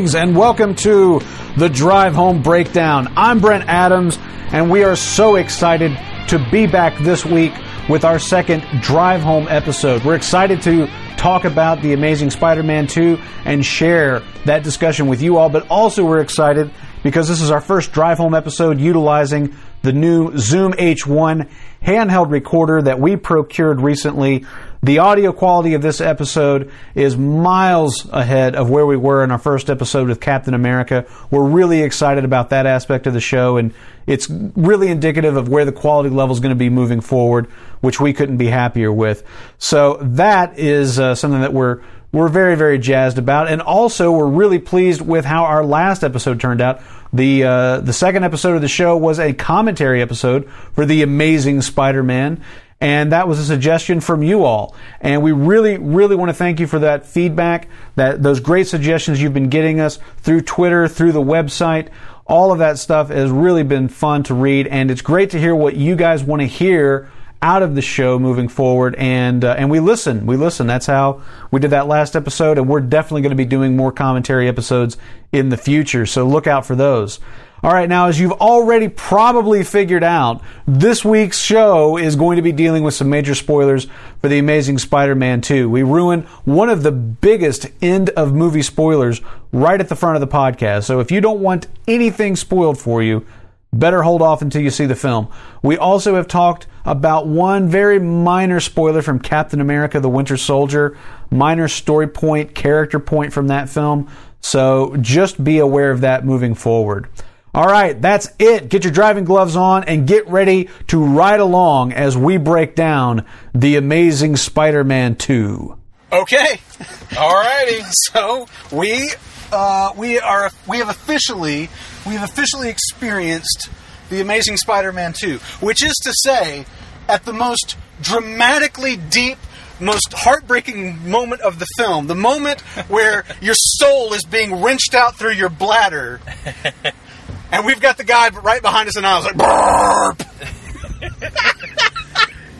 Greetings 0.00 0.14
and 0.14 0.34
welcome 0.34 0.74
to 0.76 1.20
the 1.58 1.68
Drive 1.68 2.14
Home 2.14 2.40
Breakdown. 2.40 3.12
I'm 3.18 3.38
Brent 3.38 3.68
Adams, 3.68 4.18
and 4.50 4.70
we 4.70 4.82
are 4.82 4.96
so 4.96 5.36
excited 5.36 5.92
to 6.28 6.38
be 6.50 6.66
back 6.66 6.96
this 7.00 7.26
week 7.26 7.52
with 7.86 8.02
our 8.02 8.18
second 8.18 8.62
Drive 8.80 9.20
Home 9.20 9.46
episode. 9.46 10.02
We're 10.02 10.14
excited 10.14 10.62
to 10.62 10.86
talk 11.18 11.44
about 11.44 11.82
The 11.82 11.92
Amazing 11.92 12.30
Spider 12.30 12.62
Man 12.62 12.86
2 12.86 13.18
and 13.44 13.62
share 13.62 14.20
that 14.46 14.62
discussion 14.62 15.06
with 15.06 15.20
you 15.20 15.36
all, 15.36 15.50
but 15.50 15.68
also 15.68 16.06
we're 16.06 16.22
excited 16.22 16.70
because 17.02 17.28
this 17.28 17.42
is 17.42 17.50
our 17.50 17.60
first 17.60 17.92
Drive 17.92 18.16
Home 18.16 18.34
episode 18.34 18.80
utilizing 18.80 19.54
the 19.82 19.92
new 19.92 20.34
Zoom 20.38 20.72
H1 20.72 21.46
handheld 21.82 22.30
recorder 22.30 22.80
that 22.80 22.98
we 22.98 23.16
procured 23.16 23.82
recently. 23.82 24.46
The 24.82 24.98
audio 24.98 25.32
quality 25.32 25.74
of 25.74 25.82
this 25.82 26.00
episode 26.00 26.70
is 26.94 27.14
miles 27.14 28.08
ahead 28.10 28.54
of 28.54 28.70
where 28.70 28.86
we 28.86 28.96
were 28.96 29.22
in 29.22 29.30
our 29.30 29.38
first 29.38 29.68
episode 29.68 30.08
with 30.08 30.20
Captain 30.20 30.54
America. 30.54 31.04
We're 31.30 31.44
really 31.44 31.82
excited 31.82 32.24
about 32.24 32.48
that 32.48 32.64
aspect 32.64 33.06
of 33.06 33.12
the 33.12 33.20
show, 33.20 33.58
and 33.58 33.74
it's 34.06 34.30
really 34.30 34.88
indicative 34.88 35.36
of 35.36 35.50
where 35.50 35.66
the 35.66 35.72
quality 35.72 36.08
level 36.08 36.34
is 36.34 36.40
going 36.40 36.54
to 36.54 36.58
be 36.58 36.70
moving 36.70 37.02
forward, 37.02 37.48
which 37.82 38.00
we 38.00 38.14
couldn't 38.14 38.38
be 38.38 38.46
happier 38.46 38.90
with. 38.90 39.22
So 39.58 39.98
that 40.00 40.58
is 40.58 40.98
uh, 40.98 41.14
something 41.14 41.42
that 41.42 41.52
we're 41.52 41.82
we're 42.12 42.28
very 42.28 42.56
very 42.56 42.78
jazzed 42.78 43.18
about, 43.18 43.48
and 43.48 43.60
also 43.60 44.10
we're 44.10 44.26
really 44.28 44.58
pleased 44.58 45.02
with 45.02 45.26
how 45.26 45.44
our 45.44 45.62
last 45.62 46.02
episode 46.02 46.40
turned 46.40 46.62
out. 46.62 46.80
The 47.12 47.44
uh, 47.44 47.80
the 47.80 47.92
second 47.92 48.24
episode 48.24 48.54
of 48.54 48.62
the 48.62 48.68
show 48.68 48.96
was 48.96 49.18
a 49.20 49.34
commentary 49.34 50.00
episode 50.00 50.48
for 50.72 50.86
the 50.86 51.02
Amazing 51.02 51.60
Spider-Man, 51.60 52.42
and 52.80 53.12
that 53.12 53.28
was 53.28 53.38
a 53.38 53.44
suggestion 53.44 54.00
from 54.00 54.22
you 54.22 54.44
all. 54.44 54.74
And 55.00 55.22
we 55.22 55.32
really, 55.32 55.76
really 55.76 56.16
want 56.16 56.30
to 56.30 56.34
thank 56.34 56.60
you 56.60 56.66
for 56.66 56.78
that 56.78 57.04
feedback, 57.04 57.68
that 57.96 58.22
those 58.22 58.40
great 58.40 58.68
suggestions 58.68 59.20
you've 59.20 59.34
been 59.34 59.50
getting 59.50 59.80
us 59.80 59.98
through 60.18 60.42
Twitter, 60.42 60.88
through 60.88 61.12
the 61.12 61.22
website. 61.22 61.88
All 62.26 62.52
of 62.52 62.58
that 62.60 62.78
stuff 62.78 63.08
has 63.08 63.30
really 63.30 63.64
been 63.64 63.88
fun 63.88 64.22
to 64.24 64.34
read, 64.34 64.66
and 64.68 64.90
it's 64.90 65.02
great 65.02 65.30
to 65.30 65.38
hear 65.38 65.54
what 65.54 65.76
you 65.76 65.96
guys 65.96 66.22
want 66.22 66.40
to 66.40 66.46
hear 66.46 67.10
out 67.42 67.62
of 67.62 67.74
the 67.74 67.82
show 67.82 68.18
moving 68.18 68.48
forward. 68.48 68.94
And 68.96 69.44
uh, 69.44 69.56
and 69.58 69.70
we 69.70 69.80
listen, 69.80 70.26
we 70.26 70.36
listen. 70.36 70.66
That's 70.66 70.86
how 70.86 71.22
we 71.50 71.60
did 71.60 71.70
that 71.70 71.86
last 71.86 72.14
episode, 72.14 72.56
and 72.56 72.68
we're 72.68 72.80
definitely 72.80 73.22
going 73.22 73.30
to 73.30 73.36
be 73.36 73.44
doing 73.44 73.76
more 73.76 73.92
commentary 73.92 74.48
episodes 74.48 74.96
in 75.32 75.48
the 75.48 75.56
future. 75.56 76.06
So 76.06 76.26
look 76.26 76.46
out 76.46 76.64
for 76.64 76.76
those. 76.76 77.18
All 77.62 77.74
right, 77.74 77.90
now, 77.90 78.06
as 78.06 78.18
you've 78.18 78.32
already 78.32 78.88
probably 78.88 79.62
figured 79.64 80.02
out, 80.02 80.40
this 80.66 81.04
week's 81.04 81.38
show 81.38 81.98
is 81.98 82.16
going 82.16 82.36
to 82.36 82.42
be 82.42 82.52
dealing 82.52 82.82
with 82.82 82.94
some 82.94 83.10
major 83.10 83.34
spoilers 83.34 83.86
for 84.22 84.28
The 84.28 84.38
Amazing 84.38 84.78
Spider 84.78 85.14
Man 85.14 85.42
2. 85.42 85.68
We 85.68 85.82
ruin 85.82 86.22
one 86.46 86.70
of 86.70 86.82
the 86.82 86.90
biggest 86.90 87.66
end 87.82 88.08
of 88.10 88.32
movie 88.32 88.62
spoilers 88.62 89.20
right 89.52 89.78
at 89.78 89.90
the 89.90 89.96
front 89.96 90.16
of 90.16 90.22
the 90.22 90.26
podcast. 90.26 90.84
So 90.84 91.00
if 91.00 91.10
you 91.10 91.20
don't 91.20 91.40
want 91.40 91.66
anything 91.86 92.34
spoiled 92.34 92.78
for 92.78 93.02
you, 93.02 93.26
better 93.74 94.04
hold 94.04 94.22
off 94.22 94.40
until 94.40 94.62
you 94.62 94.70
see 94.70 94.86
the 94.86 94.96
film. 94.96 95.28
We 95.62 95.76
also 95.76 96.14
have 96.14 96.28
talked 96.28 96.66
about 96.86 97.26
one 97.26 97.68
very 97.68 97.98
minor 97.98 98.60
spoiler 98.60 99.02
from 99.02 99.18
Captain 99.18 99.60
America 99.60 100.00
the 100.00 100.08
Winter 100.08 100.38
Soldier, 100.38 100.96
minor 101.30 101.68
story 101.68 102.08
point, 102.08 102.54
character 102.54 102.98
point 102.98 103.34
from 103.34 103.48
that 103.48 103.68
film. 103.68 104.08
So 104.40 104.96
just 104.96 105.44
be 105.44 105.58
aware 105.58 105.90
of 105.90 106.00
that 106.00 106.24
moving 106.24 106.54
forward. 106.54 107.06
All 107.52 107.66
right, 107.66 108.00
that's 108.00 108.28
it. 108.38 108.68
Get 108.68 108.84
your 108.84 108.92
driving 108.92 109.24
gloves 109.24 109.56
on 109.56 109.84
and 109.84 110.06
get 110.06 110.28
ready 110.28 110.68
to 110.88 111.04
ride 111.04 111.40
along 111.40 111.92
as 111.92 112.16
we 112.16 112.36
break 112.36 112.76
down 112.76 113.26
The 113.54 113.76
Amazing 113.76 114.36
Spider 114.36 114.84
Man 114.84 115.16
2. 115.16 115.76
Okay. 116.12 116.60
All 117.18 117.34
righty. 117.34 117.82
So 118.12 118.46
we 118.72 119.10
uh, 119.52 119.92
we 119.96 120.18
are 120.20 120.50
we 120.68 120.78
have 120.78 120.88
officially 120.88 121.68
we 122.06 122.14
have 122.14 122.28
officially 122.28 122.68
experienced 122.68 123.68
the 124.10 124.20
Amazing 124.20 124.56
Spider-Man 124.56 125.14
2, 125.14 125.38
which 125.60 125.82
is 125.84 125.94
to 126.02 126.12
say, 126.24 126.66
at 127.08 127.24
the 127.24 127.32
most 127.32 127.76
dramatically 128.02 128.96
deep, 128.96 129.38
most 129.78 130.12
heartbreaking 130.12 131.08
moment 131.08 131.40
of 131.40 131.58
the 131.58 131.66
film, 131.78 132.08
the 132.08 132.14
moment 132.14 132.60
where 132.88 133.24
your 133.40 133.54
soul 133.54 134.12
is 134.12 134.24
being 134.24 134.62
wrenched 134.62 134.94
out 134.94 135.16
through 135.16 135.32
your 135.32 135.48
bladder. 135.48 136.20
And 137.52 137.66
we've 137.66 137.80
got 137.80 137.96
the 137.96 138.04
guy 138.04 138.28
right 138.30 138.62
behind 138.62 138.88
us, 138.88 138.96
and 138.96 139.06
I 139.06 139.16
was 139.16 139.26
like, 139.26 139.36
burp. 139.36 140.22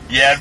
Yeah, 0.09 0.37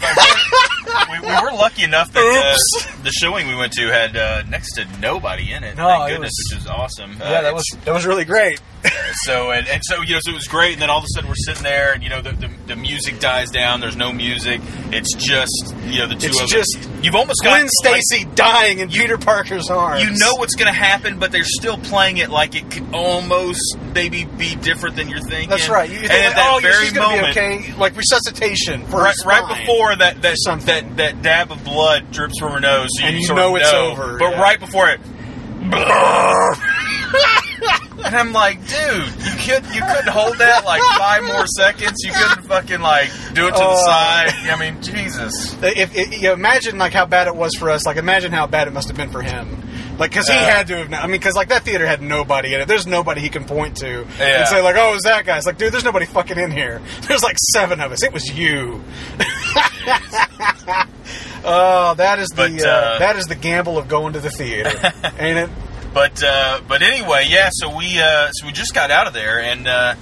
we, 1.11 1.21
we 1.21 1.43
were 1.43 1.53
lucky 1.53 1.83
enough 1.85 2.13
that 2.13 2.21
uh, 2.21 3.03
the 3.03 3.11
showing 3.11 3.47
we 3.49 3.55
went 3.57 3.73
to 3.75 3.89
had 3.89 4.17
uh, 4.17 4.43
next 4.49 4.75
to 4.75 4.87
nobody 5.01 5.53
in 5.53 5.65
it. 5.65 5.77
No, 5.77 5.87
Thank 5.89 6.11
goodness, 6.13 6.33
was- 6.37 6.47
which 6.51 6.59
was 6.61 6.67
awesome. 6.69 7.13
Uh, 7.21 7.25
Yeah, 7.31 7.41
that 7.43 7.55
was 7.55 7.65
that 7.85 7.93
was 7.95 8.07
really 8.07 8.25
great. 8.25 8.61
so 9.25 9.51
and, 9.51 9.69
and 9.69 9.83
so 9.85 10.01
you 10.01 10.15
know 10.15 10.21
so 10.23 10.31
it 10.31 10.35
was 10.35 10.49
great. 10.49 10.73
And 10.73 10.81
then 10.83 10.89
all 10.89 10.99
of 10.99 11.05
a 11.05 11.09
sudden 11.15 11.29
we're 11.29 11.35
sitting 11.37 11.63
there, 11.63 11.93
and 11.93 12.03
you 12.03 12.09
know 12.09 12.23
the, 12.23 12.33
the, 12.33 12.51
the 12.69 12.77
music 12.77 13.21
dies 13.21 13.51
down. 13.51 13.81
There's 13.81 13.97
no 13.97 14.11
music. 14.13 14.61
It's 14.91 15.15
just 15.15 15.75
you 15.85 15.99
know 15.99 16.07
the 16.07 16.15
two 16.15 16.29
It's 16.29 16.41
of 16.41 16.49
just 16.49 16.79
us. 16.79 16.89
You've 17.03 17.15
almost 17.15 17.43
Gwen 17.43 17.67
got 17.83 17.91
like, 17.93 18.03
Stacy 18.03 18.27
dying 18.35 18.79
in 18.79 18.89
Peter 18.89 19.19
Parker's 19.19 19.69
arms. 19.71 20.03
you 20.03 20.11
know 20.11 20.35
what's 20.37 20.55
going 20.55 20.73
to 20.73 20.79
happen, 20.79 21.19
but 21.19 21.31
they're 21.33 21.45
still 21.45 21.77
playing 21.79 22.17
it 22.19 22.31
like 22.31 22.55
it 22.55 22.71
could 22.71 22.95
almost 22.95 23.77
maybe 23.95 24.25
be 24.25 24.55
different 24.57 24.97
than 24.97 25.09
you're 25.09 25.21
thinking. 25.21 25.51
That's 25.51 25.69
right. 25.69 25.91
You 25.91 25.99
think, 25.99 26.11
and 26.11 26.25
at 26.25 26.37
that 26.37 26.51
oh, 26.55 26.61
very 26.61 26.85
she's 26.85 26.93
going 26.93 27.17
be 27.17 27.21
moment, 27.23 27.37
okay, 27.37 27.75
like 27.77 27.97
resuscitation 27.97 28.87
for 28.87 28.97
right, 29.03 29.15
right 29.27 29.59
before 29.61 29.95
that 29.97 30.23
that, 30.23 30.37
something. 30.39 30.80
That 30.89 30.97
that 30.97 31.23
dab 31.23 31.51
of 31.53 31.63
blood 31.65 32.11
drips 32.11 32.39
from 32.39 32.53
her 32.53 32.61
nose, 32.61 32.89
so 32.99 33.05
And 33.05 33.17
you 33.17 33.35
know 33.35 33.57
it's 33.57 33.73
over, 33.73 34.19
But 34.19 34.33
yeah. 34.33 34.41
right 34.41 34.59
before 34.61 34.89
it, 34.91 35.01
and 38.05 38.17
I'm 38.17 38.33
like, 38.33 38.59
dude, 38.67 39.07
you 39.07 39.33
could 39.39 39.65
you 39.75 39.83
couldn't 39.83 40.09
hold 40.09 40.39
that 40.39 40.65
like 40.65 40.83
five 40.99 41.23
more 41.25 41.47
seconds. 41.47 41.97
You 42.05 42.13
couldn't 42.13 42.45
fucking 42.47 42.81
like 42.81 43.11
do 43.35 43.47
it 43.47 43.51
to 43.53 43.57
the 43.59 43.65
Oh. 43.69 43.85
side. 43.87 44.31
I 44.51 44.57
mean, 44.59 44.81
Jesus. 44.83 45.55
If, 45.63 45.95
if 45.97 46.13
you 46.15 46.23
know, 46.29 46.33
imagine 46.33 46.79
like 46.79 46.93
how 46.93 47.07
bad 47.07 47.27
it 47.29 47.37
was 47.37 47.55
for 47.55 47.71
us, 47.71 47.85
like 47.87 47.97
imagine 47.99 48.33
how 48.33 48.47
bad 48.47 48.69
it 48.69 48.73
must 48.73 48.89
have 48.89 48.97
been 48.97 49.11
for 49.11 49.23
him. 49.23 49.63
Like, 50.01 50.11
because 50.13 50.27
he 50.29 50.35
Yeah. 50.35 50.57
had 50.57 50.67
to 50.69 50.77
have. 50.79 50.93
I 50.95 51.03
mean, 51.03 51.13
because 51.21 51.37
like 51.37 51.49
that 51.51 51.63
theater 51.63 51.87
had 51.87 52.01
nobody 52.03 52.55
in 52.55 52.61
it. 52.63 52.67
There's 52.67 52.87
nobody 52.87 53.21
he 53.21 53.29
can 53.29 53.45
point 53.45 53.77
to 53.77 54.07
Yeah. 54.19 54.41
and 54.41 54.49
say 54.49 54.61
like, 54.63 54.75
"Oh, 54.77 54.91
it 54.91 54.95
was 54.95 55.03
that 55.05 55.27
guy." 55.27 55.37
It's 55.37 55.47
like, 55.47 55.59
dude, 55.59 55.73
there's 55.73 55.85
nobody 55.85 56.07
fucking 56.07 56.39
in 56.39 56.51
here. 56.51 56.81
There's 57.07 57.23
like 57.23 57.37
seven 57.53 57.81
of 57.83 57.93
us. 57.93 58.03
It 58.03 58.13
was 58.13 58.25
you. 58.33 58.83
oh, 61.45 61.95
that 61.97 62.19
is 62.19 62.29
the 62.29 62.37
But, 62.37 62.65
uh, 62.67 62.69
uh, 62.71 62.99
that 62.99 63.17
is 63.17 63.27
the 63.27 63.35
gamble 63.35 63.79
of 63.79 63.89
going 63.89 64.15
to 64.15 64.21
the 64.21 64.31
theater, 64.31 64.71
ain't 65.19 65.39
it? 65.39 65.51
But 65.93 66.23
uh, 66.23 66.61
but 66.69 66.83
anyway, 66.83 67.27
yeah. 67.29 67.51
So 67.53 67.77
we 67.77 68.01
uh, 68.01 68.31
so 68.33 68.47
we 68.47 68.53
just 68.53 68.75
got 68.75 68.91
out 68.91 69.07
of 69.07 69.13
there, 69.13 69.41
and 69.41 69.67
uh, 69.67 69.95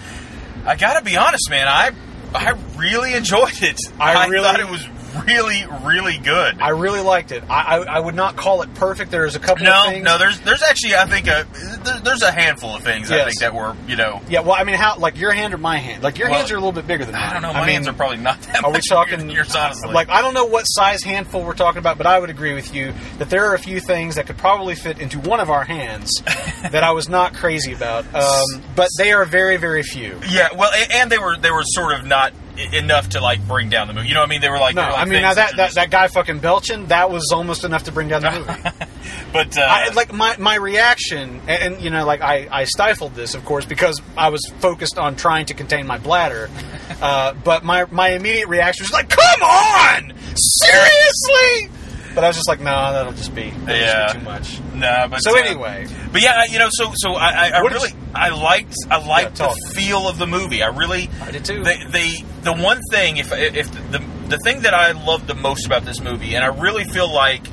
I 0.67 0.77
gotta 0.77 1.03
be 1.03 1.17
honest, 1.17 1.49
man. 1.51 1.67
I 1.67 1.91
I 2.35 2.51
really 2.77 3.15
enjoyed 3.15 3.63
it. 3.63 3.81
I 3.99 4.27
really- 4.27 4.45
thought 4.45 4.61
it 4.61 4.69
was 4.69 4.87
really 5.27 5.65
really 5.85 6.19
good. 6.19 6.61
I 6.61 6.71
really 6.71 7.01
liked 7.01 7.33
it. 7.33 7.43
I, 7.49 7.79
I, 7.79 7.97
I 7.97 7.99
would 8.01 8.15
not 8.15 8.37
call 8.37 8.63
it 8.63 8.73
perfect. 8.75 9.11
There's 9.11 9.37
a 9.37 9.39
couple 9.41 9.67
of 9.67 9.73
no, 9.73 9.91
things. 9.91 10.05
no. 10.05 10.19
There's 10.19 10.41
there's 10.41 10.63
actually 10.63 10.95
I 10.97 11.07
think 11.07 11.27
a 11.27 11.47
there, 11.85 12.01
there's 12.01 12.23
a 12.23 12.31
handful 12.31 12.75
of 12.75 12.83
things 12.83 13.11
I 13.11 13.25
think 13.25 13.41
that 13.41 13.55
were 13.55 13.77
you 13.87 13.97
know 13.97 14.21
Yeah, 14.29 14.41
well, 14.41 14.55
I 14.59 14.65
mean, 14.65 14.77
how 14.77 14.97
like 14.99 15.17
your 15.19 15.33
hand 15.33 15.55
or 15.55 15.59
my 15.59 15.79
hand? 15.79 16.03
Like 16.03 16.19
your 16.19 16.29
Well, 16.29 16.39
hands 16.39 16.51
are 16.51 16.57
a 16.57 16.59
little 16.59 16.73
bit 16.73 16.87
bigger 16.87 17.05
than 17.05 17.15
mine. 17.15 17.23
I 17.23 17.33
don't 17.33 17.43
know. 17.43 17.53
My 17.53 17.61
I 17.61 17.67
mean, 17.67 17.75
hands 17.75 17.89
are 17.89 17.93
probably 17.93 18.19
not 18.19 18.41
that. 18.43 18.65
Are 18.65 18.73
we 18.73 18.81
talking 18.89 19.19
than 19.19 19.31
yours? 19.31 19.55
Honestly, 19.55 19.93
Like 19.93 20.09
I 20.11 20.21
don't 20.23 20.35
know 20.35 20.47
what 20.47 20.63
size 20.65 21.03
handful 21.03 21.43
we're 21.45 21.55
talking 21.55 21.79
about, 21.79 21.99
but 21.99 22.07
I 22.07 22.19
would 22.19 22.31
agree 22.31 22.55
with 22.55 22.75
you 22.75 22.93
that 23.19 23.31
there 23.31 23.47
are 23.47 23.55
a 23.55 23.59
few 23.59 23.81
things 23.81 24.17
that 24.17 24.27
could 24.27 24.39
probably 24.39 24.75
fit 24.75 24.99
into 24.99 25.19
one 25.21 25.41
of 25.41 25.51
our 25.51 25.65
hands 25.65 26.13
that 26.63 26.83
I 26.85 26.93
was 26.93 27.09
not 27.09 27.35
crazy 27.35 27.73
about. 27.73 28.05
Um, 28.15 28.45
but 28.77 28.89
they 28.99 29.13
are 29.13 29.25
very, 29.25 29.57
very 29.57 29.83
few. 29.83 30.21
yeah. 30.29 30.49
Well, 30.55 30.71
and 30.93 31.11
they 31.11 31.19
were 31.19 31.37
they 31.37 31.51
were 31.51 31.65
sort 31.65 31.93
of 31.99 32.07
not 32.07 32.33
enough 32.59 33.11
to 33.11 33.21
like 33.21 33.47
bring 33.47 33.69
down 33.69 33.89
the 33.89 33.95
movie. 33.95 34.09
You 34.09 34.15
know 34.15 34.21
what 34.21 34.29
I 34.29 34.31
mean? 34.31 34.41
They 34.41 34.49
were 34.49 34.59
like 34.59 34.75
No, 34.75 34.85
were 34.85 34.93
like 34.93 35.01
I 35.01 35.05
mean 35.05 35.23
now 35.23 35.35
that, 35.35 35.57
that 35.57 35.75
that 35.75 35.91
guy 35.91 36.09
fucking 36.09 36.41
belching 36.41 36.87
that 36.87 37.11
was 37.11 37.31
almost 37.33 37.65
enough 37.65 37.85
to 37.85 37.93
bring 37.93 38.09
down 38.09 38.23
the 38.23 38.31
movie. 38.31 38.91
but 39.33 39.57
uh, 39.57 39.63
I, 39.63 39.89
like 39.91 40.13
my, 40.13 40.37
my 40.39 40.57
reaction, 40.57 41.41
and, 41.47 41.75
and 41.75 41.83
you 41.83 41.91
know, 41.91 42.05
like 42.05 42.21
I, 42.21 42.49
I 42.51 42.65
stifled 42.65 43.15
this, 43.15 43.35
of 43.35 43.45
course, 43.45 43.65
because 43.65 44.01
I 44.17 44.31
was 44.31 44.45
focused 44.59 44.99
on 44.99 45.17
trying 45.17 45.47
to 45.47 45.55
contain 45.55 45.87
my 45.87 45.99
bladder. 45.99 46.51
Uh, 47.01 47.33
but 47.45 47.63
my 47.63 47.85
my 47.93 48.09
immediate 48.09 48.49
reaction 48.49 48.83
was 48.83 48.91
like, 48.91 49.09
"Come 49.09 49.43
on, 49.43 50.13
seriously!" 50.35 51.71
But 52.19 52.25
I 52.25 52.29
was 52.29 52.37
just 52.37 52.49
like, 52.49 52.59
"No, 52.61 52.93
that'll 52.93 53.13
just 53.13 53.33
be, 53.33 53.51
that'll 53.51 53.77
Yeah. 53.81 54.03
just 54.07 54.15
be 54.15 54.19
too 54.21 54.25
much." 54.25 54.61
Nah, 54.75 55.07
but 55.07 55.19
So 55.21 55.37
uh, 55.37 55.41
anyway, 55.41 55.87
but 56.11 56.21
yeah, 56.21 56.43
you 56.51 56.59
know, 56.59 56.69
so 56.71 56.91
so 56.97 57.13
I, 57.15 57.29
I, 57.29 57.49
I 57.55 57.59
really 57.61 57.91
you- 57.91 57.97
I 58.15 58.31
liked 58.31 58.75
I 58.91 58.99
liked 59.07 59.39
Yeah, 59.39 59.53
the 59.55 59.73
feel 59.75 60.09
of 60.09 60.19
the 60.19 60.27
movie. 60.27 60.63
I 60.63 60.69
really 60.69 61.09
I 61.23 61.31
did 61.31 61.45
too. 61.45 61.63
They, 61.63 61.77
they 61.91 62.11
the 62.43 62.55
one 62.55 62.81
thing 62.91 63.19
if 63.19 63.33
if 63.33 63.71
the 63.93 64.03
the 64.29 64.39
thing 64.39 64.63
that 64.63 64.75
I 64.75 64.91
loved 64.93 65.29
the 65.29 65.35
most 65.37 65.65
about 65.67 65.85
this 65.85 66.01
movie, 66.01 66.35
and 66.35 66.45
I 66.45 66.49
really 66.49 66.85
feel 66.85 67.09
like 67.13 67.45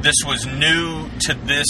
this 0.00 0.16
was 0.26 0.46
new 0.46 1.08
to 1.26 1.34
this. 1.34 1.66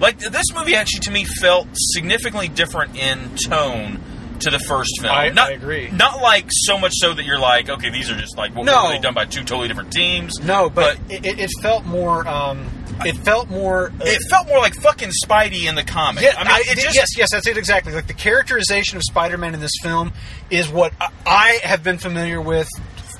Like 0.00 0.18
this 0.18 0.46
movie 0.54 0.74
actually 0.74 1.00
to 1.00 1.10
me 1.12 1.24
felt 1.24 1.68
significantly 1.74 2.48
different 2.48 2.96
in 2.96 3.36
tone 3.36 4.02
to 4.40 4.50
the 4.50 4.58
first 4.58 4.90
film. 5.00 5.12
I- 5.14 5.28
not, 5.30 5.50
I 5.50 5.52
agree. 5.52 5.90
Not 5.90 6.20
like 6.22 6.46
so 6.50 6.78
much 6.78 6.92
so 6.94 7.14
that 7.14 7.24
you're 7.24 7.38
like, 7.38 7.68
okay, 7.68 7.90
these 7.90 8.10
are 8.10 8.16
just 8.16 8.36
like 8.36 8.54
what 8.54 8.64
No. 8.64 8.82
were 8.84 8.88
really 8.90 9.00
done 9.00 9.14
by 9.14 9.24
two 9.24 9.40
totally 9.44 9.68
different 9.68 9.92
teams. 9.92 10.32
No, 10.42 10.70
but, 10.70 10.98
it, 11.08 11.24
it 11.26 11.38
it 11.40 11.50
felt 11.62 11.84
more. 11.84 12.26
Um, 12.26 12.66
it 13.04 13.16
felt 13.18 13.48
more. 13.48 13.88
uh, 14.00 14.04
it 14.04 14.20
felt 14.28 14.48
more 14.48 14.58
like 14.58 14.74
fucking 14.74 15.10
Spidey 15.24 15.68
in 15.68 15.74
the 15.76 15.84
comic. 15.84 16.22
Yeah, 16.24 16.34
I 16.36 16.44
mean, 16.58 16.62
it 16.68 16.78
just 16.78 16.96
yes, 16.96 17.08
yes, 17.16 17.28
that's 17.30 17.46
it 17.46 17.56
exactly. 17.56 17.92
Like 17.92 18.06
the 18.08 18.12
characterization 18.14 18.96
of 18.96 19.02
Spider-Man 19.04 19.54
in 19.54 19.60
this 19.60 19.72
film 19.82 20.12
is 20.50 20.68
what 20.68 20.92
I, 21.00 21.08
I 21.24 21.60
have 21.62 21.84
been 21.84 21.98
familiar 21.98 22.40
with, 22.40 22.68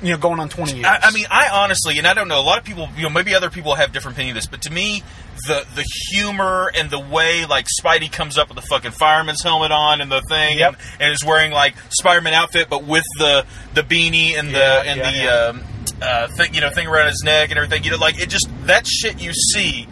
you 0.03 0.11
know, 0.13 0.19
going 0.19 0.39
on 0.41 0.49
twenty 0.49 0.75
years. 0.75 0.87
I, 0.87 0.99
I 1.09 1.11
mean, 1.13 1.27
I 1.31 1.49
honestly, 1.49 1.99
and 1.99 2.07
I 2.07 2.15
don't 2.15 2.29
know, 2.29 2.41
a 2.41 2.43
lot 2.43 2.59
of 2.59 2.65
people, 2.65 2.89
you 2.97 3.03
know, 3.03 3.11
maybe 3.11 3.35
other 3.35 3.51
people 3.51 3.75
have 3.75 3.93
different 3.93 4.17
opinion 4.17 4.37
of 4.37 4.43
this, 4.43 4.49
but 4.51 4.63
to 4.63 4.71
me, 4.73 5.03
the 5.47 5.65
the 5.75 5.85
humor 6.11 6.71
and 6.75 6.91
the 6.91 6.99
way 7.01 7.47
like 7.47 7.67
Spidey 7.81 8.11
comes 8.11 8.39
up 8.39 8.49
with 8.49 8.57
the 8.57 8.63
fucking 8.69 8.93
fireman's 8.93 9.43
helmet 9.43 9.71
on 9.73 10.01
and 10.01 10.11
the 10.11 10.21
thing, 10.29 10.59
Yep. 10.59 10.75
and, 10.75 11.03
and 11.03 11.13
is 11.13 11.25
wearing 11.25 11.53
like 11.53 11.75
Spider-Man 11.91 12.35
outfit, 12.35 12.69
but 12.71 12.85
with 12.85 13.05
the 13.19 13.45
the 13.75 13.83
beanie 13.83 14.39
and 14.39 14.49
the 14.49 14.59
Yeah, 14.59 14.83
and 14.85 14.99
yeah, 15.01 15.11
the 15.11 15.17
yeah. 15.17 15.33
um, 15.51 15.63
uh, 16.01 16.29
thing, 16.37 16.55
you 16.55 16.61
know, 16.61 16.71
thing 16.71 16.87
around 16.87 17.07
his 17.09 17.23
neck 17.25 17.51
and 17.51 17.59
everything. 17.59 17.83
You 17.85 17.91
know, 17.93 17.97
like 17.99 18.21
it 18.21 18.29
just 18.29 18.49
that 18.67 18.87
shit 18.87 19.21
you 19.21 19.33
see. 19.33 19.89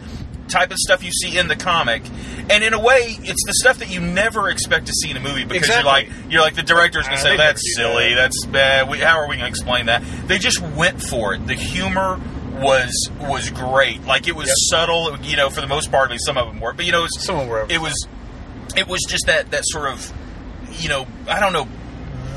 Type 0.47 0.71
of 0.71 0.77
stuff 0.77 1.03
you 1.03 1.11
see 1.11 1.37
in 1.37 1.47
the 1.49 1.55
comic, 1.57 2.03
and 2.49 2.63
in 2.63 2.73
a 2.73 2.79
way, 2.79 3.17
it's 3.19 3.43
the 3.45 3.53
stuff 3.55 3.79
that 3.79 3.89
you 3.89 3.99
never 3.99 4.49
expect 4.49 4.87
to 4.87 4.93
see 4.93 5.11
in 5.11 5.17
a 5.17 5.19
movie 5.19 5.43
because 5.43 5.67
you're 5.67 5.83
like, 5.83 6.09
you're 6.29 6.41
like 6.41 6.55
the 6.55 6.63
director's 6.63 7.03
gonna 7.05 7.17
Uh, 7.17 7.21
say 7.23 7.37
that's 7.37 7.75
silly, 7.75 8.13
that." 8.13 8.21
that's 8.31 8.45
bad. 8.45 8.89
We, 8.89 8.99
how 8.99 9.17
are 9.19 9.27
we 9.27 9.35
going 9.35 9.39
to 9.41 9.47
explain 9.49 9.87
that? 9.87 10.01
They 10.27 10.37
just 10.39 10.61
went 10.61 11.03
for 11.03 11.33
it. 11.33 11.45
The 11.47 11.53
humor 11.53 12.19
was 12.61 13.09
was 13.19 13.49
great. 13.49 14.05
Like 14.05 14.27
it 14.29 14.35
was 14.35 14.47
Yep. 14.47 14.55
subtle. 14.69 15.17
You 15.21 15.35
know, 15.35 15.49
for 15.49 15.59
the 15.61 15.67
most 15.67 15.91
part, 15.91 16.05
at 16.05 16.11
least 16.11 16.25
some 16.25 16.37
of 16.37 16.47
them 16.47 16.61
were. 16.61 16.71
But 16.73 16.85
you 16.85 16.93
know, 16.93 16.99
it 16.99 17.09
was, 17.13 17.23
Some 17.25 17.35
of 17.35 17.41
them 17.41 17.49
were. 17.49 17.65
It 17.69 17.81
was 17.81 18.07
it 18.77 18.87
was 18.87 19.01
just 19.07 19.25
that 19.27 19.51
that 19.51 19.63
sort 19.65 19.91
of 19.91 20.13
you 20.79 20.87
know 20.89 21.05
I 21.27 21.39
don't 21.41 21.51
know 21.53 21.67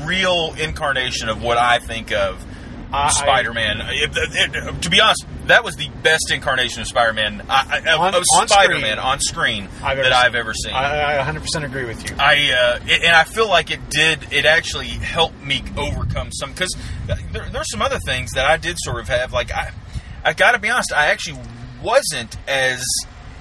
real 0.05 0.53
incarnation 0.59 1.29
of 1.29 1.41
what 1.41 1.57
I 1.57 1.79
think 1.79 2.11
of 2.11 2.43
I- 2.91 3.09
Spider-Man. 3.09 3.81
It- 3.91 4.11
it- 4.15 4.81
to 4.81 4.89
be 4.89 4.99
honest, 4.99 5.25
that 5.47 5.63
was 5.63 5.75
the 5.75 5.89
best 6.03 6.31
incarnation 6.31 6.81
of 6.81 6.87
Spider-Man 6.87 7.43
I, 7.49 7.81
I, 7.85 7.93
of, 7.93 7.99
On- 7.99 8.15
of 8.15 8.23
on 8.39 8.47
Spider-Man 8.47 8.81
screen. 8.81 8.97
on 8.99 9.19
screen 9.19 9.63
I've 9.83 9.97
that 9.97 10.05
seen. 10.05 10.13
I've 10.13 10.35
ever 10.35 10.53
seen. 10.53 10.73
I, 10.73 11.19
I 11.19 11.23
100% 11.31 11.63
agree 11.65 11.85
with 11.85 12.09
you. 12.09 12.15
I 12.19 12.51
uh, 12.51 12.79
it- 12.85 13.03
and 13.03 13.15
I 13.15 13.23
feel 13.23 13.47
like 13.49 13.71
it 13.71 13.89
did. 13.89 14.31
It 14.31 14.45
actually 14.45 14.87
helped 14.87 15.41
me 15.43 15.63
overcome 15.77 16.31
some 16.31 16.51
because 16.51 16.75
there, 17.31 17.49
there's 17.51 17.71
some 17.71 17.81
other 17.81 17.99
things 17.99 18.31
that 18.31 18.45
I 18.45 18.57
did 18.57 18.77
sort 18.79 18.99
of 19.01 19.07
have. 19.09 19.33
Like 19.33 19.51
I, 19.51 19.71
I 20.23 20.33
got 20.33 20.51
to 20.53 20.59
be 20.59 20.69
honest, 20.69 20.93
I 20.93 21.07
actually 21.07 21.39
wasn't 21.83 22.37
as 22.47 22.83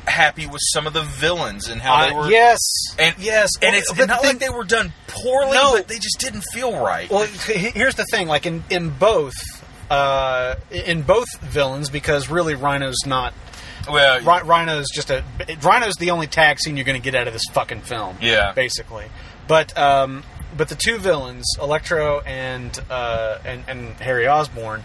happy 0.07 0.47
with 0.47 0.61
some 0.73 0.87
of 0.87 0.93
the 0.95 1.03
villains 1.03 1.69
and 1.69 1.81
how 1.81 2.07
they 2.07 2.13
Uh, 2.15 2.19
were. 2.21 2.31
yes, 2.31 2.59
and 2.99 3.15
yes, 3.19 3.51
and 3.63 3.77
it's 3.77 3.93
but 3.93 4.09
not 4.09 4.23
the 4.23 4.29
like 4.29 4.39
they 4.39 4.49
were 4.49 4.65
done 4.65 4.93
poorly, 5.07 5.53
No. 5.53 5.75
but 5.77 5.87
they 5.89 5.99
just 5.99 6.19
didn't 6.19 6.43
feel 6.53 6.73
right. 6.83 7.09
Well, 7.11 7.27
here's 7.27 7.95
the 7.97 8.07
thing: 8.11 8.27
like 8.27 8.47
in 8.47 8.65
in 8.71 8.89
both, 8.91 9.35
uh, 9.91 10.55
in 10.71 11.03
both 11.03 11.29
villains, 11.41 11.91
because 11.91 12.31
really 12.31 12.55
Rhino's 12.55 13.05
not. 13.07 13.35
Well, 13.91 14.21
Rhi- 14.21 14.47
Rhino's 14.47 14.87
just 14.93 15.11
a. 15.11 15.25
Rhino's 15.63 15.95
the 15.97 16.11
only 16.11 16.27
tag 16.27 16.61
scene 16.61 16.77
you're 16.77 16.85
going 16.85 17.01
to 17.01 17.05
get 17.05 17.15
out 17.15 17.27
of 17.27 17.33
this 17.33 17.45
fucking 17.53 17.83
film. 17.83 18.17
Yeah. 18.21 18.53
basically. 18.53 19.07
But 19.49 19.77
um, 19.77 20.23
but 20.57 20.69
the 20.69 20.75
two 20.77 20.99
villains, 20.99 21.45
Electro 21.61 22.21
and 22.21 22.79
uh, 22.89 23.39
and 23.45 23.65
and 23.67 23.95
Harry 23.97 24.29
Osborn. 24.29 24.83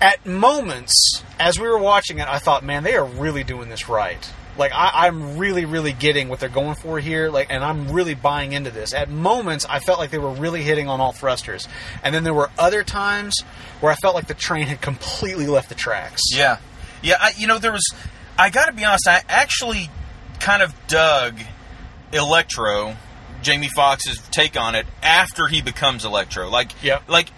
At 0.00 0.26
moments, 0.26 1.22
as 1.38 1.58
we 1.58 1.66
were 1.66 1.78
watching 1.78 2.18
it, 2.18 2.28
I 2.28 2.38
thought, 2.38 2.62
man, 2.62 2.82
they 2.82 2.94
are 2.94 3.06
really 3.06 3.42
doing 3.42 3.70
this 3.70 3.88
right. 3.88 4.30
Like 4.56 4.72
I, 4.72 5.06
I'm 5.06 5.38
really, 5.38 5.64
really 5.64 5.92
getting 5.92 6.28
what 6.28 6.40
they're 6.40 6.48
going 6.48 6.74
for 6.76 6.98
here. 7.00 7.30
Like, 7.30 7.48
and 7.50 7.64
I'm 7.64 7.90
really 7.90 8.14
buying 8.14 8.52
into 8.52 8.70
this. 8.70 8.94
At 8.94 9.10
moments, 9.10 9.66
I 9.68 9.80
felt 9.80 9.98
like 9.98 10.10
they 10.10 10.18
were 10.18 10.30
really 10.30 10.62
hitting 10.62 10.88
on 10.88 11.00
all 11.00 11.12
thrusters, 11.12 11.68
and 12.02 12.14
then 12.14 12.24
there 12.24 12.34
were 12.34 12.50
other 12.58 12.82
times 12.84 13.34
where 13.80 13.92
I 13.92 13.96
felt 13.96 14.14
like 14.14 14.26
the 14.26 14.34
train 14.34 14.66
had 14.66 14.80
completely 14.80 15.46
left 15.46 15.68
the 15.68 15.74
tracks. 15.74 16.22
Yeah, 16.32 16.58
yeah. 17.02 17.16
I, 17.20 17.32
you 17.36 17.46
know, 17.46 17.58
there 17.58 17.72
was. 17.72 17.84
I 18.38 18.50
got 18.50 18.66
to 18.66 18.72
be 18.72 18.84
honest. 18.84 19.06
I 19.08 19.22
actually 19.28 19.90
kind 20.40 20.62
of 20.62 20.74
dug 20.88 21.38
Electro, 22.12 22.96
Jamie 23.44 23.68
Foxx's 23.68 24.18
take 24.30 24.58
on 24.58 24.74
it 24.74 24.86
after 25.02 25.46
he 25.46 25.62
becomes 25.62 26.04
Electro. 26.04 26.48
Like, 26.48 26.72
Yep. 26.82 27.08
like 27.08 27.28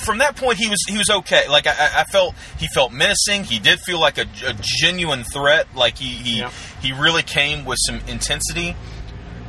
from 0.00 0.18
that 0.18 0.34
point, 0.36 0.58
he 0.58 0.68
was 0.68 0.78
he 0.88 0.96
was 0.98 1.08
okay. 1.10 1.48
Like 1.48 1.66
I, 1.66 2.00
I- 2.00 2.04
felt 2.10 2.34
he 2.58 2.66
felt 2.74 2.92
menacing. 2.92 3.44
He 3.44 3.58
did 3.58 3.78
feel 3.80 4.00
like 4.00 4.18
a, 4.18 4.26
a 4.46 4.54
genuine 4.60 5.22
threat. 5.24 5.66
Like 5.76 5.98
he 5.98 6.08
he, 6.08 6.38
Yep. 6.38 6.52
he 6.82 6.92
really 6.92 7.22
came 7.22 7.64
with 7.64 7.78
some 7.86 8.00
intensity. 8.08 8.74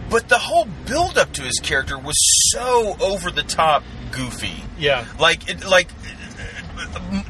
But 0.10 0.30
the 0.30 0.38
whole 0.38 0.68
build 0.86 1.18
up 1.18 1.34
to 1.34 1.42
his 1.42 1.60
character 1.62 1.98
was 1.98 2.16
so 2.54 2.96
over 3.02 3.30
the 3.32 3.44
top 3.44 3.84
goofy 4.12 4.64
Yeah. 4.78 5.06
like 5.20 5.50
it, 5.50 5.66
like 5.68 5.90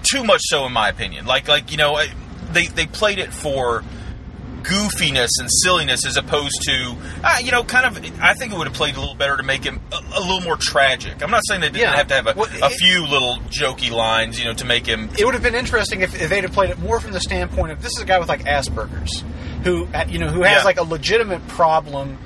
too 0.04 0.24
much 0.24 0.42
so 0.44 0.66
in 0.66 0.74
my 0.74 0.90
opinion 0.90 1.26
like 1.26 1.48
like 1.48 1.72
you 1.72 1.78
know 1.78 1.96
I- 1.96 2.14
they 2.52 2.68
they 2.68 2.86
played 2.86 3.18
it 3.20 3.34
for 3.34 3.84
goofiness 4.64 5.30
and 5.40 5.50
silliness 5.52 6.06
as 6.06 6.18
opposed 6.18 6.62
to 6.64 6.96
uh, 7.24 7.38
you 7.44 7.52
know 7.52 7.64
kind 7.64 7.86
of 7.86 8.04
I 8.22 8.34
think 8.34 8.54
it 8.54 8.58
would 8.58 8.68
have 8.68 8.76
played 8.76 8.96
a 8.96 9.00
little 9.00 9.16
better 9.16 9.38
to 9.38 9.44
make 9.44 9.64
him 9.64 9.80
a, 9.92 9.96
a 10.18 10.20
little 10.20 10.42
more 10.42 10.58
tragic 10.60 11.22
I'm 11.24 11.32
not 11.32 11.44
saying 11.48 11.62
they 11.62 11.68
didn't 11.68 11.82
Yeah. 11.82 11.96
have 11.96 12.08
to 12.08 12.14
have 12.16 12.28
a, 12.28 12.34
Well, 12.36 12.50
a 12.64 12.70
few 12.70 13.06
little 13.06 13.38
jokey 13.50 13.92
lines 13.92 14.40
you 14.40 14.46
know 14.46 14.54
to 14.54 14.66
make 14.66 14.86
him 14.86 15.10
It 15.18 15.26
would 15.26 15.34
have 15.34 15.44
been 15.44 15.56
interesting 15.56 16.02
if, 16.02 16.20
if 16.22 16.30
they'd 16.30 16.44
have 16.44 16.54
played 16.54 16.70
it 16.70 16.80
more 16.80 17.00
from 17.00 17.12
the 17.12 17.20
standpoint 17.22 17.72
of 17.72 17.82
this 17.82 17.94
is 17.98 18.02
a 18.02 18.06
guy 18.06 18.20
with 18.20 18.30
like 18.30 18.44
Asperger's, 18.44 19.24
who 19.64 19.88
uh, 19.94 20.06
you 20.08 20.20
know 20.20 20.28
who 20.30 20.42
has 20.44 20.58
Yeah. 20.60 20.64
like 20.64 20.78
a 20.80 20.84
legitimate 20.84 21.48
problem, 21.48 22.18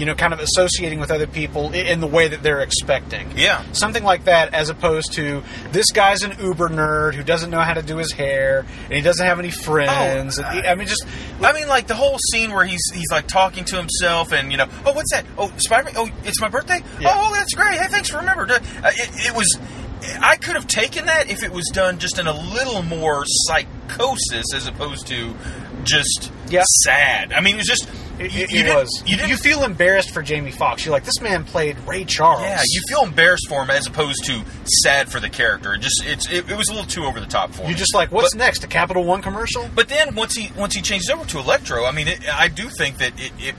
you 0.00 0.06
know, 0.06 0.14
kind 0.14 0.32
of 0.32 0.40
associating 0.40 0.98
with 0.98 1.10
other 1.10 1.26
people 1.26 1.72
in 1.72 2.00
the 2.00 2.06
way 2.06 2.26
that 2.28 2.42
they're 2.42 2.60
expecting. 2.60 3.30
Yeah. 3.36 3.62
something 3.72 4.02
like 4.02 4.24
that, 4.24 4.54
as 4.54 4.70
opposed 4.70 5.12
to 5.12 5.42
this 5.72 5.90
guy's 5.92 6.22
an 6.22 6.36
uber 6.40 6.68
nerd 6.70 7.14
who 7.14 7.22
doesn't 7.22 7.50
know 7.50 7.60
how 7.60 7.74
to 7.74 7.82
do 7.82 7.98
his 7.98 8.10
hair 8.12 8.64
and 8.84 8.92
he 8.94 9.02
doesn't 9.02 9.24
have 9.26 9.38
any 9.38 9.50
friends. 9.50 10.38
Oh, 10.40 10.42
and 10.44 10.66
I 10.66 10.74
mean, 10.74 10.88
just 10.88 11.04
I 11.42 11.52
mean, 11.52 11.68
like 11.68 11.86
the 11.86 11.94
whole 11.94 12.16
scene 12.32 12.50
where 12.52 12.64
he's 12.64 12.82
he's 12.94 13.10
like 13.12 13.26
talking 13.26 13.64
to 13.66 13.76
himself, 13.76 14.32
and 14.32 14.50
you 14.50 14.56
know, 14.56 14.66
oh, 14.86 14.92
what's 14.92 15.12
that? 15.12 15.26
Oh, 15.36 15.52
Spider 15.58 15.84
Man. 15.84 15.94
Oh, 15.96 16.10
it's 16.24 16.40
my 16.40 16.48
birthday. 16.48 16.82
Yeah. 16.98 17.10
Oh, 17.12 17.32
that's 17.34 17.52
great. 17.54 17.78
Hey, 17.78 17.88
thanks 17.88 18.08
for 18.08 18.16
remembering. 18.18 18.50
Uh, 18.50 18.60
it, 18.96 19.26
it 19.28 19.34
was. 19.36 19.58
I 20.22 20.36
could 20.36 20.54
have 20.54 20.66
taken 20.66 21.04
that 21.06 21.30
if 21.30 21.42
it 21.42 21.52
was 21.52 21.66
done 21.74 21.98
just 21.98 22.18
in 22.18 22.26
a 22.26 22.32
little 22.32 22.82
more 22.82 23.24
psychosis 23.26 24.54
as 24.54 24.66
opposed 24.66 25.06
to 25.08 25.34
just 25.84 26.32
Yeah. 26.48 26.62
sad. 26.84 27.32
I 27.34 27.40
mean, 27.40 27.56
it 27.56 27.58
was 27.58 27.66
just 27.66 27.86
it, 28.20 28.34
it 28.34 28.50
you 28.50 28.62
didn't- 28.64 28.74
was. 28.76 29.02
You 29.06 29.16
you 29.26 29.36
feel 29.36 29.64
embarrassed 29.64 30.10
for 30.12 30.22
Jamie 30.22 30.50
Foxx. 30.52 30.84
You're 30.84 30.92
like, 30.92 31.04
this 31.04 31.20
man 31.20 31.44
played 31.44 31.78
Ray 31.86 32.04
Charles. 32.04 32.42
yeah, 32.42 32.60
you 32.70 32.82
feel 32.88 33.02
embarrassed 33.02 33.48
for 33.48 33.62
him 33.62 33.70
as 33.70 33.86
opposed 33.86 34.24
to 34.26 34.42
sad 34.82 35.10
for 35.10 35.20
the 35.20 35.28
character. 35.30 35.74
It 35.74 35.80
just 35.80 36.02
it's 36.04 36.30
it, 36.30 36.50
it 36.50 36.56
was 36.56 36.68
a 36.68 36.72
little 36.72 36.86
too 36.88 37.04
over 37.04 37.18
the 37.20 37.26
top 37.26 37.52
for 37.52 37.62
me. 37.62 37.68
You're 37.68 37.78
just 37.78 37.94
like, 37.94 38.12
what's 38.12 38.34
But- 38.34 38.38
next? 38.38 38.64
A 38.64 38.66
Capital 38.66 39.04
One 39.04 39.22
commercial? 39.22 39.68
But 39.74 39.88
then 39.88 40.14
once 40.14 40.34
he 40.36 40.52
once 40.56 40.74
he 40.74 40.82
changes 40.82 41.08
over 41.10 41.24
to 41.24 41.38
Electro, 41.38 41.84
I 41.84 41.92
mean, 41.92 42.08
it, 42.08 42.20
I 42.32 42.48
do 42.48 42.68
think 42.68 42.98
that 42.98 43.12
it, 43.18 43.32
it, 43.38 43.54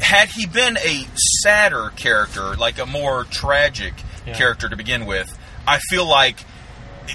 had 0.00 0.28
he 0.28 0.46
been 0.46 0.76
a 0.78 1.06
sadder 1.42 1.90
character, 1.96 2.54
like 2.56 2.78
a 2.78 2.86
more 2.86 3.24
tragic 3.24 3.94
Yeah. 4.26 4.34
character 4.34 4.68
to 4.68 4.76
begin 4.76 5.06
with, 5.06 5.36
I 5.66 5.78
feel 5.90 6.06
like 6.06 6.38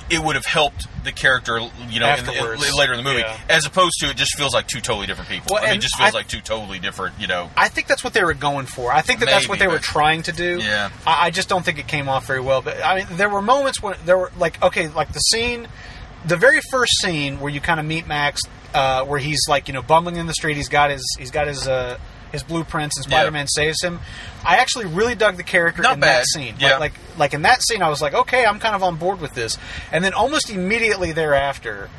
it 0.09 0.19
would 0.23 0.35
have 0.35 0.45
helped 0.45 0.87
the 1.03 1.11
character, 1.11 1.59
you 1.89 1.99
know, 1.99 2.13
in 2.15 2.25
the, 2.25 2.33
in- 2.33 2.77
later 2.77 2.93
in 2.93 2.97
the 2.97 3.03
movie, 3.03 3.21
Yeah. 3.21 3.37
as 3.49 3.65
opposed 3.65 3.99
to 4.01 4.09
it 4.09 4.17
just 4.17 4.37
feels 4.37 4.53
like 4.53 4.67
two 4.67 4.81
totally 4.81 5.07
different 5.07 5.29
people. 5.29 5.53
Well, 5.55 5.63
I 5.63 5.67
mean, 5.67 5.77
it 5.77 5.81
just 5.81 5.97
feels 5.97 6.13
I- 6.13 6.17
like 6.17 6.27
two 6.27 6.41
totally 6.41 6.79
different, 6.79 7.19
you 7.19 7.27
know. 7.27 7.49
I 7.55 7.69
think 7.69 7.87
that's 7.87 8.03
what 8.03 8.13
they 8.13 8.23
were 8.23 8.33
going 8.33 8.65
for. 8.65 8.91
I 8.91 9.01
think 9.01 9.19
that 9.21 9.27
that's 9.27 9.47
what 9.47 9.59
Maybe, 9.59 9.69
they 9.69 9.73
were 9.73 9.79
trying 9.81 10.23
to 10.23 10.31
do. 10.31 10.59
Yeah. 10.61 10.89
I, 11.07 11.27
I 11.27 11.29
just 11.31 11.47
don't 11.49 11.63
think 11.63 11.79
it 11.79 11.87
came 11.87 12.09
off 12.09 12.25
very 12.27 12.41
well. 12.41 12.61
But 12.61 12.83
I 12.83 12.97
mean, 12.97 13.07
there 13.17 13.29
were 13.29 13.41
moments 13.41 13.81
when 13.81 13.95
there 14.05 14.17
were 14.17 14.31
like, 14.37 14.61
okay, 14.61 14.87
like 14.89 15.13
the 15.13 15.19
scene, 15.19 15.67
the 16.25 16.37
very 16.37 16.59
first 16.69 16.91
scene 17.01 17.39
where 17.39 17.51
you 17.51 17.61
kind 17.61 17.79
of 17.79 17.85
meet 17.85 18.05
Max, 18.07 18.41
uh, 18.73 19.05
where 19.05 19.19
he's 19.19 19.41
like, 19.47 19.67
you 19.67 19.73
know, 19.73 19.81
bumbling 19.81 20.17
in 20.17 20.27
the 20.27 20.33
street. 20.33 20.57
He's 20.57 20.69
got 20.69 20.91
his, 20.91 21.03
he's 21.17 21.31
got 21.31 21.47
his, 21.47 21.67
uh, 21.67 21.97
his 22.31 22.43
blueprints, 22.43 22.97
and 22.97 23.05
Spider-Man 23.05 23.47
saves 23.47 23.81
him. 23.83 23.99
I 24.45 24.57
actually 24.57 24.85
really 24.85 25.15
dug 25.15 25.37
the 25.37 25.43
character 25.43 25.81
Not 25.81 25.95
in 25.95 25.99
bad. 25.99 26.19
that 26.21 26.25
scene. 26.27 26.55
Yeah. 26.59 26.77
Like, 26.77 26.79
like, 26.79 27.17
like 27.17 27.33
in 27.33 27.41
that 27.43 27.61
scene, 27.63 27.81
I 27.81 27.89
was 27.89 28.01
like, 28.01 28.13
okay, 28.13 28.45
I'm 28.45 28.59
kind 28.59 28.75
of 28.75 28.83
on 28.83 28.95
board 28.97 29.19
with 29.21 29.33
this. 29.33 29.57
And 29.91 30.03
then 30.03 30.13
almost 30.13 30.49
immediately 30.49 31.11
thereafter. 31.11 31.89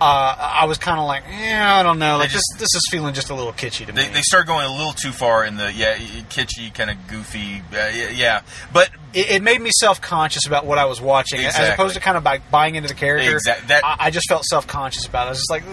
Uh, 0.00 0.36
I 0.60 0.64
was 0.66 0.78
kind 0.78 0.98
of 0.98 1.06
like, 1.06 1.22
yeah, 1.30 1.76
I 1.78 1.82
don't 1.82 1.98
know. 1.98 2.18
Like 2.18 2.30
just- 2.30 2.44
this, 2.54 2.60
this 2.60 2.74
is 2.74 2.88
feeling 2.90 3.14
just 3.14 3.30
a 3.30 3.34
little 3.34 3.52
kitschy 3.52 3.86
to 3.86 3.92
me. 3.92 4.02
They, 4.02 4.08
they 4.08 4.22
start 4.22 4.46
going 4.46 4.66
a 4.66 4.72
little 4.72 4.92
too 4.92 5.12
far 5.12 5.44
in 5.44 5.56
the 5.56 5.72
yeah 5.72 5.94
kitschy 6.30 6.74
kind 6.74 6.90
of 6.90 6.96
goofy 7.08 7.62
uh, 7.72 7.88
yeah, 8.12 8.42
but 8.72 8.90
it, 9.12 9.30
it 9.30 9.42
made 9.42 9.60
me 9.60 9.70
self 9.72 10.00
conscious 10.00 10.46
about 10.46 10.66
what 10.66 10.78
I 10.78 10.84
was 10.86 11.00
watching, 11.00 11.40
as 11.40 11.56
opposed 11.70 11.94
to 11.94 12.00
kind 12.00 12.16
of 12.16 12.24
by 12.24 12.38
buying 12.38 12.74
into 12.74 12.88
the 12.88 12.94
character. 12.94 13.38
That- 13.68 13.84
I, 13.84 13.96
I 14.06 14.10
just 14.10 14.28
felt 14.28 14.44
self 14.44 14.66
conscious 14.66 15.06
about 15.06 15.24
it. 15.24 15.26
I 15.26 15.30
was 15.30 15.38
just 15.38 15.50
like, 15.50 15.64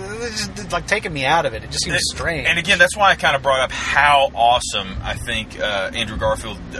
is 0.60 0.72
like 0.72 0.88
taking 0.88 1.12
me 1.12 1.25
out 1.25 1.46
of 1.46 1.54
it. 1.54 1.63
It 1.63 1.72
just 1.72 1.84
seems 1.84 2.00
strange. 2.12 2.48
And 2.48 2.60
again, 2.60 2.78
that's 2.80 2.96
why 2.96 3.12
I 3.12 3.16
kind 3.16 3.36
of 3.36 3.42
brought 3.42 3.60
up 3.60 3.72
how 3.72 4.30
awesome 4.36 4.98
I 5.04 5.16
think 5.16 5.60
uh, 5.60 5.92
Andrew 5.94 6.18
Garfield 6.18 6.58
uh, 6.75 6.80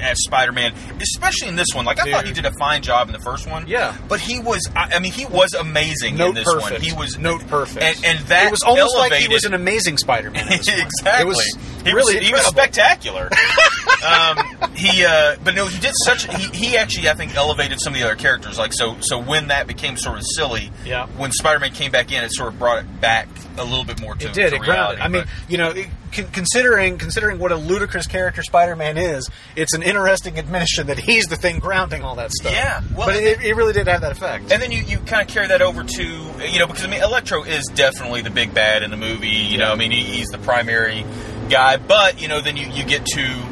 as 0.00 0.22
Spider-Man, 0.22 0.72
especially 1.00 1.48
in 1.48 1.56
this 1.56 1.68
one. 1.74 1.84
Like 1.84 2.00
I 2.00 2.10
thought 2.10 2.26
he 2.26 2.32
did 2.32 2.46
a 2.46 2.52
fine 2.52 2.82
job 2.82 3.08
in 3.08 3.12
the 3.12 3.20
first 3.20 3.48
one. 3.48 3.66
Yeah. 3.66 3.96
but 4.08 4.20
he 4.20 4.38
was. 4.38 4.60
I, 4.74 4.94
I 4.94 4.98
mean, 5.00 5.12
he 5.12 5.26
was 5.26 5.54
amazing 5.54 6.16
note 6.16 6.30
in 6.30 6.34
this 6.36 6.44
perfect. 6.44 6.72
one. 6.72 6.80
He 6.90 6.92
was 6.92 7.18
note 7.18 7.46
perfect. 7.48 7.82
and, 7.82 8.04
and 8.04 8.26
that 8.28 8.46
it 8.46 8.50
was 8.50 8.62
almost 8.62 8.96
like 8.96 9.12
he 9.14 9.28
was 9.28 9.44
an 9.44 9.54
amazing 9.54 9.96
Spider-Man. 9.98 10.42
in 10.42 10.48
this 10.58 10.66
one. 10.68 10.80
exactly. 10.80 11.22
It 11.22 11.26
was 11.26 11.58
he 11.84 11.92
really 11.92 12.16
was, 12.16 12.26
he 12.26 12.32
was 12.32 12.46
spectacular. 12.46 13.30
um, 14.06 14.38
he, 14.74 15.04
uh, 15.04 15.36
but 15.44 15.54
no, 15.54 15.66
he 15.66 15.78
did 15.80 15.92
such. 16.04 16.24
He, 16.36 16.48
he 16.68 16.76
actually, 16.76 17.08
I 17.08 17.14
think, 17.14 17.34
elevated 17.34 17.80
some 17.80 17.92
of 17.94 17.98
the 18.00 18.04
other 18.04 18.16
characters. 18.16 18.58
Like 18.58 18.72
so, 18.72 18.96
so 19.00 19.18
when 19.18 19.48
that 19.48 19.66
became 19.66 19.96
sort 19.96 20.18
of 20.18 20.24
silly, 20.26 20.70
Yeah. 20.84 21.06
When 21.16 21.32
Spider-Man 21.32 21.72
came 21.72 21.90
back 21.92 22.12
in, 22.12 22.22
it 22.24 22.32
sort 22.32 22.52
of 22.52 22.58
brought 22.58 22.78
it 22.84 23.00
back 23.00 23.28
a 23.58 23.64
little 23.64 23.84
bit 23.84 24.00
more 24.00 24.14
to 24.14 24.26
It 24.28 24.32
did. 24.34 24.50
to 24.50 24.56
It 24.56 24.62
grounded. 24.62 24.98
reality, 24.98 25.02
I 25.02 25.08
mean, 25.08 25.24
you 25.48 25.58
know, 25.58 25.70
it, 25.70 25.88
con- 26.16 26.32
considering 26.32 26.98
considering 26.98 27.38
what 27.38 27.52
a 27.52 27.56
ludicrous 27.56 28.06
character 28.06 28.42
Spider-Man 28.42 28.98
is, 28.98 29.28
it's 29.54 29.74
an 29.74 29.82
interesting 29.82 30.38
admission 30.38 30.88
that 30.88 30.98
he's 30.98 31.26
the 31.26 31.36
thing 31.36 31.58
grounding 31.58 32.02
all 32.02 32.16
that 32.16 32.32
stuff. 32.32 32.52
Yeah, 32.52 32.82
well, 32.96 33.06
but 33.08 33.16
it, 33.16 33.42
it 33.42 33.54
really 33.54 33.72
did 33.72 33.86
have 33.86 34.00
that 34.00 34.12
effect. 34.12 34.50
And 34.50 34.60
then 34.60 34.72
you, 34.72 34.82
you 34.82 34.98
kind 34.98 35.22
of 35.22 35.28
carry 35.28 35.48
that 35.48 35.62
over 35.62 35.84
to 35.84 36.02
you 36.02 36.58
know 36.58 36.66
because 36.66 36.84
I 36.84 36.88
mean 36.88 37.02
Electro 37.02 37.44
is 37.44 37.64
definitely 37.74 38.22
the 38.22 38.30
big 38.30 38.52
bad 38.54 38.82
in 38.82 38.90
the 38.90 38.96
movie. 38.96 39.28
You 39.28 39.58
know, 39.58 39.70
I 39.72 39.76
mean 39.76 39.90
he, 39.90 40.02
he's 40.02 40.28
the 40.28 40.38
primary 40.38 41.04
guy, 41.48 41.76
but 41.76 42.20
you 42.20 42.28
know 42.28 42.40
then 42.40 42.56
you, 42.56 42.66
you 42.68 42.84
get 42.84 43.04
to 43.06 43.42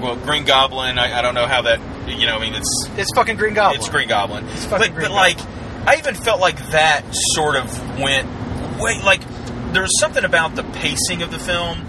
well 0.00 0.16
Green 0.16 0.44
Goblin. 0.44 0.98
I, 0.98 1.18
I 1.18 1.22
don't 1.22 1.34
know 1.34 1.46
how 1.46 1.62
that 1.62 1.80
you 2.08 2.26
know 2.26 2.36
I 2.36 2.40
mean 2.40 2.54
it's 2.54 2.88
it's 2.96 3.10
fucking 3.14 3.36
Green 3.36 3.54
Goblin. 3.54 3.80
it's 3.80 3.88
Green 3.88 4.08
Goblin, 4.08 4.44
It's 4.50 4.66
but, 4.66 4.78
fucking 4.78 4.94
Green 4.94 5.08
but 5.08 5.14
like 5.14 5.38
I 5.86 5.96
even 5.96 6.14
felt 6.14 6.40
like 6.40 6.56
that 6.70 7.02
sort 7.34 7.56
of 7.56 7.98
went 8.00 8.28
wait 8.80 9.02
like 9.04 9.20
there 9.72 9.82
was 9.82 9.98
something 9.98 10.24
about 10.24 10.54
the 10.54 10.62
pacing 10.62 11.22
of 11.22 11.30
the 11.32 11.38
film. 11.38 11.84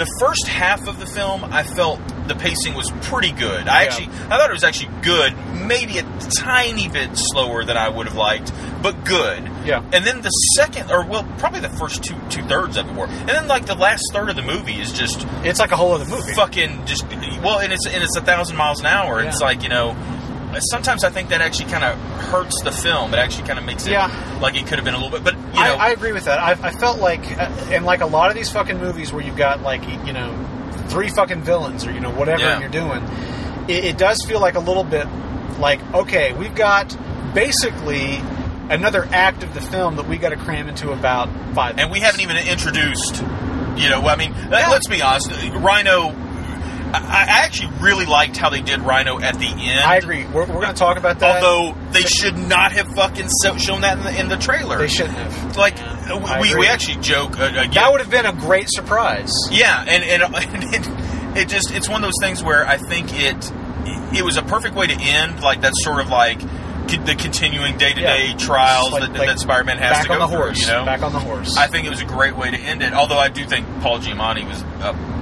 The 0.00 0.06
first 0.18 0.46
half 0.48 0.88
of 0.88 0.98
the 0.98 1.04
film, 1.04 1.44
I 1.44 1.62
felt 1.62 2.00
the 2.26 2.34
pacing 2.34 2.72
was 2.72 2.90
pretty 3.02 3.32
good. 3.32 3.68
I 3.68 3.82
Yeah. 3.82 3.86
actually, 3.88 4.06
I 4.30 4.38
thought 4.38 4.48
it 4.48 4.54
was 4.54 4.64
actually 4.64 4.88
good. 5.02 5.34
Maybe 5.52 5.98
a 5.98 6.04
tiny 6.38 6.88
bit 6.88 7.10
slower 7.12 7.64
than 7.64 7.76
I 7.76 7.90
would 7.90 8.06
have 8.06 8.16
liked, 8.16 8.50
but 8.80 9.04
good. 9.04 9.50
Yeah. 9.66 9.82
And 9.92 10.02
then 10.06 10.22
the 10.22 10.30
second, 10.56 10.90
or 10.90 11.04
well, 11.04 11.24
probably 11.36 11.60
the 11.60 11.68
first 11.68 12.02
two 12.02 12.16
two 12.30 12.42
thirds 12.44 12.78
of 12.78 12.88
it 12.88 12.94
were, 12.94 13.08
and 13.08 13.28
then 13.28 13.46
like 13.46 13.66
the 13.66 13.74
last 13.74 14.02
third 14.14 14.30
of 14.30 14.36
the 14.36 14.42
movie 14.42 14.80
is 14.80 14.90
just 14.90 15.26
It's 15.44 15.60
like 15.60 15.70
a 15.72 15.76
whole 15.76 15.92
other 15.92 16.06
movie. 16.06 16.32
fucking 16.32 16.86
just 16.86 17.04
well, 17.42 17.58
and 17.58 17.70
it's 17.70 17.86
and 17.86 18.02
it's 18.02 18.16
a 18.16 18.22
thousand 18.22 18.56
miles 18.56 18.80
an 18.80 18.86
hour. 18.86 19.20
It's 19.20 19.42
like 19.42 19.62
you 19.62 19.68
know. 19.68 19.94
Sometimes 20.70 21.04
I 21.04 21.10
think 21.10 21.28
that 21.30 21.40
actually 21.40 21.70
kind 21.70 21.84
of 21.84 21.96
hurts 22.24 22.60
the 22.62 22.72
film. 22.72 23.14
It 23.14 23.18
actually 23.18 23.46
kind 23.46 23.58
of 23.58 23.64
makes 23.64 23.86
it 23.86 23.92
Yeah. 23.92 24.38
like 24.42 24.54
it 24.56 24.66
could 24.66 24.76
have 24.78 24.84
been 24.84 24.94
a 24.94 24.98
little 24.98 25.10
bit, 25.10 25.22
but 25.24 25.34
you 25.36 25.60
know, 25.64 25.74
I, 25.76 25.86
I 25.86 25.90
agree 25.90 26.12
with 26.12 26.24
that. 26.24 26.38
I, 26.40 26.52
I 26.52 26.72
felt 26.72 26.98
like, 26.98 27.20
uh, 27.38 27.50
and 27.70 27.84
like 27.84 28.00
a 28.00 28.06
lot 28.06 28.30
of 28.30 28.36
these 28.36 28.50
fucking 28.50 28.78
movies 28.78 29.12
where 29.12 29.22
you've 29.24 29.36
got 29.36 29.62
like 29.62 29.82
you 30.06 30.12
know 30.12 30.46
three 30.88 31.08
fucking 31.08 31.42
villains 31.42 31.86
or 31.86 31.92
you 31.92 32.00
know 32.00 32.10
whatever 32.10 32.42
Yeah. 32.42 32.60
you're 32.60 32.68
doing, 32.68 33.02
it, 33.68 33.84
it 33.84 33.98
does 33.98 34.24
feel 34.26 34.40
like 34.40 34.54
a 34.56 34.60
little 34.60 34.84
bit 34.84 35.06
like 35.58 35.80
okay, 35.94 36.32
we've 36.32 36.54
got 36.54 36.96
basically 37.34 38.16
another 38.70 39.04
act 39.12 39.42
of 39.42 39.52
the 39.54 39.60
film 39.60 39.96
that 39.96 40.06
we 40.08 40.16
got 40.16 40.28
to 40.30 40.36
cram 40.36 40.68
into 40.68 40.92
about 40.92 41.28
five. 41.54 41.78
and 41.78 41.90
we 41.90 42.00
haven't 42.00 42.20
even 42.20 42.36
introduced. 42.36 43.22
You 43.76 43.88
know, 43.88 44.06
I 44.06 44.16
mean, 44.16 44.32
let- 44.50 44.68
let's 44.70 44.88
be 44.88 45.00
honest. 45.00 45.30
Rhino. 45.54 46.14
I, 46.94 47.44
actually 47.44 47.72
really 47.80 48.06
liked 48.06 48.36
how 48.36 48.50
they 48.50 48.62
did 48.62 48.80
Rhino 48.80 49.20
at 49.20 49.38
the 49.38 49.46
end. 49.46 49.80
I 49.80 49.96
agree. 49.96 50.24
We're, 50.26 50.46
we're 50.46 50.60
going 50.60 50.68
to 50.68 50.72
talk 50.74 50.96
about 50.96 51.20
that. 51.20 51.42
Although 51.42 51.78
they 51.92 52.02
should 52.02 52.36
not 52.36 52.72
have 52.72 52.88
fucking 52.94 53.28
so- 53.28 53.56
shown 53.56 53.82
that 53.82 53.98
in 53.98 54.04
the, 54.04 54.20
in 54.20 54.28
the 54.28 54.36
trailer. 54.36 54.78
they 54.78 54.88
shouldn't 54.88 55.16
have. 55.16 55.56
Like 55.56 55.78
I 55.80 56.40
we, 56.40 56.54
we 56.54 56.66
actually 56.66 57.00
joke 57.00 57.38
uh, 57.38 57.44
again. 57.44 57.70
That 57.72 57.92
would 57.92 58.00
have 58.00 58.10
been 58.10 58.26
a 58.26 58.32
great 58.32 58.68
surprise. 58.70 59.30
Yeah, 59.50 59.84
and 59.86 60.04
and, 60.04 60.34
and 60.34 60.74
it, 60.74 61.38
it 61.42 61.48
just 61.48 61.70
it's 61.70 61.88
one 61.88 62.02
of 62.02 62.08
those 62.08 62.18
things 62.20 62.42
where 62.42 62.66
I 62.66 62.76
think 62.76 63.08
it 63.12 63.52
it 64.16 64.24
was 64.24 64.36
a 64.36 64.42
perfect 64.42 64.74
way 64.74 64.86
to 64.86 64.94
end 64.94 65.40
like 65.42 65.60
that 65.62 65.72
sort 65.76 66.00
of 66.00 66.08
like 66.08 66.40
the 66.40 67.14
continuing 67.16 67.78
day 67.78 67.92
to 67.92 68.00
day 68.00 68.34
trials 68.36 68.90
Like- 68.90 69.02
that, 69.02 69.12
like 69.18 69.28
that 69.28 69.38
Spider 69.38 69.62
Man 69.64 69.78
has 69.78 70.02
to 70.02 70.08
go 70.08 70.14
on 70.14 70.20
the 70.20 70.26
through. 70.26 70.36
horse. 70.38 70.60
You 70.62 70.72
know, 70.72 70.84
Back 70.84 71.02
on 71.02 71.12
the 71.12 71.20
horse. 71.20 71.56
I 71.56 71.68
think 71.68 71.86
it 71.86 71.90
was 71.90 72.00
a 72.02 72.04
great 72.04 72.36
way 72.36 72.50
to 72.50 72.56
end 72.56 72.82
it. 72.82 72.92
Although 72.92 73.18
I 73.18 73.28
do 73.28 73.44
think 73.46 73.66
Paul 73.80 74.00
Giamatti 74.00 74.46
was 74.48 74.60
a, 74.62 75.19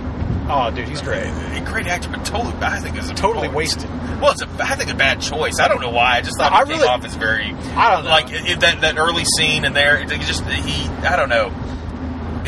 oh, 0.48 0.70
dude, 0.74 0.88
he's 0.88 1.02
great. 1.02 1.24
a 1.26 1.62
great 1.64 1.86
actor, 1.86 2.08
but 2.10 2.24
totally 2.24 2.54
I 2.60 2.80
think 2.80 2.96
it 2.96 3.00
was 3.02 3.10
a 3.10 3.14
Totally 3.14 3.48
wasted. 3.48 3.88
Well, 4.20 4.32
it's 4.32 4.42
a 4.42 4.48
I 4.60 4.74
think 4.76 4.90
a 4.90 4.94
bad 4.94 5.20
choice. 5.20 5.60
I 5.60 5.68
don't 5.68 5.80
know 5.80 5.90
why. 5.90 6.16
I 6.16 6.20
just 6.22 6.36
thought 6.38 6.52
I 6.52 6.64
came 6.64 6.76
really- 6.78 6.88
off 6.88 7.04
as 7.04 7.14
very 7.14 7.54
I 7.76 7.94
don't 7.94 8.04
know. 8.04 8.10
like 8.10 8.28
that 8.60 8.80
that 8.80 8.98
early 8.98 9.24
scene 9.36 9.64
in 9.64 9.72
there. 9.74 9.96
It 10.00 10.08
just 10.22 10.44
he 10.44 10.88
I 11.04 11.16
don't 11.16 11.28
know. 11.28 11.52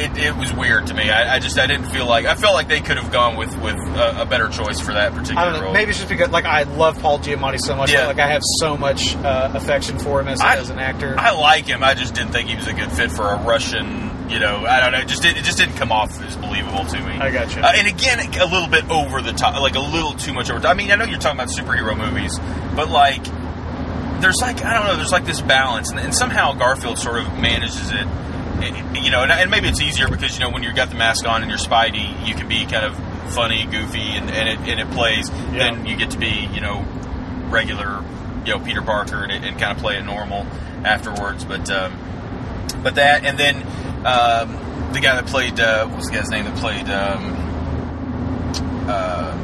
It, 0.00 0.16
it 0.18 0.36
was 0.36 0.52
weird 0.52 0.86
to 0.88 0.94
me. 0.94 1.10
I, 1.10 1.36
I 1.36 1.38
just 1.38 1.58
I 1.58 1.66
didn't 1.66 1.90
feel 1.90 2.06
like 2.06 2.26
I 2.26 2.34
felt 2.34 2.54
like 2.54 2.68
they 2.68 2.80
could 2.80 2.96
have 2.96 3.12
gone 3.12 3.36
with 3.36 3.54
with 3.60 3.76
a, 3.76 4.22
a 4.22 4.26
better 4.26 4.48
choice 4.48 4.80
for 4.80 4.92
that 4.94 5.12
particular 5.12 5.40
I 5.40 5.44
don't 5.44 5.54
know. 5.60 5.64
role. 5.66 5.72
Maybe 5.74 5.90
it's 5.90 5.98
just 5.98 6.08
because 6.08 6.30
like 6.30 6.44
I 6.46 6.62
love 6.62 6.98
Paul 7.00 7.18
Giamatti 7.18 7.60
so 7.60 7.76
much. 7.76 7.92
Yeah. 7.92 8.06
Like 8.06 8.18
I 8.18 8.28
have 8.28 8.42
so 8.58 8.76
much 8.76 9.14
uh, 9.16 9.52
affection 9.54 9.98
for 9.98 10.20
him 10.20 10.28
as, 10.28 10.40
I- 10.40 10.56
as 10.56 10.70
an 10.70 10.78
actor. 10.78 11.14
I 11.18 11.32
like 11.32 11.66
him. 11.66 11.82
I 11.84 11.94
just 11.94 12.14
didn't 12.14 12.32
think 12.32 12.48
he 12.48 12.56
was 12.56 12.66
a 12.66 12.72
good 12.74 12.90
fit 12.92 13.10
for 13.10 13.28
a 13.28 13.36
Russian. 13.42 14.08
You 14.30 14.38
know, 14.38 14.64
I 14.64 14.78
don't 14.78 14.92
know. 14.92 14.98
It 15.00 15.08
just 15.08 15.24
it 15.24 15.34
just 15.44 15.58
didn't 15.58 15.74
come 15.74 15.90
off 15.90 16.22
as 16.22 16.36
believable 16.36 16.84
to 16.84 17.00
me. 17.00 17.14
I 17.18 17.32
gotcha. 17.32 17.60
Uh, 17.66 17.72
and 17.74 17.88
again, 17.88 18.20
a 18.40 18.46
little 18.46 18.68
bit 18.68 18.88
over 18.88 19.20
the 19.22 19.32
top, 19.32 19.60
like 19.60 19.74
a 19.74 19.80
little 19.80 20.12
too 20.14 20.32
much 20.32 20.50
over. 20.50 20.64
I 20.68 20.74
mean, 20.74 20.92
I 20.92 20.94
know 20.94 21.04
you're 21.04 21.18
talking 21.18 21.38
about 21.40 21.48
superhero 21.48 21.98
movies, 21.98 22.38
but 22.76 22.88
like, 22.88 23.24
there's 24.20 24.36
like 24.40 24.64
I 24.64 24.74
don't 24.74 24.86
know. 24.86 24.96
There's 24.96 25.10
like 25.10 25.24
this 25.24 25.40
balance, 25.40 25.90
and, 25.90 25.98
and 25.98 26.14
somehow 26.14 26.52
Garfield 26.52 26.98
sort 27.00 27.18
of 27.18 27.38
manages 27.40 27.90
it. 27.90 28.06
You 28.60 29.10
know, 29.10 29.22
and, 29.22 29.32
and 29.32 29.50
maybe 29.50 29.68
it's 29.68 29.80
easier 29.80 30.08
because 30.08 30.34
you 30.38 30.44
know 30.44 30.50
when 30.50 30.62
you've 30.62 30.76
got 30.76 30.90
the 30.90 30.96
mask 30.96 31.26
on 31.26 31.42
and 31.42 31.50
you're 31.50 31.58
Spidey, 31.58 32.26
you 32.26 32.34
can 32.34 32.48
be 32.48 32.66
kind 32.66 32.84
of 32.84 32.94
funny, 33.34 33.64
goofy, 33.64 34.00
and, 34.00 34.30
and 34.30 34.48
it 34.48 34.58
and 34.68 34.80
it 34.80 34.90
plays. 34.90 35.30
Yeah. 35.30 35.58
Then 35.58 35.86
you 35.86 35.96
get 35.96 36.10
to 36.12 36.18
be 36.18 36.48
you 36.52 36.60
know 36.60 36.84
regular, 37.48 38.02
you 38.44 38.54
know 38.54 38.60
Peter 38.64 38.82
Parker 38.82 39.24
and, 39.24 39.32
and 39.32 39.58
kind 39.58 39.72
of 39.76 39.78
play 39.78 39.96
it 39.96 40.04
normal 40.04 40.46
afterwards. 40.84 41.44
But 41.44 41.70
um, 41.70 41.98
but 42.82 42.96
that 42.96 43.24
and 43.24 43.38
then 43.38 43.56
um, 44.06 44.92
the 44.92 45.00
guy 45.00 45.14
that 45.16 45.26
played 45.26 45.58
uh, 45.58 45.86
what 45.86 45.96
was 45.98 46.06
the 46.06 46.12
guy's 46.12 46.28
name 46.28 46.44
that 46.44 46.56
played 46.56 46.88
um, 46.90 47.48
uh, 48.88 49.36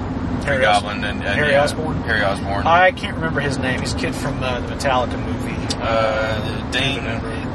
Harry 0.45 0.63
Goblin 0.63 1.05
and, 1.05 1.23
and 1.23 1.35
Harry 1.35 1.53
yeah, 1.53 1.65
Osborn? 1.65 1.97
Harry 2.03 2.23
Osborn. 2.23 2.67
I 2.67 2.93
can't 2.93 3.15
remember 3.17 3.41
his 3.41 3.59
name. 3.59 3.81
He's 3.81 3.95
a 3.95 3.99
kid 3.99 4.15
from 4.15 4.43
uh, 4.43 4.61
the 4.61 4.75
Metallica 4.75 5.19
movie. 5.25 5.77
uh, 5.81 6.71
Dane. 6.71 7.03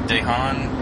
DeHaan. 0.06 0.81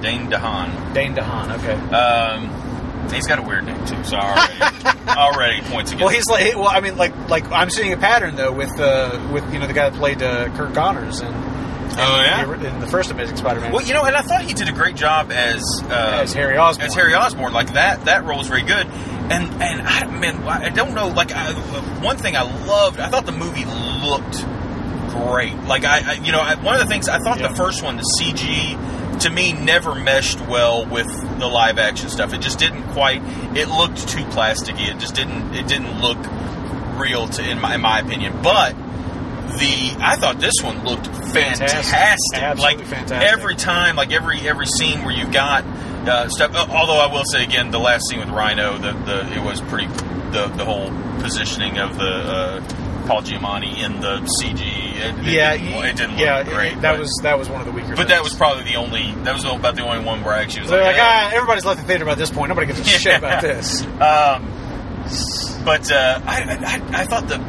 Dane 0.00 0.30
DeHaan. 0.30 0.94
Dane 0.94 1.14
DeHaan. 1.14 1.58
Okay. 1.58 1.94
Um, 1.94 3.10
he's 3.10 3.26
got 3.26 3.38
a 3.38 3.42
weird 3.42 3.64
name 3.64 3.84
too, 3.86 4.02
so 4.04 4.16
already, 4.16 4.64
already 5.08 5.60
points 5.62 5.92
against. 5.92 6.04
Well, 6.04 6.08
he's 6.14 6.26
like, 6.28 6.54
well, 6.56 6.68
I 6.68 6.80
mean, 6.80 6.96
like, 6.96 7.14
like 7.28 7.50
I'm 7.50 7.70
seeing 7.70 7.92
a 7.92 7.96
pattern 7.96 8.36
though 8.36 8.52
with, 8.52 8.78
uh, 8.80 9.28
with 9.32 9.50
you 9.52 9.58
know, 9.58 9.66
the 9.66 9.72
guy 9.72 9.90
that 9.90 9.98
played 9.98 10.22
uh, 10.22 10.48
Kirk 10.56 10.74
Connors 10.74 11.20
and 11.20 11.34
oh 11.34 12.22
yeah. 12.22 12.44
the, 12.44 12.68
in 12.68 12.80
the 12.80 12.86
first 12.86 13.10
Amazing 13.10 13.36
Spider-Man. 13.36 13.72
Well, 13.72 13.84
you 13.84 13.94
know, 13.94 14.04
and 14.04 14.14
I 14.14 14.22
thought 14.22 14.42
he 14.42 14.54
did 14.54 14.68
a 14.68 14.72
great 14.72 14.96
job 14.96 15.32
as 15.32 15.62
uh, 15.84 16.20
As 16.22 16.32
Harry 16.32 16.56
Osborn. 16.56 16.86
As 16.86 16.94
Harry 16.94 17.14
Osborn, 17.14 17.52
like 17.52 17.72
that 17.74 18.04
that 18.04 18.24
role 18.24 18.38
was 18.38 18.48
very 18.48 18.62
good. 18.62 18.86
And 18.86 19.62
and 19.62 19.82
I 19.82 20.06
man, 20.06 20.42
I 20.44 20.68
don't 20.70 20.94
know. 20.94 21.08
Like 21.08 21.32
I, 21.32 21.52
one 22.02 22.16
thing 22.16 22.36
I 22.36 22.42
loved, 22.66 23.00
I 23.00 23.08
thought 23.08 23.26
the 23.26 23.32
movie 23.32 23.64
looked 23.64 24.44
great. 25.10 25.56
Like 25.64 25.84
I, 25.84 26.12
I 26.12 26.12
you 26.14 26.32
know, 26.32 26.40
I, 26.40 26.54
one 26.56 26.74
of 26.74 26.80
the 26.80 26.86
things 26.86 27.08
I 27.08 27.18
thought 27.18 27.40
Yeah. 27.40 27.48
the 27.48 27.56
first 27.56 27.82
one, 27.82 27.96
the 27.96 28.16
CG. 28.18 28.76
To 29.20 29.30
me, 29.30 29.52
never 29.52 29.94
meshed 29.94 30.40
well 30.40 30.86
with 30.86 31.06
the 31.38 31.46
live 31.46 31.78
action 31.78 32.08
stuff. 32.08 32.32
It 32.32 32.40
just 32.40 32.58
didn't 32.58 32.84
quite. 32.88 33.20
It 33.56 33.68
looked 33.68 34.08
too 34.08 34.24
plasticky. 34.24 34.88
It 34.88 34.98
just 34.98 35.14
didn't. 35.14 35.54
It 35.54 35.66
didn't 35.68 36.00
look 36.00 36.18
real 36.98 37.28
to, 37.28 37.42
in 37.48 37.60
my, 37.60 37.74
in 37.74 37.80
my 37.82 38.00
opinion. 38.00 38.40
But 38.42 38.72
the 39.58 39.96
I 40.00 40.16
thought 40.16 40.38
this 40.40 40.54
one 40.62 40.84
looked 40.84 41.06
fantastic. 41.06 41.68
Fantastic. 41.68 42.38
Absolutely 42.40 42.62
like 42.78 42.86
fantastic. 42.86 43.30
every 43.30 43.56
time, 43.56 43.96
like 43.96 44.12
every 44.12 44.40
every 44.48 44.66
scene 44.66 45.04
where 45.04 45.14
you 45.14 45.30
got 45.30 45.64
uh, 45.64 46.28
stuff. 46.28 46.54
uh, 46.54 46.66
Although 46.70 46.98
I 46.98 47.12
will 47.12 47.24
say 47.30 47.42
again, 47.44 47.70
the 47.70 47.78
last 47.80 48.08
scene 48.08 48.20
with 48.20 48.30
Rhino, 48.30 48.78
the, 48.78 48.92
the 48.92 49.32
it 49.36 49.44
was 49.44 49.60
pretty. 49.60 49.86
The 50.30 50.46
the 50.46 50.64
whole 50.64 50.90
positioning 51.20 51.78
of 51.78 51.98
the 51.98 52.04
uh, 52.06 52.60
Paul 53.10 53.22
Giamatti 53.22 53.76
in 53.78 54.00
the 54.00 54.18
CG. 54.40 54.60
It, 54.60 55.26
it 55.26 55.32
yeah, 55.32 55.56
didn't, 55.56 55.84
it 55.84 55.96
didn't 55.96 56.18
yeah, 56.18 56.38
look 56.38 56.46
great. 56.46 56.74
that 56.80 56.92
but, 56.92 57.00
was 57.00 57.20
that 57.24 57.36
was 57.36 57.48
one 57.48 57.60
of 57.60 57.66
the 57.66 57.72
weaker. 57.72 57.96
But 57.96 58.06
that 58.06 58.22
was 58.22 58.34
probably 58.34 58.62
the 58.62 58.76
only. 58.76 59.10
That 59.24 59.34
was 59.34 59.42
about 59.44 59.74
the 59.74 59.82
only 59.82 60.04
one 60.04 60.22
where 60.22 60.34
I 60.34 60.42
actually 60.42 60.62
was 60.62 60.70
They're 60.70 60.80
like, 60.80 60.96
like, 60.96 61.02
ah, 61.02 61.32
everybody's 61.34 61.64
left 61.64 61.80
the 61.80 61.86
theater 61.88 62.04
by 62.04 62.14
this 62.14 62.30
point. 62.30 62.50
Nobody 62.50 62.68
gives 62.68 62.78
a 62.78 62.84
shit 62.84 63.18
about 63.18 63.42
this. 63.42 63.82
Um, 63.82 64.46
but 65.64 65.90
uh, 65.90 66.20
I, 66.24 66.82
I, 66.94 67.00
I 67.00 67.04
thought 67.06 67.26
the 67.26 67.40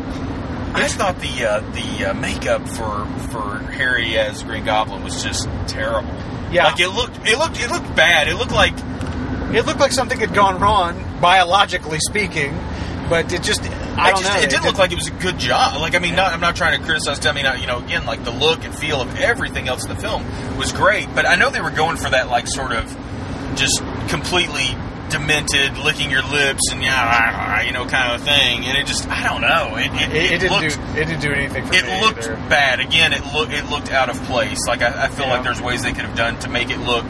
I 0.73 0.87
thought 0.87 1.19
the 1.19 1.45
uh, 1.45 1.59
the 1.59 2.05
uh, 2.05 2.13
makeup 2.15 2.67
for 2.67 3.05
for 3.29 3.59
Harry 3.71 4.17
as 4.17 4.41
Green 4.41 4.65
Goblin 4.65 5.03
was 5.03 5.21
just 5.21 5.47
terrible. 5.67 6.09
Yeah. 6.51 6.65
like 6.65 6.79
it 6.79 6.89
looked 6.89 7.19
it 7.27 7.37
looked 7.37 7.61
it 7.61 7.69
looked 7.69 7.95
bad. 7.95 8.27
It 8.27 8.35
looked 8.35 8.51
like 8.51 8.73
It 9.53 9.67
looked 9.67 9.79
like 9.79 9.91
something 9.91 10.19
had 10.19 10.33
gone 10.33 10.59
wrong, 10.59 11.19
biologically 11.21 11.99
speaking, 11.99 12.57
but 13.09 13.31
it 13.31 13.43
just, 13.43 13.61
I 13.97 14.09
it 14.09 14.13
don't 14.13 14.21
just, 14.23 14.33
know. 14.37 14.41
It 14.41 14.49
didn't 14.49 14.65
look 14.65 14.77
like 14.77 14.91
it 14.91 14.95
was 14.95 15.07
a 15.07 15.11
good 15.11 15.37
job. 15.37 15.79
Like 15.79 15.95
I 15.95 15.99
mean, 15.99 16.15
not, 16.15 16.31
I'm 16.33 16.39
not 16.41 16.55
trying 16.55 16.79
to 16.79 16.85
criticize. 16.85 17.25
I 17.25 17.31
mean, 17.33 17.45
you 17.59 17.67
know, 17.67 17.79
again, 17.79 18.05
like 18.05 18.23
the 18.23 18.31
look 18.31 18.63
and 18.63 18.73
feel 18.73 19.01
of 19.01 19.19
everything 19.19 19.67
else 19.67 19.83
in 19.83 19.89
the 19.89 20.01
film 20.01 20.23
was 20.57 20.71
great. 20.71 21.13
But 21.13 21.25
I 21.27 21.35
know 21.35 21.49
they 21.49 21.61
were 21.61 21.71
going 21.71 21.97
for 21.97 22.09
that 22.09 22.27
like 22.29 22.47
sort 22.47 22.71
of 22.71 22.85
just 23.55 23.79
completely 24.07 24.75
demented, 25.09 25.77
licking 25.77 26.09
your 26.09 26.23
lips 26.23 26.71
and 26.71 26.81
yeah, 26.81 27.61
you 27.63 27.73
know, 27.73 27.85
kind 27.85 28.13
of 28.15 28.21
thing. 28.21 28.63
And 28.65 28.77
it 28.77 28.85
just 28.87 29.07
I 29.09 29.27
don't 29.27 29.41
know. 29.41 29.75
It 29.75 29.91
it, 29.93 30.15
It, 30.15 30.31
it 30.31 30.39
didn't 30.39 30.51
looked, 30.61 30.75
do. 30.95 31.01
It 31.01 31.05
didn't 31.05 31.21
do 31.21 31.33
anything 31.33 31.65
for 31.67 31.73
It 31.73 32.01
looked 32.01 32.19
either. 32.23 32.35
bad. 32.47 32.79
Again, 32.79 33.11
it 33.13 33.25
looked 33.33 33.51
it 33.51 33.65
looked 33.69 33.91
out 33.91 34.09
of 34.09 34.21
place. 34.23 34.59
Like 34.67 34.81
I, 34.81 35.05
I 35.05 35.07
feel 35.09 35.25
Yeah. 35.25 35.33
like 35.33 35.43
there's 35.43 35.61
ways 35.61 35.83
they 35.83 35.91
could 35.91 36.05
have 36.05 36.15
done 36.15 36.39
to 36.39 36.49
make 36.49 36.69
it 36.69 36.77
look 36.79 37.05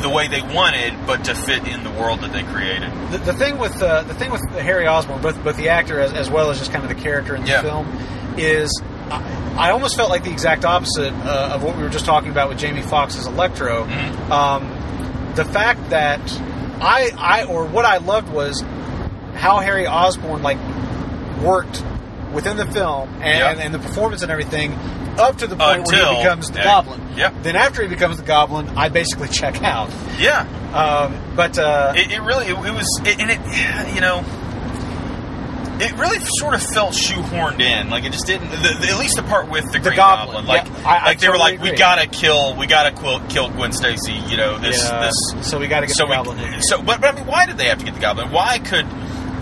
the 0.00 0.08
way 0.10 0.28
they 0.28 0.42
wanted, 0.42 0.94
but 1.06 1.24
to 1.24 1.34
fit 1.34 1.66
in 1.66 1.84
the 1.84 1.90
world 1.90 2.20
that 2.20 2.32
they 2.32 2.42
created. 2.42 2.90
The, 3.10 3.18
the 3.18 3.32
thing 3.34 3.58
with 3.58 3.80
uh, 3.82 4.02
the 4.04 4.14
thing 4.14 4.30
with 4.30 4.42
Harry 4.52 4.86
Osborn, 4.86 5.20
both 5.22 5.42
both 5.44 5.56
the 5.56 5.68
actor 5.68 6.00
as, 6.00 6.12
as 6.12 6.28
well 6.30 6.50
as 6.50 6.58
just 6.58 6.72
kind 6.72 6.82
of 6.84 6.88
the 6.94 7.00
character 7.02 7.34
in 7.34 7.42
the 7.42 7.48
Yeah. 7.48 7.62
film, 7.62 7.86
is 8.38 8.82
I, 9.10 9.56
I 9.58 9.70
almost 9.70 9.96
felt 9.96 10.10
like 10.10 10.24
the 10.24 10.30
exact 10.32 10.64
opposite 10.64 11.12
uh, 11.12 11.52
of 11.54 11.62
what 11.62 11.76
we 11.76 11.82
were 11.82 11.88
just 11.88 12.04
talking 12.06 12.30
about 12.30 12.48
with 12.48 12.58
Jamie 12.58 12.82
Foxx 12.82 13.16
as 13.18 13.26
Electro. 13.26 13.84
Mhm. 13.84 14.30
Um, 14.30 15.32
the 15.34 15.44
fact 15.44 15.90
that 15.90 16.20
I 16.80 17.10
I 17.16 17.44
or 17.44 17.64
what 17.66 17.84
I 17.84 17.98
loved 17.98 18.28
was 18.30 18.62
how 19.34 19.58
Harry 19.58 19.86
Osborn 19.86 20.42
like 20.42 20.58
worked 21.42 21.82
within 22.32 22.56
the 22.56 22.66
film 22.66 23.08
and, 23.22 23.38
Yeah. 23.38 23.64
and, 23.64 23.74
the 23.74 23.78
performance 23.78 24.22
and 24.22 24.30
everything 24.30 24.72
up 25.18 25.38
to 25.38 25.46
the 25.46 25.56
point 25.56 25.86
where 25.86 26.10
he 26.12 26.16
becomes 26.18 26.50
the. 26.50 26.60
Goblin. 26.62 27.00
Yeah. 27.16 27.30
Then 27.42 27.56
after 27.56 27.82
he 27.82 27.88
becomes 27.88 28.16
the 28.18 28.22
Goblin, 28.22 28.68
I 28.70 28.88
basically 28.88 29.28
check 29.32 29.62
out. 29.62 29.90
Yeah, 30.18 30.46
Um, 30.74 31.34
but 31.36 31.58
uh, 31.58 31.92
it, 31.96 32.10
it 32.12 32.20
really 32.20 32.46
it, 32.46 32.52
it 32.52 32.72
was, 32.74 33.00
it, 33.04 33.20
and 33.20 33.30
it 33.30 33.94
you 33.94 34.00
know. 34.00 34.24
It 35.82 35.92
really 35.96 36.18
sort 36.38 36.52
of 36.52 36.62
felt 36.62 36.92
shoehorned 36.92 37.58
in, 37.58 37.88
like 37.88 38.04
it 38.04 38.12
just 38.12 38.26
didn't. 38.26 38.50
The, 38.50 38.56
the- 38.56 38.88
at 38.92 38.98
least 38.98 39.16
the 39.16 39.22
part 39.22 39.48
with 39.48 39.64
the, 39.72 39.78
Green 39.78 39.96
Goblin, 39.96 40.44
Goblin, 40.44 40.46
like, 40.46 40.66
yeah, 40.66 40.86
I- 40.86 40.96
I 40.98 41.04
like 41.06 41.20
they 41.20 41.28
were 41.28 41.36
totally 41.38 41.56
like, 41.56 41.62
we 41.62 41.72
gotta 41.74 42.06
kill, 42.06 42.54
we 42.54 42.66
gotta 42.66 42.92
kill, 42.92 43.18
kill 43.28 43.48
Gwen 43.48 43.72
Stacy. 43.72 44.12
You 44.12 44.36
know 44.36 44.58
this, 44.58 44.84
yeah, 44.84 45.08
this. 45.34 45.48
so 45.48 45.58
we 45.58 45.68
got 45.68 45.80
to 45.80 45.86
get 45.86 45.96
so 45.96 46.04
the 46.06 46.12
Goblin 46.12 46.38
in. 46.38 46.60
so, 46.60 46.82
but, 46.82 47.00
but 47.00 47.14
I 47.14 47.16
mean, 47.16 47.26
why 47.26 47.46
did 47.46 47.56
they 47.56 47.64
have 47.68 47.78
to 47.78 47.84
get 47.86 47.94
the 47.94 48.00
Goblin? 48.00 48.30
Why 48.30 48.58
could 48.58 48.84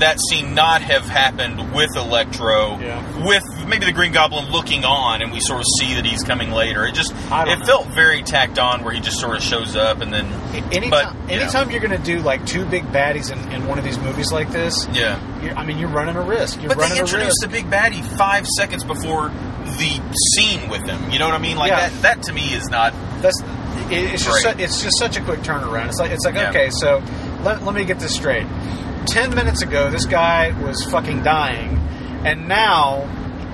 that 0.01 0.19
scene 0.21 0.55
not 0.55 0.83
have 0.83 1.05
happened 1.09 1.73
with 1.73 1.95
Electro, 1.97 2.79
Yeah. 2.81 3.25
with 3.27 3.43
maybe 3.67 3.87
the 3.87 3.93
Green 3.93 4.13
Goblin 4.13 4.51
looking 4.51 4.85
on, 4.85 5.23
and 5.23 5.33
we 5.33 5.41
sort 5.41 5.61
of 5.61 5.67
see 5.79 5.95
that 5.95 6.05
he's 6.07 6.23
coming 6.25 6.51
later? 6.51 6.85
It 6.87 6.95
just 6.95 7.13
it 7.13 7.31
know. 7.31 7.65
felt 7.67 7.87
very 7.89 8.23
tacked 8.23 8.59
on, 8.59 8.85
where 8.85 8.93
he 8.95 9.01
just 9.01 9.19
sort 9.21 9.37
of 9.37 9.43
shows 9.43 9.77
up 9.77 10.01
and 10.01 10.13
then, 10.13 10.27
Anytime, 10.73 10.91
but, 10.91 11.31
anytime 11.31 11.71
you're 11.71 11.81
going 11.81 11.91
to 11.97 11.99
do 12.05 12.21
like 12.21 12.45
two 12.47 12.65
big 12.65 12.85
baddies 12.87 13.31
in, 13.31 13.53
in 13.53 13.67
one 13.67 13.79
of 13.79 13.85
these 13.85 13.99
movies 13.99 14.33
like 14.33 14.51
this, 14.51 14.87
yeah. 14.93 15.19
you're, 15.43 15.55
I 15.55 15.65
mean, 15.65 15.79
you're 15.79 15.89
running 15.89 16.17
a 16.17 16.23
risk. 16.23 16.61
You're 16.61 16.69
But 16.69 16.79
running 16.79 16.95
they 16.95 17.01
a 17.01 17.03
introduced 17.05 17.43
risk. 17.43 17.43
the 17.43 17.49
big 17.49 17.71
baddie 17.71 18.03
five 18.17 18.47
seconds 18.47 18.85
before 18.85 19.29
the 19.29 20.01
scene 20.35 20.69
with 20.71 20.87
him. 20.87 21.11
You 21.11 21.19
know 21.19 21.27
what 21.27 21.35
I 21.35 21.39
mean? 21.39 21.57
Like 21.57 21.71
Yeah. 21.71 21.89
that. 21.89 22.03
That 22.03 22.23
to 22.25 22.33
me 22.33 22.53
is 22.55 22.69
not. 22.71 22.95
That's 23.23 23.41
it, 23.91 24.15
it's 24.15 24.25
just 24.25 24.43
su- 24.43 24.55
it's 24.59 24.83
just 24.83 24.99
such 24.99 25.17
a 25.17 25.21
quick 25.21 25.41
turnaround. 25.41 25.89
It's 25.89 25.99
like 25.99 26.11
it's 26.11 26.25
like 26.25 26.37
okay, 26.37 26.71
so 26.71 27.03
let, 27.45 27.63
let 27.65 27.75
me 27.75 27.85
get 27.85 27.99
this 28.01 28.15
straight. 28.15 28.47
Ten 29.07 29.35
minutes 29.35 29.63
ago, 29.63 29.91
this 29.91 30.07
guy 30.07 30.51
was 30.63 30.85
fucking 30.85 31.23
dying, 31.23 31.79
and 32.25 32.49
now 32.49 33.05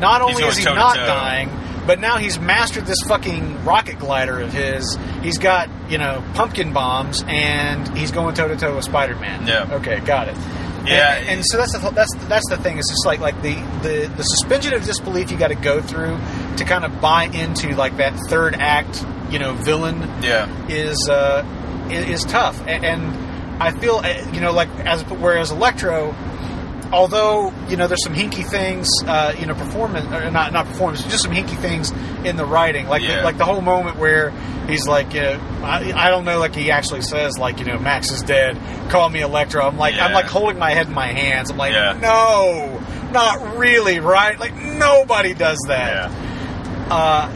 not 0.00 0.20
only 0.22 0.42
is 0.44 0.56
he 0.56 0.64
not 0.64 0.96
dying, 0.96 1.48
but 1.86 2.00
now 2.00 2.16
he's 2.18 2.38
mastered 2.40 2.86
this 2.86 2.98
fucking 3.06 3.64
rocket 3.64 3.98
glider 3.98 4.40
of 4.40 4.52
his. 4.52 4.98
He's 5.22 5.38
got 5.38 5.68
you 5.90 5.98
know 5.98 6.24
pumpkin 6.34 6.72
bombs, 6.72 7.22
and 7.28 7.96
he's 7.96 8.10
going 8.10 8.34
toe 8.34 8.48
to 8.48 8.56
toe 8.56 8.74
with 8.74 8.84
Spider 8.84 9.16
Man. 9.16 9.46
Yeah. 9.46 9.68
Okay, 9.74 10.00
got 10.00 10.28
it. 10.28 10.36
Yeah. 10.86 11.14
and, 11.14 11.28
and 11.28 11.44
so 11.46 11.56
that's 11.56 11.72
the 11.72 11.90
that's 11.90 12.14
that's 12.26 12.48
the 12.50 12.56
thing. 12.58 12.78
It's 12.78 12.90
just 12.90 13.06
like 13.06 13.20
like 13.20 13.40
the 13.42 13.54
the, 13.82 14.12
the 14.16 14.22
suspension 14.22 14.74
of 14.74 14.84
disbelief 14.84 15.30
you 15.30 15.38
got 15.38 15.48
to 15.48 15.54
go 15.54 15.80
through 15.80 16.18
to 16.56 16.64
kind 16.64 16.84
of 16.84 17.00
buy 17.00 17.24
into 17.24 17.74
like 17.74 17.96
that 17.98 18.12
third 18.28 18.54
act, 18.54 19.04
you 19.30 19.38
know, 19.38 19.54
villain 19.54 20.00
Yeah. 20.22 20.48
is 20.68 21.08
uh, 21.08 21.42
is, 21.90 22.22
is 22.22 22.24
tough, 22.24 22.60
and, 22.66 22.84
and 22.84 23.33
I 23.60 23.70
feel 23.72 23.96
uh, 23.96 24.30
you 24.32 24.40
know 24.40 24.52
like 24.52 24.68
as 24.80 25.02
whereas 25.04 25.50
Electro, 25.50 26.14
although 26.92 27.52
you 27.68 27.76
know 27.76 27.86
there's 27.86 28.02
some 28.04 28.14
hinky 28.14 28.44
things, 28.48 28.88
uh, 29.06 29.34
you 29.38 29.46
know, 29.46 29.54
performance 29.54 30.06
or 30.12 30.30
not 30.30 30.52
not 30.52 30.66
performance, 30.66 31.02
just 31.04 31.22
some 31.22 31.32
hinky 31.32 31.56
things 31.58 31.92
in 32.24 32.36
the 32.36 32.44
writing, 32.44 32.86
like 32.88 33.02
Yeah. 33.02 33.18
the, 33.18 33.22
like 33.24 33.38
the 33.38 33.44
whole 33.44 33.60
moment 33.60 33.96
where 33.98 34.30
he's 34.66 34.86
like, 34.88 35.12
you 35.14 35.20
know, 35.20 35.40
I, 35.62 35.92
I 35.94 36.10
don't 36.10 36.24
know, 36.24 36.38
like 36.38 36.54
he 36.54 36.70
actually 36.70 37.02
says 37.02 37.38
like 37.38 37.58
you 37.58 37.64
know 37.66 37.78
Max 37.78 38.10
is 38.10 38.22
dead, 38.22 38.58
call 38.90 39.08
me 39.08 39.20
Electro. 39.20 39.66
I'm 39.66 39.76
like 39.78 39.94
I'm 39.94 40.12
like 40.12 40.26
holding 40.26 40.58
my 40.58 40.70
head 40.72 40.86
in 40.86 40.94
my 40.94 41.08
hands. 41.08 41.50
I'm 41.50 41.56
like, 41.56 41.72
Yeah. 41.72 41.98
no, 42.00 42.80
not 43.12 43.56
really, 43.56 44.00
right? 44.00 44.38
Like 44.38 44.54
nobody 44.54 45.34
does 45.34 45.58
that. 45.68 46.10
Uh, 46.90 47.28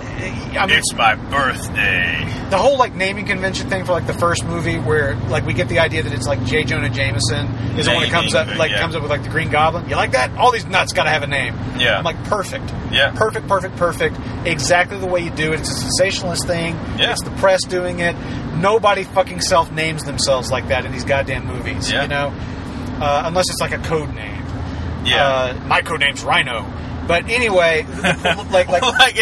I 0.59 0.67
mean, 0.67 0.79
It's 0.79 0.93
my 0.95 1.15
birthday. 1.15 2.25
the 2.51 2.59
whole 2.59 2.77
like 2.79 2.95
naming 2.95 3.25
convention 3.25 3.69
thing 3.71 3.85
for 3.85 3.93
like 3.93 4.07
the 4.07 4.13
first 4.15 4.45
movie 4.45 4.79
where 4.79 5.15
like 5.29 5.47
we 5.47 5.55
get 5.55 5.69
the 5.69 5.79
idea 5.79 6.03
that 6.03 6.13
it's 6.13 6.27
like 6.27 6.45
J. 6.45 6.65
Jonah 6.65 6.91
Jameson 6.91 7.47
is 7.79 7.87
the 7.87 7.93
one 7.93 8.03
that 8.03 8.11
comes 8.11 8.35
up 8.35 8.47
like 8.57 8.71
yeah. 8.71 8.81
comes 8.81 8.95
up 8.95 9.03
with 9.03 9.11
like 9.11 9.23
the 9.23 9.31
Green 9.31 9.51
Goblin. 9.51 9.89
You 9.89 9.97
like 9.97 10.13
that? 10.13 10.37
All 10.37 10.53
these 10.53 10.67
nuts 10.67 10.93
got 10.93 11.05
to 11.05 11.11
have 11.11 11.23
a 11.23 11.27
name. 11.27 11.55
Yeah. 11.79 11.99
I'm 11.99 12.05
like 12.05 12.23
perfect. 12.25 12.71
Yeah. 12.91 13.13
Perfect, 13.15 13.49
perfect, 13.49 13.77
perfect. 13.77 14.17
Exactly 14.47 14.99
the 14.99 15.07
way 15.07 15.21
you 15.21 15.31
do 15.31 15.53
it. 15.53 15.61
It's 15.61 15.71
a 15.71 15.75
sensationalist 15.75 16.47
thing. 16.47 16.75
Yeah. 16.99 17.13
It's 17.13 17.23
the 17.23 17.31
press 17.33 17.65
doing 17.65 18.01
it. 18.01 18.15
Nobody 18.57 19.05
fucking 19.05 19.41
self 19.41 19.71
names 19.73 20.05
themselves 20.05 20.51
like 20.51 20.69
that 20.69 20.85
in 20.85 20.93
these 20.93 21.05
goddamn 21.05 21.47
movies. 21.47 21.91
Yeah. 21.91 22.03
You 22.03 22.09
know, 22.09 22.35
uh, 23.01 23.23
unless 23.25 23.49
it's 23.49 23.61
like 23.61 23.73
a 23.73 23.79
code 23.79 24.15
name. 24.15 24.45
Yeah. 25.05 25.27
Uh, 25.27 25.61
my 25.67 25.81
code 25.81 26.01
name's 26.01 26.23
Rhino. 26.23 26.67
But 27.09 27.29
anyway, 27.29 27.85
like 28.53 28.69
like 28.69 28.83
like, 28.83 29.17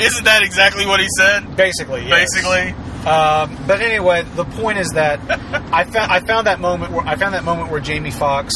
isn't 0.00 0.24
that 0.24 0.42
exactly 0.42 0.86
what 0.86 1.00
he 1.00 1.08
said? 1.18 1.56
basically, 1.56 2.06
yes. 2.06 2.28
Basically. 2.34 2.74
Um, 3.06 3.56
but 3.66 3.80
anyway, 3.80 4.22
the 4.34 4.44
point 4.44 4.78
is 4.78 4.88
that 4.90 5.18
I 5.72 5.84
found 5.84 6.12
I 6.12 6.20
found 6.20 6.46
that 6.46 6.60
moment 6.60 6.92
where 6.92 7.04
I 7.06 7.16
found 7.16 7.34
that 7.34 7.44
moment 7.44 7.70
where 7.70 7.80
Jamie 7.80 8.10
Foxx 8.10 8.52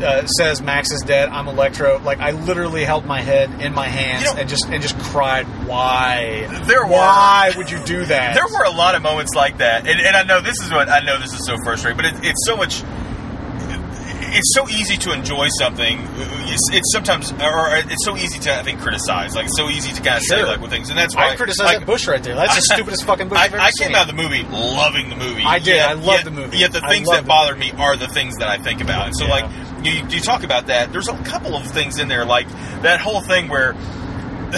uh, 0.00 0.26
says 0.26 0.62
Max 0.62 0.90
is 0.90 1.02
dead. 1.02 1.28
I'm 1.28 1.48
Electro. 1.48 1.98
Like 1.98 2.18
I 2.18 2.30
literally 2.30 2.84
held 2.84 3.04
my 3.04 3.20
head 3.20 3.60
in 3.60 3.74
my 3.74 3.86
hands 3.88 4.24
You 4.24 4.32
know- 4.34 4.40
and 4.40 4.48
just 4.48 4.64
and 4.68 4.82
just 4.82 4.98
cried. 4.98 5.44
Why? 5.66 6.46
There 6.64 6.82
were- 6.86 6.92
Why 6.92 7.52
would 7.58 7.70
you 7.70 7.78
do 7.84 8.06
that? 8.06 8.34
There 8.34 8.46
were 8.58 8.64
a 8.64 8.70
lot 8.70 8.94
of 8.94 9.02
moments 9.02 9.34
like 9.34 9.58
that, 9.58 9.86
and, 9.86 10.00
and 10.00 10.16
I 10.16 10.22
know 10.22 10.40
this 10.40 10.60
is 10.62 10.70
what 10.72 10.88
I 10.88 11.00
know. 11.00 11.18
This 11.20 11.34
is 11.34 11.46
so 11.46 11.56
frustrating, 11.62 11.96
but 11.98 12.06
it, 12.06 12.24
it's 12.24 12.46
so 12.46 12.56
much. 12.56 12.82
It's 14.36 14.52
so 14.54 14.68
easy 14.68 14.96
to 14.98 15.12
enjoy 15.12 15.48
something. 15.58 15.98
It's, 16.46 16.68
it's 16.72 16.92
sometimes, 16.92 17.30
or 17.32 17.76
it's 17.76 18.04
so 18.04 18.16
easy 18.16 18.38
to 18.40 18.54
I 18.58 18.62
think 18.62 18.80
criticize. 18.80 19.34
Like 19.34 19.46
it's 19.46 19.56
so 19.56 19.68
easy 19.68 19.92
to 19.92 20.02
kind 20.02 20.16
of 20.18 20.22
say 20.24 20.44
like 20.44 20.60
with 20.60 20.70
things, 20.70 20.90
and 20.90 20.98
that's 20.98 21.14
why 21.14 21.30
I 21.30 21.36
criticize 21.36 21.64
like, 21.66 21.78
that 21.80 21.86
Bush 21.86 22.06
right 22.08 22.22
there. 22.22 22.34
That's 22.34 22.56
the 22.56 22.62
stupidest 22.74 23.04
fucking 23.04 23.28
Bush 23.28 23.38
I, 23.38 23.44
I've 23.44 23.54
ever 23.54 23.62
I 23.62 23.70
seen. 23.70 23.88
came 23.88 23.96
out 23.96 24.10
of 24.10 24.16
the 24.16 24.22
movie 24.22 24.42
loving 24.42 25.08
the 25.08 25.16
movie. 25.16 25.44
I 25.44 25.58
did. 25.58 25.76
Yet- 25.76 25.88
I 25.88 25.92
love 25.94 26.24
the 26.24 26.30
movie. 26.30 26.58
Yet 26.58 26.72
the 26.72 26.80
things 26.82 27.08
that 27.08 27.22
the 27.22 27.28
bother 27.28 27.54
me 27.56 27.72
are 27.72 27.96
the 27.96 28.08
things 28.08 28.36
that 28.38 28.48
I 28.48 28.58
think 28.58 28.80
about. 28.80 29.06
And 29.06 29.16
so, 29.16 29.24
Yeah. 29.26 29.30
like, 29.30 29.84
you, 29.84 29.92
you 30.08 30.20
talk 30.20 30.42
about 30.44 30.66
that. 30.66 30.90
There's 30.92 31.08
a 31.08 31.16
couple 31.24 31.54
of 31.54 31.66
things 31.66 31.98
in 31.98 32.08
there, 32.08 32.24
like 32.24 32.48
that 32.82 33.00
whole 33.00 33.20
thing 33.20 33.48
where 33.48 33.74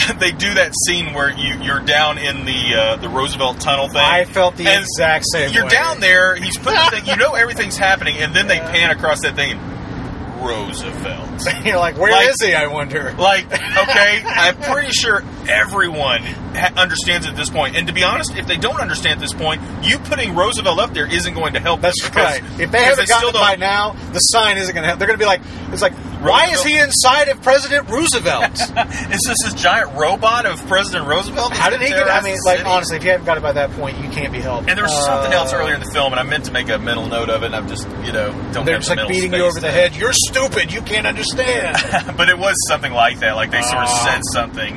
they 0.19 0.33
do 0.33 0.55
that 0.55 0.73
scene 0.87 1.15
where 1.15 1.31
you, 1.31 1.55
you're 1.63 1.81
down 1.81 2.19
in 2.19 2.45
the 2.45 2.75
uh, 2.75 2.97
the 2.97 3.09
Roosevelt 3.09 3.61
Tunnel 3.61 3.89
thing. 3.89 3.99
I 3.99 4.25
felt 4.25 4.57
the 4.57 4.67
exact 4.67 5.25
same. 5.31 5.47
Thing. 5.47 5.55
You're 5.55 5.65
way. 5.65 5.71
down 5.71 6.01
there. 6.01 6.37
He's 6.37 6.59
putting 6.59 6.81
the 6.85 6.91
thing. 6.91 7.07
You 7.07 7.17
know 7.17 7.35
everything's 7.35 7.77
happening, 7.77 8.17
and 8.19 8.35
then 8.35 8.47
they 8.49 8.59
pan 8.59 8.91
across 8.91 9.23
that 9.23 9.37
thing. 9.37 9.59
and 9.59 11.36
Roosevelt. 11.47 11.67
You're 11.67 11.77
like, 11.79 11.97
where 11.97 12.13
Like- 12.13 12.29
is 12.31 12.41
he? 12.41 12.55
I 12.55 12.67
wonder. 12.69 13.13
Like, 13.19 13.45
okay, 13.53 14.23
I'm 14.25 14.57
pretty 14.61 14.91
sure 14.93 15.23
everyone 15.49 16.23
ha- 16.23 16.73
understands 16.77 17.27
at 17.27 17.37
this 17.37 17.51
point. 17.51 17.77
And 17.77 17.87
to 17.89 17.93
be 17.93 18.03
honest, 18.05 18.37
if 18.37 18.47
they 18.47 18.57
don't 18.57 18.81
understand 18.81 19.15
at 19.15 19.21
this 19.21 19.33
point, 19.33 19.63
you 19.83 19.99
putting 19.99 20.35
Roosevelt 20.35 20.79
up 20.79 20.93
there 20.95 21.07
isn't 21.11 21.35
going 21.35 21.55
to 21.55 21.61
help. 21.61 21.81
That's 21.81 22.03
because- 22.03 22.41
right. 22.41 22.61
If 22.61 22.71
they 22.71 22.83
haven't 22.85 23.09
gotten 23.09 23.29
still 23.29 23.41
it 23.41 23.45
by 23.45 23.57
now, 23.57 23.93
the 24.13 24.19
sign 24.21 24.59
isn't 24.59 24.75
going 24.75 24.83
to 24.83 24.89
help. 24.89 24.99
They're 24.99 25.09
going 25.09 25.19
to 25.19 25.23
be 25.23 25.27
like, 25.27 25.43
it's 25.73 25.83
like, 25.83 25.95
why 26.23 26.47
is 26.47 26.63
he 26.65 26.79
inside 26.79 27.29
of 27.29 27.43
President 27.43 27.89
Roosevelt? 27.91 28.53
is 29.13 29.21
this 29.27 29.37
this 29.45 29.55
giant 29.55 29.95
robot 29.95 30.47
of 30.47 30.67
President 30.67 31.07
Roosevelt? 31.07 31.53
How 31.53 31.69
did 31.71 31.81
he 31.83 31.89
get? 31.89 32.09
I 32.09 32.23
mean, 32.23 32.37
like 32.45 32.59
city? 32.59 32.69
honestly, 32.69 32.97
if 32.97 33.05
you 33.05 33.11
haven't 33.11 33.27
got 33.27 33.37
it 33.37 33.43
by 33.43 33.53
that 33.53 33.71
point, 33.73 33.99
you 33.99 34.09
can't 34.09 34.33
be 34.33 34.41
helped. 34.41 34.69
And 34.69 34.77
there 34.79 34.85
was 34.85 34.93
Uh, 34.95 35.03
something 35.05 35.33
else 35.33 35.53
earlier 35.53 35.75
in 35.75 35.81
the 35.81 35.91
film, 35.93 36.13
and 36.13 36.19
I 36.19 36.23
meant 36.23 36.47
to 36.47 36.53
make 36.53 36.69
a 36.71 36.79
mental 36.79 37.07
note 37.07 37.29
of 37.29 37.43
it, 37.43 37.47
and 37.47 37.55
I'm 37.55 37.69
just, 37.69 37.87
you 38.05 38.13
know, 38.13 38.33
don't 38.53 38.65
They're 38.65 38.77
have 38.77 38.83
just 38.83 38.89
the 38.89 38.97
like 38.97 39.09
beating 39.09 39.33
you 39.35 39.45
over 39.45 39.61
the 39.61 39.71
head. 39.71 39.95
You're 39.95 40.15
stupid. 40.15 40.73
You 40.73 40.81
can't 40.81 41.07
understand. 41.07 41.26
but 42.17 42.29
it 42.29 42.39
was 42.39 42.55
something 42.69 42.93
like 42.93 43.21
that. 43.21 43.37
Like 43.37 43.51
they 43.51 43.63
sort 43.63 43.83
of 43.83 43.89
Ah. 43.89 44.05
said 44.13 44.23
something. 44.33 44.77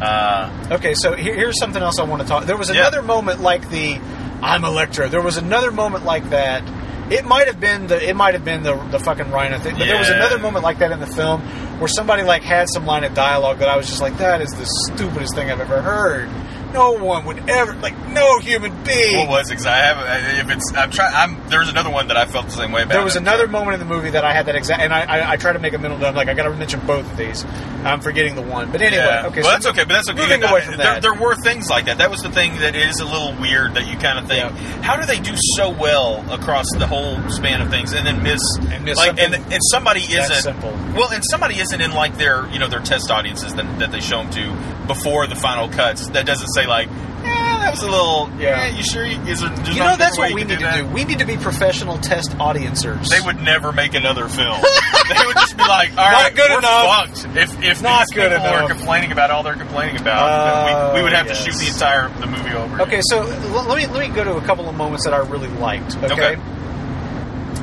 Uh, 0.00 0.68
okay, 0.72 0.94
so 0.94 1.14
here, 1.14 1.34
here's 1.34 1.58
something 1.58 1.82
else 1.82 1.98
I 1.98 2.04
want 2.04 2.22
to 2.22 2.28
talk. 2.28 2.44
There 2.46 2.56
was 2.56 2.70
Yeah. 2.70 2.80
another 2.80 3.02
moment 3.02 3.40
like 3.40 3.68
the 3.70 3.98
I'm 4.42 4.64
Electro. 4.64 5.08
There 5.08 5.20
was 5.20 5.36
another 5.36 5.70
moment 5.70 6.04
like 6.06 6.30
that. 6.30 6.62
It 7.10 7.24
might 7.26 7.48
have 7.48 7.60
been 7.60 7.88
the 7.88 8.08
it 8.08 8.14
might 8.16 8.34
have 8.34 8.44
been 8.44 8.62
the 8.62 8.76
the 8.90 8.98
fucking 8.98 9.30
Rhino 9.30 9.58
thing, 9.58 9.76
but 9.76 9.86
there 9.86 9.98
was 9.98 10.08
another 10.08 10.38
moment 10.38 10.64
like 10.64 10.78
that 10.78 10.92
in 10.92 11.00
the 11.00 11.06
film 11.08 11.40
where 11.80 11.88
somebody 11.88 12.22
like 12.22 12.42
had 12.42 12.68
some 12.70 12.86
line 12.86 13.04
of 13.04 13.14
dialogue 13.14 13.58
that 13.58 13.68
I 13.68 13.76
was 13.76 13.88
just 13.88 14.00
like, 14.00 14.16
that 14.18 14.40
is 14.40 14.50
the 14.50 14.66
stupidest 14.94 15.34
thing 15.34 15.50
I've 15.50 15.60
ever 15.60 15.82
heard. 15.82 16.28
No 16.72 16.92
one 16.92 17.24
would 17.26 17.48
ever 17.50 17.74
like 17.74 17.96
no 18.08 18.38
human 18.38 18.72
being. 18.84 19.18
what 19.18 19.28
was 19.28 19.50
it? 19.50 19.56
'Cause 19.56 19.66
I 19.66 19.76
have, 19.76 20.40
if 20.48 20.50
it's, 20.56 20.72
I'm 20.74 20.90
trying. 20.90 21.14
I'm 21.14 21.48
there's 21.50 21.68
another 21.68 21.90
one 21.90 22.08
that 22.08 22.16
I 22.16 22.26
felt 22.26 22.46
the 22.46 22.52
same 22.52 22.72
way 22.72 22.82
about. 22.82 22.92
There 22.94 23.04
was 23.04 23.16
another 23.16 23.46
moment 23.48 23.74
in 23.74 23.80
the 23.80 23.86
movie 23.92 24.10
that 24.10 24.24
I 24.24 24.32
had 24.32 24.46
that 24.46 24.54
exact, 24.56 24.82
and 24.82 24.92
I, 24.92 25.00
I, 25.02 25.32
I 25.32 25.36
try 25.36 25.52
to 25.52 25.58
make 25.58 25.72
a 25.74 25.78
mental 25.78 25.98
note. 25.98 26.08
I'm 26.08 26.14
like, 26.14 26.28
I 26.28 26.34
got 26.34 26.44
to 26.44 26.50
mention 26.54 26.80
both 26.86 27.10
of 27.10 27.16
these. 27.16 27.44
I'm 27.84 28.00
forgetting 28.00 28.34
the 28.34 28.42
one, 28.42 28.70
but 28.70 28.82
anyway, 28.82 29.02
Yeah. 29.02 29.26
okay. 29.28 29.40
well, 29.42 29.50
so 29.50 29.50
that's 29.52 29.66
okay, 29.66 29.84
but 29.84 29.94
that's 29.94 30.08
okay. 30.10 30.20
Moving 30.20 30.40
There- 30.40 30.50
away 30.50 30.60
from 30.60 30.76
there, 30.76 30.86
that, 30.94 31.02
there 31.02 31.14
were 31.14 31.34
things 31.36 31.70
like 31.70 31.86
that. 31.86 31.98
That 31.98 32.10
was 32.10 32.20
the 32.20 32.30
thing 32.30 32.58
that 32.60 32.76
is 32.76 33.00
a 33.00 33.04
little 33.06 33.32
weird 33.40 33.74
that 33.74 33.86
you 33.86 33.96
kind 33.96 34.18
of 34.18 34.28
think, 34.28 34.40
Yeah. 34.52 34.82
how 34.82 34.96
do 34.96 35.06
they 35.06 35.18
do 35.18 35.32
so 35.56 35.70
well 35.70 36.24
across 36.30 36.66
the 36.76 36.86
whole 36.86 37.16
span 37.30 37.62
of 37.62 37.70
things, 37.70 37.92
and 37.94 38.06
then 38.06 38.22
miss, 38.22 38.40
And 38.70 38.84
miss 38.84 38.98
like, 38.98 39.18
and, 39.18 39.34
and 39.34 39.58
somebody 39.70 40.00
isn't 40.02 40.42
simple. 40.42 40.70
well, 40.94 41.10
and 41.10 41.24
somebody 41.30 41.58
isn't 41.58 41.80
in 41.80 41.92
like 41.92 42.16
their 42.18 42.46
you 42.48 42.58
know 42.58 42.68
their 42.68 42.80
test 42.80 43.10
audiences 43.10 43.54
that, 43.54 43.78
that 43.78 43.92
they 43.92 44.00
show 44.00 44.22
them 44.22 44.30
to 44.32 44.86
before 44.86 45.26
the 45.26 45.36
final 45.36 45.68
cuts. 45.68 46.06
That 46.08 46.26
doesn't 46.26 46.48
say 46.48 46.59
like. 46.66 46.88
Eh, 46.88 47.24
that 47.24 47.70
was 47.72 47.82
a 47.82 47.90
little. 47.90 48.30
Yeah. 48.38 48.66
Yeah, 48.68 48.76
you 48.76 48.82
sure? 48.82 49.04
You, 49.04 49.20
is 49.30 49.40
there, 49.40 49.52
You 49.72 49.80
know, 49.80 49.96
that's 49.96 50.16
what 50.16 50.32
we 50.32 50.44
need 50.44 50.58
can 50.58 50.72
to 50.72 50.82
do. 50.82 50.86
We 50.88 51.04
need 51.04 51.18
to 51.18 51.26
be 51.26 51.36
professional 51.36 51.98
test 51.98 52.30
audiencers. 52.38 53.08
They 53.08 53.20
would 53.20 53.42
never 53.42 53.72
make 53.72 53.94
another 53.94 54.26
film. 54.28 54.58
they 55.08 55.26
would 55.26 55.36
just 55.36 55.56
be 55.56 55.62
like, 55.64 55.90
"All 55.98 56.10
right, 56.10 56.34
good 56.34 56.50
we're 56.50 56.58
enough. 56.60 57.06
fucked." 57.22 57.36
If 57.36 57.62
if 57.62 57.82
Not 57.82 58.06
these 58.08 58.16
good 58.16 58.30
people 58.32 58.46
enough. 58.46 58.64
are 58.64 58.68
complaining 58.74 59.12
about 59.12 59.30
all 59.30 59.42
they're 59.42 59.54
complaining 59.54 60.00
about, 60.00 60.22
Oh, 60.30 60.44
then 60.64 60.94
we, 60.94 61.00
we 61.00 61.02
would 61.04 61.12
have 61.12 61.26
yes. 61.26 61.44
to 61.44 61.50
shoot 61.52 61.58
the 61.60 61.66
entire 61.68 62.08
the 62.20 62.26
movie 62.26 62.54
over. 62.56 62.82
Okay, 62.82 63.00
so 63.04 63.20
l- 63.22 63.66
let 63.68 63.76
me 63.76 63.86
let 63.86 64.08
me 64.08 64.14
go 64.14 64.24
to 64.24 64.36
a 64.36 64.42
couple 64.42 64.66
of 64.68 64.74
moments 64.74 65.04
that 65.04 65.12
I 65.12 65.18
really 65.18 65.48
liked. 65.48 65.96
Okay, 65.98 66.12
Okay. 66.12 66.36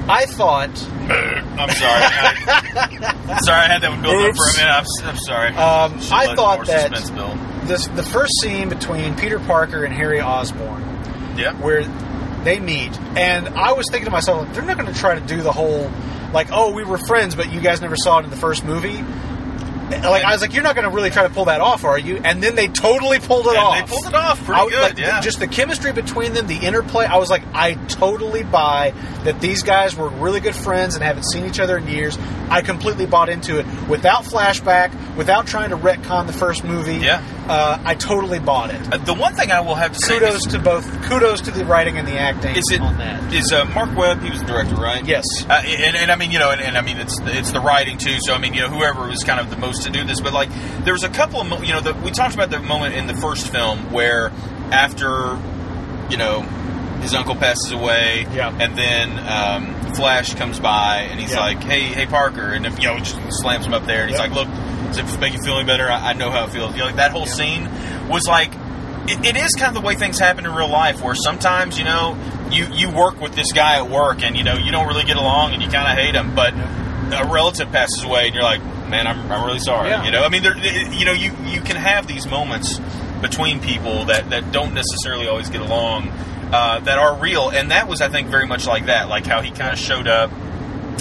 I 0.10 0.26
thought 0.26 0.70
I'm 1.10 1.70
sorry. 1.70 2.04
I, 2.04 3.40
sorry, 3.44 3.60
I 3.60 3.68
had 3.68 3.82
that 3.82 3.90
one 3.92 4.02
build 4.02 4.16
up 4.30 4.36
for 4.36 4.46
a 4.50 4.54
minute. 4.58 4.72
I'm, 4.72 5.10
I'm 5.10 5.18
sorry. 5.18 5.50
Um, 5.50 6.00
I 6.12 6.36
thought 6.36 6.66
that- 6.68 6.92
this 7.68 7.86
the 7.88 8.04
first 8.04 8.32
scene 8.42 8.70
between 8.70 9.16
Peter 9.16 9.40
Parker 9.40 9.84
and 9.84 9.94
Harry 9.94 10.22
Osborn, 10.22 10.82
Yeah. 11.38 11.54
where 11.54 11.84
they 12.44 12.60
meet, 12.60 12.98
and 13.18 13.50
I 13.50 13.74
was 13.74 13.86
thinking 13.92 14.06
to 14.06 14.12
myself, 14.12 14.48
they're 14.54 14.64
not 14.64 14.78
going 14.78 14.92
to 14.94 14.98
try 14.98 15.16
to 15.20 15.26
do 15.26 15.42
the 15.42 15.52
whole 15.52 15.92
like, 16.34 16.48
oh, 16.52 16.72
we 16.74 16.84
were 16.86 16.98
friends, 17.08 17.36
but 17.36 17.52
you 17.52 17.60
guys 17.60 17.82
never 17.82 17.96
saw 17.98 18.20
it 18.20 18.24
in 18.26 18.30
the 18.30 18.36
first 18.38 18.64
movie. 18.64 19.04
Like 19.90 20.24
I 20.24 20.32
was 20.34 20.42
like, 20.42 20.54
you're 20.54 20.64
not 20.64 20.76
going 20.76 20.90
to 20.90 20.94
really 20.94 21.10
try 21.10 21.24
to 21.24 21.30
pull 21.34 21.46
that 21.46 21.62
off, 21.62 21.84
are 21.86 21.98
you? 21.98 22.18
And 22.18 22.44
then 22.44 22.56
they 22.56 22.68
totally 22.68 23.20
pulled 23.20 23.46
it 23.48 23.52
And 23.52 23.58
off. 23.58 23.76
they 23.76 23.94
pulled 23.96 24.06
it 24.06 24.14
off 24.14 24.44
pretty 24.44 24.62
I 24.62 24.70
good. 24.70 24.82
like, 24.82 24.98
yeah. 24.98 25.22
Just 25.22 25.40
the 25.40 25.48
chemistry 25.48 25.94
between 25.94 26.34
them, 26.34 26.48
the 26.48 26.58
interplay. 26.58 27.06
I 27.06 27.18
was 27.18 27.30
like, 27.30 27.44
I 27.54 27.76
totally 27.88 28.44
buy 28.44 28.94
that 29.24 29.40
these 29.40 29.64
guys 29.64 29.96
were 29.96 30.10
really 30.10 30.40
good 30.42 30.56
friends 30.56 30.96
and 30.96 31.04
haven't 31.04 31.24
seen 31.24 31.46
each 31.46 31.60
other 31.60 31.78
in 31.78 31.88
years. 31.88 32.18
I 32.50 32.62
completely 32.62 33.06
bought 33.06 33.30
into 33.30 33.60
it 33.60 33.66
without 33.88 34.24
flashback, 34.24 34.92
without 35.16 35.48
trying 35.48 35.70
to 35.70 35.78
retcon 35.78 36.28
the 36.28 36.34
first 36.34 36.64
movie. 36.64 36.96
Yeah. 36.98 37.24
uh, 37.48 37.80
I 37.84 37.96
totally 37.96 38.40
bought 38.40 38.72
it. 38.74 38.94
Uh, 38.94 38.98
the 38.98 39.14
one 39.14 39.36
thing 39.36 39.52
I 39.52 39.62
will 39.62 39.76
have 39.76 39.94
to 39.94 40.00
say 40.00 40.20
Kudos 40.20 40.46
is, 40.46 40.52
to 40.54 40.60
both. 40.60 40.86
Kudos 41.04 41.42
to 41.42 41.52
the 41.52 41.64
writing 41.66 41.98
and 41.98 42.08
the 42.08 42.18
acting 42.18 42.56
is 42.56 42.66
it 42.72 42.82
on 42.82 42.98
that. 42.98 43.34
is 43.34 43.52
uh, 43.52 43.66
Marc 43.74 43.96
Webb? 43.98 44.22
He 44.22 44.30
was 44.30 44.40
the 44.42 44.46
director, 44.48 44.76
right? 44.76 45.06
Yes. 45.06 45.24
Uh, 45.50 45.62
and, 45.66 45.96
and 45.96 46.12
I 46.12 46.16
mean, 46.16 46.32
you 46.32 46.40
know, 46.40 46.52
and, 46.52 46.62
and 46.62 46.78
I 46.78 46.82
mean, 46.82 46.98
it's 46.98 47.18
it's 47.22 47.52
the 47.52 47.62
writing 47.62 47.98
too. 47.98 48.18
So 48.20 48.34
I 48.34 48.38
mean, 48.40 48.54
you 48.54 48.62
know, 48.62 48.70
whoever 48.70 49.08
was 49.08 49.24
kind 49.24 49.40
of 49.40 49.50
the 49.50 49.58
most 49.58 49.84
to 49.84 49.90
do 49.90 50.04
this, 50.04 50.20
but 50.22 50.34
like, 50.34 50.50
there 50.84 50.94
was 50.94 51.04
a 51.04 51.10
couple 51.10 51.40
of, 51.42 51.48
mo- 51.48 51.62
you 51.62 51.74
know, 51.74 51.82
the, 51.82 51.94
we 51.94 52.12
talked 52.12 52.34
about 52.36 52.50
the 52.52 52.60
moment 52.60 52.96
in 52.96 53.08
the 53.08 53.16
first 53.16 53.50
film 53.52 53.92
where 53.92 54.32
after, 54.72 55.40
you 56.12 56.18
know, 56.18 56.42
his 57.02 57.14
uncle 57.14 57.36
passes 57.36 57.72
away, 57.72 58.28
Yeah. 58.34 58.50
and 58.60 58.78
then 58.78 59.12
um, 59.20 59.77
Flash 59.98 60.34
comes 60.36 60.60
by 60.60 61.08
and 61.12 61.20
he's 61.20 61.34
Yeah. 61.34 61.40
like, 61.42 61.64
"Hey, 61.64 61.82
hey, 61.82 62.06
Parker," 62.06 62.54
and 62.54 62.66
if, 62.66 62.80
you 62.80 62.88
know, 62.88 62.98
just 63.00 63.18
slams 63.42 63.66
him 63.66 63.74
up 63.74 63.86
there, 63.86 64.02
and 64.02 64.10
he's 64.10 64.20
Yeah. 64.20 64.26
like, 64.28 64.34
"Look, 64.34 64.48
does 64.88 64.98
it 65.00 65.20
make 65.20 65.34
you 65.34 65.42
feel 65.44 65.56
any 65.58 65.66
better? 65.66 65.92
I, 65.92 66.12
I 66.12 66.14
know 66.14 66.32
how 66.32 66.46
it 66.46 66.52
feels." 66.52 66.72
You 66.74 66.80
know, 66.80 66.86
like 66.86 66.96
that 66.98 67.12
whole 67.12 67.26
scene 67.26 67.68
was 68.10 68.28
like. 68.28 68.52
It, 69.10 69.26
it 69.26 69.38
is 69.38 69.54
kind 69.54 69.70
of 69.70 69.82
the 69.82 69.88
way 69.88 69.96
things 69.96 70.20
happen 70.20 70.46
in 70.46 70.54
real 70.54 70.68
life, 70.68 71.02
where 71.02 71.16
sometimes 71.16 71.78
you 71.80 71.86
know 71.86 72.18
you 72.52 72.66
you 72.74 72.90
work 72.90 73.22
with 73.22 73.36
this 73.36 73.54
guy 73.54 73.78
at 73.78 73.90
work, 73.90 74.22
and 74.22 74.36
you 74.36 74.44
know 74.44 74.56
you 74.56 74.70
don't 74.70 74.86
really 74.86 75.06
get 75.06 75.16
along, 75.16 75.54
and 75.54 75.64
you 75.64 75.70
kind 75.70 75.88
of 75.88 75.98
hate 75.98 76.14
him, 76.14 76.36
but 76.36 76.54
a 76.54 77.26
relative 77.32 77.72
passes 77.72 78.04
away, 78.04 78.26
and 78.26 78.34
you're 78.36 78.44
like, 78.44 78.62
man, 78.90 79.08
I'm, 79.08 79.32
I'm 79.32 79.46
really 79.46 79.60
sorry. 79.60 79.92
Yeah. 79.92 80.04
You 80.04 80.12
know, 80.12 80.24
I 80.26 80.28
mean, 80.30 80.44
there, 80.44 80.58
you 80.58 81.06
know, 81.06 81.14
you 81.14 81.32
you 81.46 81.62
can 81.62 81.78
have 81.78 82.06
these 82.06 82.28
moments 82.28 82.82
between 83.22 83.62
people 83.62 84.04
that 84.06 84.30
that 84.32 84.52
don't 84.52 84.74
necessarily 84.74 85.26
always 85.30 85.50
get 85.50 85.62
along. 85.62 86.12
Uh, 86.52 86.80
that 86.80 86.98
are 86.98 87.16
real, 87.20 87.50
and 87.50 87.72
that 87.72 87.88
was, 87.90 88.00
I 88.02 88.08
think, 88.08 88.30
very 88.30 88.48
much 88.48 88.66
like 88.68 88.86
that. 88.86 89.10
Like 89.10 89.26
how 89.26 89.42
he 89.42 89.52
kind 89.52 89.74
of 89.74 89.78
showed 89.78 90.08
up. 90.08 90.32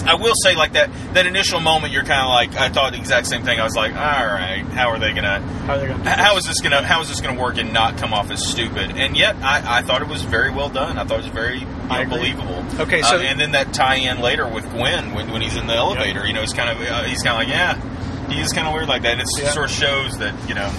I 0.05 0.15
will 0.15 0.33
say, 0.43 0.55
like 0.55 0.73
that 0.73 0.89
that 1.13 1.25
initial 1.25 1.59
moment, 1.59 1.91
you're 1.93 2.03
kind 2.03 2.21
of 2.21 2.27
like, 2.29 2.53
I 2.55 2.69
thought 2.69 2.91
the 2.91 2.97
exact 2.99 3.27
same 3.27 3.43
thing. 3.43 3.59
I 3.59 3.63
was 3.63 3.75
like, 3.75 3.93
all 3.93 3.97
right, 4.27 4.63
how 4.73 4.89
are 4.89 4.99
they 4.99 5.13
gonna? 5.13 5.39
How 5.39 5.73
are 5.75 5.79
they 5.79 5.87
going 5.87 6.03
to? 6.03 6.09
How 6.09 6.35
is 6.37 6.45
this 6.45 6.59
gonna 6.61 6.81
how 6.83 7.01
is 7.01 7.07
this 7.09 7.21
gonna 7.21 7.39
work 7.41 7.57
and 7.57 7.71
not 7.73 7.97
come 7.97 8.13
off 8.13 8.29
as 8.29 8.45
stupid? 8.45 8.91
And 8.97 9.15
yet, 9.17 9.35
I, 9.37 9.79
I 9.79 9.81
thought 9.83 10.01
it 10.01 10.07
was 10.09 10.21
very 10.21 10.51
well 10.51 10.69
done. 10.69 10.97
I 10.97 11.03
thought 11.05 11.19
it 11.19 11.23
was 11.23 11.27
very 11.33 11.59
you 11.59 11.65
know, 11.65 12.05
believable. 12.09 12.63
Okay, 12.79 13.01
so- 13.01 13.17
Uh, 13.17 13.21
and 13.21 13.39
then 13.39 13.51
that 13.53 13.73
tie-in 13.73 14.19
later 14.19 14.47
with 14.47 14.69
Gwen 14.71 15.13
when, 15.13 15.31
when 15.31 15.41
he's 15.41 15.55
in 15.55 15.67
the 15.67 15.75
elevator, 15.75 16.25
you 16.27 16.33
know, 16.33 16.41
he's 16.41 16.53
kind 16.53 16.69
of 16.69 16.77
uh, 16.85 17.03
he's 17.03 17.23
kind 17.23 17.41
of 17.41 17.47
like, 17.47 17.49
yeah, 17.49 18.29
he's 18.29 18.51
kind 18.53 18.67
of 18.67 18.73
weird 18.73 18.87
like 18.89 19.01
that. 19.03 19.13
And 19.13 19.21
it 19.21 19.27
Yeah. 19.39 19.49
sort 19.51 19.65
of 19.65 19.71
shows 19.75 20.17
that 20.19 20.33
you 20.49 20.55
know, 20.55 20.69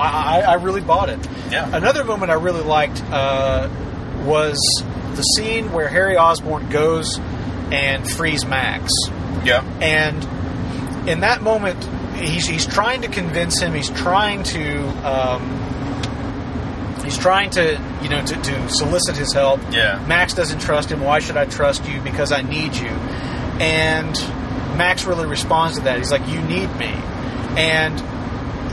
I, 0.00 0.40
I, 0.40 0.40
I 0.40 0.54
really 0.54 0.80
bought 0.82 1.08
it. 1.10 1.18
yeah, 1.50 1.74
Another 1.74 2.04
moment 2.04 2.30
I 2.30 2.34
really 2.34 2.62
liked 2.62 3.02
uh, 3.10 3.68
was 4.24 4.56
the 5.14 5.22
scene 5.22 5.72
where 5.72 5.88
Harry 5.88 6.16
Osborn 6.16 6.68
goes 6.70 7.18
and 7.72 8.08
frees 8.08 8.44
Max. 8.46 8.90
yeah, 9.44 9.62
And 9.80 11.08
in 11.08 11.20
that 11.20 11.42
moment, 11.42 11.82
he's, 12.16 12.46
he's 12.46 12.66
trying 12.66 13.02
to 13.02 13.08
convince 13.08 13.60
him. 13.60 13.74
He's 13.74 13.90
trying 13.90 14.42
to 14.44 14.86
um, 15.08 15.42
he's 17.04 17.16
trying 17.18 17.50
to 17.50 17.80
you 18.02 18.08
know 18.08 18.24
to, 18.24 18.34
to 18.34 18.68
solicit 18.68 19.16
his 19.16 19.32
help. 19.32 19.60
Yeah. 19.70 20.04
Max 20.06 20.34
doesn't 20.34 20.60
trust 20.60 20.90
him. 20.90 21.00
Why 21.00 21.20
should 21.20 21.36
I 21.36 21.44
trust 21.46 21.88
you? 21.88 22.00
Because 22.00 22.32
I 22.32 22.42
need 22.42 22.74
you. 22.74 22.88
And 22.88 24.12
Max 24.76 25.04
really 25.04 25.26
responds 25.26 25.78
to 25.78 25.84
that. 25.84 25.98
He's 25.98 26.10
like, 26.10 26.26
"You 26.28 26.40
need 26.42 26.74
me." 26.76 26.92
And 27.56 27.98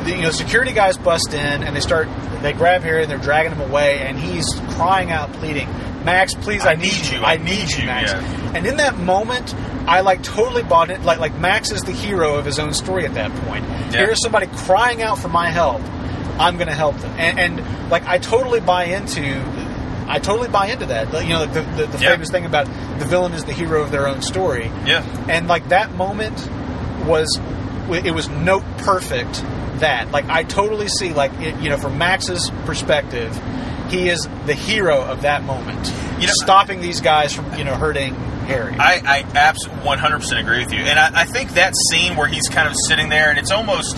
the, 0.05 0.11
you 0.15 0.21
know, 0.23 0.31
security 0.31 0.73
guys 0.73 0.97
bust 0.97 1.33
in 1.33 1.63
and 1.63 1.75
they 1.75 1.79
start. 1.79 2.07
They 2.43 2.53
grab 2.53 2.83
Harry 2.83 3.01
and 3.01 3.09
they're 3.11 3.17
dragging 3.17 3.53
him 3.53 3.61
away, 3.61 3.99
and 4.01 4.19
he's 4.19 4.45
crying 4.75 5.09
out, 5.11 5.33
pleading, 5.33 5.67
"Max, 6.03 6.35
please, 6.35 6.63
I, 6.65 6.73
I 6.73 6.75
need 6.75 7.05
you. 7.05 7.19
I 7.21 7.33
I 7.33 7.37
need 7.37 7.45
need 7.45 7.71
you, 7.71 7.79
you." 7.79 7.85
Max." 7.87 8.11
Yeah. 8.11 8.51
And 8.53 8.67
in 8.67 8.77
that 8.77 8.97
moment, 8.99 9.55
I 9.87 10.01
like 10.01 10.21
totally 10.21 10.61
bought 10.63 10.91
it. 10.91 11.01
Like 11.01 11.19
like 11.19 11.33
Max 11.39 11.71
is 11.71 11.81
the 11.83 11.91
hero 11.93 12.35
of 12.35 12.45
his 12.45 12.59
own 12.59 12.73
story 12.73 13.05
at 13.05 13.15
that 13.15 13.33
point. 13.47 13.65
Yeah. 13.65 14.05
Here's 14.05 14.21
somebody 14.21 14.47
crying 14.47 15.01
out 15.01 15.17
for 15.17 15.29
my 15.29 15.49
help. 15.49 15.81
I'm 16.39 16.57
going 16.57 16.67
to 16.67 16.73
help 16.75 16.97
them, 16.97 17.11
and, 17.17 17.39
and 17.39 17.89
like 17.89 18.05
I 18.05 18.17
totally 18.19 18.59
buy 18.59 18.85
into. 18.85 19.41
I 20.05 20.19
totally 20.19 20.49
buy 20.49 20.67
into 20.67 20.87
that. 20.87 21.13
You 21.23 21.29
know, 21.29 21.45
the, 21.45 21.61
the, 21.61 21.85
the 21.85 21.97
Yeah. 21.99 22.09
famous 22.11 22.29
thing 22.29 22.45
about 22.45 22.65
the 22.99 23.05
villain 23.05 23.33
is 23.33 23.45
the 23.45 23.53
hero 23.53 23.81
of 23.83 23.89
their 23.91 24.07
own 24.07 24.21
story, 24.21 24.69
yeah, 24.85 25.01
and 25.29 25.47
like 25.47 25.69
that 25.69 25.93
moment 25.95 26.37
was 27.05 27.39
it 27.89 28.13
was 28.13 28.27
note 28.29 28.63
perfect. 28.79 29.43
That 29.79 30.11
like 30.11 30.25
I 30.25 30.43
totally 30.43 30.87
see 30.87 31.13
like 31.13 31.33
it, 31.39 31.59
you 31.59 31.69
know 31.69 31.77
from 31.77 31.97
Max's 31.97 32.49
perspective, 32.65 33.37
he 33.89 34.09
is 34.09 34.27
the 34.45 34.53
hero 34.53 35.01
of 35.01 35.21
that 35.23 35.43
moment. 35.43 35.91
You 36.19 36.27
know- 36.27 36.33
stopping 36.35 36.79
these 36.81 37.01
guys 37.01 37.33
from 37.33 37.53
you 37.57 37.63
know 37.63 37.75
hurting 37.75 38.15
Harry. 38.43 38.75
I, 38.77 39.01
I 39.05 39.25
absolutely 39.35 39.83
100% 39.85 40.39
agree 40.39 40.59
with 40.63 40.73
you. 40.73 40.79
And 40.79 40.99
I, 40.99 41.21
I 41.21 41.25
think 41.25 41.51
that 41.53 41.73
scene 41.89 42.15
where 42.17 42.27
he's 42.27 42.47
kind 42.49 42.67
of 42.67 42.75
sitting 42.87 43.07
there 43.07 43.29
and 43.29 43.39
it's 43.39 43.51
almost, 43.51 43.97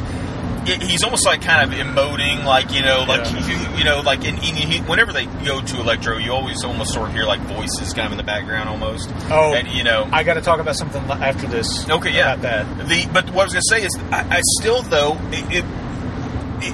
it, 0.67 0.81
he's 0.81 1.03
almost 1.03 1.25
like 1.25 1.41
kind 1.41 1.71
of 1.71 1.77
emoting, 1.77 2.43
like, 2.45 2.71
you 2.73 2.81
know, 2.81 3.05
like, 3.07 3.25
Yeah. 3.25 3.47
you, 3.47 3.77
you 3.79 3.83
know, 3.83 4.01
like, 4.01 4.23
in, 4.25 4.35
in, 4.35 4.55
he, 4.55 4.79
whenever 4.79 5.13
they 5.13 5.25
go 5.25 5.61
to 5.61 5.79
Electro, 5.79 6.17
you 6.17 6.31
always 6.31 6.63
almost 6.63 6.93
sort 6.93 7.09
of 7.09 7.13
hear 7.15 7.25
like 7.25 7.39
voices 7.41 7.93
kind 7.93 8.05
of 8.07 8.11
in 8.13 8.17
the 8.17 8.23
background 8.23 8.69
almost. 8.69 9.09
Oh. 9.29 9.53
And, 9.53 9.67
you 9.67 9.83
know, 9.83 10.07
I 10.11 10.23
got 10.23 10.35
to 10.35 10.41
talk 10.41 10.59
about 10.59 10.75
something 10.75 11.01
after 11.03 11.47
this. 11.47 11.87
Okay, 11.89 12.13
yeah. 12.13 12.33
about 12.33 12.41
that. 12.43 12.87
The 12.87 13.07
but 13.13 13.29
what 13.31 13.41
I 13.41 13.45
was 13.45 13.53
to 13.53 13.61
say 13.69 13.83
is, 13.83 13.95
I, 14.11 14.37
I 14.37 14.41
still 14.59 14.81
though 14.81 15.17
it, 15.31 15.63
it 15.63 15.65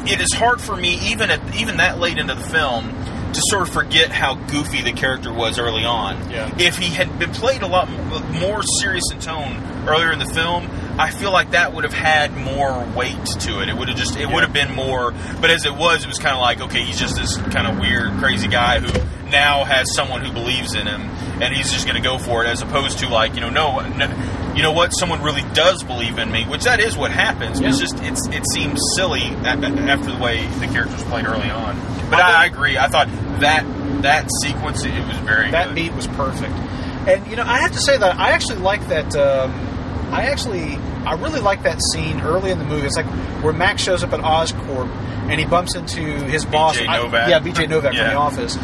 it 0.10 0.22
is 0.22 0.32
hard 0.34 0.62
for 0.62 0.76
me 0.76 0.98
even 1.12 1.30
at 1.32 1.56
even 1.56 1.78
that 1.78 2.00
late 2.00 2.18
into 2.18 2.36
the 2.36 2.42
film 2.42 2.90
to 3.34 3.42
sort 3.50 3.64
of 3.64 3.70
forget 3.74 4.12
how 4.12 4.36
goofy 4.36 4.82
the 4.82 4.92
character 4.92 5.34
was 5.34 5.58
early 5.58 5.86
on. 5.86 6.30
Yeah. 6.30 6.54
If 6.60 6.78
he 6.78 6.90
had 6.94 7.18
been 7.18 7.32
played 7.32 7.62
a 7.62 7.68
lot 7.68 7.90
more 8.32 8.62
serious 8.64 9.04
in 9.12 9.20
tone 9.20 9.58
earlier 9.88 10.12
in 10.12 10.20
the 10.20 10.26
film, 10.26 10.70
I 11.00 11.10
feel 11.12 11.32
like 11.32 11.52
that 11.52 11.74
would 11.74 11.84
have 11.84 11.94
had 11.94 12.36
more 12.36 12.84
weight 12.96 13.26
to 13.42 13.62
it. 13.62 13.70
It 13.70 13.76
would 13.78 13.88
have 13.90 13.98
just 13.98 14.18
it 14.18 14.28
would 14.28 14.44
have 14.44 14.54
been 14.54 14.74
more. 14.76 15.12
But 15.40 15.50
as 15.50 15.66
it 15.66 15.74
was, 15.76 16.04
it 16.04 16.08
was 16.08 16.20
kind 16.20 16.36
of 16.36 16.42
like 16.42 16.62
okay, 16.62 16.84
he's 16.84 17.00
just 17.00 17.16
this 17.16 17.38
kind 17.38 17.68
of 17.68 17.80
weird, 17.80 18.12
crazy 18.20 18.48
guy 18.48 18.80
who 18.80 18.92
now 19.30 19.64
has 19.64 19.94
someone 19.96 20.22
who 20.22 20.32
believes 20.34 20.76
in 20.76 20.86
him, 20.88 21.02
and 21.42 21.56
he's 21.56 21.72
just 21.72 21.86
going 21.88 21.96
to 21.96 22.08
go 22.08 22.18
for 22.18 22.44
it, 22.44 22.48
as 22.48 22.62
opposed 22.62 23.00
to 23.00 23.10
like 23.10 23.36
you 23.36 23.42
know 23.42 23.50
no. 23.50 23.80
no 23.96 24.38
you 24.54 24.64
know 24.64 24.74
what? 24.74 24.90
Someone 24.90 25.22
really 25.22 25.44
does 25.54 25.82
believe 25.82 26.18
in 26.18 26.30
me, 26.30 26.44
which 26.44 26.66
that 26.66 26.82
is 26.82 26.98
what 26.98 27.10
happens. 27.10 27.62
It's 27.62 27.80
just 27.80 27.96
it's 28.04 28.28
it 28.28 28.44
seems 28.52 28.82
silly 28.98 29.22
after 29.22 30.12
the 30.12 30.20
way 30.22 30.46
the 30.60 30.68
characters 30.68 31.02
played 31.04 31.26
early 31.26 31.50
on. 31.50 31.80
But 32.10 32.20
I, 32.20 32.44
I 32.44 32.46
agree. 32.48 32.78
I 32.78 32.90
thought 32.90 33.08
that 33.40 33.64
that 34.02 34.28
sequence 34.44 34.84
it 34.84 34.92
was 35.08 35.16
very 35.20 35.52
That 35.52 35.68
good. 35.68 35.76
beat 35.76 35.94
was 35.94 36.06
perfect. 36.08 36.52
And 37.08 37.26
you 37.28 37.38
know, 37.38 37.44
I 37.44 37.60
have 37.60 37.72
to 37.72 37.80
say 37.80 37.98
that 37.98 38.20
I 38.20 38.32
actually 38.32 38.58
like 38.60 38.86
that. 38.90 39.16
Um, 39.16 39.52
I 40.12 40.24
actually, 40.24 40.76
I 41.06 41.14
really 41.14 41.40
like 41.40 41.64
that 41.64 41.80
scene 41.94 42.22
early 42.22 42.52
in 42.52 42.60
the 42.60 42.66
movie. 42.66 42.86
It's 42.86 42.96
like 42.98 43.06
where 43.44 43.54
Max 43.54 43.82
shows 43.82 44.04
up 44.04 44.14
at 44.14 44.20
Oscorp 44.20 44.90
and 45.30 45.40
he 45.40 45.46
bumps 45.46 45.76
into 45.76 46.02
his 46.02 46.46
boss. 46.46 46.78
I- 46.80 46.98
Novak. 46.98 47.30
yeah, 47.30 47.40
BJ 47.40 47.70
Novak 47.70 47.94
from 47.94 48.08
the 48.08 48.16
office. 48.16 48.58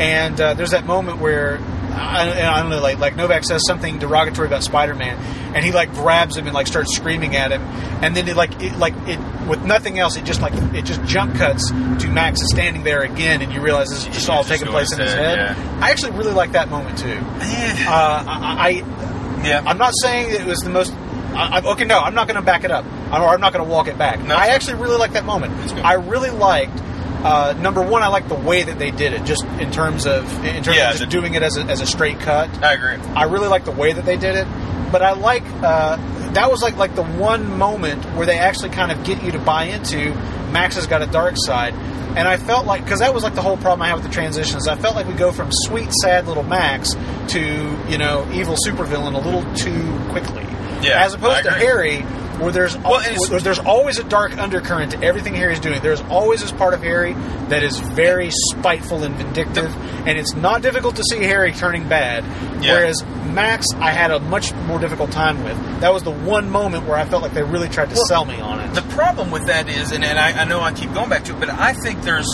And 0.00 0.40
uh, 0.40 0.54
there's 0.54 0.70
that 0.72 0.86
moment 0.86 1.18
where 1.20 1.58
I, 1.92 2.32
I 2.56 2.60
don't 2.60 2.70
know, 2.70 2.80
like 2.80 2.98
like 2.98 3.14
Novak 3.14 3.44
says 3.44 3.62
something 3.68 4.00
derogatory 4.00 4.48
about 4.48 4.64
Spider-Man, 4.64 5.16
and 5.54 5.64
he 5.64 5.70
like 5.70 5.92
grabs 5.94 6.36
him 6.36 6.46
and 6.46 6.54
like 6.54 6.66
starts 6.66 6.96
screaming 6.96 7.36
at 7.36 7.52
him, 7.52 7.62
and 8.02 8.16
then 8.16 8.26
it 8.26 8.34
like 8.36 8.60
it 8.60 8.76
like 8.78 8.94
it 9.06 9.20
with 9.46 9.62
nothing 9.64 10.00
else, 10.00 10.16
it 10.16 10.24
just 10.24 10.40
like 10.42 10.52
it 10.74 10.84
just 10.84 11.04
jump 11.04 11.36
cuts 11.36 11.70
to 11.70 12.08
Max 12.08 12.40
is 12.42 12.48
standing 12.50 12.82
there 12.82 13.02
again, 13.02 13.42
and 13.42 13.52
you 13.52 13.60
realize 13.60 13.90
this 13.90 14.00
is 14.08 14.12
just 14.12 14.28
all 14.28 14.42
taking 14.42 14.66
place 14.66 14.92
in 14.92 14.98
his 14.98 15.14
head. 15.14 15.38
yeah. 15.38 15.78
I 15.80 15.92
actually 15.92 16.12
really 16.18 16.32
like 16.32 16.50
that 16.52 16.68
moment 16.68 16.98
too. 16.98 17.10
Eh, 17.40 17.84
Uh, 17.86 18.24
I, 18.26 18.82
I 18.82 19.13
yeah. 19.44 19.62
I'm 19.66 19.78
not 19.78 19.92
saying 20.02 20.30
it 20.30 20.44
was 20.46 20.58
the 20.60 20.70
most. 20.70 20.92
I, 21.34 21.58
I, 21.58 21.72
okay, 21.72 21.84
no, 21.84 21.98
I'm 21.98 22.14
not 22.14 22.26
going 22.28 22.36
to 22.36 22.42
back 22.42 22.64
it 22.64 22.70
up, 22.70 22.84
or 23.12 23.28
I'm 23.28 23.40
not 23.40 23.52
going 23.52 23.64
to 23.64 23.70
walk 23.70 23.88
it 23.88 23.98
back. 23.98 24.20
No, 24.22 24.34
I 24.36 24.48
actually 24.48 24.80
really 24.82 24.96
like 24.98 25.12
that 25.14 25.24
moment. 25.24 25.52
I 25.84 25.94
really 25.94 26.30
liked 26.30 26.80
Uh, 27.24 27.54
number 27.58 27.80
one, 27.80 28.02
I 28.02 28.08
like 28.08 28.28
the 28.28 28.34
way 28.34 28.64
that 28.64 28.78
they 28.78 28.90
did 28.90 29.14
it, 29.14 29.24
just 29.24 29.44
in 29.58 29.70
terms 29.72 30.04
of 30.06 30.24
in 30.44 30.62
terms 30.62 30.76
Yeah, 30.76 30.90
of 30.90 30.98
just 30.98 31.04
the- 31.04 31.06
doing 31.20 31.32
it 31.34 31.42
as 31.42 31.56
a, 31.56 31.62
as 31.62 31.80
a 31.80 31.86
straight 31.86 32.20
cut. 32.20 32.50
I 32.62 32.74
agree. 32.74 32.96
I 33.16 33.24
really 33.24 33.48
like 33.48 33.64
the 33.64 33.70
way 33.72 33.94
that 33.94 34.04
they 34.04 34.18
did 34.18 34.36
it, 34.36 34.46
but 34.92 35.00
I 35.00 35.12
like 35.12 35.42
uh, 35.62 35.96
that 36.34 36.50
was 36.50 36.60
like 36.62 36.76
like 36.76 36.94
the 36.94 37.02
one 37.02 37.56
moment 37.56 38.04
where 38.14 38.26
they 38.26 38.36
actually 38.38 38.68
kind 38.76 38.92
of 38.92 39.02
get 39.04 39.22
you 39.24 39.32
to 39.32 39.38
buy 39.38 39.64
into 39.64 40.12
Max 40.52 40.74
has 40.76 40.86
got 40.86 41.00
a 41.00 41.06
dark 41.06 41.36
side, 41.38 41.72
and 42.16 42.28
I 42.28 42.36
felt 42.36 42.66
like 42.66 42.84
because 42.84 43.00
that 43.00 43.12
was 43.14 43.22
like 43.22 43.34
the 43.34 43.42
whole 43.42 43.56
problem 43.56 43.82
I 43.82 43.88
had 43.88 43.94
with 43.94 44.04
the 44.04 44.10
transitions. 44.10 44.68
I 44.68 44.76
felt 44.76 44.94
like 44.94 45.06
we 45.06 45.14
go 45.14 45.32
from 45.32 45.48
sweet 45.50 45.92
sad 46.02 46.26
little 46.26 46.42
Max 46.44 46.94
to 47.28 47.40
you 47.88 47.98
know 47.98 48.28
evil 48.32 48.56
supervillain 48.66 49.14
a 49.14 49.18
little 49.18 49.42
too 49.54 49.98
quickly, 50.10 50.44
Yeah, 50.82 51.04
as 51.04 51.14
opposed 51.14 51.44
to. 51.44 51.50
Harry. 51.50 52.04
Where 52.40 52.50
there's 52.52 52.76
Well, 52.76 53.00
there's 53.40 53.58
always 53.58 53.98
a 53.98 54.04
dark 54.04 54.36
undercurrent 54.36 54.92
to 54.92 55.02
everything 55.02 55.34
Harry's 55.34 55.60
doing. 55.60 55.80
There's 55.80 56.00
always 56.02 56.40
this 56.40 56.52
part 56.52 56.74
of 56.74 56.82
Harry 56.82 57.14
that 57.48 57.62
is 57.62 57.78
very 57.78 58.30
spiteful 58.50 59.04
and 59.04 59.14
vindictive, 59.14 59.74
and 60.06 60.18
it's 60.18 60.34
not 60.34 60.62
difficult 60.62 60.96
to 60.96 61.04
see 61.04 61.22
Harry 61.22 61.52
turning 61.52 61.88
bad. 61.88 62.24
Yeah. 62.62 62.74
Whereas 62.74 63.04
Max, 63.26 63.66
I 63.74 63.90
had 63.90 64.10
a 64.10 64.20
much 64.20 64.52
more 64.52 64.78
difficult 64.78 65.12
time 65.12 65.42
with. 65.44 65.56
That 65.80 65.92
was 65.92 66.02
the 66.02 66.10
one 66.10 66.50
moment 66.50 66.86
where 66.86 66.96
I 66.96 67.04
felt 67.04 67.22
like 67.22 67.32
they 67.32 67.42
really 67.42 67.68
tried 67.68 67.90
to 67.90 67.94
Well, 67.96 68.06
sell 68.06 68.24
me 68.24 68.40
on 68.40 68.60
it. 68.60 68.74
The 68.74 68.82
problem 68.82 69.30
with 69.30 69.46
that 69.46 69.68
is, 69.68 69.92
and, 69.92 70.04
and 70.04 70.18
I, 70.18 70.42
I 70.42 70.44
know 70.44 70.60
I 70.60 70.72
keep 70.72 70.92
going 70.92 71.10
back 71.10 71.24
to 71.24 71.36
it, 71.36 71.40
but 71.40 71.50
I 71.50 71.72
think 71.72 72.02
there's 72.02 72.28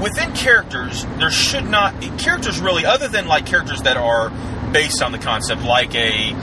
within 0.00 0.32
characters 0.32 1.06
there 1.18 1.30
should 1.30 1.64
not 1.64 1.94
characters 2.18 2.60
really 2.60 2.84
other 2.84 3.08
than 3.08 3.26
like 3.26 3.46
characters 3.46 3.82
that 3.82 3.96
are 3.96 4.30
based 4.72 5.02
on 5.02 5.12
the 5.12 5.18
concept 5.18 5.62
like 5.62 5.94
a 5.94 6.34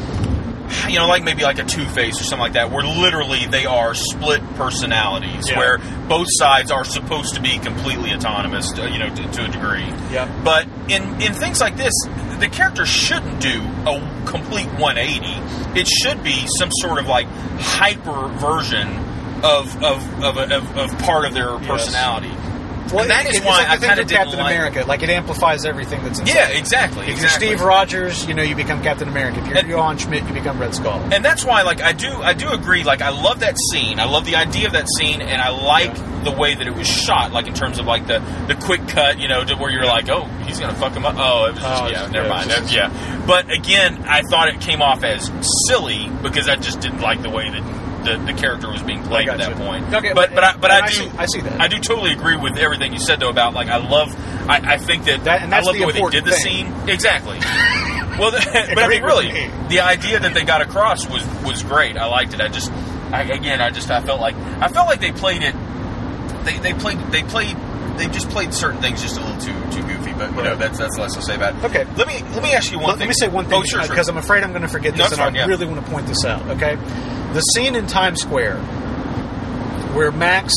you 0.89 0.97
know 0.99 1.07
like 1.07 1.23
maybe 1.23 1.43
like 1.43 1.59
a 1.59 1.63
two 1.63 1.85
face 1.87 2.19
or 2.19 2.23
something 2.23 2.39
like 2.39 2.53
that 2.53 2.71
where 2.71 2.83
literally 2.85 3.45
they 3.47 3.65
are 3.65 3.93
split 3.93 4.41
personalities 4.55 5.49
Yeah. 5.49 5.57
where 5.57 5.77
both 6.07 6.27
sides 6.29 6.71
are 6.71 6.83
supposed 6.85 7.35
to 7.35 7.41
be 7.41 7.57
completely 7.59 8.11
autonomous 8.13 8.67
uh, 8.77 8.83
you 8.83 8.99
know 8.99 9.09
to, 9.13 9.31
to 9.31 9.45
a 9.45 9.47
degree 9.49 9.85
Yeah. 10.11 10.27
but 10.43 10.67
in 10.89 11.21
in 11.21 11.33
things 11.33 11.59
like 11.61 11.77
this 11.77 11.93
the 12.39 12.49
character 12.51 12.85
shouldn't 12.85 13.39
do 13.41 13.61
a 13.85 14.23
complete 14.25 14.67
180 14.79 15.79
it 15.79 15.87
should 15.87 16.23
be 16.23 16.45
some 16.57 16.69
sort 16.71 16.99
of 16.99 17.07
like 17.07 17.27
hyper 17.59 18.27
version 18.39 18.87
of 19.43 19.75
of, 19.83 20.23
of, 20.23 20.37
of, 20.37 20.77
of 20.77 20.99
part 20.99 21.25
of 21.25 21.33
their 21.33 21.57
personality 21.59 22.29
well, 22.91 23.01
and 23.01 23.09
that 23.11 23.25
is 23.25 23.39
why 23.41 23.59
like 23.63 23.69
I 23.69 23.77
kind 23.87 23.99
of 23.99 24.07
Captain 24.07 24.39
like. 24.39 24.53
America. 24.53 24.83
Like 24.87 25.03
it 25.03 25.09
amplifies 25.09 25.65
everything 25.65 26.03
that's 26.03 26.19
inside. 26.19 26.33
Yeah, 26.35 26.47
exactly. 26.49 27.05
If 27.05 27.11
exactly. 27.13 27.47
you're 27.49 27.57
Steve 27.57 27.65
Rogers, 27.65 28.27
you 28.27 28.33
know 28.33 28.43
you 28.43 28.55
become 28.55 28.81
Captain 28.81 29.07
America. 29.07 29.39
If 29.39 29.47
you're 29.47 29.57
And- 29.57 29.67
Johann 29.69 29.97
Schmidt, 29.97 30.23
you 30.27 30.33
become 30.33 30.59
Red 30.59 30.73
Skull. 30.75 30.99
and 31.13 31.23
that's 31.23 31.45
why 31.45 31.61
like 31.63 31.81
i 31.81 31.91
do 31.93 32.09
i 32.21 32.33
do 32.33 32.49
agree 32.49 32.83
like 32.83 33.01
i 33.01 33.09
love 33.09 33.39
that 33.41 33.55
scene 33.71 33.99
i 33.99 34.05
love 34.05 34.25
the 34.25 34.35
idea 34.35 34.67
of 34.67 34.73
that 34.73 34.87
scene 34.97 35.21
and 35.21 35.41
i 35.41 35.49
like 35.49 35.93
the 36.23 36.31
way 36.31 36.53
that 36.55 36.65
it 36.67 36.73
was 36.75 36.87
shot 36.87 37.31
like 37.31 37.47
in 37.47 37.53
terms 37.53 37.79
of 37.79 37.85
like 37.85 38.05
the 38.07 38.19
the 38.47 38.55
quick 38.55 38.87
cut 38.87 39.19
you 39.19 39.27
know 39.27 39.43
to 39.43 39.55
where 39.55 39.71
you're 39.71 39.85
like 39.85 40.09
oh 40.09 40.25
he's 40.45 40.59
gonna 40.59 40.75
fuck 40.75 40.93
him 40.93 41.05
up 41.05 41.15
oh 41.17 41.45
it 41.45 41.53
was 41.53 41.61
just, 41.61 41.83
Oh, 41.83 41.87
yeah 41.87 42.07
never 42.07 42.27
mind 42.29 42.49
That- 42.49 42.71
yeah 42.71 43.23
but 43.25 43.49
again 43.51 44.03
i 44.07 44.21
thought 44.21 44.49
it 44.49 44.59
came 44.61 44.81
off 44.81 45.03
as 45.03 45.31
silly 45.67 46.09
because 46.21 46.47
i 46.47 46.55
just 46.55 46.79
didn't 46.81 47.01
like 47.01 47.21
the 47.21 47.29
way 47.29 47.49
that 47.49 47.63
the, 48.03 48.17
the 48.25 48.33
character 48.33 48.69
was 48.69 48.81
being 48.83 49.03
played 49.03 49.29
at 49.29 49.37
that 49.37 49.49
you. 49.49 49.55
point 49.55 49.93
Okay, 49.93 50.13
but 50.13 50.33
but- 50.33 50.43
I, 50.43 50.57
but 50.57 50.71
I 50.71 50.79
I 50.81 50.87
do 50.87 50.93
see- 50.93 51.11
I 51.17 51.25
see 51.25 51.41
that. 51.41 51.61
I 51.61 51.67
do 51.67 51.79
totally 51.79 52.11
agree 52.11 52.35
with 52.37 52.57
everything 52.57 52.93
you 52.93 52.99
said 52.99 53.19
though 53.19 53.29
about 53.29 53.53
like 53.53 53.67
I 53.67 53.77
love 53.77 54.13
I, 54.49 54.73
I 54.73 54.77
think 54.77 55.05
that, 55.05 55.23
That- 55.25 55.41
and 55.43 55.51
that's 55.51 55.65
I 55.65 55.71
love 55.71 55.75
the 55.75 55.81
the, 55.81 56.01
way 56.03 56.09
they 56.11 56.19
did 56.19 56.25
the 56.25 56.31
thing. 56.31 56.65
scene 56.73 56.89
exactly 56.89 57.37
well, 58.19 58.31
the, 58.35 58.71
but 58.75 58.83
I 58.83 58.87
mean, 58.87 59.03
really, 59.03 59.31
the 59.69 59.79
idea 59.81 60.19
that 60.19 60.33
they 60.33 60.43
got 60.43 60.61
across 60.61 61.07
was 61.07 61.25
was 61.43 61.63
great. 61.63 61.95
I 61.97 62.05
liked 62.07 62.33
it. 62.33 62.41
I 62.41 62.49
just, 62.49 62.69
I, 63.11 63.23
again, 63.23 63.61
I 63.61 63.69
just, 63.69 63.89
I 63.89 64.01
felt 64.01 64.19
like, 64.19 64.35
I 64.35 64.67
felt 64.67 64.87
like 64.87 64.99
they 64.99 65.11
played 65.13 65.41
it. 65.43 65.55
They 66.43 66.57
they 66.59 66.73
played 66.73 66.99
they 67.11 67.23
played 67.23 67.55
they 67.97 68.07
just 68.07 68.29
played 68.29 68.53
certain 68.53 68.81
things 68.81 69.01
just 69.01 69.17
a 69.17 69.21
little 69.21 69.37
too 69.39 69.53
too 69.71 69.87
goofy. 69.87 70.13
But 70.13 70.35
you 70.35 70.43
know, 70.43 70.55
that's 70.57 70.77
that's 70.77 70.97
less 70.97 71.15
to 71.15 71.21
say 71.21 71.35
about 71.35 71.55
it. 71.55 71.63
Okay. 71.65 71.85
let 71.95 72.05
me 72.07 72.21
let 72.33 72.43
me 72.43 72.53
ask 72.53 72.71
you 72.71 72.79
one 72.79 72.89
Let, 72.89 72.97
thing. 72.97 73.07
let 73.07 73.07
me 73.09 73.13
say 73.13 73.27
one 73.29 73.45
oh, 73.45 73.49
thing 73.49 73.59
Oh, 73.59 73.63
sure, 73.63 73.79
sure. 73.83 73.89
because 73.89 74.09
I'm 74.09 74.17
afraid 74.17 74.43
I'm 74.43 74.51
going 74.51 74.61
to 74.63 74.67
forget 74.67 74.93
this, 74.93 75.07
it's 75.07 75.11
and 75.13 75.19
fine, 75.21 75.35
I 75.35 75.39
yeah. 75.39 75.45
really 75.45 75.65
want 75.65 75.83
to 75.83 75.89
point 75.91 76.05
this 76.07 76.25
out. 76.25 76.41
Okay, 76.57 76.75
the 77.33 77.41
scene 77.41 77.75
in 77.75 77.87
Times 77.87 78.21
Square 78.21 78.57
where 79.93 80.11
Max, 80.11 80.53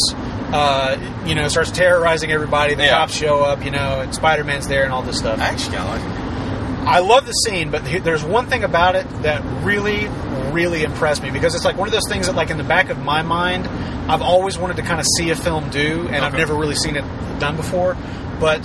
uh, 0.52 0.96
you 1.26 1.34
know, 1.34 1.48
starts 1.48 1.70
terrorizing 1.70 2.30
everybody. 2.30 2.74
The 2.74 2.84
Yeah. 2.84 2.98
cops 2.98 3.14
show 3.14 3.40
up, 3.42 3.64
you 3.64 3.70
know, 3.70 4.00
and 4.00 4.14
Spider 4.14 4.44
Man's 4.44 4.68
there 4.68 4.84
and 4.84 4.92
all 4.92 5.02
this 5.02 5.18
stuff. 5.18 5.40
I 5.40 5.46
actually 5.46 5.76
kind 5.76 5.88
of 5.88 5.94
like 5.96 6.18
it. 6.18 6.86
I 6.86 6.98
love 6.98 7.26
the 7.26 7.32
scene, 7.32 7.70
but 7.70 7.82
there's 8.04 8.22
one 8.22 8.46
thing 8.46 8.62
about 8.62 8.94
it 8.94 9.06
that 9.22 9.42
really, 9.62 10.06
really 10.52 10.84
impressed 10.84 11.22
me 11.22 11.30
because 11.30 11.54
it's 11.54 11.64
like 11.64 11.78
one 11.78 11.88
of 11.88 11.92
those 11.94 12.06
things 12.08 12.26
that, 12.26 12.36
like, 12.36 12.50
in 12.50 12.58
the 12.58 12.64
back 12.64 12.90
of 12.90 13.02
my 13.02 13.22
mind, 13.22 13.66
I've 14.06 14.20
always 14.20 14.58
wanted 14.58 14.76
to 14.76 14.82
kind 14.82 15.00
of 15.00 15.06
see 15.16 15.30
a 15.30 15.34
film 15.36 15.70
do, 15.70 16.06
and 16.12 16.24
I've 16.24 16.34
never 16.34 16.54
really 16.54 16.74
seen 16.74 16.96
it 16.96 17.04
done 17.38 17.56
before. 17.56 17.96
But 18.38 18.60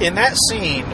in 0.00 0.16
that 0.16 0.36
scene, 0.50 0.84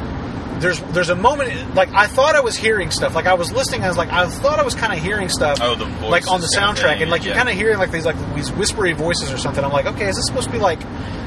there's 0.61 0.81
there's 0.93 1.09
a 1.11 1.15
moment 1.15 1.75
like 1.75 1.93
I 1.93 2.07
thought 2.07 2.35
I 2.35 2.41
was 2.41 2.57
hearing 2.57 2.91
stuff. 2.91 3.15
Like 3.15 3.27
I 3.27 3.35
was 3.35 3.53
listening, 3.53 3.83
I 3.83 3.89
was 3.89 3.97
like 3.97 4.11
I 4.11 4.29
thought 4.29 4.59
I 4.59 4.63
was 4.63 4.75
kind 4.75 4.93
of 4.93 4.99
hearing 4.99 5.29
stuff. 5.29 5.59
Oh, 5.61 5.75
the 5.75 5.85
like 6.07 6.29
on 6.31 6.41
the 6.41 6.47
voices 6.47 6.57
kind 6.57 6.77
of 6.79 6.85
soundtrack, 6.85 7.03
and 7.03 7.11
like 7.11 7.25
you're 7.25 7.35
kind 7.35 7.49
of 7.49 7.55
hearing 7.55 7.79
like 7.79 7.91
these 7.91 8.05
like 8.05 8.17
these 8.35 8.51
whispery 8.53 8.93
voices 8.93 9.33
or 9.33 9.39
something. 9.39 9.65
I'm 9.65 9.73
like, 9.73 9.87
okay, 9.87 10.09
is 10.09 10.17
this 10.17 10.27
supposed 10.27 10.49
to 10.49 10.53
be 10.53 10.59
like? 10.59 10.81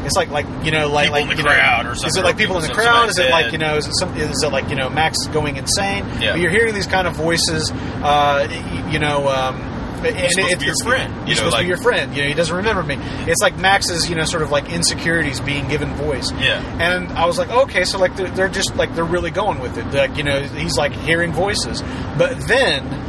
It's 0.06 0.16
like 0.16 0.30
like 0.30 0.46
you 0.64 0.72
know 0.72 0.88
like 0.88 1.08
People 1.08 1.12
like 1.12 1.22
in 1.24 1.28
the 1.30 1.36
you 1.36 1.44
know, 1.44 1.52
crowd 1.52 1.86
or 1.86 1.92
Is 1.92 2.16
it 2.16 2.24
like 2.24 2.38
people 2.38 2.56
in 2.58 2.64
the 2.64 2.74
crowd? 2.74 3.10
Is 3.10 3.20
it 3.20 3.30
like 3.32 3.52
you 3.52 3.58
know? 3.58 3.76
Is 3.76 3.88
it 3.88 3.94
some? 4.00 4.16
Is 4.16 4.44
it 4.44 4.52
like 4.52 4.70
you 4.70 4.76
know 4.76 4.90
Max 4.90 5.28
going 5.28 5.58
insane? 5.58 6.06
Yeah. 6.20 6.32
But 6.32 6.40
you're 6.40 6.52
hearing 6.52 6.74
these 6.74 6.88
kind 6.88 7.08
of 7.08 7.16
voices. 7.16 7.72
Uh, 7.72 8.48
you 8.90 9.00
know. 9.00 9.28
Um, 9.28 9.79
and 10.08 10.32
supposed 10.32 10.52
to 10.52 10.58
be 10.58 10.66
your 10.66 10.76
friend, 10.84 11.14
you 11.14 11.20
You're 11.20 11.28
know, 11.28 11.34
supposed 11.36 11.56
to 11.58 11.62
be 11.64 11.68
your 11.68 11.78
friend. 11.78 12.16
You 12.16 12.22
know, 12.24 12.28
he 12.30 12.34
doesn't 12.34 12.56
remember 12.56 12.84
me. 12.84 12.96
It's 13.30 13.42
like 13.42 13.58
Max's, 13.58 14.10
you 14.10 14.16
know, 14.16 14.26
sort 14.26 14.44
of 14.44 14.52
like 14.52 14.70
insecurities 14.72 15.40
being 15.40 15.68
given 15.68 15.94
voice. 15.96 16.32
Yeah. 16.34 16.62
And 16.80 17.10
I 17.14 17.26
was 17.26 17.38
like, 17.38 17.50
okay, 17.50 17.84
so 17.86 18.00
like 18.00 18.16
they're, 18.16 18.30
they're 18.32 18.50
just 18.50 18.76
like 18.76 18.94
they're 18.96 19.04
really 19.04 19.32
going 19.32 19.60
with 19.60 19.78
it. 19.78 19.86
Like 19.94 20.18
you 20.18 20.24
know, 20.24 20.42
he's 20.42 20.78
like 20.78 20.94
hearing 20.94 21.32
voices, 21.34 21.82
but 22.18 22.48
then 22.48 23.08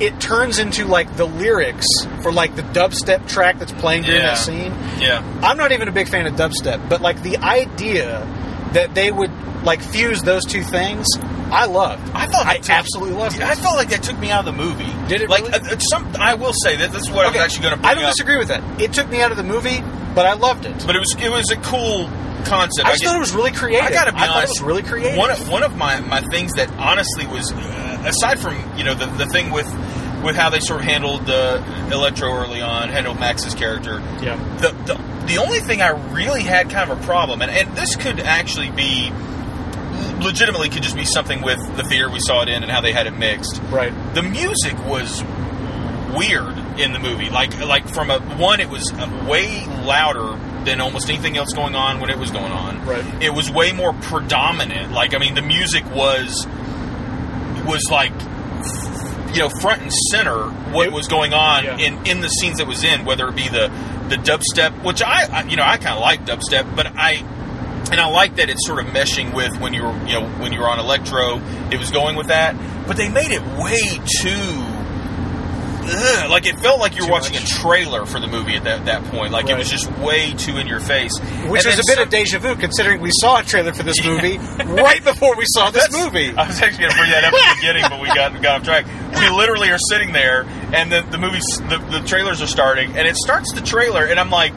it 0.00 0.18
turns 0.18 0.58
into 0.58 0.86
like 0.86 1.14
the 1.16 1.26
lyrics 1.26 1.86
for 2.22 2.32
like 2.32 2.56
the 2.56 2.62
dubstep 2.62 3.28
track 3.28 3.58
that's 3.58 3.72
playing 3.72 4.02
during 4.04 4.20
Yeah. 4.20 4.28
that 4.28 4.38
scene. 4.38 4.72
Yeah. 4.98 5.22
I'm 5.42 5.58
not 5.58 5.72
even 5.72 5.88
a 5.88 5.92
big 5.92 6.08
fan 6.08 6.26
of 6.26 6.34
dubstep, 6.34 6.88
but 6.88 7.02
like 7.02 7.22
the 7.22 7.36
idea 7.36 8.20
that 8.72 8.94
they 8.94 9.10
would 9.12 9.30
like 9.62 9.82
fuse 9.82 10.22
those 10.22 10.44
two 10.46 10.62
things, 10.62 11.06
I 11.52 11.66
loved. 11.66 12.08
I 12.14 12.26
thought 12.26 12.46
I 12.46 12.58
took- 12.58 12.70
absolutely 12.70 13.14
loved 13.14 13.36
it. 13.36 13.42
I 13.42 13.54
felt 13.54 13.76
like 13.76 13.90
that 13.90 14.02
took 14.02 14.18
me 14.18 14.30
out 14.30 14.46
of 14.46 14.54
the 14.56 14.62
movie. 14.62 14.90
Did 15.08 15.22
it 15.22 15.28
Like 15.30 15.42
really? 15.48 15.54
uh, 15.54 15.74
uh, 15.74 15.78
some, 15.78 16.08
I 16.18 16.34
will 16.34 16.52
say 16.52 16.76
that 16.76 16.92
this 16.92 17.02
is 17.02 17.10
what 17.10 17.26
I 17.26 17.30
was 17.30 17.40
actually 17.40 17.68
going 17.68 17.80
to 17.80 17.86
I 17.86 17.94
don't 17.94 18.04
up. 18.04 18.10
disagree 18.12 18.38
with 18.38 18.48
that. 18.48 18.62
It 18.80 18.92
took 18.92 19.08
me 19.08 19.20
out 19.22 19.30
of 19.30 19.36
the 19.36 19.42
movie, 19.44 19.80
but 20.14 20.26
I 20.26 20.34
loved 20.34 20.64
it. 20.66 20.84
But 20.86 20.96
it 20.96 21.00
was 21.00 21.14
it 21.18 21.30
was 21.30 21.50
a 21.50 21.56
cool 21.56 22.08
concept. 22.44 22.86
I 22.88 22.92
just 22.92 23.02
get- 23.02 23.08
thought 23.08 23.16
it 23.16 23.20
was 23.20 23.32
really 23.34 23.52
creative. 23.52 23.86
I 23.86 23.92
gotta 23.92 24.12
be 24.12 24.18
I 24.18 24.28
honest. 24.28 24.60
it 24.60 24.62
was 24.62 24.66
really 24.66 24.82
creative. 24.82 25.16
One 25.18 25.30
of, 25.30 25.48
one 25.48 25.62
of 25.62 25.76
my, 25.76 26.00
my 26.00 26.20
things 26.30 26.52
that 26.54 26.70
honestly 26.78 27.26
was, 27.26 27.52
uh, 27.52 28.02
aside 28.06 28.38
from 28.38 28.56
you 28.78 28.84
know 28.84 28.94
the, 28.94 29.06
the 29.06 29.26
thing 29.26 29.50
with 29.50 29.66
with 30.24 30.36
how 30.36 30.50
they 30.50 30.60
sort 30.60 30.80
of 30.80 30.84
handled 30.86 31.24
the 31.26 31.64
Electro 31.90 32.30
early 32.34 32.60
on, 32.60 32.90
handled 32.90 33.18
Max's 33.18 33.54
character. 33.54 34.00
Yeah. 34.22 34.36
The, 34.58 34.72
the 34.84 35.10
the 35.26 35.36
only 35.38 35.60
thing 35.60 35.80
I 35.82 35.90
really 36.12 36.42
had 36.42 36.70
kind 36.70 36.90
of 36.90 36.98
a 37.00 37.02
problem, 37.06 37.40
and, 37.42 37.50
and 37.50 37.76
this 37.76 37.96
could 37.96 38.20
actually 38.20 38.70
be 38.70 39.10
legitimately 40.20 40.68
could 40.68 40.82
just 40.82 40.96
be 40.96 41.04
something 41.04 41.42
with 41.42 41.58
the 41.76 41.82
theater 41.84 42.10
we 42.10 42.20
saw 42.20 42.42
it 42.42 42.48
in 42.48 42.62
and 42.62 42.70
how 42.70 42.80
they 42.80 42.92
had 42.92 43.06
it 43.06 43.16
mixed. 43.16 43.60
Right. 43.70 43.92
The 44.14 44.22
music 44.22 44.76
was 44.86 45.22
weird 46.16 46.56
in 46.80 46.92
the 46.92 46.98
movie. 46.98 47.30
Like 47.30 47.58
like 47.60 47.88
from 47.88 48.10
a 48.10 48.18
one, 48.36 48.60
it 48.60 48.68
was 48.68 48.92
way 49.28 49.64
louder 49.84 50.38
than 50.64 50.80
almost 50.80 51.08
anything 51.08 51.36
else 51.36 51.52
going 51.52 51.74
on 51.74 52.00
when 52.00 52.10
it 52.10 52.18
was 52.18 52.30
going 52.30 52.52
on. 52.52 52.84
Right. 52.84 53.22
It 53.22 53.30
was 53.30 53.50
way 53.50 53.72
more 53.72 53.92
predominant. 53.94 54.92
Like 54.92 55.14
I 55.14 55.18
mean, 55.18 55.34
the 55.34 55.42
music 55.42 55.84
was 55.94 56.46
was 57.66 57.82
like 57.90 58.12
you 59.34 59.40
know 59.40 59.48
front 59.60 59.82
and 59.82 59.92
center 60.10 60.48
what 60.72 60.86
It- 60.88 60.92
was 60.92 61.06
going 61.06 61.32
on 61.32 61.64
Yeah. 61.64 61.76
in 61.78 62.06
in 62.06 62.20
the 62.20 62.28
scenes 62.28 62.58
that 62.58 62.66
was 62.66 62.82
in, 62.84 63.04
whether 63.04 63.28
it 63.28 63.36
be 63.36 63.48
the 63.48 63.70
the 64.08 64.16
dubstep, 64.16 64.82
which 64.84 65.02
I, 65.02 65.26
I 65.32 65.42
you 65.44 65.56
know 65.56 65.62
I 65.64 65.76
kind 65.76 65.94
of 65.94 66.00
like 66.00 66.24
dubstep, 66.26 66.74
but 66.76 66.86
I. 66.96 67.24
And 67.90 68.00
I 68.00 68.06
like 68.08 68.36
that 68.36 68.48
it's 68.48 68.66
sort 68.66 68.78
of 68.86 68.92
meshing 68.92 69.34
with 69.34 69.58
when 69.60 69.74
you 69.74 69.82
were, 69.82 69.92
you 70.06 70.14
know, 70.20 70.28
when 70.38 70.52
you 70.52 70.60
were 70.60 70.68
on 70.68 70.78
electro, 70.78 71.38
it 71.70 71.78
was 71.78 71.90
going 71.90 72.16
with 72.16 72.28
that. 72.28 72.54
But 72.86 72.96
they 72.96 73.08
made 73.08 73.32
it 73.32 73.42
way 73.58 73.98
too, 74.20 74.66
ugh, 75.92 76.30
like 76.30 76.46
it 76.46 76.58
felt 76.60 76.78
like 76.80 76.96
you 76.96 77.04
were 77.04 77.10
watching 77.10 77.34
much. 77.34 77.50
a 77.50 77.54
trailer 77.60 78.06
for 78.06 78.20
the 78.20 78.26
movie 78.26 78.54
at 78.56 78.64
that, 78.64 78.84
that 78.86 79.04
point. 79.04 79.32
Like 79.32 79.48
it 79.48 79.56
was 79.56 79.68
just 79.70 79.90
way 79.98 80.32
too 80.34 80.56
in 80.58 80.66
your 80.66 80.80
face. 80.80 81.10
Which 81.48 81.64
And 81.66 81.74
is 81.74 81.80
a 81.80 81.82
bit 81.86 81.96
some- 81.96 82.04
of 82.04 82.10
deja 82.10 82.38
vu, 82.38 82.54
considering 82.56 83.00
we 83.00 83.10
saw 83.20 83.40
a 83.40 83.42
trailer 83.42 83.72
for 83.72 83.82
this 83.82 84.04
movie 84.04 84.38
right 84.64 85.02
before 85.02 85.36
we 85.36 85.44
saw 85.46 85.70
this 85.70 85.90
movie. 85.92 86.30
I 86.36 86.46
was 86.46 86.60
actually 86.60 86.82
going 86.84 86.92
to 86.92 86.98
bring 86.98 87.10
that 87.10 87.24
up 87.24 87.34
at 87.34 87.54
the 87.54 87.60
beginning, 87.60 87.82
but 87.88 88.00
we 88.00 88.08
got 88.08 88.40
got 88.42 88.60
off 88.60 88.62
track. 88.64 88.86
We 89.18 89.28
literally 89.36 89.70
are 89.70 89.78
sitting 89.88 90.12
there, 90.12 90.44
and 90.72 90.90
the 90.92 91.02
the 91.10 91.18
movie's 91.18 91.46
the, 91.68 91.78
the 91.90 92.06
trailers 92.06 92.40
are 92.42 92.46
starting, 92.46 92.96
and 92.96 93.06
it 93.06 93.16
starts 93.16 93.52
the 93.52 93.60
trailer, 93.62 94.04
and 94.04 94.18
I'm 94.20 94.30
like, 94.30 94.52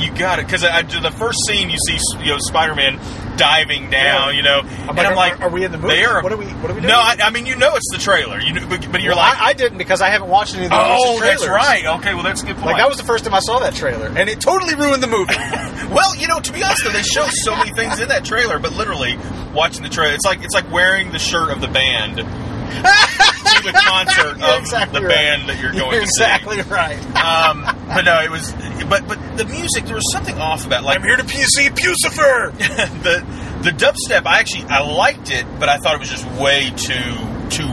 you 0.00 0.12
got 0.14 0.38
it 0.38 0.46
because 0.46 0.62
the 0.62 1.14
first 1.16 1.38
scene 1.46 1.70
you 1.70 1.76
see 1.86 1.98
you 2.20 2.32
know 2.32 2.38
Spider-Man 2.38 2.98
diving 3.36 3.88
down, 3.90 4.30
Yeah. 4.30 4.36
you 4.36 4.42
know, 4.42 4.58
I'm 4.60 4.88
and 4.90 4.96
like, 4.98 5.06
I'm 5.06 5.16
like, 5.16 5.40
are 5.40 5.48
we 5.48 5.64
in 5.64 5.72
the 5.72 5.78
movie? 5.78 5.94
They 5.94 6.04
are. 6.04 6.22
What 6.22 6.32
are 6.32 6.36
we- 6.36 6.44
what 6.46 6.70
are 6.70 6.74
we 6.74 6.80
doing? 6.80 6.92
No, 6.92 6.98
I, 6.98 7.16
I 7.22 7.30
mean 7.30 7.46
you 7.46 7.56
know 7.56 7.74
it's 7.76 7.90
the 7.90 7.98
trailer, 7.98 8.38
you 8.40 8.52
know, 8.52 8.66
but, 8.68 8.90
but 8.92 9.00
you're 9.00 9.14
Well, 9.14 9.22
like, 9.24 9.40
I, 9.40 9.46
I 9.48 9.52
didn't 9.54 9.78
because 9.78 10.02
I 10.02 10.08
haven't 10.10 10.28
watched 10.28 10.54
any 10.54 10.64
of 10.64 10.70
the 10.70 10.76
oh, 10.78 11.12
recent 11.14 11.20
that's 11.22 11.44
trailers. 11.44 11.56
right. 11.56 11.86
Okay, 12.00 12.14
well 12.14 12.22
that's 12.22 12.42
a 12.42 12.46
good 12.46 12.56
point. 12.56 12.66
Like 12.66 12.76
that 12.78 12.88
was 12.88 12.98
the 12.98 13.04
first 13.04 13.24
time 13.24 13.32
I 13.34 13.40
saw 13.40 13.60
that 13.60 13.74
trailer, 13.74 14.08
and 14.08 14.28
it 14.28 14.40
totally 14.40 14.74
ruined 14.74 15.02
the 15.02 15.08
movie. 15.08 15.34
Well, 15.90 16.14
you 16.14 16.28
know, 16.28 16.38
to 16.38 16.52
be 16.52 16.62
honest, 16.62 16.84
though, 16.84 16.92
they 16.92 17.02
show 17.02 17.26
so 17.28 17.56
many 17.56 17.72
things 17.72 17.98
in 17.98 18.10
that 18.10 18.24
trailer. 18.24 18.60
But 18.60 18.72
literally, 18.76 19.18
watching 19.52 19.82
the 19.82 19.88
trailer, 19.88 20.14
it's 20.14 20.24
like 20.24 20.40
it's 20.44 20.54
like 20.54 20.70
wearing 20.70 21.10
the 21.10 21.18
shirt 21.18 21.50
of 21.50 21.60
the 21.60 21.66
band 21.66 22.18
to 23.56 23.62
the 23.62 23.72
concert 23.72 24.38
You're 24.38 24.48
of 24.48 24.60
exactly 24.60 25.00
the 25.00 25.06
right. 25.06 25.14
band 25.14 25.48
that 25.48 25.58
you're 25.60 25.72
going 25.72 25.92
You're 25.92 26.00
to 26.00 26.06
exactly 26.06 26.62
right. 26.62 26.98
Um, 27.16 27.62
but 27.88 28.02
no, 28.02 28.20
it 28.20 28.30
was. 28.30 28.52
But 28.88 29.06
but 29.06 29.36
the 29.36 29.44
music, 29.44 29.84
there 29.84 29.94
was 29.96 30.10
something 30.12 30.36
off 30.38 30.66
about. 30.66 30.84
Like 30.84 30.96
I'm 30.98 31.02
here 31.04 31.16
to 31.16 31.22
PC 31.24 31.70
Puscifer. 31.70 32.52
the 33.02 33.24
the 33.62 33.70
dubstep, 33.70 34.26
I 34.26 34.38
actually 34.40 34.64
I 34.64 34.80
liked 34.80 35.30
it, 35.30 35.46
but 35.58 35.68
I 35.68 35.78
thought 35.78 35.94
it 35.94 36.00
was 36.00 36.08
just 36.10 36.26
way 36.40 36.70
too 36.70 37.16
too. 37.50 37.70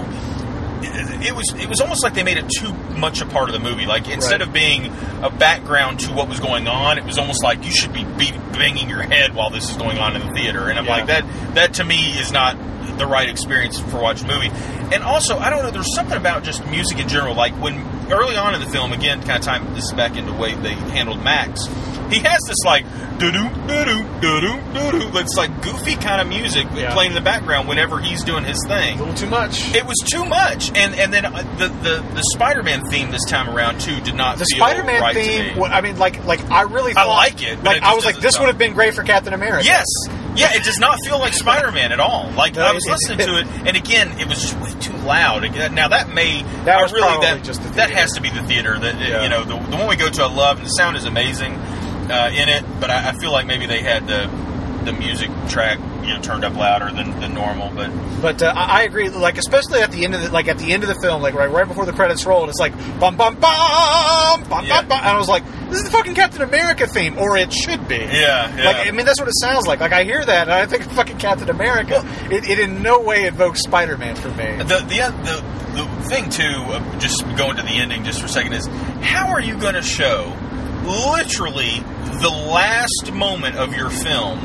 It 1.20 1.36
was 1.36 1.54
it 1.60 1.68
was 1.68 1.82
almost 1.82 2.04
like 2.04 2.14
they 2.14 2.24
made 2.24 2.38
it 2.38 2.50
too 2.50 2.72
much 2.98 3.22
a 3.22 3.26
part 3.26 3.50
of 3.50 3.54
the 3.54 3.60
movie. 3.60 3.86
Like 3.86 4.08
instead 4.10 4.40
Right. 4.42 4.48
of 4.48 4.54
being 4.54 4.86
a 5.24 5.30
background 5.30 6.00
to 6.02 6.14
what 6.14 6.28
was 6.30 6.40
going 6.40 6.68
on, 6.68 6.98
it 6.98 7.06
was 7.06 7.18
almost 7.18 7.44
like 7.44 7.64
you 7.66 7.72
should 7.72 7.94
be 7.94 8.04
beat, 8.18 8.34
banging 8.54 8.90
your 8.90 9.02
head 9.02 9.34
while 9.36 9.50
this 9.50 9.70
is 9.70 9.76
going 9.78 9.98
on 9.98 10.16
in 10.16 10.26
the 10.28 10.34
theater. 10.34 10.70
And 10.70 10.78
I'm 10.78 10.86
Yeah. 10.86 10.92
like 10.98 11.08
that 11.08 11.26
that 11.56 11.74
to 11.76 11.84
me 11.84 12.12
is 12.20 12.32
not 12.32 12.56
the 12.98 13.08
right 13.08 13.30
experience 13.30 13.80
for 13.80 14.02
watching 14.02 14.30
a 14.30 14.34
movie. 14.34 14.50
And 14.94 15.04
also, 15.04 15.38
I 15.38 15.50
don't 15.50 15.64
know. 15.64 15.72
There's 15.72 15.94
something 15.96 16.18
about 16.18 16.44
just 16.44 16.66
music 16.68 17.00
in 17.00 17.08
general. 17.10 17.36
Like 17.36 17.54
when 17.62 17.76
early 18.12 18.36
on 18.38 18.56
in 18.56 18.62
the 18.62 18.70
film, 18.70 18.94
again, 18.94 19.20
kind 19.22 19.38
of 19.40 19.42
time 19.42 19.74
this 19.74 19.84
is 19.86 19.94
back 19.94 20.16
into 20.16 20.32
the 20.32 20.38
way 20.38 20.54
they 20.56 20.74
handled 20.74 21.22
Max. 21.24 21.66
He 22.10 22.20
has 22.20 22.40
this 22.48 22.60
like 22.64 22.86
doo 23.20 23.32
doo 23.34 23.50
doo 23.68 23.84
doo 24.22 24.40
doo 24.40 24.92
doo. 24.92 25.18
It's 25.20 25.36
like 25.36 25.62
goofy 25.62 25.96
kind 25.96 26.22
of 26.22 26.28
music 26.30 26.66
Yeah. 26.74 26.94
playing 26.94 27.12
in 27.12 27.16
the 27.16 27.22
background 27.22 27.68
whenever 27.68 28.00
he's 28.00 28.24
doing 28.24 28.46
his 28.46 28.64
thing. 28.66 28.96
A 28.98 29.00
little 29.04 29.14
too 29.14 29.28
much. 29.30 29.76
It 29.76 29.86
was 29.86 29.98
too 30.06 30.24
much, 30.24 30.70
and 30.70 30.96
and 30.96 31.12
then 31.14 31.26
uh, 31.26 31.32
the 31.58 31.68
the, 31.68 32.06
the 32.14 32.24
Spider-Man 32.34 32.84
theme 32.90 33.12
this 33.12 33.26
time 33.26 33.50
around 33.50 33.82
too 33.82 34.00
did 34.00 34.16
not 34.16 34.38
the 34.38 34.46
feel 34.46 34.60
Spider-Man 34.66 35.02
right 35.02 35.16
theme. 35.16 35.46
me. 35.56 35.60
what- 35.60 35.72
I 35.72 35.82
mean, 35.82 35.98
like, 36.00 36.24
like 36.24 36.40
I 36.50 36.62
really 36.62 36.92
I 36.92 37.04
thought, 37.04 37.08
like 37.18 37.44
it, 37.44 37.58
but 37.58 37.66
Like 37.66 37.78
it 37.78 37.84
I 37.84 37.94
was 37.96 38.06
like, 38.06 38.20
this 38.22 38.40
would 38.40 38.48
have 38.48 38.58
been 38.58 38.74
great 38.74 38.94
for 38.94 39.04
Captain 39.04 39.34
America. 39.34 39.66
Yes. 39.66 39.86
Yeah, 40.38 40.54
it 40.54 40.64
does 40.64 40.78
not 40.80 40.98
feel 41.04 41.20
like 41.20 41.34
Spider-Man 41.34 41.92
at 41.92 42.00
all. 42.00 42.32
Like 42.36 42.56
No, 42.56 42.64
I 42.66 42.72
was 42.74 42.86
it- 42.86 42.92
listening 42.92 43.20
it- 43.20 43.26
to 43.26 43.40
it, 43.40 43.48
and 43.68 43.76
again, 43.78 44.20
it 44.20 44.28
was 44.28 44.40
just 44.42 44.58
way 44.60 44.72
too 44.80 44.96
loud. 45.06 45.44
Now 45.74 45.88
that 45.90 46.10
may 46.14 46.44
That 46.66 46.80
I 46.80 46.82
was 46.84 46.94
really 46.94 47.22
that 47.22 47.44
just 47.44 47.62
that 47.76 47.90
has 47.92 48.12
to 48.14 48.22
be 48.22 48.30
the 48.30 48.44
theater. 48.44 48.78
That 48.80 49.00
Yeah. 49.00 49.24
you 49.24 49.30
know 49.30 49.44
the, 49.44 49.56
the 49.58 49.78
one 49.78 49.88
we 49.88 49.96
go 49.96 50.10
to, 50.10 50.24
I 50.24 50.28
love, 50.32 50.58
and 50.58 50.66
the 50.66 50.72
sound 50.72 50.96
is 50.98 51.06
amazing 51.06 51.54
uh, 51.56 52.32
in 52.34 52.50
it. 52.50 52.64
But 52.80 52.90
I, 52.90 53.10
I 53.10 53.12
feel 53.18 53.32
like 53.32 53.46
maybe 53.48 53.66
they 53.66 53.82
had 53.82 54.08
the 54.08 54.30
the 54.88 54.94
music 54.94 55.30
track 55.50 55.78
you 56.02 56.14
know 56.14 56.22
turned 56.22 56.44
up 56.46 56.56
louder 56.56 56.90
than, 56.92 57.20
than 57.20 57.34
normal. 57.34 57.70
But 57.76 57.92
But 58.22 58.42
uh, 58.42 58.54
I 58.56 58.84
agree. 58.84 59.10
Like 59.10 59.38
especially 59.38 59.82
at 59.82 59.92
the 59.92 60.04
end 60.06 60.16
of 60.16 60.22
the 60.22 60.32
like 60.32 60.48
at 60.48 60.58
the 60.58 60.72
end 60.74 60.84
of 60.84 60.90
the 60.90 60.96
film, 61.02 61.22
like 61.22 61.34
right 61.36 61.52
right 61.52 61.68
before 61.68 61.86
the 61.86 61.94
credits 61.94 62.26
rolled, 62.26 62.50
it's 62.50 62.60
like 62.60 62.74
bum 63.00 63.18
bum 63.18 63.36
bum 63.36 64.44
bum 64.50 64.66
Yeah. 64.66 64.82
bum 64.82 64.88
bum, 64.88 65.00
and 65.00 65.08
I 65.10 65.18
was 65.18 65.28
like, 65.28 65.44
this 65.70 65.80
is 65.80 65.84
the 65.84 65.92
fucking 65.92 66.16
Captain 66.16 66.42
America 66.42 66.88
theme, 66.88 67.18
or 67.18 67.36
it 67.38 67.52
should 67.54 67.88
be. 67.88 67.98
yeah, 67.98 68.56
yeah. 68.56 68.66
Like 68.66 68.88
I 68.88 68.92
mean, 68.92 69.06
that's 69.06 69.20
what 69.20 69.28
it 69.28 69.38
sounds 69.40 69.68
like. 69.68 69.80
Like 69.82 69.92
I 69.94 70.04
hear 70.06 70.24
that, 70.26 70.44
and 70.48 70.52
I 70.54 70.66
think 70.66 70.86
of 70.86 70.92
fucking 70.94 71.18
Captain 71.18 71.50
America. 71.50 72.04
it, 72.32 72.50
it 72.50 72.60
in 72.60 72.82
no 72.82 73.02
way 73.02 73.26
evokes 73.26 73.62
Spider-Man 73.62 74.16
for 74.16 74.30
me. 74.30 74.56
The 74.58 74.64
the 74.64 75.14
the, 75.24 75.84
the 75.84 76.04
thing 76.10 76.30
too, 76.30 76.44
uh, 76.44 77.00
just 77.00 77.22
going 77.36 77.58
to 77.58 77.64
the 77.64 77.70
ending 77.78 78.04
just 78.06 78.20
for 78.22 78.26
a 78.28 78.30
second, 78.30 78.54
is 78.54 78.66
how 79.02 79.28
are 79.28 79.42
you 79.42 79.58
going 79.60 79.76
to 79.76 79.84
show 79.84 80.34
literally 80.86 81.80
the 82.22 82.30
last 82.30 83.12
moment 83.14 83.58
of 83.58 83.76
your 83.76 83.90
film 83.90 84.40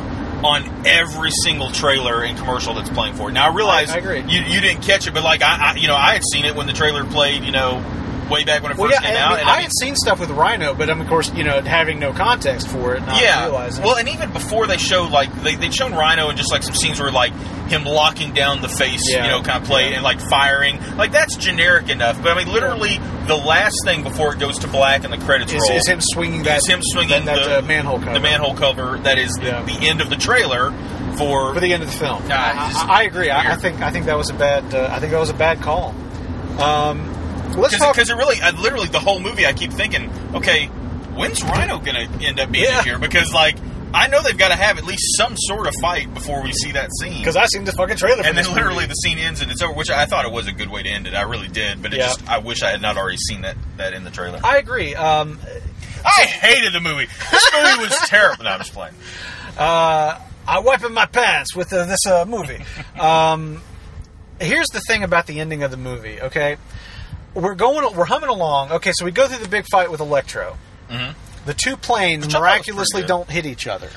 on 0.45 0.87
every 0.87 1.31
single 1.43 1.71
trailer 1.71 2.23
and 2.25 2.37
commercial 2.39 2.75
that's 2.75 2.91
playing 2.91 3.15
for 3.15 3.31
it? 3.31 3.33
Now 3.33 3.51
I 3.51 3.55
realize 3.55 3.91
I- 3.91 3.99
I. 3.99 4.15
You, 4.17 4.41
you 4.43 4.61
didn't 4.61 4.83
catch 4.83 5.07
it, 5.07 5.15
but 5.15 5.23
like 5.23 5.43
I, 5.43 5.73
I 5.73 5.75
you 5.77 5.89
know 5.89 5.97
I 5.97 6.13
had 6.15 6.23
seen 6.25 6.45
it 6.45 6.55
when 6.57 6.67
the 6.67 6.73
trailer 6.73 7.05
played, 7.05 7.45
you 7.45 7.53
know, 7.53 7.83
way 8.33 8.45
back 8.45 8.63
when 8.63 8.73
it 8.73 8.79
Well, 8.79 8.91
first 8.91 9.03
yeah, 9.03 9.09
came 9.09 9.17
I, 9.17 9.21
out. 9.21 9.31
mean, 9.33 9.41
and 9.41 9.49
I 9.51 9.61
had 9.63 9.71
seen 9.79 9.95
stuff 9.95 10.19
with 10.19 10.31
Rhino, 10.31 10.75
but 10.75 10.89
I'm, 10.91 11.01
of 11.01 11.07
course, 11.09 11.33
you 11.35 11.45
know, 11.45 11.61
having 11.61 11.99
no 12.01 12.13
context 12.13 12.69
for 12.69 12.95
it, 12.95 13.01
not 13.01 13.21
yeah. 13.23 13.45
realizing. 13.45 13.85
Well, 13.85 13.97
and 13.97 14.09
even 14.09 14.33
before 14.33 14.67
they 14.67 14.79
showed 14.79 15.11
like 15.11 15.33
they 15.43 15.55
they'd 15.57 15.75
shown 15.75 15.93
Rhino 15.93 16.29
and 16.29 16.37
just 16.39 16.51
like 16.51 16.63
some 16.63 16.75
scenes 16.75 16.99
where 16.99 17.13
like 17.13 17.33
him 17.69 17.85
locking 17.85 18.33
down 18.33 18.61
the 18.63 18.69
face, 18.69 19.03
Yeah. 19.09 19.25
you 19.27 19.31
know, 19.31 19.43
kind 19.43 19.63
of 19.63 19.69
play 19.69 19.91
Yeah. 19.91 19.97
and 19.97 20.03
like 20.03 20.21
firing. 20.21 20.79
Like 20.97 21.13
that's 21.13 21.37
generic 21.37 21.89
enough. 21.91 22.23
But 22.23 22.37
I 22.37 22.45
mean, 22.45 22.53
literally 22.53 22.99
the 23.27 23.37
last 23.37 23.77
thing 23.85 24.03
before 24.03 24.35
it 24.35 24.41
goes 24.41 24.59
to 24.61 24.69
black 24.69 25.05
and 25.05 25.13
the 25.13 25.19
credits 25.19 25.53
is, 25.53 25.61
roll 25.69 25.79
is 25.79 25.87
him 25.87 26.01
swinging 26.01 26.43
that 26.45 26.59
is 26.59 26.67
him 26.69 26.81
swinging 26.83 27.25
that, 27.27 27.37
that 27.37 27.49
the 27.49 27.59
uh, 27.59 27.63
manhole 27.63 27.99
cover 28.01 28.13
the 28.15 28.21
manhole 28.21 28.55
cover. 28.55 28.99
That 28.99 29.19
is 29.19 29.33
the, 29.35 29.43
the 29.67 29.79
end 29.83 30.01
of 30.01 30.11
the 30.11 30.17
trailer 30.17 30.71
for. 31.17 31.55
for 31.55 31.61
the 31.61 31.73
end 31.73 31.83
of 31.83 31.91
the 31.91 31.97
film. 31.97 32.23
I, 32.31 32.53
I, 32.89 33.01
I 33.01 33.03
agree. 33.05 33.31
I, 33.31 33.53
I 33.53 33.57
think 33.57 33.81
I 33.81 33.91
think 33.91 34.07
that 34.07 34.17
was 34.17 34.31
a 34.31 34.35
bad. 34.35 34.75
Uh, 34.75 34.89
I 34.91 34.99
think 35.01 35.13
that 35.13 35.21
was 35.21 35.31
a 35.31 35.35
bad 35.35 35.61
call. 35.61 35.95
Um, 36.59 37.09
let's 37.57 37.77
talk. 37.79 37.95
because 37.95 38.11
it 38.11 38.15
really, 38.17 38.41
I, 38.41 38.51
literally, 38.51 38.89
the 38.89 39.01
whole 39.01 39.21
movie, 39.21 39.47
I 39.47 39.53
keep 39.53 39.73
thinking, 39.73 40.11
okay, 40.35 40.67
when's 40.67 41.43
Rhino 41.43 41.79
going 41.79 42.09
to 42.09 42.27
end 42.27 42.41
up 42.41 42.51
being 42.51 42.65
Yeah. 42.65 42.83
here? 42.83 42.99
Because 42.99 43.33
like, 43.33 43.57
I 43.95 44.07
know 44.09 44.23
they've 44.23 44.39
got 44.39 44.49
to 44.49 44.57
have 44.57 44.79
at 44.79 44.85
least 44.85 45.03
some 45.19 45.35
sort 45.37 45.67
of 45.67 45.75
fight 45.83 46.13
before 46.15 46.43
we 46.43 46.53
see 46.53 46.73
that 46.73 46.89
scene. 46.99 47.19
Because 47.19 47.37
I 47.37 47.45
seen 47.47 47.65
the 47.65 47.73
fucking 47.73 47.97
trailer. 47.99 48.23
for 48.23 48.29
and 48.29 48.39
then 48.39 48.47
literally 48.55 48.77
movie. 48.77 48.87
the 48.87 48.95
scene 48.95 49.19
ends 49.19 49.43
and 49.43 49.51
it's 49.51 49.61
over, 49.61 49.75
which 49.75 49.91
I 49.91 50.07
thought 50.07 50.25
it 50.25 50.33
was 50.33 50.47
a 50.47 50.53
good 50.53 50.71
way 50.71 50.83
to 50.83 50.89
end 50.89 51.07
it. 51.07 51.15
I 51.15 51.23
really 51.23 51.49
did, 51.49 51.83
but 51.83 51.93
it 51.93 51.99
Yeah. 51.99 52.07
just 52.07 52.27
I 52.29 52.39
wish 52.39 52.63
I 52.63 52.71
had 52.71 52.81
not 52.81 52.97
already 52.97 53.19
seen 53.19 53.43
that 53.43 53.57
that 53.77 53.93
in 53.93 54.05
the 54.05 54.11
trailer. 54.11 54.41
I 54.43 54.57
agree. 54.57 54.95
Um, 54.95 55.39
I 56.05 56.23
hated 56.25 56.73
the 56.73 56.81
movie. 56.81 57.07
This 57.31 57.51
movie 57.55 57.83
was 57.83 57.99
terrible. 58.07 58.45
No, 58.45 58.51
I'm 58.51 58.61
just 58.61 58.73
playing. 58.73 58.95
uh, 59.59 60.19
I 60.49 60.59
wiping 60.61 60.95
my 60.95 61.07
pants 61.07 61.55
with 61.55 61.71
uh, 61.73 61.85
this 61.85 62.07
uh, 62.07 62.25
movie. 62.25 62.65
Um, 62.99 63.61
here's 64.41 64.69
the 64.69 64.81
thing 64.81 65.03
about 65.05 65.27
the 65.27 65.39
ending 65.39 65.63
of 65.63 65.71
the 65.71 65.77
movie. 65.77 66.21
Okay, 66.21 66.57
we're 67.35 67.55
going, 67.55 67.95
we're 67.97 68.05
humming 68.05 68.29
along. 68.31 68.73
Okay, 68.73 68.93
so 68.95 69.05
we 69.05 69.11
go 69.11 69.27
through 69.27 69.43
the 69.43 69.49
big 69.49 69.65
fight 69.71 69.91
with 69.91 70.01
Electro. 70.01 70.57
Mhm. 70.91 71.15
The 71.47 71.55
two 71.55 71.77
planes 71.77 72.27
Which 72.27 72.35
I 72.35 72.39
thought 72.39 72.41
was 72.43 72.51
miraculously 72.51 73.03
don't 73.05 73.31
hit 73.31 73.47
each 73.47 73.67
other. 73.67 73.89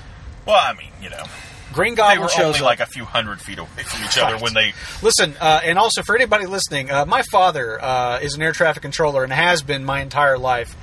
Well, 0.46 0.56
I 0.56 0.74
mean, 0.74 0.92
you 1.02 1.10
know, 1.10 1.24
Green 1.74 1.94
they 1.94 1.98
Goblin 1.98 2.22
were 2.22 2.30
shows 2.30 2.42
only 2.56 2.60
up. 2.60 2.66
like 2.66 2.80
a 2.80 2.86
few 2.86 3.04
hundred 3.06 3.42
feet 3.42 3.60
away 3.60 3.68
from 3.84 4.04
each 4.06 4.18
other 4.18 4.34
Right. 4.36 4.42
when 4.42 4.54
they. 4.54 4.74
Listen, 5.02 5.36
uh, 5.42 5.60
and 5.64 5.78
also 5.78 6.02
for 6.04 6.16
anybody 6.16 6.46
listening, 6.46 6.90
uh, 6.90 7.06
my 7.06 7.22
father 7.32 7.82
uh, 7.84 8.20
is 8.22 8.36
an 8.36 8.42
air 8.42 8.54
traffic 8.54 8.82
controller 8.82 9.24
and 9.24 9.34
has 9.34 9.62
been 9.62 9.84
my 9.84 10.02
entire 10.02 10.38
life. 10.38 10.74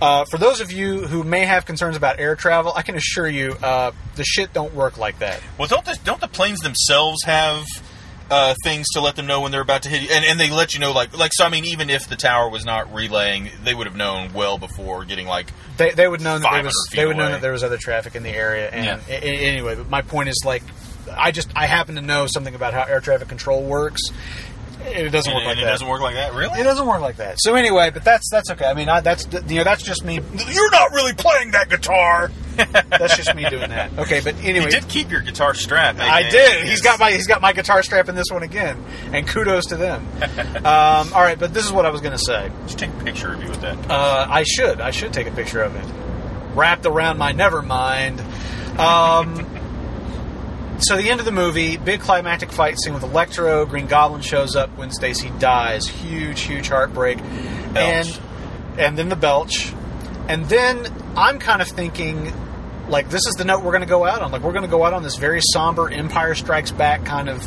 Uh, 0.00 0.24
for 0.30 0.38
those 0.38 0.60
of 0.60 0.72
you 0.72 1.06
who 1.06 1.22
may 1.24 1.44
have 1.44 1.66
concerns 1.66 1.96
about 1.96 2.18
air 2.20 2.34
travel, 2.36 2.72
I 2.74 2.82
can 2.82 2.96
assure 2.96 3.28
you 3.28 3.56
uh, 3.62 3.90
the 4.14 4.24
shit 4.24 4.52
don't 4.52 4.72
work 4.74 4.96
like 4.96 5.18
that. 5.18 5.40
Well, 5.58 5.68
don't 5.68 5.84
the, 5.84 5.98
don't 6.04 6.20
the 6.20 6.28
planes 6.28 6.60
themselves 6.60 7.22
have 7.24 7.64
uh, 8.30 8.54
things 8.62 8.86
to 8.94 9.00
let 9.00 9.16
them 9.16 9.26
know 9.26 9.40
when 9.40 9.52
they're 9.52 9.60
about 9.62 9.82
to 9.84 9.88
hit 9.88 10.02
you, 10.02 10.08
and, 10.12 10.24
and 10.24 10.38
they 10.38 10.50
let 10.50 10.74
you 10.74 10.80
know 10.80 10.92
like 10.92 11.16
like 11.16 11.32
so. 11.34 11.44
I 11.44 11.48
mean, 11.48 11.64
even 11.64 11.88
if 11.90 12.08
the 12.08 12.16
tower 12.16 12.48
was 12.50 12.64
not 12.64 12.92
relaying, 12.92 13.50
they 13.64 13.74
would 13.74 13.86
have 13.86 13.96
known 13.96 14.32
well 14.32 14.58
before 14.58 15.04
getting 15.04 15.26
like 15.26 15.50
They, 15.76 15.90
they 15.92 16.06
would 16.08 16.20
know 16.20 16.38
that 16.38 16.50
there 16.52 16.62
was 16.62 16.88
they 16.92 17.06
would 17.06 17.16
know 17.16 17.30
that 17.30 17.40
there 17.40 17.52
was 17.52 17.64
other 17.64 17.78
traffic 17.78 18.14
in 18.14 18.22
the 18.22 18.30
area. 18.30 18.68
And 18.70 18.84
Yeah. 18.84 19.00
a- 19.08 19.24
a- 19.26 19.48
anyway, 19.50 19.74
but 19.76 19.88
my 19.88 20.02
point 20.02 20.28
is 20.28 20.42
like, 20.44 20.62
I 21.16 21.30
just 21.30 21.48
I 21.56 21.66
happen 21.66 21.94
to 21.94 22.02
know 22.02 22.26
something 22.26 22.54
about 22.54 22.74
how 22.74 22.82
air 22.82 23.00
traffic 23.00 23.28
control 23.28 23.62
works. 23.62 24.02
It 24.96 25.10
doesn't 25.10 25.30
and, 25.32 25.38
work 25.38 25.46
like 25.46 25.58
it 25.58 25.64
that. 25.64 25.70
doesn't 25.70 25.88
work 25.88 26.00
like 26.00 26.14
that. 26.14 26.34
Really? 26.34 26.60
It 26.60 26.64
doesn't 26.64 26.86
work 26.86 27.00
like 27.00 27.16
that. 27.16 27.36
So 27.40 27.54
anyway, 27.54 27.90
but 27.90 28.04
that's 28.04 28.28
that's 28.30 28.50
okay. 28.50 28.64
I 28.66 28.74
mean, 28.74 28.88
I, 28.88 29.00
that's 29.00 29.26
you 29.48 29.58
know 29.58 29.64
that's 29.64 29.82
just 29.82 30.04
me. 30.04 30.14
You're 30.14 30.70
not 30.70 30.92
really 30.92 31.14
playing 31.14 31.52
that 31.52 31.68
guitar. 31.68 32.30
that's 32.56 33.16
just 33.16 33.34
me 33.36 33.48
doing 33.48 33.70
that. 33.70 33.92
Okay, 33.98 34.20
but 34.20 34.34
anyway, 34.36 34.64
You 34.64 34.70
did 34.70 34.88
keep 34.88 35.10
your 35.10 35.20
guitar 35.20 35.54
strap. 35.54 35.96
I 35.98 36.28
did. 36.28 36.66
He's 36.66 36.80
got 36.80 36.98
my 36.98 37.12
he's 37.12 37.26
got 37.26 37.40
my 37.40 37.52
guitar 37.52 37.82
strap 37.82 38.08
in 38.08 38.14
this 38.14 38.26
one 38.30 38.42
again, 38.42 38.82
and 39.12 39.26
kudos 39.28 39.66
to 39.66 39.76
them. 39.76 40.06
um, 40.56 41.12
all 41.12 41.22
right, 41.22 41.38
but 41.38 41.52
this 41.54 41.64
is 41.64 41.72
what 41.72 41.86
I 41.86 41.90
was 41.90 42.00
going 42.00 42.12
to 42.12 42.18
say. 42.18 42.50
Just 42.66 42.78
take 42.78 42.90
a 42.90 43.04
picture 43.04 43.32
of 43.32 43.42
you 43.42 43.48
with 43.48 43.60
that. 43.60 43.90
Uh, 43.90 44.26
I 44.28 44.42
should 44.44 44.80
I 44.80 44.90
should 44.90 45.12
take 45.12 45.26
a 45.26 45.32
picture 45.32 45.62
of 45.62 45.74
it, 45.76 45.84
wrapped 46.56 46.86
around 46.86 47.18
my 47.18 47.32
Nevermind. 47.32 48.18
Um, 48.78 49.57
so 50.80 50.96
the 50.96 51.10
end 51.10 51.20
of 51.20 51.26
the 51.26 51.32
movie, 51.32 51.76
big 51.76 52.00
climactic 52.00 52.50
fight 52.52 52.78
scene 52.78 52.94
with 52.94 53.02
Electro. 53.02 53.66
Green 53.66 53.86
Goblin 53.86 54.22
shows 54.22 54.54
up 54.56 54.70
when 54.76 54.90
Stacy 54.90 55.30
dies. 55.38 55.86
Huge, 55.86 56.40
huge 56.42 56.68
heartbreak, 56.68 57.18
Belch. 57.18 57.76
and 57.76 58.20
and 58.78 58.98
then 58.98 59.08
the 59.08 59.16
belch, 59.16 59.72
and 60.28 60.46
then 60.46 60.86
I'm 61.16 61.38
kind 61.38 61.62
of 61.62 61.68
thinking. 61.68 62.32
Like 62.88 63.10
this 63.10 63.26
is 63.26 63.34
the 63.34 63.44
note 63.44 63.62
we're 63.62 63.72
going 63.72 63.82
to 63.82 63.86
go 63.86 64.06
out 64.06 64.22
on. 64.22 64.32
Like 64.32 64.40
we're 64.42 64.52
going 64.52 64.64
to 64.64 64.70
go 64.70 64.82
out 64.82 64.94
on 64.94 65.02
this 65.02 65.16
very 65.16 65.42
somber 65.52 65.90
Empire 65.90 66.34
Strikes 66.34 66.70
Back 66.70 67.04
kind 67.04 67.28
of, 67.28 67.46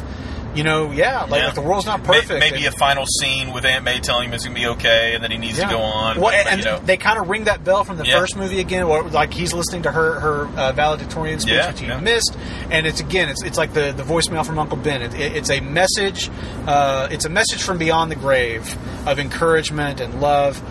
you 0.56 0.64
know, 0.64 0.92
yeah. 0.92 1.24
Like 1.24 1.42
Yeah. 1.42 1.50
if 1.50 1.56
the 1.56 1.62
world's 1.62 1.86
not 1.86 2.04
perfect. 2.04 2.40
Maybe 2.40 2.66
and- 2.66 2.74
a 2.76 2.78
final 2.78 3.06
scene 3.06 3.54
with 3.54 3.66
Aunt 3.66 3.84
May 3.86 4.00
telling 4.00 4.28
him 4.30 4.34
it's 4.34 4.44
gonna 4.44 4.56
be 4.56 4.68
okay, 4.68 5.14
and 5.16 5.24
then 5.24 5.32
he 5.32 5.38
needs 5.38 5.58
Yeah. 5.58 5.68
to 5.70 5.76
go 5.76 5.82
on. 5.82 6.20
Well, 6.20 6.32
but, 6.32 6.52
and 6.52 6.60
you 6.60 6.66
know, 6.66 6.80
they 6.86 6.98
kind 6.98 7.20
of 7.20 7.30
ring 7.30 7.46
that 7.46 7.64
bell 7.64 7.84
from 7.84 7.98
the 7.98 8.06
Yeah. 8.06 8.20
first 8.20 8.36
movie 8.36 8.60
again, 8.60 8.88
where 8.88 9.04
like 9.04 9.34
he's 9.34 9.54
listening 9.54 9.84
to 9.84 9.92
her 9.92 10.20
her 10.20 10.48
uh, 10.58 10.72
valedictorian 10.74 11.40
speech, 11.40 11.62
which 11.68 11.80
he 11.80 11.88
missed, 11.88 12.36
and 12.70 12.86
it's 12.86 13.00
again, 13.00 13.30
it's 13.30 13.44
it's 13.44 13.58
like 13.58 13.74
the 13.74 13.94
the 13.96 14.04
voicemail 14.04 14.46
from 14.46 14.60
Uncle 14.60 14.78
Ben. 14.78 15.02
It, 15.02 15.14
it- 15.14 15.36
it's 15.38 15.50
a 15.50 15.60
message, 15.62 16.30
uh, 16.68 17.08
it's 17.12 17.26
a 17.26 17.30
message 17.30 17.62
from 17.62 17.78
beyond 17.78 18.12
the 18.12 18.16
grave 18.16 18.76
of 19.08 19.20
encouragement 19.20 20.00
and 20.02 20.22
love. 20.22 20.62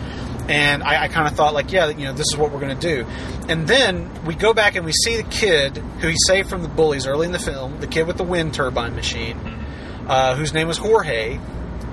And 0.49 0.83
I, 0.83 1.05
I 1.05 1.09
kind 1.09 1.29
of 1.29 1.35
thought, 1.37 1.55
like, 1.55 1.71
yeah, 1.71 1.89
you 1.91 2.07
know, 2.07 2.13
this 2.13 2.27
is 2.33 2.37
what 2.37 2.51
we're 2.51 2.59
going 2.59 2.77
to 2.77 2.95
do. 2.97 3.07
And 3.49 3.69
then 3.69 4.11
we 4.25 4.35
go 4.35 4.53
back 4.53 4.75
and 4.75 4.85
we 4.85 4.91
see 4.91 5.17
the 5.17 5.23
kid 5.23 5.77
who 6.01 6.09
he 6.09 6.17
saved 6.27 6.49
from 6.51 6.63
the 6.63 6.69
bullies 6.69 7.07
early 7.07 7.27
in 7.27 7.31
the 7.33 7.39
film, 7.39 7.79
the 7.79 7.87
kid 7.87 8.09
with 8.09 8.17
the 8.17 8.25
wind 8.25 8.53
turbine 8.53 8.97
machine, 8.97 9.39
uh, 10.11 10.35
whose 10.37 10.53
name 10.53 10.69
was 10.69 10.77
Jorge. 10.77 11.39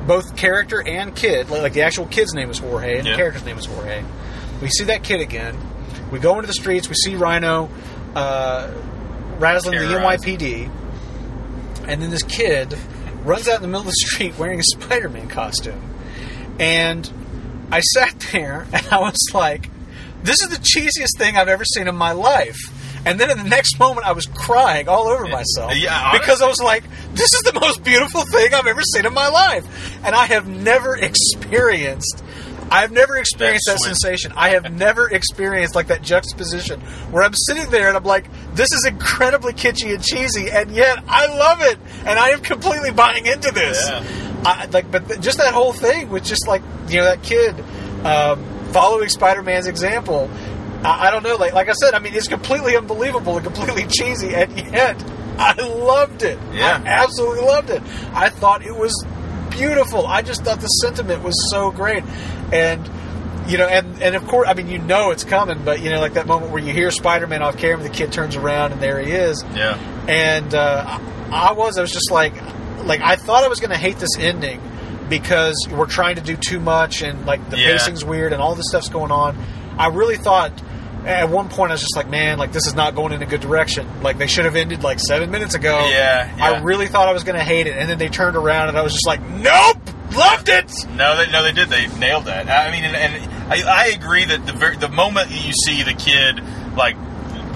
Both 0.05 0.35
character 0.37 0.81
and 0.85 1.15
kid, 1.15 1.49
like 1.49 1.73
the 1.73 1.81
actual 1.83 2.05
kid's 2.05 2.33
name 2.33 2.49
is 2.49 2.57
Jorge, 2.59 2.97
and 2.97 3.05
Yeah. 3.05 3.13
the 3.13 3.17
character's 3.17 3.43
name 3.45 3.57
is 3.57 3.65
Jorge. 3.65 4.03
We 4.61 4.69
see 4.69 4.85
that 4.85 5.03
kid 5.03 5.19
again. 5.21 5.55
We 6.11 6.19
go 6.19 6.35
into 6.35 6.47
the 6.47 6.53
streets. 6.53 6.87
We 6.89 6.95
see 6.95 7.15
Rhino 7.15 7.69
uh, 8.15 8.71
rattling 9.37 9.77
the. 9.79 9.85
NYPD, 9.85 10.69
and 11.87 12.01
then 12.01 12.09
this 12.09 12.23
kid 12.23 12.73
runs 13.25 13.47
out 13.49 13.57
in 13.57 13.61
the 13.63 13.67
middle 13.67 13.81
of 13.81 13.87
the 13.87 14.07
street 14.07 14.37
wearing 14.37 14.59
a 14.59 14.63
Spider-Man 14.63 15.27
costume. 15.27 15.81
And 16.59 17.09
I 17.71 17.81
sat 17.81 18.17
there 18.31 18.65
and 18.73 18.87
I 18.89 18.99
was 19.01 19.17
like, 19.33 19.69
"This 20.23 20.41
is 20.41 20.47
the 20.49 20.55
cheesiest 20.57 21.17
thing 21.17 21.35
I've 21.37 21.49
ever 21.49 21.65
seen 21.65 21.87
in 21.89 21.95
my 21.95 22.13
life." 22.13 22.57
And 23.07 23.17
then 23.17 23.31
in 23.31 23.37
the 23.37 23.45
next 23.45 23.79
moment, 23.79 24.05
I 24.05 24.11
was 24.11 24.25
crying 24.25 24.89
all 24.89 25.07
over 25.07 25.27
myself 25.27 25.73
Yeah, 25.75 26.11
because 26.11 26.41
I 26.41 26.47
was 26.47 26.59
like, 26.59 26.83
"This 27.13 27.31
is 27.33 27.41
the 27.43 27.57
most 27.57 27.81
beautiful 27.81 28.25
thing 28.25 28.53
I've 28.53 28.67
ever 28.67 28.81
seen 28.81 29.05
in 29.05 29.13
my 29.13 29.29
life," 29.29 29.65
and 30.03 30.13
I 30.13 30.25
have 30.25 30.45
never 30.45 30.93
experienced. 30.97 32.21
I've 32.69 32.91
never 32.91 33.15
experienced 33.15 33.63
that, 33.67 33.79
That 33.79 33.95
sensation. 33.95 34.33
I 34.35 34.49
have 34.49 34.73
never 34.73 35.09
experienced 35.09 35.73
like 35.73 35.87
that 35.87 36.01
juxtaposition 36.01 36.81
where 37.11 37.23
I'm 37.23 37.33
sitting 37.33 37.69
there 37.69 37.87
and 37.87 37.95
I'm 37.95 38.03
like, 38.03 38.25
"This 38.55 38.73
is 38.73 38.85
incredibly 38.85 39.53
kitschy 39.53 39.93
and 39.93 40.03
cheesy," 40.03 40.51
and 40.51 40.71
yet 40.71 40.99
I 41.07 41.27
love 41.27 41.61
it, 41.61 41.77
and 42.05 42.19
I 42.19 42.31
am 42.31 42.41
completely 42.41 42.91
buying 42.91 43.25
into 43.25 43.51
this. 43.51 43.81
Yeah. 43.87 44.03
I, 44.45 44.65
like, 44.65 44.91
but 44.91 45.07
th- 45.07 45.21
just 45.21 45.37
that 45.37 45.53
whole 45.53 45.71
thing 45.71 46.09
with 46.09 46.25
just 46.25 46.45
like 46.45 46.61
you 46.89 46.97
know 46.97 47.05
that 47.05 47.23
kid 47.23 47.55
um, 48.03 48.43
following 48.73 49.07
Spider-Man's 49.07 49.67
example. 49.67 50.29
I, 50.83 51.07
I 51.07 51.11
don't 51.11 51.23
know, 51.23 51.35
like 51.35 51.53
like 51.53 51.69
I 51.69 51.73
said, 51.73 51.93
I 51.93 51.99
mean 51.99 52.13
it's 52.13 52.27
completely 52.27 52.75
unbelievable 52.77 53.37
and 53.37 53.45
completely 53.45 53.85
cheesy, 53.87 54.33
and 54.35 54.55
yet 54.71 55.01
I 55.37 55.53
loved 55.61 56.23
it. 56.23 56.39
Yeah. 56.53 56.81
I 56.83 56.87
absolutely 56.87 57.41
loved 57.45 57.69
it. 57.69 57.81
I 58.13 58.29
thought 58.29 58.63
it 58.65 58.75
was 58.75 58.93
beautiful. 59.51 60.05
I 60.05 60.21
just 60.21 60.43
thought 60.43 60.59
the 60.61 60.67
sentiment 60.67 61.23
was 61.23 61.35
so 61.51 61.71
great, 61.71 62.03
and 62.51 62.89
you 63.49 63.57
know, 63.57 63.67
and 63.67 64.01
and 64.01 64.15
of 64.15 64.27
course, 64.27 64.47
I 64.49 64.53
mean, 64.53 64.67
you 64.67 64.77
know 64.79 65.11
it's 65.11 65.23
coming, 65.23 65.63
but 65.63 65.81
you 65.81 65.89
know, 65.89 65.99
like 66.01 66.13
that 66.13 66.27
moment 66.27 66.51
where 66.51 66.61
you 66.61 66.73
hear 66.73 66.91
Spider-Man 66.91 67.41
off 67.41 67.57
camera, 67.57 67.83
the 67.83 67.89
kid 67.89 68.11
turns 68.11 68.35
around 68.35 68.73
and 68.73 68.81
there 68.81 68.99
he 68.99 69.11
is, 69.11 69.43
Yeah. 69.55 69.77
and 70.07 70.53
uh, 70.53 70.99
I 71.31 71.53
was, 71.53 71.77
I 71.77 71.81
was 71.81 71.91
just 71.91 72.11
like, 72.11 72.33
like 72.85 73.01
I 73.01 73.15
thought 73.15 73.43
I 73.43 73.47
was 73.47 73.59
going 73.59 73.71
to 73.71 73.77
hate 73.77 73.97
this 73.99 74.17
ending 74.17 74.61
because 75.09 75.55
we're 75.71 75.85
trying 75.85 76.15
to 76.17 76.21
do 76.21 76.35
too 76.35 76.59
much 76.59 77.01
and 77.01 77.25
like 77.25 77.49
the 77.49 77.57
Yeah. 77.57 77.71
pacing's 77.77 78.03
weird 78.03 78.33
and 78.33 78.41
all 78.41 78.55
this 78.55 78.65
stuff's 78.67 78.89
going 78.89 79.11
on. 79.11 79.37
I 79.77 79.87
really 79.87 80.17
thought 80.17 80.51
at 81.05 81.29
one 81.29 81.47
point 81.49 81.71
I 81.71 81.75
was 81.75 81.81
just 81.81 81.95
like, 81.95 82.09
man, 82.09 82.37
like 82.37 82.51
this 82.51 82.67
is 82.67 82.73
not 82.75 82.95
going 82.95 83.13
in 83.13 83.21
a 83.21 83.25
good 83.25 83.41
direction. 83.41 84.01
Like 84.01 84.17
they 84.17 84.27
should 84.27 84.45
have 84.45 84.55
ended 84.55 84.83
like 84.83 84.99
seven 84.99 85.31
minutes 85.31 85.55
ago. 85.55 85.87
Yeah, 85.89 86.35
I 86.39 86.59
really 86.61 86.87
thought 86.87 87.07
I 87.07 87.13
was 87.13 87.23
going 87.23 87.37
to 87.37 87.43
hate 87.43 87.67
it, 87.67 87.77
and 87.77 87.89
then 87.89 87.97
they 87.97 88.09
turned 88.09 88.35
around 88.35 88.69
and 88.69 88.77
I 88.77 88.81
was 88.81 88.93
just 88.93 89.07
like, 89.07 89.21
nope, 89.21 89.77
loved 90.15 90.49
it. 90.49 90.71
No, 90.95 91.15
they 91.17 91.31
no, 91.31 91.43
they 91.43 91.51
did. 91.53 91.69
They 91.69 91.87
nailed 91.99 92.25
that. 92.25 92.49
I 92.49 92.71
mean, 92.71 92.83
and, 92.83 92.95
and 92.95 93.53
I, 93.53 93.61
I 93.63 93.85
agree 93.87 94.25
that 94.25 94.45
the 94.45 94.77
the 94.79 94.89
moment 94.89 95.29
you 95.31 95.53
see 95.53 95.83
the 95.83 95.93
kid 95.93 96.41
like 96.75 96.95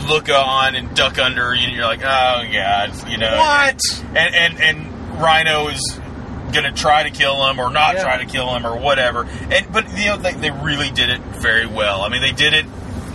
look 0.07 0.30
on 0.30 0.76
and 0.76 0.95
duck 0.95 1.19
under, 1.19 1.53
you- 1.53 1.67
you're 1.69 1.86
like, 1.86 2.01
oh 2.03 2.43
god, 2.53 3.09
you 3.09 3.17
know 3.17 3.38
What? 3.38 3.80
And 4.15 4.36
and 4.36 4.59
and 4.61 5.22
Rhino 5.22 5.67
is 5.67 5.99
gonna 6.52 6.72
try 6.72 7.04
to 7.04 7.10
kill 7.10 7.45
him 7.47 7.60
or 7.60 7.70
not 7.72 7.95
Yeah. 7.95 8.04
try 8.04 8.18
to 8.18 8.26
kill 8.26 8.54
him 8.56 8.66
or 8.66 8.78
whatever. 8.78 9.24
And 9.49 9.72
but 9.72 9.89
you 9.97 10.06
know 10.08 10.18
they, 10.18 10.34
they 10.34 10.52
really 10.52 10.89
did 10.91 11.10
it 11.10 11.22
very 11.22 11.66
well. 11.66 12.02
I 12.02 12.10
mean, 12.10 12.22
they 12.22 12.32
did 12.32 12.54
it. 12.54 12.66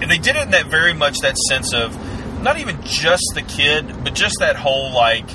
And 0.01 0.11
they 0.11 0.19
did 0.19 0.37
it 0.37 0.43
in 0.43 0.51
that 0.51 0.67
very 0.67 0.93
much 0.93 1.19
that 1.21 1.37
sense 1.49 1.73
of 1.73 1.97
not 2.43 2.59
even 2.59 2.83
just 2.85 3.25
the 3.35 3.43
kid, 3.43 4.05
but 4.05 4.15
just 4.15 4.37
that 4.41 4.57
whole 4.57 4.93
like 4.93 5.29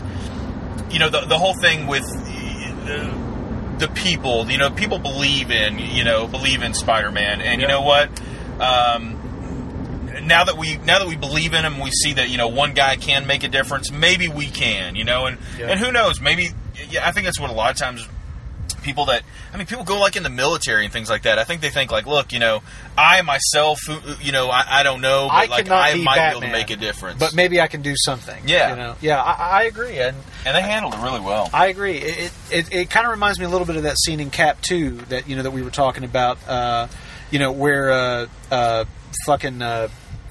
you 0.92 1.00
know 1.00 1.10
the 1.10 1.22
the 1.22 1.38
whole 1.38 1.54
thing 1.56 1.88
with 1.88 2.04
uh, 2.04 3.78
the 3.80 3.88
people. 3.96 4.50
You 4.52 4.58
know, 4.60 4.70
people 4.70 5.00
believe 5.00 5.50
in 5.52 5.80
you 5.80 6.04
know 6.04 6.28
believe 6.28 6.62
in 6.62 6.74
Spider 6.74 7.12
Man, 7.12 7.42
and 7.42 7.62
you 7.62 7.68
know 7.68 7.82
what. 7.82 8.10
Um, 8.60 9.18
now 10.24 10.44
that 10.44 10.58
we 10.58 10.78
now 10.78 11.00
that 11.00 11.08
we 11.08 11.16
believe 11.16 11.54
in 11.54 11.66
him, 11.66 11.80
we 11.80 11.90
see 11.90 12.14
that 12.14 12.30
you 12.30 12.38
know 12.38 12.48
one 12.50 12.74
guy 12.74 12.96
can 12.98 13.26
make 13.26 13.44
a 13.44 13.48
difference. 13.50 13.92
Maybe 13.92 14.28
we 14.28 14.46
can, 14.46 14.96
you 14.96 15.04
know, 15.04 15.26
and 15.26 15.38
Yeah. 15.58 15.68
and 15.70 15.80
who 15.80 15.92
knows? 15.92 16.22
Maybe 16.22 16.50
yeah, 16.92 17.08
I 17.08 17.12
think 17.12 17.26
that's 17.26 17.40
what 17.40 17.50
a 17.50 17.54
lot 17.54 17.72
of 17.72 17.78
times 17.78 18.08
people 18.82 19.06
that 19.06 19.24
I 19.54 19.58
mean 19.58 19.68
people 19.68 19.84
go 19.84 20.00
like 20.00 20.16
in 20.16 20.24
the 20.24 20.30
military 20.30 20.84
and 20.84 20.94
things 20.94 21.10
like 21.10 21.24
that. 21.24 21.38
I 21.40 21.44
think 21.44 21.62
they 21.62 21.70
think 21.70 21.92
like, 21.92 22.06
look, 22.06 22.34
you 22.34 22.40
know, 22.40 22.62
I 22.98 23.22
myself, 23.22 23.80
who, 23.86 23.98
you 24.22 24.32
know, 24.32 24.50
I, 24.50 24.80
I 24.80 24.84
don't 24.84 25.02
know, 25.02 25.28
but 25.28 25.34
I 25.34 25.46
like 25.46 25.66
cannot 25.66 25.82
I 25.82 25.94
be 25.94 26.04
might 26.04 26.16
be 26.16 26.20
Batman, 26.20 26.32
able 26.32 26.42
to 26.42 26.52
make 26.52 26.70
a 26.70 26.76
difference. 26.76 27.20
But 27.20 27.36
maybe 27.36 27.62
I 27.62 27.68
can 27.68 27.82
do 27.82 27.94
something. 27.96 28.44
Yeah. 28.48 28.72
you 28.72 28.76
know, 28.76 28.96
yeah, 29.02 29.22
I, 29.22 29.62
I 29.62 29.64
agree, 29.64 30.00
and 30.00 30.18
and 30.46 30.56
they 30.56 30.62
handled 30.62 30.94
it 30.94 31.02
really 31.02 31.20
well. 31.22 31.50
I 31.54 31.68
agree. 31.68 31.98
It 31.98 32.20
it, 32.20 32.34
it, 32.52 32.74
it 32.74 32.90
kind 32.90 33.06
of 33.06 33.12
reminds 33.12 33.40
me 33.40 33.46
a 33.46 33.50
little 33.50 33.68
bit 33.68 33.76
of 33.76 33.84
that 33.84 33.98
scene 33.98 34.20
in 34.20 34.30
Cap 34.30 34.62
Two 34.62 34.98
that 35.10 35.28
you 35.28 35.36
know 35.36 35.44
that 35.44 35.52
we 35.52 35.62
were 35.62 35.72
talking 35.72 36.04
about. 36.04 36.38
Uh, 36.48 36.88
you 37.30 37.40
know 37.40 37.52
where 37.52 37.92
uh, 37.92 38.28
uh, 38.52 38.86
fucking 39.26 39.62
uh, 39.62 39.88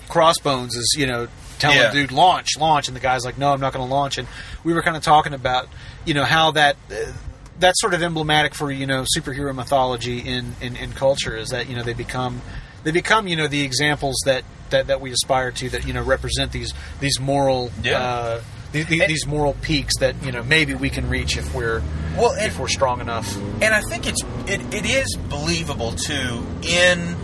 Crossbones 0.08 0.76
is 0.76 0.94
you 0.98 1.06
know 1.06 1.28
telling 1.60 1.76
Yeah. 1.78 1.90
the 1.90 2.00
dude 2.00 2.10
launch 2.12 2.56
launch, 2.58 2.88
and 2.88 2.96
the 2.96 3.00
guy's 3.00 3.24
like, 3.24 3.38
no, 3.38 3.52
I'm 3.52 3.60
not 3.60 3.72
going 3.72 3.86
to 3.86 3.94
launch. 3.94 4.18
And 4.18 4.26
we 4.64 4.72
were 4.74 4.82
kind 4.82 4.96
of 4.96 5.02
talking 5.04 5.32
about 5.34 5.68
you 6.04 6.14
know 6.14 6.24
how 6.24 6.50
that. 6.52 6.76
Uh, 6.90 7.12
that's 7.58 7.78
sort 7.82 7.92
of 7.92 8.02
emblematic 8.02 8.54
for 8.54 8.70
you 8.72 8.86
know 8.86 9.04
superhero 9.14 9.54
mythology 9.54 10.18
in, 10.20 10.54
in, 10.62 10.76
in 10.76 10.92
culture 10.92 11.36
is 11.36 11.50
that 11.50 11.68
you 11.68 11.76
know 11.76 11.82
they 11.82 11.92
become 11.92 12.40
they 12.84 12.90
become 12.90 13.28
you 13.28 13.36
know 13.36 13.48
the 13.48 13.60
examples 13.60 14.16
that, 14.24 14.44
that, 14.70 14.86
that 14.86 15.02
we 15.02 15.12
aspire 15.12 15.50
to 15.52 15.68
that 15.68 15.86
you 15.86 15.92
know 15.92 16.02
represent 16.02 16.52
these 16.52 16.72
these 17.00 17.20
moral 17.20 17.70
Yeah. 17.82 17.98
uh, 18.02 18.42
these, 18.72 18.86
these 18.88 19.26
moral 19.26 19.52
peaks 19.60 19.98
that 19.98 20.14
you 20.24 20.32
know 20.32 20.42
maybe 20.42 20.72
we 20.72 20.88
can 20.88 21.10
reach 21.10 21.36
if 21.36 21.54
we're 21.54 21.82
Well, 22.16 22.32
and- 22.32 22.46
if 22.46 22.58
we're 22.58 22.68
strong 22.68 23.02
enough. 23.02 23.36
and 23.60 23.74
I 23.74 23.82
think 23.82 24.06
it's 24.06 24.22
it, 24.46 24.62
it 24.72 24.86
is 24.86 25.14
believable 25.28 25.92
too 25.92 26.42
in 26.62 27.14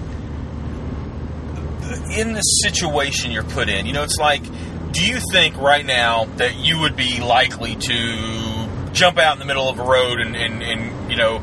in 2.10 2.32
the 2.32 2.40
situation 2.40 3.30
you're 3.30 3.42
put 3.42 3.68
in. 3.68 3.86
You 3.86 3.92
know, 3.92 4.02
it's 4.02 4.18
like, 4.18 4.42
do 4.92 5.04
you 5.04 5.18
think 5.32 5.56
right 5.56 5.84
now 5.84 6.24
that 6.36 6.56
you 6.56 6.80
would 6.80 6.96
be 6.96 7.20
likely 7.20 7.76
to 7.76 8.68
jump 8.92 9.18
out 9.18 9.34
in 9.34 9.38
the 9.38 9.44
middle 9.44 9.68
of 9.68 9.78
a 9.78 9.84
road 9.84 10.20
and, 10.20 10.34
and, 10.34 10.62
and 10.62 11.10
you 11.10 11.16
know 11.16 11.42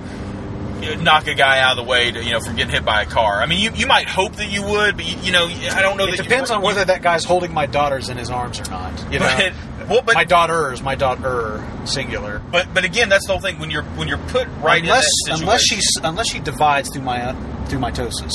knock 1.00 1.28
a 1.28 1.34
guy 1.34 1.60
out 1.60 1.78
of 1.78 1.86
the 1.86 1.90
way 1.90 2.12
to 2.12 2.24
you 2.24 2.32
know 2.32 2.40
from 2.40 2.56
getting 2.56 2.74
hit 2.74 2.86
by 2.86 3.04
a 3.04 3.06
car? 3.06 3.42
I 3.42 3.46
mean, 3.46 3.60
you, 3.60 3.72
you 3.74 3.88
might 3.88 4.08
hope 4.08 4.36
that 4.38 4.52
you 4.52 4.64
would, 4.64 4.98
but 4.98 5.06
you, 5.06 5.18
you 5.24 5.32
know, 5.32 5.46
I 5.46 5.82
don't 5.82 5.98
know. 5.98 6.06
It 6.08 6.18
depends 6.18 6.50
you, 6.50 6.56
on 6.56 6.62
whether 6.62 6.84
that 6.84 7.02
guy's 7.02 7.24
holding 7.24 7.54
my 7.54 7.66
daughters 7.66 8.10
in 8.10 8.18
his 8.18 8.30
arms 8.30 8.60
or 8.60 8.70
not. 8.70 9.12
You 9.12 9.20
know, 9.20 9.52
But, 9.84 9.90
well, 9.90 10.02
but 10.02 10.16
my 10.16 10.24
daughters, 10.24 10.82
my 10.82 10.96
daughter, 10.96 11.64
singular. 11.86 12.42
but 12.52 12.74
but 12.74 12.84
again, 12.86 13.10
that's 13.10 13.28
the 13.28 13.34
whole 13.34 13.42
thing. 13.42 13.60
When 13.60 13.70
you're 13.70 13.84
when 13.84 14.08
you're 14.08 14.18
put 14.18 14.48
right 14.62 14.82
unless 14.82 15.06
in 15.28 15.32
that 15.32 15.38
situation, 15.38 15.44
unless 15.44 15.62
she 15.62 15.80
unless 16.04 16.30
she 16.30 16.40
divides 16.40 16.90
through 16.92 17.04
my 17.04 17.34
through 17.66 17.80
mitosis, 17.80 18.32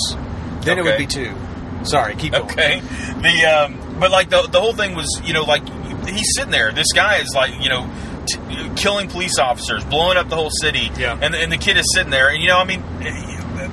then 0.62 0.78
it 0.78 0.84
would 0.84 0.98
be 0.98 1.06
two. 1.06 1.34
Sorry, 1.88 2.14
keep 2.16 2.32
going. 2.32 2.44
Okay. 2.44 2.80
The 2.80 3.44
um, 3.46 3.98
but 4.00 4.10
like 4.10 4.30
the 4.30 4.42
the 4.42 4.60
whole 4.60 4.72
thing 4.74 4.94
was, 4.94 5.20
you 5.24 5.32
know, 5.32 5.44
like 5.44 5.62
he's 6.08 6.28
sitting 6.36 6.50
there. 6.50 6.72
This 6.72 6.92
guy 6.94 7.16
is 7.18 7.32
like, 7.34 7.60
you 7.60 7.68
know, 7.68 7.90
t- 8.26 8.38
killing 8.76 9.08
police 9.08 9.38
officers, 9.38 9.84
blowing 9.84 10.16
up 10.16 10.28
the 10.28 10.36
whole 10.36 10.50
city. 10.60 10.90
Yeah. 10.96 11.18
And 11.20 11.34
and 11.34 11.50
the 11.52 11.58
kid 11.58 11.76
is 11.76 11.86
sitting 11.94 12.10
there, 12.10 12.28
and 12.30 12.40
you 12.42 12.48
know, 12.48 12.58
I 12.58 12.64
mean, 12.64 12.82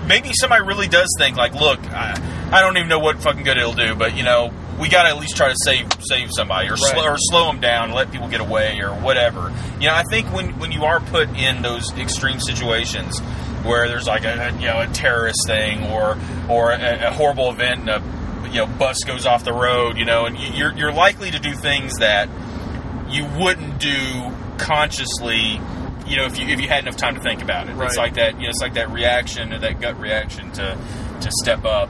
maybe 0.07 0.31
somebody 0.33 0.65
really 0.65 0.87
does 0.87 1.09
think 1.17 1.37
like, 1.37 1.53
look, 1.53 1.79
I, 1.91 2.49
I 2.51 2.61
don't 2.61 2.77
even 2.77 2.89
know 2.89 2.99
what 2.99 3.19
fucking 3.21 3.43
good 3.43 3.57
it'll 3.57 3.73
do, 3.73 3.95
but 3.95 4.15
you 4.15 4.23
know, 4.23 4.51
we 4.79 4.89
got 4.89 5.03
to 5.03 5.09
at 5.09 5.17
least 5.17 5.35
try 5.37 5.49
to 5.49 5.55
save 5.63 5.87
save 6.01 6.29
somebody 6.35 6.69
or 6.69 6.77
slow, 6.77 7.01
Right. 7.01 7.09
or 7.11 7.17
slow 7.17 7.47
them 7.47 7.59
down, 7.59 7.91
let 7.91 8.11
people 8.11 8.27
get 8.27 8.41
away 8.41 8.79
or 8.81 8.89
whatever. 8.91 9.53
You 9.79 9.87
know, 9.87 9.95
I 9.95 10.03
think 10.09 10.31
when 10.33 10.57
when 10.59 10.71
you 10.71 10.83
are 10.85 10.99
put 10.99 11.29
in 11.29 11.61
those 11.61 11.91
extreme 11.97 12.39
situations 12.39 13.19
where 13.65 13.87
there's 13.87 14.07
like 14.07 14.23
a, 14.23 14.49
a, 14.49 14.51
you 14.59 14.67
know 14.67 14.81
a 14.81 14.87
terrorist 14.87 15.39
thing 15.47 15.83
or 15.91 16.17
or 16.49 16.71
a, 16.71 17.07
a 17.07 17.11
horrible 17.11 17.49
event 17.51 17.81
and 17.81 17.89
a 17.89 18.47
you 18.49 18.57
know 18.57 18.67
bus 18.67 19.03
goes 19.05 19.25
off 19.25 19.43
the 19.43 19.53
road, 19.53 19.97
you 19.97 20.05
know, 20.05 20.25
and 20.25 20.37
you- 20.37 20.51
you're 20.53 20.73
you're 20.77 20.93
likely 20.93 21.31
to 21.31 21.39
do 21.39 21.53
things 21.55 21.93
that 21.99 22.29
you 23.09 23.25
wouldn't 23.25 23.79
do 23.79 24.31
consciously. 24.57 25.59
You 26.07 26.17
know, 26.17 26.25
if 26.25 26.37
you 26.39 26.47
if 26.47 26.59
you 26.61 26.67
had 26.67 26.83
enough 26.83 26.97
time 26.97 27.15
to 27.15 27.21
think 27.21 27.41
about 27.41 27.67
it, 27.67 27.75
it's 27.87 27.97
like 27.97 28.13
that. 28.15 28.35
You 28.35 28.43
know, 28.43 28.49
it's 28.49 28.61
like 28.61 28.75
that 28.75 28.91
reaction, 28.91 29.53
or 29.53 29.59
that 29.59 29.79
gut 29.81 29.99
reaction 29.99 30.51
to 30.53 30.77
to 31.21 31.31
step 31.41 31.65
up 31.65 31.89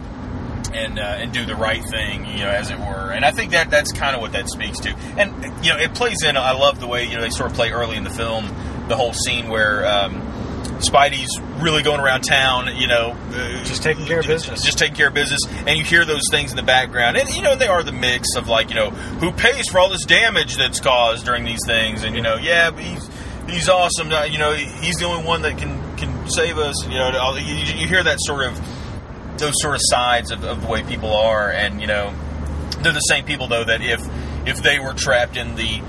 and 0.73 0.97
uh, 0.99 1.01
and 1.19 1.33
do 1.33 1.45
the 1.45 1.55
right 1.55 1.83
thing, 1.83 2.25
you 2.25 2.39
know, 2.39 2.49
as 2.49 2.69
it 2.71 2.79
were. 2.79 3.11
And 3.11 3.25
I 3.25 3.31
think 3.31 3.51
that 3.51 3.69
that's 3.69 3.91
kind 3.91 4.15
of 4.15 4.21
what 4.21 4.31
that 4.31 4.49
speaks 4.49 4.79
to. 4.81 4.95
And 5.17 5.31
you 5.65 5.73
know, 5.73 5.79
it 5.79 5.93
plays 5.95 6.23
in. 6.23 6.37
I 6.37 6.51
love 6.53 6.79
the 6.79 6.87
way 6.87 7.05
you 7.05 7.15
know 7.15 7.21
they 7.21 7.29
sort 7.29 7.49
of 7.51 7.55
play 7.57 7.71
early 7.71 7.97
in 7.97 8.03
the 8.03 8.09
film 8.09 8.45
the 8.87 8.95
whole 8.95 9.13
scene 9.13 9.49
where 9.49 9.85
um, 9.85 10.21
Spidey's 10.79 11.39
really 11.61 11.83
going 11.83 11.99
around 12.01 12.21
town, 12.21 12.75
you 12.75 12.87
know, 12.87 13.15
uh, 13.31 13.63
Just 13.63 13.81
taking 13.81 14.05
care 14.05 14.19
of 14.19 14.27
business. 14.27 14.63
just 14.63 14.77
taking 14.77 14.95
care 14.95 15.07
of 15.07 15.13
business, 15.13 15.39
and 15.65 15.77
you 15.77 15.83
hear 15.83 16.05
those 16.05 16.23
things 16.31 16.51
in 16.51 16.57
the 16.57 16.63
background, 16.63 17.17
and 17.17 17.29
you 17.29 17.41
know 17.41 17.55
they 17.55 17.67
are 17.67 17.81
the 17.83 17.91
mix 17.93 18.35
of 18.35 18.47
like 18.47 18.69
you 18.69 18.75
know 18.75 18.89
who 18.89 19.31
pays 19.31 19.67
for 19.71 19.79
all 19.79 19.89
this 19.89 20.05
damage 20.05 20.57
that's 20.57 20.79
caused 20.79 21.25
during 21.25 21.43
these 21.45 21.61
things, 21.65 22.03
and 22.03 22.15
you 22.15 22.21
know 22.21 22.35
yeah, 22.35 22.71
he's 22.77 23.09
he's 23.47 23.69
awesome, 23.69 24.11
uh, 24.11 24.23
you 24.25 24.37
know 24.37 24.53
he's 24.53 24.95
the 24.97 25.05
only 25.05 25.25
one 25.25 25.41
that 25.43 25.57
can 25.57 25.95
can 25.97 26.29
save 26.29 26.57
us, 26.57 26.83
you 26.83 26.95
know. 26.97 27.35
You, 27.37 27.55
you 27.55 27.87
hear 27.87 28.03
that 28.03 28.17
sort 28.21 28.45
of 28.45 28.59
those 29.37 29.53
sort 29.61 29.75
of 29.75 29.81
sides 29.83 30.31
of, 30.31 30.43
of 30.43 30.61
the 30.61 30.67
way 30.67 30.83
people 30.83 31.13
are, 31.13 31.49
and 31.49 31.79
you 31.81 31.87
know, 31.87 32.13
they're 32.81 32.93
the 32.93 32.99
same 32.99 33.25
people 33.25 33.47
though 33.47 33.63
that 33.63 33.81
if 33.81 34.01
if 34.45 34.61
they 34.61 34.79
were 34.79 34.93
trapped 34.93 35.37
in 35.37 35.55
the 35.55 35.81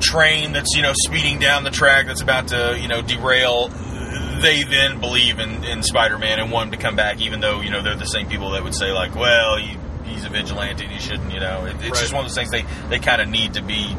train 0.00 0.52
that's 0.52 0.74
you 0.76 0.82
know 0.82 0.92
speeding 0.94 1.38
down 1.38 1.64
the 1.64 1.70
track 1.70 2.06
that's 2.06 2.20
about 2.20 2.48
to 2.48 2.78
you 2.80 2.86
know 2.86 3.00
derail 3.02 3.70
they 4.42 4.62
then 4.64 5.00
believe 5.00 5.38
in, 5.38 5.64
in 5.64 5.82
Spider-Man 5.82 6.38
and 6.38 6.50
want 6.50 6.66
him 6.72 6.78
to 6.78 6.82
come 6.84 6.96
back, 6.96 7.20
even 7.20 7.40
though 7.40 7.60
you 7.60 7.70
know 7.70 7.82
they're 7.82 7.94
the 7.96 8.04
same 8.06 8.28
people 8.28 8.50
that 8.50 8.62
would 8.64 8.74
say 8.74 8.92
like, 8.92 9.14
"Well, 9.14 9.56
he, 9.58 9.76
he's 10.04 10.24
a 10.24 10.28
vigilante 10.28 10.84
and 10.84 10.92
he 10.92 11.00
shouldn't." 11.00 11.32
You 11.32 11.40
know, 11.40 11.64
it, 11.66 11.74
it's 11.76 11.82
Right. 11.90 11.94
just 11.94 12.12
one 12.12 12.24
of 12.24 12.30
those 12.30 12.36
things 12.36 12.50
they 12.50 12.64
they 12.88 12.98
kind 12.98 13.20
of 13.20 13.28
need 13.28 13.54
to 13.54 13.62
be 13.62 13.94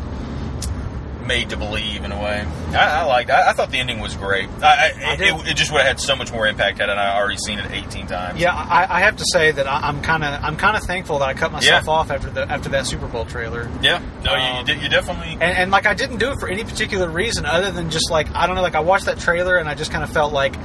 made 1.28 1.50
to 1.50 1.58
believe 1.58 2.04
in 2.04 2.12
a 2.12 2.20
way. 2.22 2.48
I, 2.70 3.02
I 3.02 3.04
liked. 3.04 3.30
I, 3.30 3.50
I 3.50 3.54
thought 3.54 3.70
the 3.72 3.80
ending 3.80 4.00
was 4.00 4.16
great. 4.16 4.50
I, 4.64 4.92
it, 5.20 5.48
it, 5.50 5.58
just 5.58 5.72
would 5.72 5.80
have 5.82 5.88
had 5.88 6.00
so 6.00 6.16
much 6.16 6.32
more 6.32 6.48
impact 6.48 6.80
had 6.80 6.90
I 6.90 7.18
already 7.18 7.38
seen 7.38 7.60
it 7.60 7.70
18 7.72 8.08
times. 8.08 8.40
Yeah, 8.40 8.54
I, 8.56 8.98
I 8.98 9.00
have 9.02 9.18
to 9.18 9.26
say 9.32 9.52
that 9.52 9.68
I, 9.68 9.82
I'm 9.88 10.02
kind 10.02 10.24
of 10.24 10.44
I'm 10.44 10.58
kind 10.58 10.76
of 10.78 10.84
thankful 10.84 11.20
that 11.20 11.28
I 11.28 11.34
cut 11.34 11.52
myself 11.52 11.86
Yeah. 11.86 11.92
off 11.92 12.10
after 12.12 12.30
the 12.30 12.50
after 12.52 12.70
that 12.70 12.86
Super 12.88 13.08
Bowl 13.08 13.26
trailer. 13.26 13.70
yeah. 13.82 14.02
No, 14.24 14.34
you, 14.36 14.42
you, 14.42 14.78
Um, 14.78 14.84
you 14.84 14.90
definitely. 14.90 15.34
And, 15.34 15.44
and 15.44 15.72
like 15.72 15.86
I 15.86 15.94
didn't 15.94 16.18
do 16.18 16.32
it 16.32 16.40
for 16.40 16.48
any 16.50 16.64
particular 16.64 17.10
reason 17.10 17.46
other 17.46 17.72
than 17.72 17.90
just 17.90 18.10
like 18.10 18.34
I 18.34 18.48
don't 18.48 18.56
know 18.56 18.62
like 18.62 18.76
I 18.76 18.80
watched 18.80 19.06
that 19.06 19.20
trailer 19.20 19.58
and 19.58 19.68
I 19.70 19.76
just 19.76 19.92
kind 19.92 20.04
of 20.04 20.10
felt 20.10 20.34
like 20.34 20.56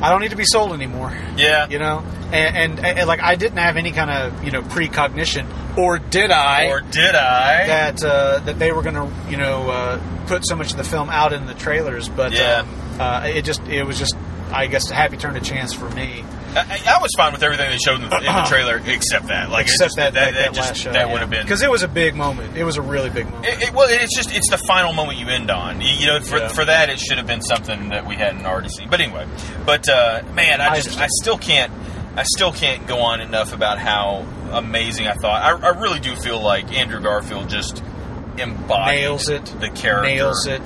I 0.00 0.10
don't 0.10 0.20
need 0.20 0.30
to 0.30 0.36
be 0.36 0.44
sold 0.44 0.72
anymore. 0.72 1.16
Yeah. 1.36 1.68
You 1.68 1.78
know, 1.78 2.04
and, 2.32 2.78
and, 2.78 2.84
and 2.98 3.08
like 3.08 3.20
I 3.20 3.34
didn't 3.36 3.58
have 3.58 3.76
any 3.76 3.92
kind 3.92 4.10
of 4.10 4.44
you 4.44 4.50
know 4.50 4.62
precognition, 4.62 5.46
or 5.76 5.98
did 5.98 6.30
I? 6.30 6.66
or 6.66 6.80
did 6.80 7.14
I? 7.14 7.66
that 7.66 8.04
uh, 8.04 8.38
that 8.40 8.58
they 8.58 8.72
were 8.72 8.82
going 8.82 8.94
to 8.94 9.10
you 9.30 9.36
know 9.36 9.70
uh, 9.70 10.00
put 10.26 10.46
so 10.46 10.54
much 10.56 10.70
of 10.72 10.76
the 10.76 10.84
film 10.84 11.08
out 11.10 11.32
in 11.32 11.46
the 11.46 11.54
trailers, 11.54 12.08
but 12.08 12.32
Yeah. 12.32 12.60
um, 12.60 13.00
uh, 13.00 13.22
it 13.26 13.44
just 13.44 13.62
it 13.68 13.82
was 13.84 13.98
just 13.98 14.14
I 14.50 14.66
guess 14.66 14.90
a 14.90 14.94
happy 14.94 15.16
turn 15.16 15.36
of 15.36 15.42
chance 15.42 15.72
for 15.74 15.88
me. 15.90 16.24
I, 16.56 16.80
I 16.96 16.98
was 17.02 17.10
fine 17.16 17.32
with 17.32 17.42
everything 17.42 17.70
they 17.70 17.76
showed 17.78 18.00
in 18.02 18.08
the, 18.08 18.16
in 18.16 18.24
the 18.24 18.44
trailer, 18.48 18.80
except 18.84 19.26
that. 19.28 19.50
Like, 19.50 19.66
Except 19.66 19.88
just- 19.88 19.96
that 19.96 20.14
that, 20.14 20.34
that, 20.34 20.54
just, 20.54 20.70
last 20.70 20.80
shot, 20.80 20.92
that 20.94 21.10
would 21.10 21.20
have 21.20 21.30
been 21.30 21.42
because 21.42 21.62
it 21.62 21.70
was 21.70 21.82
a 21.82 21.88
big 21.88 22.14
moment. 22.14 22.56
It 22.56 22.64
was 22.64 22.76
a 22.76 22.82
really 22.82 23.10
big 23.10 23.26
moment. 23.26 23.46
It, 23.46 23.68
it, 23.68 23.74
well, 23.74 23.86
it's 23.90 24.16
just 24.16 24.34
it's 24.34 24.50
the 24.50 24.58
final 24.58 24.92
moment 24.92 25.18
you 25.18 25.28
end 25.28 25.50
on. 25.50 25.80
You, 25.80 25.88
you 25.88 26.06
know, 26.06 26.20
for, 26.20 26.38
Yeah. 26.38 26.48
for 26.48 26.64
that 26.64 26.88
it 26.90 26.98
should 26.98 27.18
have 27.18 27.26
been 27.26 27.42
something 27.42 27.90
that 27.90 28.06
we 28.06 28.14
hadn't 28.16 28.46
already 28.46 28.68
seen. 28.70 28.88
But 28.88 29.00
anyway, 29.00 29.26
but 29.66 29.88
uh, 29.88 30.22
man, 30.34 30.60
I 30.60 30.68
I 30.70 30.76
just 30.76 30.88
I 30.98 31.02
understand. 31.04 31.10
still 31.22 31.38
can't 31.38 31.72
I 32.16 32.22
still 32.24 32.52
can't 32.52 32.86
go 32.86 33.00
on 33.00 33.20
enough 33.20 33.52
about 33.52 33.78
how 33.78 34.26
amazing 34.50 35.06
I 35.06 35.14
thought. 35.14 35.42
I, 35.42 35.66
I 35.68 35.78
really 35.80 36.00
do 36.00 36.16
feel 36.16 36.40
like 36.40 36.72
Andrew 36.72 37.00
Garfield 37.00 37.48
just 37.48 37.82
embodies 38.38 39.28
it. 39.28 39.44
the 39.60 39.70
character, 39.70 40.08
nails 40.08 40.46
it, 40.46 40.64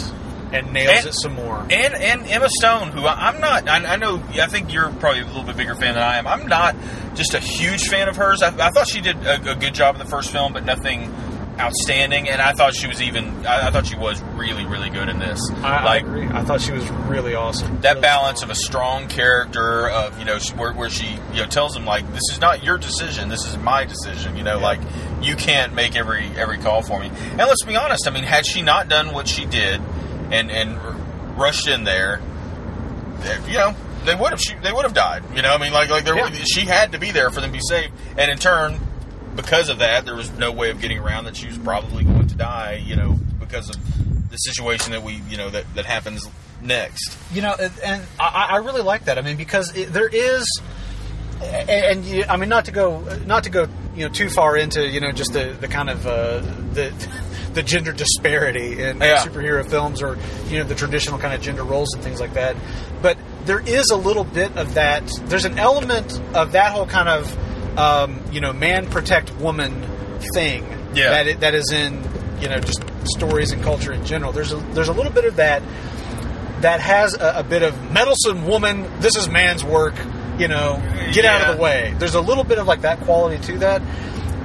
and 0.55 0.73
nails 0.73 0.99
And- 0.99 1.07
it 1.09 1.15
some 1.15 1.35
more. 1.35 1.59
and 1.71 1.95
and 1.95 2.27
Emma 2.27 2.49
Stone, 2.49 2.89
who 2.89 3.05
I, 3.07 3.29
I'm 3.29 3.41
not. 3.41 3.69
I, 3.69 3.77
I 3.95 3.97
know. 3.97 4.23
I 4.35 4.47
think 4.47 4.73
you're 4.73 4.91
probably 4.93 5.21
a 5.23 5.27
little 5.27 5.45
bit 5.45 5.57
bigger 5.57 5.75
fan 5.75 5.95
than 5.95 6.03
I 6.03 6.19
am. 6.19 6.27
I'm 6.27 6.47
not 6.47 6.75
just 7.15 7.35
a 7.35 7.41
huge 7.41 7.89
fan 7.89 8.09
of 8.09 8.17
hers. 8.17 8.43
I, 8.43 8.49
I 8.49 8.71
thought 8.71 8.89
she 8.89 9.01
did 9.01 9.17
a, 9.25 9.53
a 9.53 9.55
good 9.55 9.75
job 9.75 9.95
in 9.95 9.99
the 9.99 10.07
first 10.09 10.31
film, 10.31 10.53
but 10.53 10.65
nothing 10.65 11.13
outstanding. 11.61 12.29
And 12.29 12.41
I 12.41 12.53
thought 12.55 12.75
she 12.75 12.87
was 12.87 13.01
even. 13.03 13.47
I, 13.47 13.69
I 13.69 13.71
thought 13.71 13.87
she 13.87 13.97
was 13.97 14.21
really, 14.35 14.65
really 14.65 14.91
good 14.91 15.09
in 15.09 15.19
this. 15.19 15.41
I, 15.63 15.85
like 15.85 16.03
agree. 16.03 16.27
I 16.27 16.43
thought 16.45 16.61
she 16.61 16.73
was 16.73 16.89
really 16.91 17.35
awesome. 17.35 17.81
that 17.83 17.91
Really 17.95 18.01
balance 18.01 18.43
of 18.43 18.51
a 18.51 18.55
strong 18.55 19.07
character 19.09 19.89
of 19.91 20.19
you 20.19 20.25
know 20.25 20.39
where, 20.57 20.73
where 20.73 20.91
she 20.91 21.07
you 21.33 21.41
know 21.43 21.47
tells 21.47 21.77
him 21.77 21.85
like 21.85 22.07
this 22.13 22.23
is 22.33 22.41
not 22.41 22.63
your 22.65 22.79
decision 22.79 23.29
this 23.29 23.45
is 23.47 23.57
my 23.59 23.85
decision 23.85 24.37
you 24.37 24.43
know 24.45 24.57
Yeah. 24.59 24.63
like 24.63 24.81
you 25.21 25.37
can't 25.37 25.75
make 25.75 25.95
every 25.97 26.25
every 26.37 26.59
call 26.59 26.83
for 26.83 26.99
me 27.01 27.09
and 27.09 27.39
let's 27.39 27.65
be 27.65 27.77
honest 27.77 28.07
i 28.07 28.11
mean 28.11 28.25
had 28.25 28.47
she 28.47 28.63
not 28.63 28.89
done 28.89 29.13
what 29.13 29.29
she 29.29 29.45
did 29.45 29.81
and 30.33 30.51
and 30.51 30.79
rushed 31.39 31.69
in 31.69 31.85
there 31.85 32.21
you 33.47 33.55
know 33.57 33.75
they 34.05 34.15
would 34.17 34.31
have 34.31 34.41
she, 34.41 34.55
they 34.57 34.73
would 34.73 34.83
have 34.85 34.95
died 34.95 35.23
you 35.35 35.43
know 35.43 35.55
i 35.55 35.59
mean 35.59 35.73
like 35.73 35.89
like 35.91 36.05
there 36.05 36.17
Yeah. 36.17 36.31
she 36.45 36.63
had 36.63 36.93
to 36.93 36.99
be 36.99 37.11
there 37.13 37.31
for 37.31 37.41
them 37.41 37.51
to 37.51 37.57
be 37.57 37.63
saved 37.63 37.93
and 38.19 38.31
in 38.31 38.39
turn 38.39 38.81
because 39.37 39.69
of 39.69 39.79
that 39.79 40.05
there 40.05 40.17
was 40.17 40.31
no 40.33 40.51
way 40.53 40.71
of 40.71 40.81
getting 40.81 40.99
around 40.99 41.25
that 41.25 41.37
she 41.37 41.47
was 41.47 41.57
probably 41.59 42.03
going 42.05 42.27
to 42.27 42.35
die 42.35 42.83
you 42.85 42.97
know 42.97 43.17
because 43.39 43.71
of 43.71 43.77
the 44.31 44.37
situation 44.39 44.91
that 44.93 45.03
we 45.03 45.23
you 45.29 45.37
know 45.37 45.49
that 45.51 45.65
that 45.75 45.85
happens 45.85 46.29
next 46.61 47.17
you 47.33 47.43
know, 47.43 47.55
and- 47.59 47.73
and 47.85 48.03
I, 48.21 48.49
I 48.53 48.57
really 48.59 48.83
like 48.83 49.05
that. 49.07 49.19
I 49.19 49.23
mean, 49.23 49.37
because 49.37 49.75
it, 49.77 49.93
there 49.93 50.07
is, 50.09 50.45
and, 51.43 52.05
and 52.07 52.25
I 52.31 52.37
mean, 52.37 52.49
not 52.51 52.67
to 52.67 52.71
go, 52.73 53.01
not 53.27 53.45
to 53.45 53.51
go, 53.51 53.67
you 53.97 54.07
know, 54.07 54.13
too 54.13 54.29
far 54.31 54.57
into, 54.57 54.87
you 54.87 55.01
know, 55.01 55.11
just 55.13 55.33
the, 55.33 55.57
the 55.61 55.67
kind 55.67 55.89
of 55.91 56.07
uh, 56.07 56.39
the 56.73 56.93
the 57.55 57.63
gender 57.63 57.93
disparity 57.93 58.83
in 58.83 58.99
Yeah. 59.01 59.19
superhero 59.25 59.69
films, 59.69 60.03
or 60.03 60.17
you 60.49 60.59
know, 60.59 60.65
the 60.65 60.75
traditional 60.75 61.19
kind 61.19 61.35
of 61.35 61.41
gender 61.41 61.65
roles 61.65 61.93
and 61.95 62.03
things 62.03 62.21
like 62.21 62.35
that. 62.35 62.57
But 63.03 63.19
there 63.45 63.61
is 63.61 63.91
a 63.91 63.97
little 63.97 64.25
bit 64.25 64.57
of 64.57 64.75
that. 64.75 65.03
There's 65.27 65.45
an 65.45 65.59
element 65.59 66.21
of 66.35 66.53
that 66.53 66.73
whole 66.73 66.87
kind 66.87 67.09
of, 67.09 67.79
um, 67.79 68.21
you 68.31 68.41
know, 68.41 68.53
man 68.53 68.89
protect 68.89 69.35
woman 69.37 69.83
thing. 70.35 70.65
Yeah. 70.95 71.11
That 71.11 71.27
it, 71.27 71.41
that 71.41 71.55
is 71.55 71.73
in, 71.73 72.03
you 72.41 72.49
know, 72.49 72.61
just 72.61 72.83
stories 73.05 73.51
and 73.53 73.63
culture 73.63 73.93
in 73.93 74.05
general. 74.05 74.33
There's 74.33 74.53
a 74.53 74.57
there's 74.57 74.89
a 74.89 74.93
little 74.93 75.13
bit 75.13 75.25
of 75.25 75.37
that 75.37 75.63
that 76.61 76.81
has 76.81 77.15
a, 77.15 77.39
a 77.39 77.43
bit 77.43 77.63
of 77.63 77.91
meddlesome 77.91 78.47
woman. 78.47 78.89
This 79.01 79.17
is 79.17 79.29
man's 79.29 79.65
work. 79.65 79.95
You 80.39 80.49
know, 80.49 80.81
get 81.13 81.25
out 81.27 81.43
of 81.51 81.57
the 81.57 81.63
way. 81.63 81.95
There's 81.99 82.15
a 82.15 82.21
little 82.21 82.45
bit 82.45 82.59
of 82.59 82.67
like 82.67 82.83
that 82.83 83.01
quality 83.01 83.43
to 83.53 83.59
that, 83.59 83.83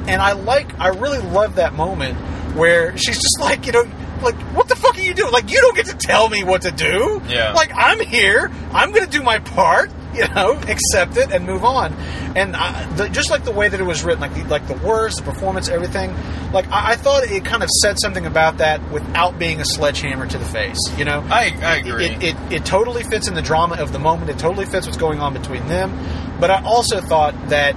and 0.08 0.22
I 0.22 0.34
like. 0.34 0.78
I 0.80 0.90
really 0.90 1.20
love 1.20 1.56
that 1.56 1.74
moment 1.74 2.18
where 2.56 2.98
she's 2.98 3.18
just 3.18 3.40
like, 3.40 3.66
you 3.66 3.72
know, 3.72 3.86
like 4.22 4.36
what 4.56 4.68
the 4.68 4.76
fuck 4.76 4.98
are 4.98 5.02
you 5.02 5.14
doing? 5.14 5.32
Like 5.32 5.52
you 5.52 5.62
don't 5.62 5.76
get 5.76 5.88
to 5.88 5.98
tell 5.98 6.30
me 6.30 6.44
what 6.44 6.64
to 6.64 6.72
do. 6.72 7.22
Yeah. 7.28 7.54
Like 7.54 7.72
I'm 7.74 8.00
here. 8.00 8.52
I'm 8.72 8.92
going 8.92 9.06
to 9.06 9.12
do 9.12 9.24
my 9.24 9.40
part. 9.40 9.92
You 10.14 10.28
know, 10.30 10.54
accept 10.68 11.18
it 11.18 11.32
and 11.32 11.46
move 11.46 11.64
on. 11.64 11.94
And 12.36 12.56
I, 12.56 12.92
the, 12.96 13.08
just 13.10 13.30
like 13.30 13.44
the 13.44 13.52
way 13.52 13.70
that 13.70 13.80
it 13.80 13.84
was 13.84 14.04
written, 14.04 14.22
like 14.22 14.34
the, 14.34 14.44
like 14.46 14.68
the 14.68 14.74
words, 14.76 15.18
the 15.18 15.22
performance, 15.22 15.70
everything. 15.70 16.12
Like 16.52 16.68
I, 16.72 16.94
I 16.94 16.96
thought 16.96 17.24
it 17.26 17.46
kind 17.46 17.62
of 17.62 17.70
said 17.70 18.00
something 18.00 18.26
about 18.26 18.58
that 18.58 18.92
without 18.92 19.38
being 19.38 19.62
a 19.62 19.66
sledgehammer 19.66 20.26
to 20.26 20.38
the 20.40 20.46
face. 20.46 20.80
You 20.98 21.06
know, 21.06 21.24
I, 21.30 21.56
I 21.62 21.76
agree. 21.78 22.06
it, 22.06 22.24
it, 22.24 22.36
it 22.52 22.66
totally 22.66 23.04
fits 23.04 23.28
in 23.28 23.36
the 23.36 23.44
drama 23.44 23.76
of 23.76 23.92
the 23.92 24.00
moment. 24.00 24.32
It 24.32 24.40
totally 24.40 24.66
fits 24.66 24.88
what's 24.88 24.98
going 24.98 25.20
on 25.20 25.34
between 25.34 25.68
them. 25.68 25.96
But 26.40 26.50
I 26.50 26.64
also 26.64 27.00
thought 27.00 27.50
that 27.50 27.76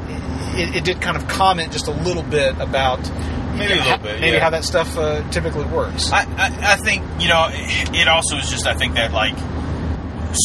it, 0.59 0.77
it 0.77 0.85
did 0.85 1.03
kind 1.03 1.19
of 1.19 1.29
comment 1.29 1.73
just 1.73 1.89
a 1.89 1.93
little 1.93 2.23
bit 2.23 2.59
about 2.59 3.01
Maybe 3.59 3.73
a 3.73 3.77
little 3.77 3.91
how, 3.91 3.97
bit, 3.99 4.21
maybe 4.21 4.37
yeah. 4.37 4.43
how 4.43 4.51
that 4.51 4.65
stuff 4.65 4.97
uh, 4.97 5.29
typically 5.31 5.65
works. 5.67 6.11
I, 6.13 6.23
I, 6.37 6.75
I 6.75 6.77
think 6.77 7.05
you 7.21 7.29
know 7.29 7.49
it 7.53 8.09
also 8.09 8.37
is 8.37 8.49
just 8.51 8.67
I 8.67 8.75
think 8.75 8.95
that 8.95 9.13
like 9.13 9.35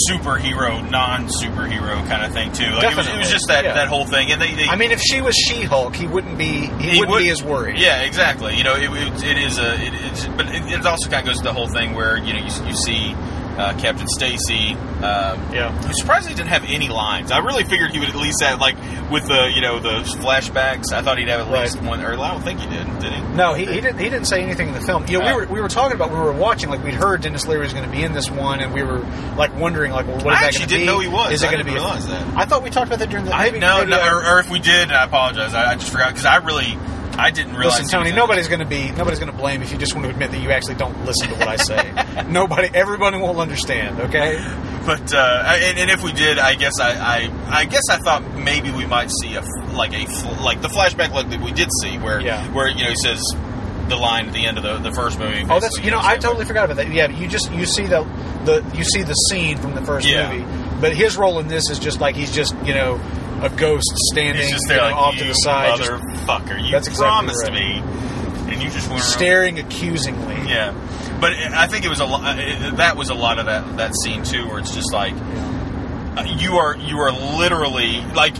superhero 0.10 0.89
non 0.89 1.28
superhero 1.28 2.08
kind 2.08 2.26
of 2.26 2.34
thing 2.34 2.51
too. 2.51 2.70
Like 2.72 2.91
it 2.91 2.97
was, 2.97 3.08
it 3.08 3.18
was 3.18 3.30
just 3.30 3.47
that 3.47 3.66
yeah. 3.66 3.74
that 3.74 3.88
whole 3.88 4.06
thing, 4.06 4.32
and 4.32 4.41
they, 4.41 4.53
they 4.53 4.68
I 4.68 4.76
mean, 4.76 4.91
if 4.91 5.01
she 5.01 5.22
was 5.22 5.36
She-Hulk, 5.36 5.95
he 5.95 6.08
wouldn't 6.08 6.38
be 6.38 6.45
he, 6.45 6.68
he 6.68 6.99
wouldn't 6.99 7.10
would- 7.10 7.20
be 7.24 7.30
as 7.30 7.43
worried. 7.43 7.78
Yeah, 7.78 8.01
exactly. 8.01 8.56
You 8.58 8.64
know, 8.64 8.76
it, 8.76 8.89
it, 8.89 9.24
it 9.24 9.38
is 9.38 9.60
a 9.60 9.76
it 9.76 9.93
is, 9.93 10.28
but 10.30 10.47
it, 10.47 10.64
it 10.72 10.86
also 10.86 11.10
kind 11.10 11.22
of 11.22 11.34
goes 11.34 11.38
to 11.38 11.43
the 11.43 11.53
whole 11.53 11.68
thing 11.68 11.93
where 11.93 12.18
you 12.18 12.34
know 12.34 12.39
you, 12.39 12.68
you 12.68 12.76
see. 12.76 13.16
Uh, 13.58 13.74
Captain 13.78 14.06
Stacy, 14.10 14.74
um, 15.01 15.39
Yeah. 15.53 15.72
who 15.72 15.93
surprisingly 15.93 16.36
didn't 16.36 16.49
have 16.49 16.66
any 16.68 16.89
lines. 16.89 17.32
I 17.32 17.38
really 17.38 17.64
figured 17.64 17.91
he 17.91 17.99
would 17.99 18.10
at 18.10 18.16
least 18.16 18.43
have 18.43 18.60
like 18.60 18.76
with 19.10 19.28
the 19.28 19.49
you 19.56 19.62
know 19.62 19.80
the 19.80 19.99
flashbacks. 20.20 20.91
I 20.91 21.01
thought 21.01 21.18
he'd 21.18 21.30
have 21.30 21.39
at 21.47 21.47
Right. 21.51 21.62
least 21.62 21.82
one. 21.82 22.01
Or 22.03 22.14
I 22.20 22.32
don't 22.32 22.41
think 22.41 22.60
he 22.60 22.68
did. 22.68 22.99
Did 22.99 23.14
he? 23.14 23.22
No, 23.34 23.53
he, 23.53 23.66
he 23.66 23.80
didn't. 23.80 23.97
He 23.99 24.06
didn't 24.10 24.26
say 24.26 24.41
anything 24.43 24.68
in 24.68 24.74
the 24.74 24.82
film. 24.82 25.06
You 25.08 25.20
know, 25.20 25.26
we 25.28 25.34
were 25.34 25.45
we 25.53 25.62
were 25.62 25.70
talking 25.70 25.95
about 25.95 26.10
we 26.12 26.18
were 26.20 26.34
watching 26.34 26.70
like 26.70 26.84
we'd 26.84 26.95
heard 26.95 27.22
Denis 27.22 27.47
Leary 27.47 27.62
was 27.64 27.72
going 27.74 27.86
to 27.86 27.91
be 27.91 28.03
in 28.03 28.12
this 28.14 28.30
one, 28.30 28.60
and 28.60 28.74
we 28.74 28.84
were 28.84 28.99
like 29.38 29.56
wondering 29.56 29.93
like, 29.93 30.06
well, 30.08 30.18
what 30.18 30.34
is 30.34 30.39
I 30.39 30.41
that 30.41 30.47
actually 30.47 30.66
didn't 30.66 30.82
be? 30.82 30.86
know 30.88 30.99
he 30.99 31.08
was. 31.08 31.32
Is 31.32 31.43
it 31.43 31.45
going 31.45 31.60
to 31.60 31.64
be? 31.64 31.72
realize 31.72 32.06
that. 32.08 32.28
I 32.36 32.43
thought 32.45 32.62
we 32.62 32.70
talked 32.72 32.88
about 32.88 32.99
that 32.99 33.10
during 33.10 33.26
the. 33.26 33.34
I 33.34 33.45
Maybe, 33.45 33.60
no, 33.60 33.78
maybe 33.80 33.91
no 33.91 34.06
or, 34.06 34.26
or 34.36 34.39
if 34.39 34.49
we 34.49 34.60
did, 34.60 34.91
I 34.91 35.06
apologize. 35.06 35.53
I, 35.53 35.72
I 35.72 35.76
just 35.76 35.91
forgot 35.91 36.10
because 36.10 36.26
I 36.26 36.38
really 36.38 36.78
I 37.18 37.32
didn't 37.32 37.55
realize. 37.55 37.80
Listen, 37.80 37.99
Tony. 37.99 38.11
Nobody's 38.11 38.47
going 38.47 38.59
to 38.59 38.66
be 38.66 38.91
nobody's 38.91 39.20
going 39.20 39.32
to 39.32 39.38
blame 39.38 39.61
if 39.61 39.72
you 39.72 39.78
just 39.78 39.93
want 39.95 40.05
to 40.05 40.11
admit 40.11 40.32
that 40.32 40.39
you 40.41 40.51
actually 40.51 40.76
don't 40.76 41.05
listen 41.05 41.30
to 41.30 41.36
what 41.36 41.47
I 41.47 41.55
say. 41.55 42.26
Nobody, 42.30 42.70
everybody 42.74 43.18
will 43.18 43.39
understand. 43.39 43.99
Okay. 43.99 44.38
But 44.86 45.13
uh, 45.13 45.43
and, 45.47 45.78
and 45.80 45.89
if 45.89 46.03
we 46.03 46.11
did, 46.13 46.38
I 46.39 46.55
guess 46.55 46.74
I, 46.80 46.91
I 46.91 47.59
I 47.61 47.66
guess 47.66 47.84
I 47.89 47.97
thought 47.97 48.24
maybe 48.36 48.70
we 48.72 48.86
might 48.86 49.09
see 49.22 49.36
a 49.36 49.41
like 49.74 49.93
a 49.93 50.05
like 50.43 50.61
the 50.61 50.68
flashback 50.68 51.13
look 51.13 51.30
that 51.30 51.41
we 51.41 51.51
did 51.51 51.70
see 51.82 51.97
where 51.97 52.20
Yeah. 52.20 52.45
where 52.53 52.68
you 52.68 52.84
know 52.84 52.89
he 52.91 52.95
says 53.03 53.22
the 53.88 53.95
line 53.95 54.28
at 54.28 54.34
the 54.34 54.45
end 54.45 54.57
of 54.57 54.63
the, 54.63 54.78
the 54.78 54.91
first 54.91 55.18
movie. 55.20 55.43
Oh, 55.49 55.59
that's 55.59 55.80
you 55.84 55.91
know 55.91 55.99
I 56.01 56.18
totally 56.18 56.45
forgot 56.45 56.66
about 56.66 56.78
that. 56.78 56.91
Yeah, 56.91 57.07
you 57.09 57.28
just 57.28 57.51
you 57.51 57.66
see 57.66 57.86
the 57.88 58.03
the 58.45 58.63
you 58.76 58.84
see 58.84 59.01
the 59.03 59.13
scene 59.13 59.57
from 59.57 59.74
the 59.74 59.82
first 59.82 60.07
Yeah. 60.07 60.32
movie, 60.32 60.45
but 60.82 60.93
his 60.95 61.18
role 61.18 61.39
in 61.39 61.47
this 61.47 61.70
is 61.70 61.80
just 61.80 61.99
like 61.99 62.16
he's 62.16 62.32
just 62.34 62.55
you 62.66 62.74
know 62.76 62.99
a 63.42 63.50
ghost 63.50 63.92
standing 64.12 64.42
He's 64.44 64.52
just 64.52 64.64
there 64.68 64.78
you 64.78 64.82
know, 64.84 64.88
like 64.88 64.96
off 64.96 65.18
to 65.18 65.24
the 65.26 65.34
side, 65.34 65.78
just 65.78 65.92
motherfucker. 65.92 66.64
You 66.64 66.72
That's 66.72 66.88
exactly 66.88 67.06
promised 67.06 67.44
right. 67.44 67.54
me, 67.54 68.54
and 68.54 68.62
you 68.64 68.70
just 68.70 68.88
went 68.90 69.02
around. 69.02 69.12
staring 69.12 69.60
accusingly. 69.60 70.36
Yeah, 70.48 70.74
but 71.20 71.34
I 71.34 71.68
think 71.68 71.86
it 71.86 71.90
was 71.90 72.00
a 72.00 72.06
lot. 72.06 72.38
That 72.78 72.96
was 72.98 73.10
a 73.10 73.14
lot 73.16 73.40
of 73.40 73.46
that 73.48 73.78
that 73.78 73.94
scene 74.04 74.24
too, 74.24 74.48
where 74.48 74.60
it's 74.60 74.74
just 74.74 74.94
like 74.94 75.14
uh, 75.16 76.24
you 76.28 76.56
are 76.58 76.76
you 76.78 76.98
are 77.00 77.12
literally 77.12 78.02
like 78.14 78.36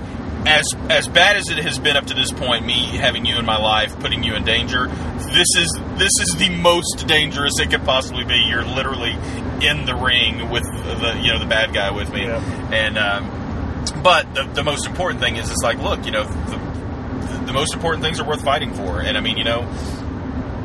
as 0.48 0.74
as 0.90 1.08
bad 1.08 1.36
as 1.38 1.50
it 1.50 1.58
has 1.58 1.78
been 1.80 1.98
up 1.98 2.06
to 2.08 2.14
this 2.14 2.32
point. 2.32 2.66
Me 2.66 2.96
having 2.98 3.26
you 3.26 3.38
in 3.38 3.46
my 3.46 3.58
life, 3.58 4.00
putting 4.00 4.24
you 4.24 4.36
in 4.36 4.44
danger. 4.46 4.88
This 4.88 5.48
is 5.58 5.78
this 5.98 6.12
is 6.22 6.36
the 6.38 6.50
most 6.50 7.06
dangerous 7.08 7.60
it 7.60 7.70
could 7.72 7.84
possibly 7.84 8.24
be. 8.24 8.46
You're 8.48 8.64
literally 8.64 9.12
in 9.62 9.86
the 9.86 9.96
ring 9.96 10.50
with 10.50 10.64
the 10.64 11.20
you 11.22 11.34
know 11.34 11.40
the 11.40 11.46
bad 11.48 11.74
guy 11.74 11.92
with 11.92 12.12
me, 12.14 12.24
Yeah. 12.24 12.72
and. 12.72 12.98
Um, 12.98 13.42
but 14.06 14.34
the, 14.36 14.44
the 14.54 14.64
most 14.64 14.86
important 14.88 15.20
thing 15.20 15.36
is, 15.36 15.50
it's 15.52 15.64
like, 15.64 15.80
look, 15.80 16.06
you 16.06 16.12
know, 16.12 16.24
the, 16.24 17.46
the 17.48 17.54
most 17.54 17.74
important 17.74 18.04
things 18.04 18.20
are 18.22 18.26
worth 18.28 18.44
fighting 18.44 18.74
for, 18.74 19.02
and 19.02 19.18
I 19.18 19.20
mean, 19.22 19.36
you 19.38 19.44
know, 19.44 19.62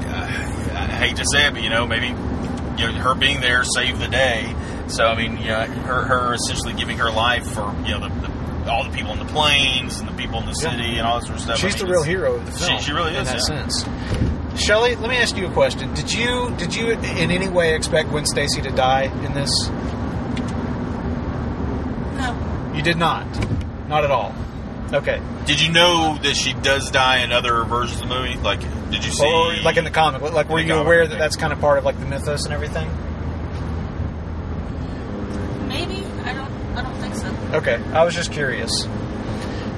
I 0.04 1.06
hate 1.06 1.16
to 1.16 1.24
say 1.32 1.46
it, 1.46 1.52
but 1.54 1.62
you 1.62 1.70
know, 1.70 1.86
maybe 1.86 2.08
you 2.08 2.86
know, 2.86 2.92
her 3.00 3.14
being 3.14 3.40
there 3.40 3.64
saved 3.64 4.00
the 4.00 4.08
day. 4.08 4.54
So 4.88 5.04
I 5.04 5.16
mean, 5.16 5.38
you 5.38 5.48
know, 5.48 5.64
her 5.64 6.02
her 6.04 6.34
essentially 6.34 6.74
giving 6.74 6.98
her 6.98 7.10
life 7.10 7.46
for 7.50 7.74
you 7.84 7.98
know 7.98 8.08
the, 8.08 8.28
the 8.64 8.70
all 8.70 8.84
the 8.84 8.90
people 8.90 9.12
in 9.12 9.18
the 9.18 9.24
planes 9.32 9.98
and 10.00 10.08
the 10.08 10.12
people 10.12 10.38
in 10.40 10.46
the 10.46 10.56
Yeah. 10.62 10.70
city 10.70 10.98
and 10.98 11.06
all 11.06 11.18
that 11.20 11.26
sort 11.26 11.36
of 11.38 11.42
stuff. 11.44 11.56
I 11.56 11.60
She's 11.60 11.76
mean, 11.76 11.86
the 11.86 11.92
real 11.92 12.02
hero 12.02 12.34
of 12.36 12.46
the 12.46 12.52
she- 12.58 12.66
film. 12.66 12.80
she 12.82 12.92
really 12.92 13.12
is 13.16 13.18
in 13.30 13.36
that 13.36 13.48
yeah. 13.48 13.68
sense. 13.68 14.60
Shelley, 14.62 14.96
let 14.96 15.08
me 15.08 15.16
ask 15.16 15.36
you 15.36 15.46
a 15.46 15.52
question. 15.52 15.92
Did 15.94 16.12
you 16.12 16.54
did 16.58 16.74
you 16.74 16.90
in 16.90 17.30
any 17.30 17.48
way 17.48 17.74
expect 17.74 18.10
Gwen 18.10 18.26
Stacy 18.26 18.60
to 18.62 18.70
die 18.70 19.04
in 19.24 19.32
this? 19.32 19.50
No. 22.70 22.76
You 22.76 22.82
did 22.82 22.96
not. 22.96 23.26
Not 23.88 24.04
at 24.04 24.10
all. 24.10 24.34
Okay. 24.92 25.20
Did 25.46 25.60
you 25.60 25.72
know 25.72 26.18
that 26.22 26.34
she 26.34 26.52
does 26.52 26.90
die 26.90 27.18
in 27.22 27.30
other 27.32 27.62
versions 27.64 28.00
of 28.02 28.08
the 28.08 28.14
movie? 28.14 28.34
Like, 28.36 28.60
did 28.90 29.04
you 29.04 29.12
see? 29.12 29.24
Or 29.24 29.54
like 29.62 29.76
in 29.76 29.84
the 29.84 29.90
comic, 29.90 30.20
like 30.22 30.48
were 30.48 30.58
you 30.60 30.68
comic, 30.68 30.84
aware 30.84 31.06
that 31.06 31.18
that's 31.18 31.36
kind 31.36 31.52
of 31.52 31.60
part 31.60 31.78
of 31.78 31.84
like 31.84 31.98
the 32.00 32.06
mythos 32.06 32.44
and 32.44 32.52
everything? 32.54 32.88
Maybe. 35.68 36.04
I 36.24 36.32
don't 36.32 36.50
I 36.76 36.82
don't 36.82 36.94
think 36.96 37.14
so. 37.14 37.28
Okay, 37.58 37.80
I 37.92 38.04
was 38.04 38.14
just 38.14 38.32
curious 38.32 38.86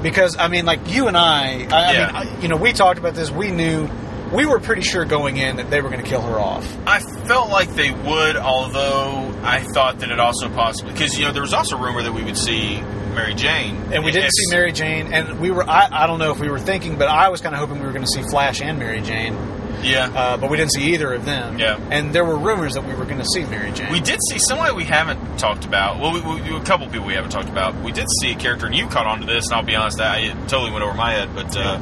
because 0.03 0.36
I 0.38 0.49
mean, 0.49 0.64
like 0.64 0.80
you 0.93 1.09
and 1.09 1.16
I, 1.16 1.66
I, 1.70 1.76
I 1.76 1.93
Yeah. 1.93 2.07
mean, 2.07 2.16
I, 2.16 2.40
you 2.40 2.49
know, 2.49 2.57
we 2.57 2.72
talked 2.72 2.99
about 2.99 3.14
this. 3.14 3.30
We 3.30 3.51
knew, 3.51 3.88
we 4.32 4.46
were 4.46 4.60
pretty 4.60 4.82
sure 4.82 5.04
going 5.04 5.36
in 5.36 5.56
that 5.56 5.70
they 5.70 5.80
were 5.80 5.90
going 5.90 6.02
to 6.02 6.08
kill 6.08 6.22
her 6.22 6.38
off. 6.38 6.66
I 6.86 7.00
felt 7.00 7.50
like 7.50 7.74
they 7.74 7.90
would, 7.90 8.36
although 8.36 9.34
I 9.42 9.60
thought 9.74 9.98
that 10.00 10.10
it 10.10 10.18
also 10.20 10.48
possibly 10.48 10.92
because 10.92 11.18
you 11.18 11.24
know 11.24 11.32
there 11.32 11.42
was 11.42 11.52
also 11.54 11.76
rumor 11.78 12.02
that 12.02 12.12
we 12.12 12.22
would 12.24 12.38
see 12.38 12.80
Mary 13.14 13.34
Jane, 13.34 13.76
And 13.92 14.04
we 14.04 14.10
didn't 14.10 14.30
see 14.32 14.50
Mary 14.50 14.72
Jane, 14.72 15.12
and 15.12 15.38
we 15.38 15.50
were, 15.50 15.68
I, 15.68 15.86
I 15.90 16.06
don't 16.06 16.18
know 16.18 16.32
if 16.32 16.40
we 16.40 16.48
were 16.48 16.58
thinking, 16.58 16.96
but 16.96 17.08
I 17.08 17.28
was 17.28 17.42
kind 17.42 17.54
of 17.54 17.58
hoping 17.60 17.78
we 17.78 17.86
were 17.86 17.92
going 17.92 18.06
to 18.06 18.10
see 18.10 18.22
Flash 18.22 18.62
and 18.62 18.78
Mary 18.78 19.02
Jane, 19.02 19.34
Yeah, 19.82 20.06
uh, 20.06 20.36
but 20.38 20.50
we 20.50 20.56
didn't 20.56 20.72
see 20.72 20.94
either 20.94 21.12
of 21.12 21.26
them. 21.26 21.58
Yeah. 21.58 21.76
And 21.90 22.14
there 22.14 22.24
were 22.24 22.38
rumors 22.38 22.72
that 22.72 22.86
we 22.86 22.94
were 22.94 23.04
going 23.04 23.18
to 23.18 23.26
see 23.34 23.44
Mary 23.44 23.70
Jane. 23.72 23.92
we 23.92 24.00
did 24.00 24.18
see 24.30 24.38
somebody 24.38 24.74
we 24.74 24.84
haven't 24.84 25.38
talked 25.38 25.66
about. 25.66 26.00
Well, 26.00 26.14
we, 26.14 26.22
we, 26.22 26.56
a 26.56 26.64
couple 26.64 26.86
people 26.88 27.06
we 27.06 27.12
haven't 27.12 27.32
talked 27.32 27.50
about. 27.50 27.74
We 27.82 27.92
did 27.92 28.06
see 28.22 28.32
a 28.32 28.34
character, 28.34 28.64
and 28.64 28.74
you 28.74 28.86
caught 28.86 29.06
on 29.06 29.20
to 29.20 29.26
this, 29.26 29.44
and 29.44 29.54
I'll 29.56 29.62
be 29.62 29.76
honest, 29.76 30.00
I, 30.00 30.20
it 30.20 30.48
totally 30.48 30.70
went 30.70 30.82
over 30.82 30.94
my 30.94 31.12
head. 31.12 31.34
But 31.34 31.54
uh, 31.54 31.80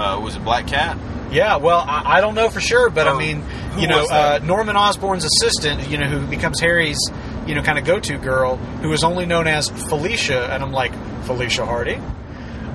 uh, 0.00 0.20
was 0.20 0.36
it 0.36 0.44
Black 0.44 0.66
Cat? 0.66 0.98
Yeah, 1.30 1.56
well, 1.56 1.78
I, 1.86 2.16
I 2.16 2.20
don't 2.20 2.34
know 2.34 2.50
for 2.50 2.60
sure, 2.60 2.90
but 2.90 3.06
I 3.06 3.16
mean, 3.16 3.44
you 3.78 3.86
know, 3.86 4.04
uh. 4.10 4.40
Norman 4.42 4.76
Osborn's 4.76 5.24
assistant, 5.24 5.88
you 5.88 5.96
know, 5.96 6.06
who 6.06 6.26
becomes 6.26 6.58
Harry's, 6.58 6.98
you 7.46 7.54
know, 7.54 7.62
kind 7.62 7.78
of 7.78 7.84
go-to 7.84 8.18
girl, 8.18 8.56
who 8.56 8.92
is 8.92 9.04
only 9.04 9.26
known 9.26 9.46
as 9.46 9.68
Felicia, 9.68 10.52
and 10.52 10.60
I'm 10.62 10.72
like, 10.72 10.92
Felicia 11.26 11.64
Hardy. 11.64 12.00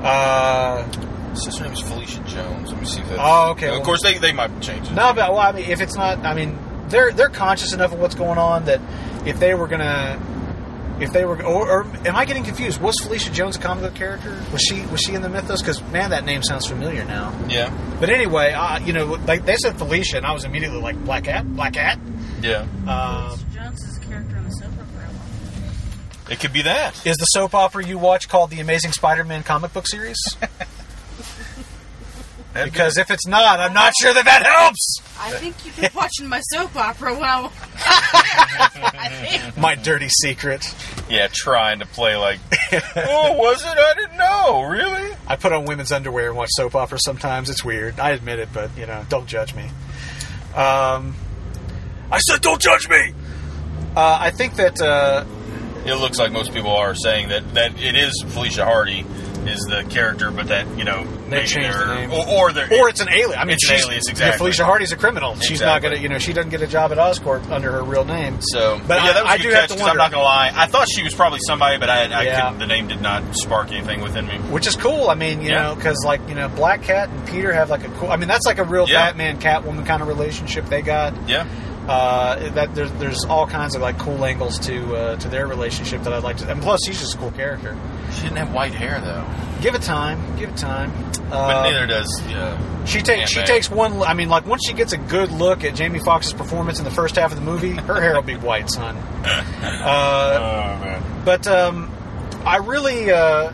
Uh, 0.03 0.89
Sister 1.36 1.63
name 1.65 1.73
is 1.73 1.82
Felicia 1.82 2.21
Jones. 2.23 2.71
Let 2.71 2.80
me 2.80 2.86
see 2.88 3.01
if 3.01 3.09
that's. 3.09 3.19
Oh, 3.21 3.51
okay, 3.51 3.76
Of 3.76 3.84
course, 3.84 4.01
they, 4.01 4.17
they 4.19 4.32
might 4.32 4.61
change 4.61 4.88
it. 4.88 4.93
no, 4.93 5.11
but 5.13 5.32
well, 5.34 5.39
I 5.39 5.51
mean, 5.51 5.69
if 5.69 5.82
it's 5.82 5.95
not, 5.95 6.19
I 6.19 6.34
mean, 6.34 6.57
they're 6.88 7.11
they're 7.11 7.30
conscious 7.30 7.73
enough 7.73 7.91
of 7.91 7.99
what's 7.99 8.15
going 8.15 8.38
on 8.38 8.65
that 8.65 8.80
if 9.26 9.38
they 9.39 9.53
were 9.53 9.67
gonna, 9.67 10.17
if 11.00 11.12
they 11.12 11.26
were, 11.26 11.41
or, 11.43 11.70
or 11.70 11.84
am 12.08 12.16
I 12.16 12.26
getting 12.26 12.43
confused? 12.43 12.82
Was 12.82 12.96
Felicia 13.02 13.32
Jones 13.32 13.58
a 13.58 13.60
comic 13.60 13.84
book 13.84 13.96
character? 13.96 14.41
Was 14.52 14.62
she 14.62 14.86
was 14.88 15.02
she 15.02 15.14
in 15.14 15.22
the 15.22 15.30
mythos? 15.30 15.62
Because 15.62 15.82
man, 15.91 16.10
that 16.12 16.24
name 16.26 16.41
sounds 16.43 16.68
familiar 16.68 17.04
now. 17.06 17.34
Yeah, 17.50 17.70
But 18.00 18.10
anyway, 18.10 18.54
uh, 18.54 18.80
you 18.80 18.93
know, 18.93 19.06
like 19.28 19.46
they 19.46 19.56
said 19.58 19.78
Felicia, 19.78 20.18
and 20.18 20.26
I 20.26 20.32
was 20.34 20.43
immediately 20.46 20.80
like, 20.82 20.98
Black 21.04 21.26
Cat, 21.26 21.46
Black 21.56 21.74
Cat. 21.74 22.00
yeah. 22.41 22.62
Um, 22.62 22.68
Mr. 23.38 23.54
Jones 23.54 23.84
is 23.84 23.98
a 23.98 24.02
character 24.02 24.38
in 24.38 24.43
the 24.43 24.50
soap 24.52 24.72
opera. 24.74 25.10
It 26.32 26.39
could 26.39 26.54
be 26.54 26.64
that. 26.64 27.06
Is 27.06 27.18
the 27.18 27.26
soap 27.26 27.54
opera 27.54 27.86
you 27.86 27.98
watch 27.98 28.28
called 28.30 28.50
the 28.50 28.60
Amazing 28.60 28.93
Spider-Man 28.93 29.43
comic 29.43 29.74
book 29.74 29.88
series? 29.88 30.18
That'd 32.56 32.72
Because 32.72 32.97
if 32.97 33.12
it's 33.12 33.28
not, 33.28 33.60
I'm 33.60 33.74
not 33.74 33.91
sure 34.01 34.14
that 34.14 34.24
that 34.24 34.45
helps. 34.45 35.01
I 35.20 35.32
think 35.32 35.66
you've 35.66 35.76
been 35.76 35.89
watching 35.93 36.28
my 36.28 36.39
soap 36.53 36.74
opera. 36.78 37.14
Well, 37.14 37.51
My 39.58 39.76
dirty 39.76 40.08
secret. 40.10 40.74
yeah, 41.10 41.28
trying 41.32 41.80
to 41.80 41.86
play 41.86 42.16
like, 42.16 42.39
oh, 42.95 43.34
was 43.34 43.62
it? 43.62 43.68
I 43.68 43.93
didn't 43.95 44.18
know. 44.18 44.64
Really? 44.64 45.14
I 45.28 45.36
put 45.36 45.51
on 45.51 45.66
women's 45.66 45.91
underwear 45.91 46.30
and 46.30 46.38
watch 46.38 46.49
soap 46.56 46.76
operas 46.76 47.01
sometimes. 47.03 47.49
It's 47.49 47.64
weird. 47.66 47.99
I 47.99 48.12
admit 48.12 48.39
it, 48.39 48.49
but 48.53 48.76
you 48.78 48.86
know, 48.86 49.06
don't 49.10 49.28
judge 49.28 49.53
me. 49.53 49.64
Um, 50.56 51.14
I 52.10 52.20
said, 52.20 52.39
don't 52.41 52.62
judge 52.62 52.88
me. 52.88 53.14
Uh, 53.97 54.18
I 54.22 54.32
think 54.32 54.56
that 54.56 54.80
uh, 54.82 55.26
It 55.86 55.95
looks 55.95 56.18
like 56.20 56.32
most 56.32 56.53
people 56.53 56.72
are 56.72 56.95
saying 56.95 57.30
that 57.30 57.53
that 57.53 57.82
it 57.82 57.95
is 57.95 58.24
Felicia 58.30 58.64
Hardy 58.64 59.06
is 59.48 59.60
the 59.70 59.84
character, 59.89 60.32
but 60.32 60.48
that 60.48 60.68
you 60.78 60.84
know 60.84 61.04
maybe 61.28 61.48
changed 61.48 61.78
the 61.78 61.96
name. 61.96 62.12
or, 62.12 62.28
or 62.28 62.50
or 62.50 62.89
it's 62.89 63.00
an 63.02 63.10
alien. 63.10 63.38
I 63.39 63.46
mean, 63.46 63.54
It's 63.56 63.70
an 63.70 63.76
she's, 63.78 63.86
alias, 63.86 64.04
you 64.08 64.10
know, 64.10 64.12
exactly. 64.12 64.38
Felicia 64.38 64.66
Hardy's 64.66 64.91
a 64.91 64.98
criminal. 64.98 65.36
She's 65.38 65.62
not 65.62 65.82
gonna, 65.82 65.98
you 65.98 66.10
know, 66.10 66.18
she 66.20 66.34
doesn't 66.34 66.50
get 66.52 66.62
a 66.62 66.68
job 66.68 66.91
at 66.91 66.98
Oscorp 66.98 67.50
under 67.52 67.72
her 67.72 67.84
real 67.84 68.06
name. 68.06 68.38
So, 68.41 68.80
But 68.88 69.04
yeah, 69.04 69.10
I- 69.10 69.14
that 69.14 69.24
was 69.24 69.32
I 69.32 69.36
a 69.36 69.38
good 69.38 69.43
do 69.43 69.50
have 69.50 69.60
catch 69.62 69.70
to 69.72 69.78
'cause 69.78 69.88
I'm 69.89 69.98
not 69.98 70.12
gonna 70.12 70.24
lie. 70.24 70.52
I 70.56 70.68
thought 70.68 70.88
she 70.89 71.04
was 71.04 71.14
probably 71.14 71.39
somebody, 71.48 71.78
but 71.78 71.89
I, 71.89 72.04
I 72.06 72.22
Yeah. 72.24 72.41
couldn't, 72.41 72.60
the 72.60 72.68
name 72.68 72.88
did 72.88 73.02
not 73.02 73.36
spark 73.36 73.72
anything 73.72 74.02
within 74.02 74.28
me. 74.28 74.38
which 74.50 74.68
is 74.68 74.76
cool. 74.76 75.10
I 75.10 75.16
mean, 75.16 75.41
you 75.41 75.50
Yeah. 75.52 75.64
know, 75.64 75.76
because 75.76 75.98
like 76.06 76.22
you 76.30 76.36
know, 76.36 76.48
Black 76.50 76.82
Cat 76.84 77.10
and 77.10 77.28
Peter 77.28 77.52
have 77.54 77.70
like 77.70 77.86
a 77.86 77.89
cool. 78.00 78.12
I 78.12 78.16
mean, 78.18 78.28
that's 78.28 78.46
like 78.46 78.60
a 78.60 78.64
real 78.64 78.86
Yeah. 78.88 79.06
Batman 79.06 79.39
Catwoman 79.39 79.86
kind 79.86 80.02
of 80.02 80.08
relationship 80.08 80.66
they 80.70 80.82
got. 80.82 81.14
Yeah, 81.28 81.46
Uh, 81.88 82.50
that 82.54 82.74
there's 82.74 82.92
there's 82.94 83.26
all 83.26 83.46
kinds 83.46 83.76
of 83.76 83.82
like 83.82 83.98
cool 84.00 84.26
angles 84.26 84.58
to 84.60 84.96
uh, 84.96 85.16
to 85.18 85.28
their 85.30 85.46
relationship 85.46 86.02
that 86.04 86.14
I'd 86.14 86.24
like 86.24 86.38
to. 86.38 86.50
And 86.50 86.62
plus, 86.62 86.80
she's 86.86 87.00
just 87.00 87.14
a 87.16 87.18
cool 87.18 87.32
character. 87.32 87.78
she 88.12 88.24
didn't 88.24 88.38
have 88.38 88.54
white 88.54 88.74
hair 88.74 89.00
though, 89.02 89.24
Give 89.62 89.76
it 89.76 89.84
time. 89.84 90.36
Give 90.38 90.50
it 90.50 90.58
time. 90.58 90.92
but 91.30 91.32
Uh, 91.32 91.64
neither 91.64 91.86
does. 91.86 92.22
Uh, 92.24 92.86
she 92.86 93.02
takes 93.02 93.30
she 93.30 93.40
May. 93.42 93.46
takes 93.46 93.70
one. 93.70 94.02
I 94.02 94.16
mean, 94.16 94.30
like 94.30 94.48
once 94.48 94.64
she 94.66 94.74
gets 94.74 94.94
a 94.94 94.98
good 94.98 95.32
look 95.32 95.64
at 95.64 95.76
Jamie 95.76 96.00
Foxx's 96.00 96.34
performance 96.34 96.80
in 96.80 96.86
the 96.86 96.92
first 96.92 97.18
half 97.18 97.32
of 97.32 97.38
the 97.38 97.44
movie, 97.46 97.72
her 97.72 98.02
hair 98.02 98.16
will 98.16 98.22
be 98.24 98.36
white, 98.36 98.70
son. 98.70 98.96
Uh, 99.26 100.40
oh 100.80 100.84
man, 100.84 101.22
But 101.26 101.48
um, 101.48 101.92
I 102.46 102.58
really, 102.58 103.12
uh, 103.12 103.52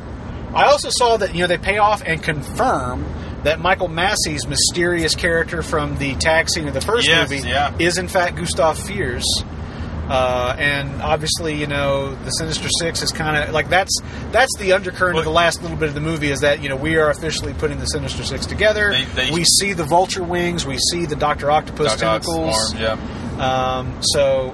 I 0.53 0.65
also 0.65 0.89
saw 0.89 1.17
that 1.17 1.33
you 1.33 1.41
know 1.41 1.47
they 1.47 1.57
pay 1.57 1.77
off 1.77 2.01
and 2.05 2.21
confirm 2.23 3.05
that 3.43 3.59
Michael 3.59 3.87
Massee's 3.87 4.47
mysterious 4.47 5.15
character 5.15 5.63
from 5.63 5.97
the 5.97 6.15
tag 6.15 6.49
scene 6.49 6.67
of 6.67 6.73
the 6.73 6.81
first 6.81 7.07
Yes, 7.07 7.29
movie 7.29 7.47
yeah. 7.47 7.73
is 7.79 7.97
in 7.97 8.07
fact 8.07 8.35
Gustav 8.37 8.77
Fiers. 8.77 9.25
Uh, 10.09 10.53
and 10.59 11.01
obviously, 11.01 11.55
you 11.55 11.67
know, 11.67 12.13
the 12.25 12.31
Sinister 12.31 12.67
Six 12.79 13.01
is 13.01 13.11
kind 13.13 13.37
of 13.37 13.53
like 13.53 13.69
that's 13.69 13.97
that's 14.31 14.51
the 14.59 14.73
undercurrent 14.73 15.17
of 15.17 15.23
the 15.23 15.31
last 15.31 15.61
little 15.61 15.77
bit 15.77 15.87
of 15.87 15.95
the 15.95 16.01
movie 16.01 16.31
is 16.31 16.41
that 16.41 16.61
you 16.61 16.67
know 16.67 16.75
we 16.75 16.97
are 16.97 17.09
officially 17.09 17.53
putting 17.53 17.79
the 17.79 17.85
Sinister 17.85 18.23
Six 18.25 18.45
together. 18.45 18.91
They- 18.91 19.05
they- 19.27 19.31
we 19.31 19.45
see 19.45 19.71
the 19.71 19.85
Vulture 19.85 20.23
wings, 20.23 20.65
we 20.65 20.77
see 20.91 21.05
the 21.05 21.15
Doctor 21.15 21.49
Octopus 21.49 21.95
Doc 21.95 22.23
tentacles. 22.23 22.73
arm, 22.73 22.81
yeah. 22.81 23.77
Um, 23.77 23.97
so 24.01 24.53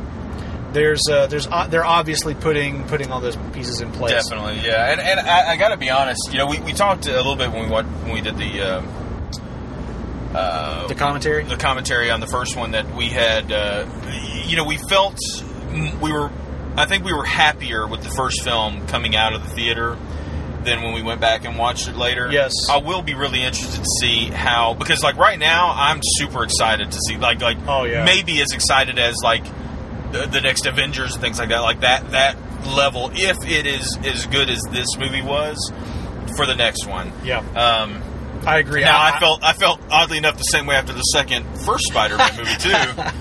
there's 0.77 1.01
uh, 1.09 1.27
there's 1.27 1.47
uh, 1.47 1.67
they're 1.67 1.83
obviously 1.85 2.33
putting 2.35 2.85
putting 2.87 3.11
all 3.11 3.19
those 3.19 3.35
pieces 3.53 3.81
in 3.81 3.91
place. 3.91 4.13
Definitely, 4.13 4.61
yeah. 4.65 4.91
And, 4.91 5.01
and 5.01 5.19
I, 5.19 5.51
I 5.53 5.57
got 5.57 5.69
to 5.69 5.77
be 5.77 5.89
honest. 5.89 6.29
You 6.31 6.37
know, 6.37 6.45
we, 6.47 6.59
we 6.59 6.73
talked 6.73 7.07
a 7.07 7.13
little 7.15 7.35
bit 7.35 7.51
when 7.51 7.63
we 7.63 7.69
wa- 7.69 7.83
when 7.83 8.13
we 8.13 8.21
did 8.21 8.37
the 8.37 8.61
uh, 8.61 8.81
uh, 10.33 10.87
The 10.87 10.95
commentary. 10.95 11.43
the 11.43 11.57
commentary 11.57 12.11
on 12.11 12.19
the 12.19 12.27
first 12.27 12.55
one 12.55 12.71
that 12.71 12.95
we 12.95 13.07
had. 13.07 13.51
Uh, 13.51 13.85
you 14.45 14.55
know, 14.55 14.63
we 14.65 14.77
felt 14.89 15.17
we 16.01 16.11
were. 16.11 16.29
I 16.75 16.85
think 16.85 17.03
we 17.03 17.13
were 17.13 17.25
happier 17.25 17.87
with 17.87 18.03
the 18.03 18.11
first 18.11 18.43
film 18.43 18.85
coming 18.87 19.15
out 19.15 19.33
of 19.33 19.41
the 19.43 19.49
theater 19.55 19.97
than 20.63 20.83
when 20.83 20.93
we 20.93 21.01
went 21.01 21.19
back 21.21 21.43
and 21.45 21.57
watched 21.57 21.87
it 21.87 21.95
later. 21.95 22.29
Yes. 22.31 22.51
I 22.69 22.77
will 22.77 23.01
be 23.01 23.15
really 23.15 23.41
interested 23.41 23.79
to 23.81 23.85
see 24.01 24.25
how 24.25 24.73
because 24.75 25.01
like 25.01 25.15
right 25.17 25.39
now 25.39 25.71
I'm 25.75 26.01
super 26.03 26.43
excited 26.43 26.91
to 26.91 26.99
see 27.07 27.17
like 27.17 27.41
like 27.41 27.57
Oh, 27.67 27.85
yeah. 27.85 28.03
maybe 28.05 28.39
as 28.41 28.51
excited 28.53 28.99
as 28.99 29.15
like 29.23 29.43
the, 30.11 30.25
the 30.27 30.41
next 30.41 30.65
Avengers 30.65 31.13
and 31.13 31.21
things 31.21 31.39
like 31.39 31.49
that 31.49 31.59
like 31.59 31.81
that 31.81 32.11
that 32.11 32.37
level 32.67 33.11
if 33.13 33.37
it 33.45 33.65
is 33.67 33.97
as 34.05 34.25
good 34.27 34.49
as 34.49 34.61
this 34.71 34.87
movie 34.97 35.21
was 35.21 35.71
for 36.35 36.45
the 36.45 36.55
next 36.55 36.85
one. 36.87 37.11
Yeah, 37.23 37.39
Um, 37.39 38.01
I 38.45 38.59
agree. 38.59 38.81
now 38.81 39.01
I, 39.01 39.19
felt 39.19 39.43
I 39.43 39.53
felt 39.53 39.79
oddly 39.89 40.17
enough 40.17 40.37
the 40.37 40.43
same 40.43 40.65
way 40.65 40.75
after 40.75 40.93
the 40.93 41.01
second 41.01 41.45
first 41.61 41.87
Spider-Man 41.87 42.37
movie 42.37 42.55
too. 42.57 43.03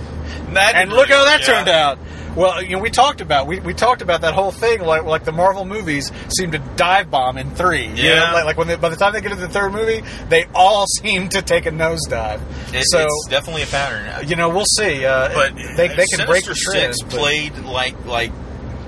And 0.49 0.55
didn't 0.55 0.91
look 0.97 1.09
how 1.09 1.24
that 1.24 1.41
work 1.41 1.47
turned 1.47 1.68
out. 1.68 1.99
Well, 2.37 2.62
you 2.62 2.76
know, 2.76 2.82
we 2.82 2.91
talked 2.91 3.20
about 3.22 3.47
we, 3.47 3.61
we 3.61 3.72
talked 3.74 4.03
about 4.03 4.20
that 4.20 4.34
whole 4.34 4.53
thing 4.53 4.80
like 4.82 5.05
like 5.05 5.24
the 5.24 5.32
Marvel 5.32 5.64
movies 5.64 6.12
seem 6.37 6.53
to 6.53 6.59
dive 6.76 7.11
bomb 7.11 7.39
in 7.39 7.51
three. 7.55 7.87
You 7.87 7.95
Yeah. 7.95 8.14
know, 8.16 8.32
like, 8.34 8.45
like 8.45 8.57
when 8.59 8.68
they, 8.68 8.76
by 8.76 8.91
the 8.91 8.97
time 8.97 9.14
they 9.14 9.20
get 9.22 9.30
to 9.30 9.37
the 9.37 9.49
third 9.49 9.72
movie, 9.72 10.03
they 10.28 10.45
all 10.55 10.84
seem 11.03 11.28
to 11.30 11.41
take 11.43 11.64
a 11.66 11.70
nosedive. 11.70 12.41
It- 12.74 12.84
so 12.87 13.05
it's 13.07 13.26
definitely 13.30 13.62
a 13.62 13.66
pattern. 13.66 14.28
you 14.28 14.37
know, 14.37 14.51
we'll 14.51 14.66
see. 14.66 15.05
Uh, 15.05 15.32
but 15.32 15.57
they, 15.76 15.89
they 15.89 16.07
can 16.07 16.26
break 16.26 16.45
the 16.45 16.55
trend, 16.55 16.95
Six 16.95 17.03
played 17.14 17.57
like 17.61 18.05
like 18.05 18.32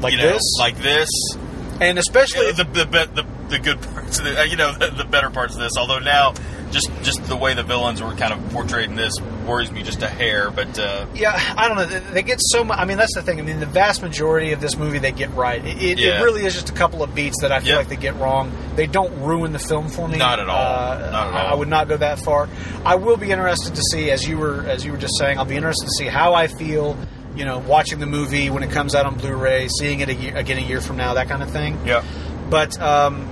like 0.00 0.12
you 0.12 0.18
know, 0.18 0.32
this, 0.34 0.42
like 0.60 0.76
this. 0.76 1.08
and 1.80 1.98
especially 1.98 2.52
the, 2.52 2.64
the 2.64 2.84
the 2.84 3.06
the 3.22 3.26
the 3.48 3.58
good 3.58 3.80
parts 3.80 4.18
of 4.18 4.26
the 4.26 4.40
uh, 4.40 4.44
you 4.44 4.56
know 4.56 4.72
the, 4.72 4.88
the 4.98 5.04
better 5.04 5.30
parts 5.30 5.54
of 5.54 5.60
this. 5.60 5.72
Although 5.78 6.00
now, 6.00 6.34
just 6.70 6.90
just 7.02 7.24
the 7.24 7.36
way 7.36 7.54
the 7.54 7.62
villains 7.62 8.02
were 8.02 8.12
kind 8.14 8.32
of 8.32 8.52
portrayed 8.52 8.88
in 8.90 8.94
this 8.96 9.12
worries 9.46 9.70
me 9.72 9.82
just 9.82 10.02
a 10.02 10.08
hair. 10.08 10.50
But 10.50 10.78
uh, 10.78 11.06
Yeah, 11.14 11.32
I 11.56 11.68
don't 11.68 11.76
know. 11.78 11.86
They- 11.86 11.98
They 12.18 12.22
get 12.22 12.38
so 12.40 12.64
much. 12.64 12.78
I 12.78 12.84
mean, 12.84 12.98
that's 12.98 13.14
the 13.14 13.22
thing. 13.22 13.38
I 13.38 13.42
mean, 13.42 13.60
the 13.60 13.66
vast 13.66 14.02
majority 14.02 14.52
of 14.52 14.60
this 14.60 14.76
movie 14.76 14.98
they 14.98 15.12
get 15.12 15.32
right. 15.34 15.64
It, 15.64 15.82
it, 15.82 15.98
Yeah. 15.98 16.20
it 16.20 16.22
really 16.22 16.44
is 16.44 16.52
just 16.54 16.68
a 16.68 16.72
couple 16.74 17.02
of 17.02 17.14
beats 17.14 17.40
that 17.40 17.50
I 17.52 17.60
feel 17.60 17.70
Yeah. 17.70 17.76
like 17.76 17.88
they 17.88 17.96
get 17.96 18.16
wrong. 18.16 18.52
They 18.76 18.86
don't 18.86 19.22
ruin 19.22 19.52
the 19.52 19.58
film 19.58 19.88
for 19.88 20.06
me. 20.06 20.18
Not 20.18 20.38
at 20.40 20.48
all. 20.50 20.56
Uh, 20.56 20.98
Not 21.10 21.28
at 21.28 21.34
I- 21.34 21.40
all. 21.46 21.52
I 21.52 21.54
would 21.54 21.68
not 21.68 21.88
go 21.88 21.96
that 21.96 22.18
far. 22.18 22.48
I 22.84 22.96
will 22.96 23.16
be 23.16 23.30
interested 23.30 23.74
to 23.74 23.82
see, 23.92 24.10
as 24.10 24.28
you 24.28 24.36
were 24.36 24.64
as 24.68 24.84
you 24.84 24.92
were 24.92 24.98
just 24.98 25.16
saying, 25.18 25.38
I'll 25.38 25.44
be 25.46 25.56
interested 25.56 25.86
to 25.86 25.92
see 25.96 26.06
how 26.06 26.34
I 26.34 26.46
feel. 26.48 26.96
You 27.36 27.44
know, 27.44 27.58
watching 27.58 28.00
the 28.00 28.06
movie 28.06 28.50
when 28.50 28.64
it 28.64 28.70
comes 28.72 28.94
out 28.96 29.06
on 29.06 29.14
Blu-ray, 29.14 29.68
seeing 29.68 30.00
it 30.00 30.08
a 30.08 30.14
year, 30.14 30.36
again 30.36 30.58
a 30.58 30.60
year 30.62 30.80
from 30.80 30.96
now, 30.96 31.14
that 31.14 31.28
kind 31.28 31.40
of 31.42 31.50
thing. 31.50 31.78
yeah, 31.86 32.02
But 32.50 32.80
um, 32.82 33.28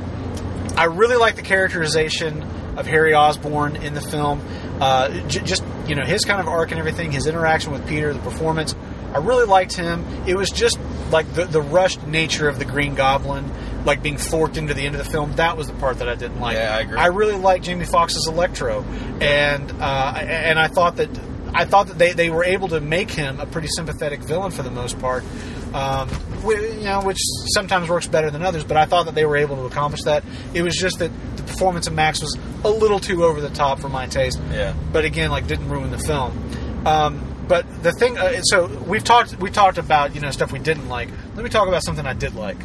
I 0.77 0.85
really 0.85 1.17
like 1.17 1.35
the 1.35 1.43
characterization 1.43 2.45
of 2.77 2.87
Harry 2.87 3.15
Osborn 3.15 3.77
in 3.77 3.95
the 3.95 4.01
film. 4.01 4.41
Uh, 4.81 5.09
j- 5.29 5.41
just 5.41 5.65
you 5.87 5.95
know 5.95 6.05
his 6.05 6.25
kind 6.25 6.41
of 6.41 6.49
arc 6.49 6.71
and 6.71 6.79
everything, 6.79 7.13
his 7.13 7.27
interaction 7.27 7.73
with 7.73 7.87
Peter, 7.89 8.13
the 8.13 8.21
performance. 8.21 8.75
I 9.13 9.19
really 9.19 9.47
liked 9.47 9.75
him. 9.75 10.05
It 10.27 10.37
was 10.37 10.51
just 10.51 10.79
like 11.11 11.33
the 11.35 11.45
the 11.47 11.63
rushed 11.63 12.07
nature 12.07 12.49
of 12.49 12.59
the 12.59 12.65
Green 12.65 12.95
Goblin, 12.95 13.51
like 13.85 14.03
being 14.03 14.19
forked 14.19 14.57
into 14.57 14.75
the 14.75 14.83
end 14.85 14.95
of 14.95 15.05
the 15.05 15.11
film. 15.11 15.33
That 15.37 15.57
was 15.57 15.69
the 15.69 15.75
part 15.75 15.99
that 15.99 16.09
I 16.09 16.15
didn't 16.15 16.41
like. 16.41 16.55
Yeah, 16.55 16.77
I 16.77 16.81
agree. 16.81 16.99
I 16.99 17.07
really 17.07 17.37
liked 17.37 17.65
Jamie 17.65 17.87
Foxx's 17.87 18.27
Electro, 18.29 18.83
and 19.21 19.73
uh, 19.81 20.15
and 20.19 20.59
I 20.59 20.69
thought 20.69 20.97
that 20.97 21.09
I 21.55 21.65
thought 21.65 21.87
that 21.87 21.97
they, 21.99 22.13
they 22.13 22.29
were 22.29 22.45
able 22.45 22.69
to 22.69 22.81
make 22.81 23.11
him 23.11 23.41
a 23.41 23.47
pretty 23.47 23.69
sympathetic 23.69 24.21
villain 24.21 24.51
for 24.51 24.63
the 24.63 24.71
most 24.71 24.99
part. 24.99 25.25
Um, 25.73 26.09
you 26.45 26.85
know, 26.85 27.03
which 27.03 27.19
sometimes 27.55 27.89
works 27.89 28.07
better 28.07 28.31
than 28.31 28.43
others, 28.43 28.65
but 28.65 28.77
I 28.77 28.87
thought 28.87 29.07
that 29.07 29.15
they 29.15 29.25
were 29.27 29.37
able 29.37 29.57
to 29.57 29.65
accomplish 29.65 30.03
that. 30.05 30.25
It 30.55 30.63
was 30.63 30.77
just 30.77 30.99
that 30.99 31.11
the 31.37 31.43
performance 31.43 31.87
of 31.87 31.95
Max 31.95 32.21
was 32.21 32.37
a 32.65 32.71
little 32.71 33.01
too 33.01 33.25
over 33.25 33.41
the 33.41 33.51
top 33.51 33.81
for 33.81 33.89
my 33.89 34.07
taste. 34.07 34.41
Yeah. 34.51 34.75
But 34.93 35.05
again, 35.05 35.31
like 35.31 35.47
didn't 35.47 35.69
ruin 35.69 35.91
the 35.91 35.99
film. 35.99 36.87
Um, 36.87 37.45
but 37.49 37.83
the 37.83 37.93
thing, 37.93 38.19
uh, 38.19 38.41
so 38.43 38.67
we've 38.67 39.05
talked 39.05 39.39
we 39.39 39.51
talked 39.51 39.79
about 39.79 40.15
you 40.15 40.21
know 40.21 40.31
stuff 40.31 40.53
we 40.53 40.59
didn't 40.59 40.89
like. 40.89 41.09
Let 41.35 41.45
me 41.45 41.51
talk 41.51 41.69
about 41.69 41.85
something 41.85 42.07
I 42.07 42.15
did 42.15 42.35
like 42.35 42.59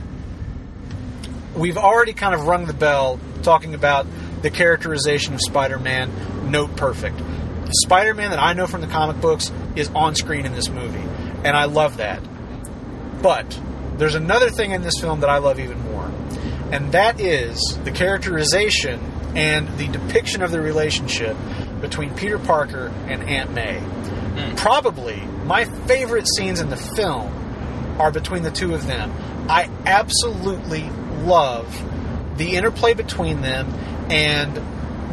we've 1.56 1.78
already 1.78 2.14
kind 2.14 2.34
of 2.34 2.48
rung 2.48 2.66
the 2.66 2.74
bell 2.74 3.20
talking 3.44 3.74
about 3.74 4.08
the 4.42 4.50
characterization 4.50 5.34
of 5.34 5.42
Spider-Man. 5.42 6.52
Note 6.52 6.76
perfect. 6.76 7.22
Spider-Man 7.84 8.32
that 8.32 8.40
I 8.40 8.54
know 8.54 8.68
from 8.68 8.82
the 8.82 8.88
comic 8.88 9.22
books 9.22 9.52
is 9.76 9.90
on 9.90 10.16
screen 10.16 10.46
in 10.46 10.54
this 10.54 10.70
movie, 10.70 11.04
and 11.44 11.56
I 11.56 11.66
love 11.66 11.98
that. 11.98 12.22
But 13.22 13.60
there's 13.98 14.16
another 14.16 14.50
thing 14.50 14.72
in 14.72 14.82
this 14.82 15.00
film 15.00 15.20
that 15.22 15.30
I 15.30 15.38
love 15.38 15.60
even 15.60 15.80
more, 15.84 16.12
and 16.72 16.92
that 16.94 17.20
is 17.20 17.60
the 17.84 17.92
characterization 17.92 19.00
and 19.36 19.68
the 19.78 19.88
depiction 19.88 20.42
of 20.42 20.52
the 20.52 20.60
relationship 20.62 21.38
between 21.80 22.14
Peter 22.16 22.38
Parker 22.38 22.88
and 23.08 23.24
Aunt 23.24 23.54
May. 23.54 23.80
Hmm. 23.80 24.56
Probably 24.56 25.18
my 25.46 25.66
favorite 25.66 26.28
scenes 26.28 26.60
in 26.60 26.70
the 26.70 26.78
film 26.78 27.32
are 28.00 28.12
between 28.12 28.44
the 28.44 28.52
two 28.52 28.74
of 28.74 28.88
them. 28.88 29.12
I 29.50 29.70
absolutely 29.86 30.90
love 31.24 31.68
the 32.38 32.56
interplay 32.56 32.94
between 32.94 33.42
them 33.42 33.68
and 34.10 34.56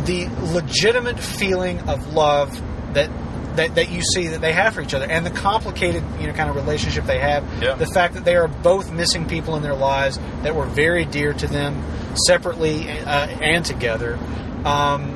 the 0.07 0.29
legitimate 0.53 1.19
feeling 1.19 1.81
of 1.89 2.15
love 2.15 2.63
that 2.95 3.11
that, 3.59 3.75
that 3.75 3.91
you 3.91 4.01
see 4.03 4.29
that 4.29 4.41
they 4.41 4.53
have 4.53 4.75
for 4.75 4.81
each 4.81 4.95
other 4.95 5.05
and 5.05 5.27
the 5.27 5.31
complicated 5.31 6.03
you 6.21 6.27
know 6.27 6.33
kind 6.33 6.49
of 6.49 6.57
relationship 6.57 7.05
they 7.05 7.19
have 7.19 7.45
Yeah. 7.63 7.75
the 7.75 7.87
fact 7.87 8.15
that 8.15 8.25
they 8.25 8.37
are 8.37 8.49
both 8.49 8.91
missing 8.91 9.27
people 9.29 9.57
in 9.57 9.63
their 9.63 9.75
lives 9.75 10.19
that 10.43 10.55
were 10.55 10.67
very 10.67 11.05
dear 11.05 11.33
to 11.35 11.47
them 11.47 11.83
separately 12.27 12.89
uh, 12.89 13.27
and 13.43 13.65
together 13.65 14.19
um, 14.65 15.15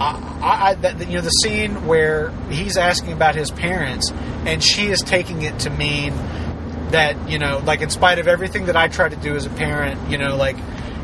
I, 0.00 0.70
I, 0.70 0.74
that, 0.74 1.08
you 1.08 1.16
know, 1.16 1.22
the 1.22 1.30
scene 1.30 1.86
where 1.86 2.30
he's 2.50 2.76
asking 2.76 3.12
about 3.12 3.34
his 3.34 3.50
parents, 3.50 4.12
and 4.46 4.62
she 4.62 4.86
is 4.86 5.00
taking 5.00 5.42
it 5.42 5.58
to 5.60 5.70
mean 5.70 6.12
that 6.92 7.28
you 7.28 7.38
know, 7.38 7.60
like 7.64 7.80
in 7.80 7.90
spite 7.90 8.18
of 8.20 8.28
everything 8.28 8.66
that 8.66 8.76
I 8.76 8.86
try 8.88 9.08
to 9.08 9.16
do 9.16 9.34
as 9.34 9.44
a 9.46 9.50
parent, 9.50 10.08
you 10.08 10.16
know, 10.16 10.36
like 10.36 10.56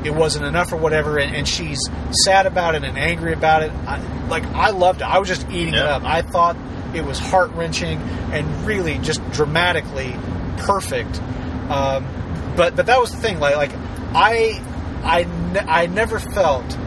it 0.04 0.14
wasn't 0.14 0.44
enough 0.44 0.72
or 0.72 0.76
whatever, 0.76 1.18
and, 1.18 1.34
and 1.34 1.48
she's 1.48 1.80
sad 2.24 2.46
about 2.46 2.74
it 2.74 2.84
and 2.84 2.98
angry 2.98 3.32
about 3.32 3.62
it. 3.62 3.72
I, 3.72 3.98
like 4.28 4.44
I 4.46 4.70
loved 4.70 5.00
it. 5.00 5.04
I 5.04 5.18
was 5.18 5.28
just 5.28 5.48
eating 5.50 5.74
it 5.74 5.80
up. 5.80 6.02
I 6.04 6.22
thought 6.22 6.56
it 6.94 7.04
was 7.04 7.18
heart 7.18 7.50
wrenching 7.52 7.98
and 7.98 8.66
really 8.66 8.98
just 8.98 9.20
dramatically 9.32 10.14
perfect. 10.58 11.20
Um, 11.70 12.06
but 12.56 12.76
but 12.76 12.86
that 12.86 13.00
was 13.00 13.10
the 13.10 13.18
thing. 13.18 13.40
Like 13.40 13.56
like 13.56 13.72
I 14.14 14.62
I 15.02 15.24
ne- 15.24 15.60
I 15.60 15.86
never 15.86 16.18
felt 16.18 16.78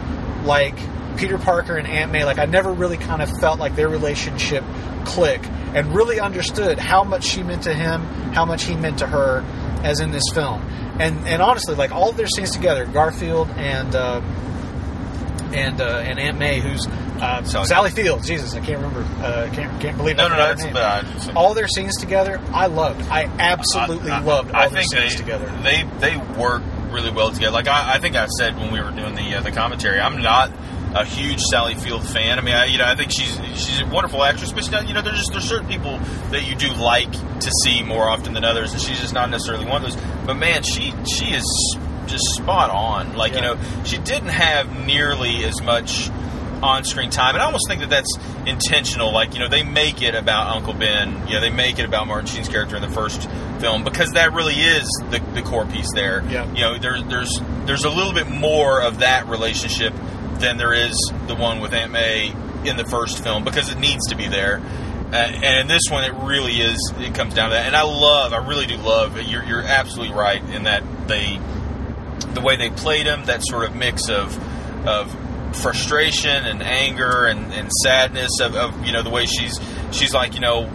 like 0.44 0.76
Peter 1.18 1.38
Parker 1.38 1.76
and 1.76 1.88
Aunt 1.88 2.12
May. 2.12 2.24
Like 2.24 2.40
I 2.40 2.46
never 2.46 2.72
really 2.72 2.98
kind 2.98 3.22
of 3.22 3.30
felt 3.40 3.60
like 3.60 3.76
their 3.76 3.90
relationship 3.90 4.64
click 5.06 5.42
and 5.74 5.94
really 5.96 6.20
understood 6.20 6.80
how 6.80 7.04
much 7.04 7.24
she 7.24 7.44
meant 7.44 7.64
to 7.64 7.74
him, 7.74 8.02
how 8.34 8.46
much 8.46 8.64
he 8.64 8.76
meant 8.76 9.00
to 9.00 9.08
her, 9.08 9.44
as 9.84 10.00
in 10.00 10.12
this 10.12 10.24
film. 10.34 10.62
And 11.00 11.28
and 11.28 11.42
honestly, 11.42 11.76
like 11.76 11.92
all 11.92 12.10
of 12.10 12.18
their 12.18 12.28
scenes 12.28 12.52
together, 12.52 12.86
Garfield 12.86 13.50
and. 13.50 13.96
Uh, 13.96 14.22
and 15.54 15.80
uh, 15.80 15.86
and 15.86 16.20
Aunt 16.20 16.38
May, 16.38 16.60
who's 16.60 16.86
uh, 16.88 17.42
Sally 17.44 17.90
Fields. 17.90 18.28
Jesus, 18.28 18.54
I 18.54 18.60
can't 18.60 18.82
remember. 18.82 19.02
Uh, 19.24 19.50
can't 19.54 19.82
can't 19.82 19.96
believe. 19.98 20.18
no, 20.18 20.28
no, 20.28 20.36
no. 20.36 20.54
name. 20.54 20.76
uh, 20.76 21.32
all 21.38 21.54
their 21.54 21.70
scenes 21.70 21.96
together, 21.96 22.42
I 22.52 22.68
loved. 22.68 23.02
I 23.10 23.24
absolutely 23.40 24.12
I- 24.12 24.18
I- 24.18 24.24
loved 24.24 24.52
all 24.52 24.62
I 24.62 24.68
their 24.68 24.82
think 24.82 24.92
scenes 24.92 25.14
they, 25.14 25.18
together. 25.22 25.46
They 25.64 25.84
they 26.00 26.18
work 26.38 26.64
really 26.92 27.12
well 27.12 27.32
together. 27.32 27.54
Like 27.54 27.70
I, 27.70 27.96
I 27.96 28.00
think 28.00 28.18
I 28.18 28.28
said 28.28 28.58
when 28.58 28.74
we 28.74 28.82
were 28.82 28.92
doing 28.92 29.16
the 29.16 29.36
uh, 29.36 29.42
the 29.42 29.52
commentary, 29.52 30.02
I'm 30.02 30.22
not 30.22 30.52
a 31.02 31.06
huge 31.06 31.40
Sally 31.42 31.76
Field 31.76 32.08
fan. 32.08 32.40
I 32.40 32.42
mean, 32.42 32.56
I, 32.56 32.66
you 32.66 32.78
know, 32.78 32.86
I 32.86 32.96
think 32.96 33.12
she's 33.12 33.36
she's 33.56 33.82
a 33.82 33.86
wonderful 33.88 34.24
actress, 34.24 34.52
but 34.52 34.66
you 34.88 34.94
know, 34.94 35.02
there's 35.02 35.18
just 35.18 35.32
there's 35.32 35.48
certain 35.48 35.68
people 35.68 35.98
that 36.32 36.48
you 36.48 36.56
do 36.56 36.74
like 36.74 37.12
to 37.12 37.52
see 37.64 37.84
more 37.84 38.08
often 38.10 38.34
than 38.34 38.44
others, 38.44 38.74
and 38.74 38.82
she's 38.82 39.00
just 39.00 39.14
not 39.14 39.30
necessarily 39.30 39.66
one 39.66 39.84
of 39.84 39.92
those. 39.92 40.02
But 40.26 40.36
man, 40.36 40.64
she 40.64 40.94
she 41.06 41.26
is 41.26 41.78
just 42.08 42.26
spot 42.36 42.70
on. 42.72 43.16
Like 43.16 43.36
you 43.36 43.42
know, 43.42 43.58
she 43.86 43.98
didn't 43.98 44.30
have 44.30 44.86
nearly 44.86 45.44
as 45.44 45.62
much 45.62 46.10
on-screen 46.62 47.12
time, 47.12 47.36
and 47.36 47.42
I 47.42 47.46
almost 47.46 47.68
think 47.68 47.82
that 47.82 47.90
that's 47.90 48.18
intentional. 48.48 49.12
Like 49.12 49.34
you 49.34 49.40
know, 49.40 49.50
they 49.50 49.64
make 49.64 50.02
it 50.02 50.16
about 50.16 50.56
Uncle 50.56 50.74
Ben. 50.74 51.28
You 51.28 51.36
know, 51.36 51.42
they 51.42 51.52
make 51.52 51.80
it 51.80 51.86
about 51.86 52.08
Martin 52.08 52.28
Sheen's 52.28 52.50
character 52.50 52.76
in 52.76 52.82
the 52.82 52.90
first 52.90 53.30
film 53.60 53.84
because 53.84 54.12
that 54.14 54.34
really 54.34 54.56
is 54.56 54.88
the, 55.12 55.20
the 55.34 55.42
core 55.42 55.66
piece 55.66 55.92
there. 55.94 56.24
Yeah. 56.30 56.52
You 56.54 56.62
know, 56.62 56.78
there's 56.80 57.04
there's 57.06 57.42
there's 57.66 57.84
a 57.84 57.90
little 57.90 58.14
bit 58.14 58.28
more 58.28 58.82
of 58.82 59.00
that 59.00 59.28
relationship 59.28 59.94
than 60.40 60.58
there 60.58 60.74
is 60.74 60.96
the 61.28 61.36
one 61.36 61.60
with 61.60 61.74
Aunt 61.74 61.92
May 61.92 62.34
in 62.66 62.78
the 62.78 62.86
first 62.86 63.24
film 63.24 63.44
because 63.44 63.70
it 63.70 63.78
needs 63.78 64.08
to 64.10 64.16
be 64.16 64.28
there. 64.28 64.62
Uh, 65.12 65.16
and 65.16 65.62
in 65.62 65.68
this 65.68 65.84
one, 65.90 66.04
it 66.04 66.14
really 66.14 66.60
is. 66.60 66.78
It 66.98 67.16
comes 67.16 67.34
down 67.34 67.50
to 67.50 67.56
that, 67.56 67.66
and 67.66 67.76
I 67.76 67.84
love. 67.84 68.34
I 68.34 68.46
really 68.46 68.66
do 68.66 68.76
love. 68.78 69.18
You're 69.22 69.44
you're 69.44 69.64
absolutely 69.64 70.14
right 70.14 70.44
in 70.44 70.64
that 70.64 70.84
they 71.08 71.40
the 72.34 72.42
way 72.42 72.58
they 72.58 72.70
played 72.70 73.06
him, 73.06 73.26
that 73.26 73.42
sort 73.46 73.64
of 73.64 73.76
mix 73.76 74.10
of 74.10 74.38
of 74.86 75.16
frustration 75.56 76.46
and 76.46 76.62
anger 76.62 77.26
and, 77.26 77.54
and 77.54 77.72
sadness 77.72 78.40
of, 78.42 78.56
of 78.56 78.86
you 78.86 78.92
know 78.92 79.02
the 79.02 79.10
way 79.10 79.26
she's 79.26 79.60
she's 79.92 80.14
like 80.14 80.34
you 80.34 80.42
know 80.42 80.70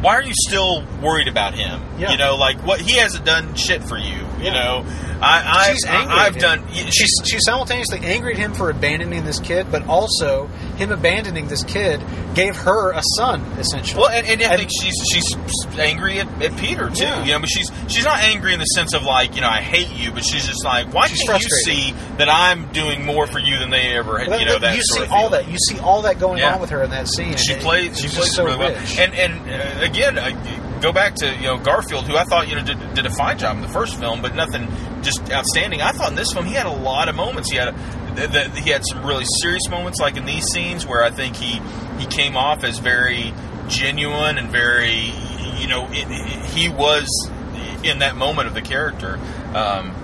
why 0.00 0.14
are 0.14 0.22
you 0.22 0.32
still 0.46 0.84
worried 1.02 1.28
about 1.28 1.54
him 1.54 1.80
Yeah. 1.98 2.10
you 2.12 2.16
know 2.18 2.36
like 2.36 2.64
what 2.66 2.80
he 2.80 2.96
hasn't 2.98 3.24
done 3.24 3.54
shit 3.54 3.82
for 3.84 3.96
you 3.98 4.14
you 4.38 4.44
Yeah. 4.44 4.52
know 4.52 4.86
I, 5.20 5.42
I 5.66 5.72
she's 5.72 5.84
angry. 5.86 6.14
I've 6.14 6.36
at 6.36 6.40
done 6.40 6.64
She's 6.72 7.10
she's 7.24 7.42
simultaneously 7.44 7.98
angry 8.04 8.34
at 8.34 8.38
him 8.38 8.54
for 8.54 8.70
abandoning 8.70 9.24
this 9.24 9.40
kid, 9.40 9.66
but 9.68 9.84
also 9.88 10.48
him 10.78 10.90
abandoning 10.92 11.48
this 11.48 11.62
kid 11.64 12.00
gave 12.34 12.56
her 12.56 12.92
a 12.92 13.02
son, 13.16 13.42
essentially. 13.58 14.00
Well, 14.00 14.10
and, 14.10 14.26
and 14.26 14.40
I 14.42 14.46
And- 14.54 14.58
think 14.58 14.70
she's 14.80 14.94
she's 15.12 15.36
angry 15.78 16.20
at, 16.20 16.28
at 16.42 16.56
Peter 16.56 16.88
too. 16.88 17.04
Yeah. 17.04 17.24
You 17.24 17.32
know, 17.32 17.40
but 17.40 17.48
she's 17.50 17.70
she's 17.88 18.04
not 18.04 18.18
angry 18.20 18.52
in 18.54 18.58
the 18.58 18.64
sense 18.64 18.94
of 18.94 19.02
like 19.02 19.34
you 19.34 19.40
know 19.42 19.48
I 19.48 19.60
hate 19.60 19.90
you, 19.96 20.12
but 20.12 20.24
she's 20.24 20.46
just 20.46 20.64
like 20.64 20.94
why 20.94 21.08
She's 21.08 21.22
can't 21.28 21.42
you 21.42 21.48
see 21.64 21.92
that 22.18 22.28
I'm 22.30 22.72
doing 22.72 23.04
more 23.04 23.26
for 23.26 23.38
you 23.38 23.58
than 23.58 23.70
they 23.70 23.96
ever 23.96 24.18
had? 24.18 24.28
But 24.28 24.40
You 24.40 24.46
know 24.46 24.58
that 24.60 24.76
you 24.76 24.82
see 24.82 25.04
all 25.06 25.30
that. 25.30 25.48
You 25.48 25.58
see 25.58 25.78
all 25.80 26.02
that 26.02 26.18
going 26.18 26.38
Yeah. 26.38 26.54
on 26.54 26.60
with 26.60 26.70
her 26.70 26.82
in 26.82 26.90
that 26.90 27.08
scene. 27.08 27.36
She 27.36 27.54
plays. 27.56 27.98
She 28.00 28.08
plays 28.08 28.34
so 28.34 28.44
really 28.44 28.58
well. 28.58 28.72
rich. 28.74 28.98
And 28.98 29.14
and 29.14 29.32
uh, 29.50 29.84
again, 29.84 30.16
uh, 30.18 30.30
go 30.80 30.92
back 30.92 31.14
to 31.16 31.26
you 31.34 31.42
know 31.42 31.58
Garfield, 31.58 32.06
who 32.06 32.16
I 32.16 32.24
thought 32.24 32.48
you 32.48 32.54
know 32.56 32.62
did, 32.62 32.94
did 32.94 33.06
a 33.06 33.10
fine 33.10 33.38
job 33.38 33.56
in 33.56 33.62
the 33.62 33.68
first 33.68 33.98
film, 33.98 34.22
but 34.22 34.34
nothing 34.34 34.68
just 35.02 35.20
outstanding. 35.30 35.80
I 35.82 35.92
thought 35.92 36.10
in 36.10 36.16
this 36.16 36.32
film 36.32 36.46
he 36.46 36.54
had 36.54 36.66
a 36.66 36.72
lot 36.72 37.08
of 37.08 37.14
moments. 37.16 37.50
He 37.50 37.56
had 37.56 37.68
a, 37.68 38.16
th- 38.16 38.30
th- 38.32 38.64
he 38.64 38.70
had 38.70 38.82
some 38.84 39.04
really 39.04 39.24
serious 39.42 39.68
moments, 39.70 40.00
like 40.00 40.16
in 40.16 40.24
these 40.24 40.44
scenes 40.46 40.86
where 40.86 41.02
I 41.02 41.10
think 41.10 41.36
he 41.36 41.60
he 41.98 42.06
came 42.06 42.36
off 42.36 42.64
as 42.64 42.78
very 42.78 43.32
genuine 43.68 44.38
and 44.38 44.50
very 44.50 45.12
you 45.60 45.68
know 45.68 45.86
it, 45.90 46.06
it- 46.08 46.44
he 46.46 46.68
was 46.68 47.06
in 47.84 48.00
that 48.00 48.16
moment 48.16 48.48
of 48.48 48.54
the 48.54 48.62
character. 48.62 49.14
Um, 49.54 49.94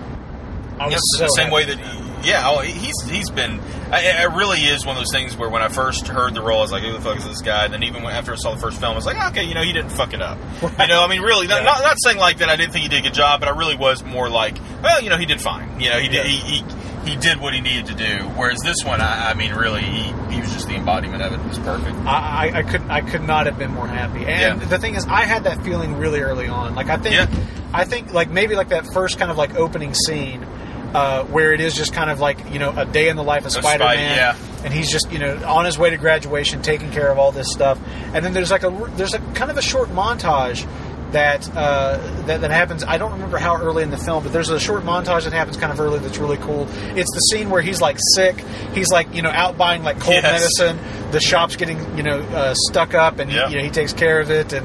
I 0.79 0.87
was 0.87 0.93
yeah, 0.95 0.99
so 1.19 1.25
the 1.25 1.29
same 1.29 1.51
way 1.51 1.65
that 1.67 1.79
yeah, 2.25 2.43
oh, 2.49 2.61
he's 2.61 3.01
he's 3.09 3.31
been. 3.31 3.61
I- 3.93 4.25
It 4.25 4.33
really 4.33 4.61
is 4.61 4.85
one 4.85 4.97
of 4.97 5.01
those 5.01 5.13
things 5.13 5.37
where 5.37 5.49
when 5.49 5.63
I 5.63 5.69
first 5.69 6.09
heard 6.09 6.35
the 6.35 6.43
role, 6.43 6.59
I 6.59 6.63
was 6.63 6.73
like, 6.73 6.83
"Who 6.83 6.93
the 6.93 7.01
fuck 7.01 7.17
is 7.19 7.25
this 7.25 7.43
guy?" 7.43 7.65
And 7.65 7.73
then 7.75 7.83
even 7.83 8.03
after 8.05 8.33
I 8.33 8.37
saw 8.37 8.55
the 8.55 8.61
first 8.61 8.81
film, 8.81 8.93
I 8.93 8.97
was 8.97 9.07
like, 9.07 9.17
"Okay, 9.33 9.45
you 9.45 9.55
know, 9.55 9.63
he 9.63 9.73
didn't 9.73 9.91
fuck 9.91 10.13
it 10.15 10.21
up." 10.23 10.39
You 10.63 10.87
know, 10.89 11.03
I 11.05 11.09
mean, 11.09 11.21
really, 11.23 11.47
not, 11.47 11.59
Yeah. 11.63 11.65
not 11.71 11.83
not 11.83 11.97
saying 12.03 12.19
like 12.19 12.39
that. 12.39 12.49
I 12.49 12.57
didn't 12.57 12.73
think 12.73 12.83
he 12.85 12.89
did 12.89 13.01
a 13.01 13.03
good 13.03 13.15
job, 13.15 13.41
but 13.41 13.49
I 13.49 13.57
really 13.57 13.77
was 13.77 14.03
more 14.05 14.29
like, 14.29 14.57
well, 14.83 15.01
you 15.03 15.11
know, 15.11 15.17
he 15.17 15.27
did 15.27 15.41
fine. 15.41 15.81
You 15.81 15.91
know, 15.91 15.99
he 15.99 16.09
did. 16.09 16.25
Yeah. 16.27 16.31
He, 16.33 16.59
he 16.59 17.11
he 17.11 17.17
did 17.17 17.39
what 17.41 17.53
he 17.53 17.61
needed 17.61 17.87
to 17.87 17.95
do. 17.95 18.25
Whereas 18.35 18.59
this 18.65 18.83
one, 18.85 19.01
I, 19.03 19.31
I 19.31 19.35
mean, 19.35 19.53
really, 19.55 19.83
he, 19.83 20.05
he 20.35 20.41
was 20.41 20.51
just 20.55 20.67
the 20.69 20.75
embodiment 20.75 21.23
of 21.23 21.33
it. 21.35 21.41
It 21.41 21.47
was 21.47 21.59
perfect. 21.59 21.95
I, 22.07 22.49
I, 22.55 22.59
I 22.59 22.63
could 22.63 22.83
I 22.89 23.01
could 23.03 23.23
not 23.23 23.45
have 23.47 23.59
been 23.59 23.73
more 23.73 23.87
happy. 23.87 24.25
And 24.25 24.61
Yeah. 24.61 24.67
the 24.69 24.79
thing 24.79 24.95
is, 24.95 25.07
I 25.07 25.25
had 25.25 25.45
that 25.45 25.63
feeling 25.63 25.97
really 25.99 26.21
early 26.21 26.49
on. 26.49 26.75
Like 26.75 26.89
I 26.89 26.97
think. 26.97 27.31
I 27.77 27.85
think 27.85 28.13
like 28.15 28.31
maybe 28.31 28.55
like 28.55 28.69
that 28.69 28.87
first 28.93 29.19
kind 29.19 29.33
of 29.33 29.37
like 29.37 29.57
opening 29.57 29.95
scene. 29.95 30.47
Uh, 30.95 31.25
where 31.25 31.53
it 31.53 31.61
is 31.61 31.75
just 31.75 31.93
kind 31.93 32.09
of 32.09 32.21
like 32.21 32.39
you 32.53 32.61
know 32.61 32.73
a 32.77 32.87
day 32.87 33.09
in 33.09 33.17
the 33.17 33.23
life 33.25 33.41
of 33.41 33.47
Of 33.47 33.53
Spider 33.65 33.83
Man, 33.83 33.97
Spidey, 33.97 34.17
yeah. 34.17 34.65
and 34.65 34.73
he's 34.73 34.89
just 34.89 35.11
you 35.11 35.19
know 35.19 35.37
on 35.45 35.65
his 35.65 35.77
way 35.77 35.91
to 35.91 35.97
graduation, 35.97 36.63
taking 36.63 36.91
care 36.93 37.11
of 37.11 37.19
all 37.19 37.33
this 37.33 37.51
stuff, 37.51 37.81
and 38.15 38.25
then 38.25 38.33
there's 38.33 38.53
like 38.53 38.63
a 38.63 38.71
there's 38.97 39.13
a 39.13 39.19
kind 39.35 39.51
of 39.51 39.57
a 39.57 39.63
short 39.63 39.89
montage 39.89 40.65
that 41.11 41.49
uh, 41.57 41.97
that 42.27 42.43
that 42.43 42.51
happens. 42.53 42.85
I 42.85 42.97
don't 42.99 43.11
remember 43.13 43.39
how 43.39 43.57
early 43.61 43.83
in 43.83 43.91
the 43.91 43.97
film, 43.99 44.23
but 44.23 44.33
there's 44.33 44.51
a 44.51 44.61
short 44.61 44.85
montage 44.85 45.25
that 45.25 45.33
happens 45.33 45.57
kind 45.57 45.73
of 45.73 45.81
early 45.81 45.99
that's 45.99 46.19
really 46.19 46.37
cool. 46.39 46.69
It's 46.97 47.13
the 47.13 47.21
scene 47.31 47.51
where 47.51 47.61
he's 47.63 47.81
like 47.81 47.99
sick, 48.15 48.39
he's 48.73 48.91
like 48.93 49.13
you 49.13 49.23
know 49.23 49.31
out 49.31 49.59
buying 49.59 49.83
like 49.83 49.99
cold 49.99 50.23
Yes. 50.23 50.61
medicine, 50.61 51.11
the 51.11 51.21
shop's 51.21 51.57
getting 51.57 51.97
you 51.97 52.05
know 52.05 52.21
uh, 52.21 52.55
stuck 52.71 52.95
up, 52.95 53.19
and 53.19 53.33
Yeah. 53.33 53.49
you 53.49 53.57
know 53.59 53.65
he 53.65 53.71
takes 53.71 53.93
care 53.93 54.21
of 54.21 54.31
it, 54.31 54.53
and 54.53 54.65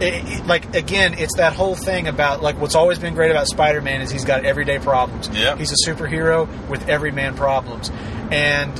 it, 0.00 0.14
it- 0.40 0.46
like 0.46 0.74
again, 0.74 1.14
it's 1.18 1.36
that 1.36 1.52
whole 1.52 1.74
thing 1.74 2.06
about 2.08 2.42
like 2.42 2.60
what's 2.60 2.74
always 2.74 2.98
been 2.98 3.14
great 3.14 3.30
about 3.30 3.46
Spider-Man 3.48 4.00
is 4.00 4.10
he's 4.10 4.24
got 4.24 4.44
everyday 4.44 4.78
problems. 4.78 5.28
Yeah. 5.28 5.56
he's 5.56 5.72
a 5.72 5.90
superhero 5.90 6.46
with 6.68 6.88
everyman 6.88 7.34
problems, 7.34 7.90
and 8.30 8.72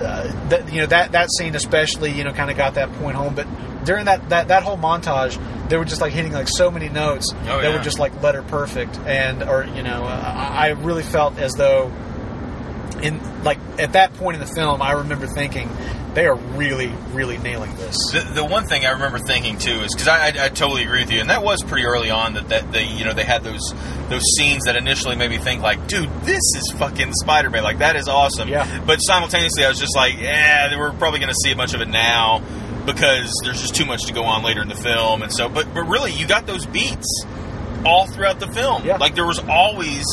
uh, 0.00 0.48
that 0.48 0.72
you 0.72 0.80
know 0.80 0.86
that 0.86 1.12
that 1.12 1.28
scene 1.38 1.54
especially 1.54 2.10
you 2.12 2.24
know 2.24 2.32
kind 2.32 2.50
of 2.50 2.56
got 2.56 2.74
that 2.74 2.92
point 2.94 3.16
home. 3.16 3.34
But 3.34 3.46
during 3.84 4.06
that 4.06 4.28
that 4.30 4.48
that 4.48 4.62
whole 4.62 4.76
montage, 4.78 5.38
they 5.68 5.76
were 5.76 5.84
just 5.84 6.00
like 6.00 6.12
hitting 6.12 6.32
like 6.32 6.48
so 6.48 6.70
many 6.70 6.88
notes 6.88 7.32
Oh, 7.32 7.36
that 7.44 7.62
yeah. 7.64 7.76
were 7.76 7.82
just 7.82 7.98
like 7.98 8.22
letter 8.22 8.42
perfect, 8.42 8.96
and 9.06 9.42
or 9.42 9.64
you 9.64 9.82
know 9.82 10.04
uh, 10.04 10.34
I 10.56 10.66
I 10.66 10.68
really 10.70 11.02
felt 11.04 11.38
as 11.38 11.52
though 11.52 11.92
in 13.04 13.44
like 13.44 13.58
at 13.78 13.92
that 13.92 14.14
point 14.14 14.36
in 14.36 14.40
the 14.40 14.52
film, 14.52 14.80
I 14.80 14.92
remember 14.92 15.26
thinking 15.26 15.68
they 16.14 16.26
are 16.26 16.36
really, 16.36 16.88
really 17.12 17.38
nailing 17.38 17.76
this. 17.76 17.96
The, 18.12 18.20
the 18.34 18.44
one 18.44 18.66
thing 18.66 18.86
I 18.86 18.92
remember 18.92 19.18
thinking 19.18 19.58
too 19.58 19.82
is 19.82 19.92
because 19.92 20.08
I, 20.08 20.28
I, 20.28 20.44
I 20.44 20.48
totally 20.48 20.84
agree 20.84 21.00
with 21.00 21.10
you, 21.10 21.20
and 21.20 21.28
that 21.28 21.42
was 21.42 21.62
pretty 21.62 21.84
early 21.84 22.10
on 22.10 22.34
that, 22.34 22.48
that 22.48 22.72
they 22.72 22.84
you 22.86 23.04
know 23.04 23.12
they 23.12 23.24
had 23.24 23.44
those 23.44 23.74
those 24.08 24.22
scenes 24.38 24.64
that 24.64 24.76
initially 24.76 25.16
made 25.16 25.30
me 25.30 25.38
think 25.38 25.62
like, 25.62 25.86
dude, 25.86 26.10
this 26.22 26.42
is 26.56 26.74
fucking 26.78 27.12
Spider 27.12 27.50
Man, 27.50 27.62
like 27.62 27.78
that 27.78 27.96
is 27.96 28.08
awesome. 28.08 28.48
Yeah. 28.48 28.82
But 28.86 28.98
simultaneously, 28.98 29.64
I 29.64 29.68
was 29.68 29.78
just 29.78 29.94
like, 29.94 30.18
yeah, 30.18 30.76
we're 30.78 30.92
probably 30.92 31.20
going 31.20 31.32
to 31.32 31.38
see 31.42 31.52
a 31.52 31.56
bunch 31.56 31.74
of 31.74 31.82
it 31.82 31.88
now 31.88 32.42
because 32.86 33.32
there's 33.44 33.60
just 33.60 33.74
too 33.74 33.84
much 33.84 34.04
to 34.06 34.12
go 34.12 34.24
on 34.24 34.42
later 34.42 34.62
in 34.62 34.68
the 34.68 34.74
film, 34.74 35.22
and 35.22 35.32
so 35.32 35.48
but 35.48 35.72
but 35.74 35.82
really, 35.82 36.12
you 36.12 36.26
got 36.26 36.46
those 36.46 36.64
beats 36.64 37.24
all 37.84 38.06
throughout 38.06 38.40
the 38.40 38.48
film. 38.48 38.84
Yeah. 38.84 38.96
Like 38.96 39.14
there 39.14 39.26
was 39.26 39.40
always 39.40 40.04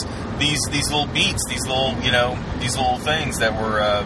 these 0.42 0.60
these 0.72 0.90
little 0.92 1.08
beats, 1.08 1.46
these 1.48 1.66
little 1.68 1.94
you 2.04 2.12
know 2.12 2.38
these 2.60 2.76
little 2.76 2.98
things 2.98 3.38
that 3.40 3.54
were. 3.54 3.80
Uh, 3.80 4.04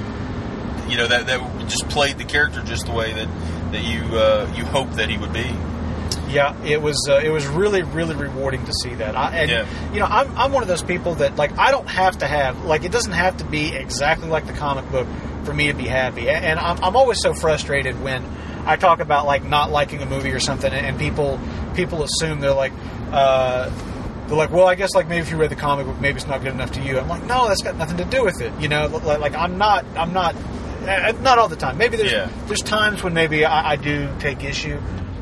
you 0.88 0.98
know 0.98 1.08
that 1.08 1.26
that 1.26 1.68
just 1.68 1.90
played 1.90 2.20
the 2.20 2.24
character 2.24 2.62
just 2.62 2.86
the 2.86 2.92
way 2.92 3.12
that 3.12 3.28
that 3.72 3.84
you 3.84 4.02
uh, 4.20 4.52
you 4.56 4.64
hope 4.66 4.92
that 4.92 5.10
he 5.10 5.18
would 5.18 5.34
be. 5.34 5.52
Yeah, 6.30 6.56
it 6.64 6.80
was 6.80 7.08
uh, 7.10 7.22
it 7.24 7.30
was 7.30 7.48
really 7.48 7.82
really 7.82 8.16
rewarding 8.16 8.64
to 8.66 8.72
see 8.84 8.94
that. 8.94 9.16
I, 9.16 9.36
and 9.36 9.50
Yeah. 9.50 9.92
you 9.94 10.00
know, 10.00 10.06
I'm 10.06 10.38
I'm 10.38 10.52
one 10.52 10.62
of 10.62 10.70
those 10.70 10.84
people 10.84 11.16
that 11.16 11.38
like 11.38 11.58
I 11.58 11.72
don't 11.72 11.88
have 11.90 12.20
to 12.20 12.28
have 12.28 12.66
like 12.66 12.84
it 12.84 12.92
doesn't 12.92 13.14
have 13.14 13.38
to 13.38 13.46
be 13.46 13.74
exactly 13.74 14.30
like 14.30 14.46
the 14.46 14.54
comic 14.54 14.88
book 14.92 15.08
for 15.44 15.56
me 15.56 15.68
to 15.68 15.74
be 15.74 15.88
happy. 15.88 16.30
And 16.30 16.60
I'm 16.60 16.84
I'm 16.84 16.96
always 16.96 17.20
so 17.20 17.34
frustrated 17.34 18.00
when 18.04 18.24
I 18.68 18.76
talk 18.76 19.00
about 19.00 19.26
like 19.26 19.44
not 19.44 19.72
liking 19.72 20.04
a 20.04 20.06
movie 20.06 20.34
or 20.34 20.40
something, 20.40 20.72
and 20.72 20.86
and 20.86 21.00
people 21.00 21.40
people 21.74 22.04
assume 22.04 22.42
they're 22.42 22.54
like. 22.54 22.74
Uh, 23.12 23.72
they're 24.28 24.38
like, 24.38 24.49
well, 24.49 24.67
I 24.67 24.76
guess 24.76 24.93
like 24.95 25.07
maybe 25.07 25.21
if 25.21 25.32
you 25.32 25.38
read 25.38 25.51
the 25.51 25.55
comic 25.55 25.86
book, 25.86 25.99
maybe 25.99 26.17
it's 26.17 26.28
not 26.28 26.41
good 26.41 26.53
enough 26.53 26.71
to 26.73 26.82
you. 26.82 26.97
I'm 26.99 27.07
like, 27.07 27.23
no, 27.26 27.47
that's 27.47 27.61
got 27.61 27.76
nothing 27.78 27.97
to 27.97 28.05
do 28.05 28.23
with 28.23 28.41
it. 28.41 28.51
You 28.59 28.67
know, 28.69 28.88
like, 28.88 29.19
like 29.19 29.36
I'm 29.36 29.57
not, 29.57 29.86
I'm 29.95 30.13
not, 30.13 30.36
uh, 30.88 31.13
not 31.21 31.38
all 31.39 31.47
the 31.47 31.55
time. 31.55 31.78
Maybe 31.78 31.97
there's 31.97 32.11
Yeah. 32.11 32.30
there's 32.47 32.61
times 32.61 33.03
when 33.03 33.13
maybe 33.13 33.45
I, 33.45 33.71
I 33.71 33.76
do 33.76 34.09
take 34.19 34.43
issue, 34.43 34.80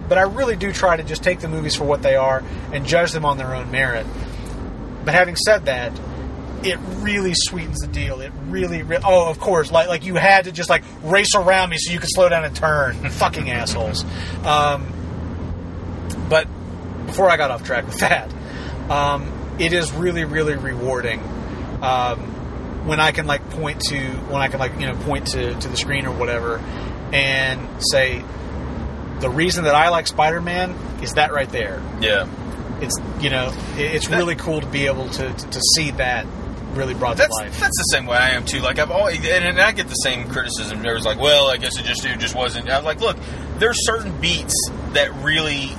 but 0.09 0.17
I 0.17 0.21
really 0.23 0.55
do 0.55 0.71
try 0.71 0.95
to 0.97 1.03
just 1.03 1.23
take 1.23 1.39
the 1.41 1.47
movies 1.49 1.75
for 1.75 1.83
what 1.85 2.01
they 2.01 2.15
are 2.15 2.43
and 2.71 2.85
judge 2.85 3.11
them 3.11 3.25
on 3.25 3.37
their 3.37 3.53
own 3.53 3.71
merit. 3.71 4.05
But 5.05 5.13
having 5.13 5.35
said 5.35 5.65
that, 5.65 5.91
it 6.63 6.79
really 6.99 7.33
sweetens 7.35 7.79
the 7.79 7.87
deal. 7.87 8.21
It 8.21 8.31
really, 8.47 8.83
re- 8.83 8.99
oh, 9.03 9.29
of 9.29 9.37
course, 9.37 9.69
like 9.69 9.89
like 9.89 10.05
you 10.05 10.15
had 10.15 10.45
to 10.45 10.53
just 10.53 10.69
like 10.69 10.83
race 11.03 11.35
around 11.35 11.71
me 11.71 11.77
so 11.77 11.91
you 11.91 11.99
could 11.99 12.09
slow 12.09 12.29
down 12.29 12.45
and 12.45 12.55
turn. 12.55 12.95
Fucking 13.09 13.49
assholes. 13.49 14.05
Um, 14.45 14.87
but 16.29 16.47
before 17.05 17.29
I 17.29 17.35
got 17.37 17.51
off 17.51 17.63
track 17.65 17.85
with 17.85 17.99
that, 17.99 18.31
um, 18.89 19.31
it 19.59 19.73
is 19.73 19.91
really, 19.91 20.23
really 20.25 20.55
rewarding 20.55 21.19
um, 21.81 22.19
when 22.87 22.99
I 22.99 23.11
can 23.11 23.27
like 23.27 23.49
point 23.51 23.81
to 23.89 23.99
when 24.29 24.41
I 24.41 24.47
can 24.47 24.59
like 24.59 24.79
you 24.79 24.87
know 24.87 24.95
point 24.95 25.27
to 25.27 25.53
to 25.53 25.67
the 25.67 25.77
screen 25.77 26.05
or 26.05 26.11
whatever 26.15 26.57
and 27.13 27.59
say 27.91 28.23
the 29.19 29.29
reason 29.29 29.65
that 29.65 29.75
I 29.75 29.89
like 29.89 30.07
Spider-Man 30.07 30.71
is 31.01 31.13
that 31.13 31.31
right 31.31 31.49
there. 31.49 31.81
Yeah, 32.01 32.27
It's 32.81 32.97
you 33.21 33.29
know 33.29 33.53
it- 33.77 33.95
it's 33.95 34.07
That- 34.07 34.17
really 34.17 34.35
cool 34.35 34.59
to 34.61 34.67
be 34.67 34.87
able 34.87 35.07
to 35.09 35.31
to, 35.33 35.47
to 35.49 35.61
see 35.75 35.91
that 35.91 36.25
really 36.73 36.95
brought 36.95 37.17
that's 37.17 37.29
to 37.37 37.43
life. 37.43 37.59
that's 37.59 37.77
the 37.77 37.83
same 37.95 38.07
way 38.07 38.17
I 38.17 38.31
am 38.31 38.45
too. 38.45 38.59
Like 38.59 38.79
I've 38.79 38.89
always 38.91 39.17
and, 39.19 39.45
and 39.45 39.61
I 39.61 39.71
get 39.73 39.87
the 39.87 39.93
same 39.95 40.27
criticism. 40.27 40.81
There's 40.81 41.05
like, 41.05 41.19
well, 41.19 41.49
I 41.51 41.57
guess 41.57 41.77
it 41.79 41.83
just 41.85 42.03
it 42.03 42.17
just 42.19 42.33
wasn't. 42.35 42.69
I'm 42.69 42.83
like, 42.83 42.99
look, 42.99 43.15
there's 43.59 43.77
certain 43.85 44.19
beats 44.19 44.55
that 44.93 45.13
really. 45.23 45.69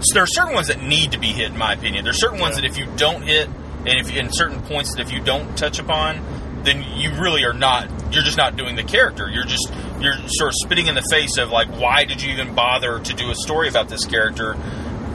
So 0.00 0.14
there 0.14 0.22
are 0.22 0.26
certain 0.28 0.54
ones 0.54 0.68
that 0.68 0.82
need 0.82 1.12
to 1.12 1.18
be 1.18 1.28
hit, 1.28 1.52
in 1.52 1.58
my 1.58 1.72
opinion. 1.74 2.04
There's 2.04 2.20
certain 2.20 2.40
ones 2.40 2.56
Yeah. 2.56 2.62
that 2.62 2.70
if 2.70 2.78
you 2.78 2.86
don't 2.96 3.22
hit, 3.22 3.48
and 3.86 3.88
if 3.98 4.14
in 4.14 4.32
certain 4.32 4.60
points 4.62 4.94
that 4.94 5.00
if 5.06 5.12
you 5.12 5.20
don't 5.20 5.56
touch 5.56 5.78
upon, 5.78 6.20
then 6.64 6.84
you 6.96 7.12
really 7.12 7.44
are 7.44 7.54
not. 7.54 7.88
You're 8.12 8.22
just 8.24 8.36
not 8.36 8.56
doing 8.56 8.76
the 8.76 8.82
character. 8.82 9.28
You're 9.30 9.44
just 9.44 9.70
you're 10.00 10.14
sort 10.28 10.48
of 10.48 10.54
spitting 10.64 10.86
in 10.88 10.94
the 10.94 11.04
face 11.10 11.38
of 11.38 11.50
like, 11.50 11.68
why 11.78 12.04
did 12.04 12.22
you 12.22 12.32
even 12.32 12.54
bother 12.54 12.98
to 12.98 13.14
do 13.14 13.30
a 13.30 13.34
story 13.34 13.68
about 13.68 13.88
this 13.88 14.04
character? 14.04 14.56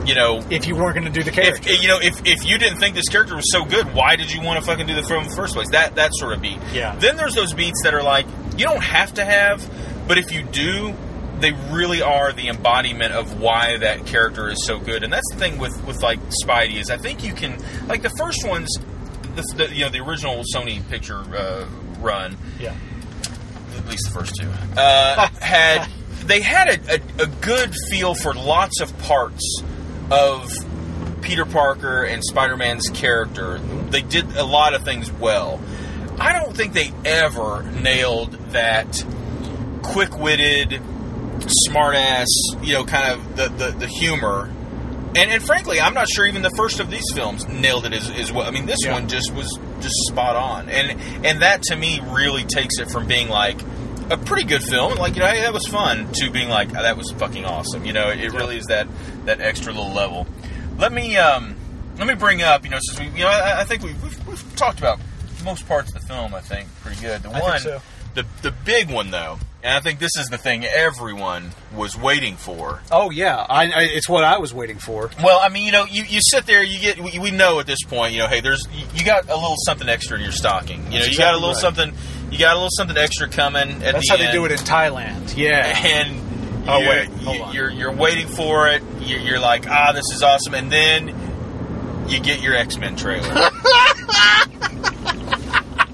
You 0.06 0.14
know, 0.16 0.44
if 0.52 0.68
you 0.68 0.76
weren't 0.76 0.94
going 0.96 1.06
to 1.06 1.12
do 1.12 1.24
the 1.24 1.32
character, 1.32 1.68
if 1.72 1.82
you 1.82 1.88
know 1.88 1.98
if, 2.00 2.22
if 2.26 2.46
you 2.46 2.58
didn't 2.60 2.78
think 2.80 2.94
this 2.96 3.08
character 3.10 3.36
was 3.36 3.52
so 3.52 3.66
good, 3.66 3.94
why 3.96 4.16
did 4.16 4.32
you 4.32 4.42
want 4.42 4.60
to 4.60 4.66
fucking 4.66 4.86
do 4.88 4.94
the 4.96 5.02
film 5.04 5.24
in 5.24 5.30
the 5.30 5.36
first 5.36 5.56
place? 5.56 5.70
That 5.72 5.96
that 5.96 6.12
sort 6.14 6.34
of 6.34 6.42
beat. 6.42 6.60
Yeah. 6.74 6.96
Then 6.96 7.18
there's 7.18 7.34
those 7.34 7.54
beats 7.54 7.82
that 7.84 7.94
are 7.96 8.04
like 8.04 8.26
you 8.58 8.66
don't 8.66 8.84
have 8.84 9.14
to 9.16 9.26
have, 9.26 9.68
but 10.08 10.18
if 10.20 10.32
you 10.32 10.44
do, 10.44 10.94
they 11.40 11.52
really 11.72 12.02
are 12.02 12.32
the 12.32 12.48
embodiment 12.48 13.14
of 13.14 13.40
why 13.40 13.78
that 13.78 14.06
character 14.06 14.50
is 14.50 14.66
so 14.66 14.80
good. 14.80 15.04
And 15.04 15.12
that's 15.12 15.30
the 15.32 15.38
thing 15.38 15.58
with 15.58 15.86
with 15.86 16.02
like 16.02 16.20
Spidey 16.44 16.76
is 16.76 16.90
I 16.90 16.98
think 16.98 17.24
you 17.24 17.34
can 17.34 17.62
like 17.88 18.02
the 18.02 18.14
first 18.18 18.46
ones, 18.48 18.70
the, 19.36 19.44
the 19.58 19.76
you 19.76 19.86
know 19.86 19.90
the 19.90 20.00
original 20.00 20.44
Sony 20.54 20.88
picture 20.90 21.20
uh, 21.36 21.68
run 22.00 22.38
yeah, 22.60 22.76
at 23.78 23.88
least 23.88 24.06
the 24.06 24.20
first 24.20 24.36
two, 24.40 24.50
uh, 24.78 25.28
had 25.42 25.88
they 26.26 26.42
had 26.42 26.70
a, 26.70 26.94
a, 26.96 27.24
a 27.24 27.28
good 27.28 27.74
feel 27.90 28.16
for 28.16 28.34
lots 28.34 28.82
of 28.82 28.98
parts 29.00 29.62
of 30.10 30.50
Peter 31.22 31.46
Parker 31.46 32.04
and 32.04 32.24
Spider 32.24 32.58
Man's 32.58 32.90
character. 32.90 33.60
They 33.60 34.02
did 34.02 34.36
a 34.38 34.46
lot 34.46 34.74
of 34.74 34.84
things 34.84 35.12
well. 35.12 35.60
I 36.20 36.34
don't 36.34 36.56
think 36.56 36.74
they 36.74 36.94
ever 37.04 37.64
nailed 37.64 38.32
that 38.52 39.04
quick 39.82 40.18
witted, 40.18 40.82
smart 41.48 41.96
ass, 41.96 42.28
you 42.62 42.74
know, 42.74 42.86
kind 42.86 43.14
of 43.14 43.36
the, 43.36 43.48
the, 43.50 43.72
the 43.80 43.88
humor. 43.88 44.52
And, 45.18 45.32
and 45.32 45.42
frankly, 45.42 45.80
I'm 45.80 45.94
not 45.94 46.10
sure 46.10 46.26
even 46.26 46.42
the 46.42 46.52
first 46.58 46.80
of 46.82 46.90
these 46.92 47.06
films 47.14 47.48
nailed 47.48 47.86
it 47.86 47.94
as, 47.94 48.10
as 48.10 48.32
well. 48.34 48.46
I 48.46 48.52
mean, 48.52 48.66
this 48.66 48.80
Yeah. 48.84 48.94
one 48.94 49.08
just 49.08 49.34
was 49.34 49.48
just 49.80 49.96
spot 50.10 50.36
on, 50.36 50.68
and 50.70 51.00
and 51.26 51.42
that 51.42 51.62
to 51.64 51.76
me 51.76 52.02
really 52.10 52.44
takes 52.44 52.80
it 52.80 52.90
from 52.92 53.08
being 53.08 53.30
like 53.30 53.58
a 54.10 54.18
pretty 54.18 54.44
good 54.44 54.62
film, 54.64 54.96
like 54.98 55.16
you 55.16 55.22
know, 55.22 55.28
hey, 55.28 55.42
that 55.42 55.54
was 55.54 55.66
fun, 55.68 56.12
to 56.16 56.30
being 56.30 56.50
like 56.50 56.70
oh, 56.72 56.82
that 56.82 56.98
was 56.98 57.12
fucking 57.12 57.46
awesome. 57.46 57.86
You 57.86 57.94
know, 57.94 58.10
it, 58.10 58.20
it 58.20 58.34
really 58.34 58.58
is 58.58 58.66
that 58.66 58.88
that 59.24 59.40
extra 59.40 59.72
little 59.72 59.94
level. 59.94 60.28
Let 60.78 60.92
me 60.92 61.16
um 61.16 61.56
let 61.98 62.08
me 62.08 62.16
bring 62.16 62.42
up, 62.42 62.66
you 62.66 62.72
know, 62.72 62.80
since 62.82 63.00
we 63.00 63.06
you 63.18 63.24
know 63.24 63.30
I, 63.30 63.62
I 63.62 63.64
think 63.64 63.84
we've, 63.84 64.02
we've 64.04 64.28
we've 64.28 64.56
talked 64.58 64.80
about 64.80 65.00
most 65.46 65.66
parts 65.66 65.96
of 65.96 66.02
the 66.02 66.08
film. 66.08 66.34
I 66.36 66.42
think 66.42 66.68
pretty 66.82 67.00
good. 67.00 67.24
The 67.24 67.30
think 67.30 67.42
one, 67.44 67.60
so. 67.62 67.82
the 68.16 68.26
the 68.42 68.52
big 68.52 68.92
one 68.92 69.12
though, 69.12 69.40
and 69.66 69.74
I 69.74 69.80
think 69.82 70.00
this 70.00 70.16
is 70.18 70.28
the 70.28 70.38
thing 70.38 70.64
everyone 70.64 71.50
was 71.76 71.98
waiting 71.98 72.36
for. 72.38 72.82
oh 72.92 73.10
yeah, 73.10 73.36
I, 73.50 73.66
I, 73.66 73.82
it's 73.84 74.08
what 74.08 74.24
I 74.24 74.38
was 74.38 74.54
waiting 74.54 74.78
for. 74.78 75.10
Well, 75.24 75.40
I 75.42 75.50
mean, 75.50 75.64
you 75.66 75.72
know, 75.72 75.86
you, 75.86 76.04
you 76.04 76.20
sit 76.22 76.46
there, 76.46 76.64
you 76.64 76.80
get, 76.80 77.00
we, 77.00 77.18
we 77.20 77.32
know 77.32 77.60
at 77.60 77.66
this 77.66 77.84
point, 77.84 78.14
you 78.14 78.20
know, 78.20 78.28
hey, 78.28 78.40
there's, 78.42 78.64
you, 78.72 78.86
you 78.94 79.04
got 79.04 79.28
a 79.30 79.36
little 79.36 79.56
something 79.66 79.90
extra 79.90 80.18
in 80.18 80.24
your 80.24 80.32
stocking. 80.32 80.84
You 80.86 80.92
know, 80.92 81.00
That's 81.00 81.12
you 81.12 81.18
got 81.18 81.34
a 81.34 81.38
little 81.38 81.50
right. 81.54 81.58
something, 81.58 81.94
you 82.32 82.38
got 82.40 82.52
a 82.54 82.56
little 82.56 82.70
something 82.72 82.96
extra 82.98 83.28
coming 83.28 83.70
at 83.84 83.94
That's 83.94 84.08
the 84.10 84.18
how 84.18 84.18
they 84.18 84.32
do 84.32 84.46
it 84.46 84.52
in 84.52 84.60
Thailand. 84.60 85.36
Yeah, 85.36 85.66
And 85.84 86.22
Oh, 86.68 86.80
you're, 86.80 86.90
wait, 86.90 87.08
hold 87.10 87.36
you- 87.38 87.44
on. 87.44 87.54
you're 87.54 87.70
you're 87.70 87.92
waiting 87.94 88.28
for 88.28 88.68
it. 88.70 88.82
You're, 89.02 89.20
you're 89.20 89.40
like, 89.40 89.68
ah, 89.70 89.92
this 89.94 90.06
is 90.14 90.24
awesome, 90.24 90.54
and 90.56 90.72
then 90.72 92.06
you 92.08 92.20
get 92.20 92.42
your 92.42 92.56
X 92.56 92.78
Men 92.78 92.96
trailer. 92.96 93.28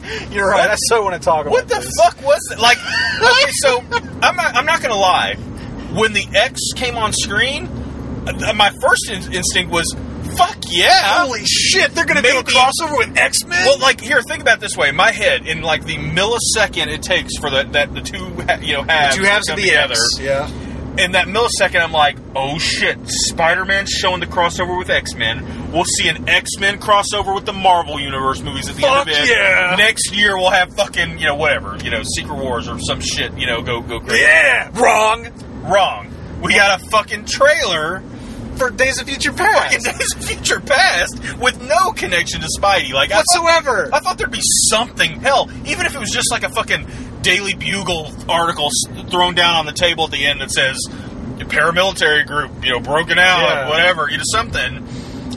you're 0.31 0.49
right. 0.49 0.69
I 0.69 0.75
so 0.87 1.03
want 1.03 1.15
to 1.15 1.25
talk 1.25 1.41
about 1.41 1.51
what 1.51 1.67
the 1.67 1.75
this. 1.75 1.91
fuck 2.01 2.21
was 2.25 2.39
it? 2.51 2.59
Like, 2.59 2.77
okay, 3.23 3.51
so 3.53 3.79
I'm 4.21 4.35
not, 4.35 4.55
I'm 4.55 4.65
not 4.65 4.81
gonna 4.81 4.95
lie. 4.95 5.35
When 5.93 6.13
the 6.13 6.25
X 6.33 6.59
came 6.75 6.95
on 6.97 7.11
screen, 7.13 7.67
uh, 8.27 8.53
my 8.53 8.71
first 8.81 9.09
in- 9.09 9.33
instinct 9.33 9.71
was, 9.71 9.93
fuck 10.37 10.57
yeah! 10.69 11.23
Holy 11.25 11.43
shit! 11.45 11.93
They're 11.93 12.05
gonna 12.05 12.21
do 12.21 12.29
a 12.29 12.33
Maybe- 12.35 12.51
crossover 12.51 12.97
with 12.97 13.17
X 13.17 13.43
Men. 13.45 13.65
Well, 13.65 13.79
like 13.79 13.99
here, 14.01 14.21
think 14.21 14.41
about 14.41 14.57
it 14.57 14.61
this 14.61 14.77
way. 14.77 14.89
In 14.89 14.95
my 14.95 15.11
head, 15.11 15.45
in 15.47 15.61
like 15.61 15.85
the 15.85 15.97
millisecond 15.97 16.87
it 16.87 17.01
takes 17.03 17.37
for 17.37 17.49
the 17.49 17.63
that 17.71 17.93
the 17.93 18.01
two 18.01 18.25
ha- 18.43 18.59
you 18.61 18.73
know 18.73 18.83
halves 18.83 19.15
two 19.17 19.23
halves 19.23 19.47
to 19.47 19.53
of 19.53 19.57
come 19.57 19.65
the 19.65 19.69
together. 19.71 19.93
X. 19.93 20.19
Yeah. 20.19 20.49
In 20.97 21.13
that 21.13 21.27
millisecond, 21.27 21.81
I'm 21.81 21.93
like, 21.93 22.17
oh 22.35 22.57
shit! 22.59 22.97
Spider-Man's 23.05 23.89
showing 23.89 24.19
the 24.19 24.27
crossover 24.27 24.77
with 24.77 24.89
X-Men. 24.89 25.60
We'll 25.71 25.85
see 25.85 26.09
an 26.09 26.27
X-Men 26.27 26.79
crossover 26.79 27.33
with 27.33 27.45
the 27.45 27.53
Marvel 27.53 27.99
Universe 27.99 28.41
movies 28.41 28.67
at 28.69 28.75
the 28.75 28.81
Fuck 28.81 29.07
end 29.07 29.09
of 29.17 29.23
it. 29.23 29.29
yeah. 29.29 29.75
Next 29.77 30.13
year 30.13 30.35
we'll 30.37 30.49
have 30.51 30.73
fucking 30.75 31.17
you 31.19 31.25
know 31.27 31.35
whatever 31.35 31.77
you 31.83 31.89
know 31.91 32.01
Secret 32.03 32.35
Wars 32.35 32.67
or 32.67 32.77
some 32.79 32.99
shit 32.99 33.33
you 33.37 33.47
know 33.47 33.61
go 33.61 33.81
go 33.81 33.99
crazy. 34.01 34.21
Yeah. 34.23 34.69
Wrong. 34.79 35.27
Wrong. 35.63 36.11
We 36.41 36.53
got 36.55 36.81
a 36.81 36.85
fucking 36.89 37.25
trailer 37.25 38.01
For 38.57 38.69
Days 38.69 38.99
of 38.99 39.07
Future 39.07 39.31
Past. 39.31 39.73
fucking. 39.85 39.97
Days 39.97 40.15
of 40.15 40.23
Future 40.25 40.59
Past 40.59 41.19
with 41.39 41.61
no 41.61 41.91
connection 41.93 42.41
to 42.41 42.47
Spidey. 42.59 42.91
Like 42.91 43.11
I 43.11 43.21
thought- 43.33 43.43
Whatsoever. 43.43 43.89
I 43.93 43.99
thought 43.99 44.17
there'd 44.17 44.29
be 44.31 44.41
something. 44.69 45.21
Hell, 45.21 45.49
even 45.65 45.85
if 45.85 45.95
it 45.95 45.99
was 45.99 46.11
just 46.11 46.31
like 46.31 46.43
a 46.43 46.49
fucking 46.49 46.85
Daily 47.21 47.53
Bugle 47.53 48.11
article 48.27 48.69
thrown 49.09 49.35
down 49.35 49.55
on 49.55 49.65
the 49.65 49.71
table 49.73 50.05
at 50.05 50.11
the 50.11 50.25
end 50.25 50.41
that 50.41 50.51
says 50.51 50.77
paramilitary 51.39 52.25
group, 52.25 52.51
you 52.63 52.71
know, 52.71 52.79
broken 52.79 53.17
out, 53.19 53.41
Yeah. 53.41 53.69
whatever, 53.69 54.09
you 54.09 54.17
know, 54.17 54.23
something 54.31 54.87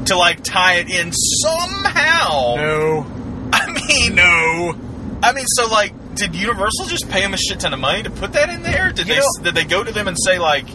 to 0.06 0.16
like 0.16 0.42
tie 0.42 0.74
it 0.76 0.90
in 0.90 1.12
somehow. 1.12 2.54
No. 2.56 3.06
I 3.52 3.70
mean, 3.72 4.14
No. 4.14 4.74
I 5.22 5.32
mean, 5.32 5.46
so 5.48 5.66
like, 5.68 5.92
did 6.16 6.34
Universal 6.36 6.86
just 6.86 7.08
pay 7.08 7.22
them 7.22 7.32
a 7.34 7.36
shit 7.38 7.60
ton 7.60 7.72
of 7.72 7.80
money 7.80 8.02
to 8.02 8.10
put 8.10 8.34
that 8.34 8.50
in 8.50 8.62
there? 8.62 8.92
Did 8.92 9.08
You 9.08 9.14
they 9.14 9.20
know- 9.20 9.42
did 9.44 9.54
they 9.54 9.64
go 9.64 9.82
to 9.82 9.90
them 9.92 10.06
and 10.08 10.16
say 10.22 10.38
like, 10.38 10.66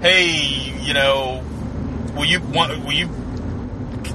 hey, 0.00 0.72
you 0.82 0.92
know, 0.94 1.42
will 2.14 2.24
you 2.26 2.40
want 2.40 2.84
will 2.84 2.92
you 2.92 3.08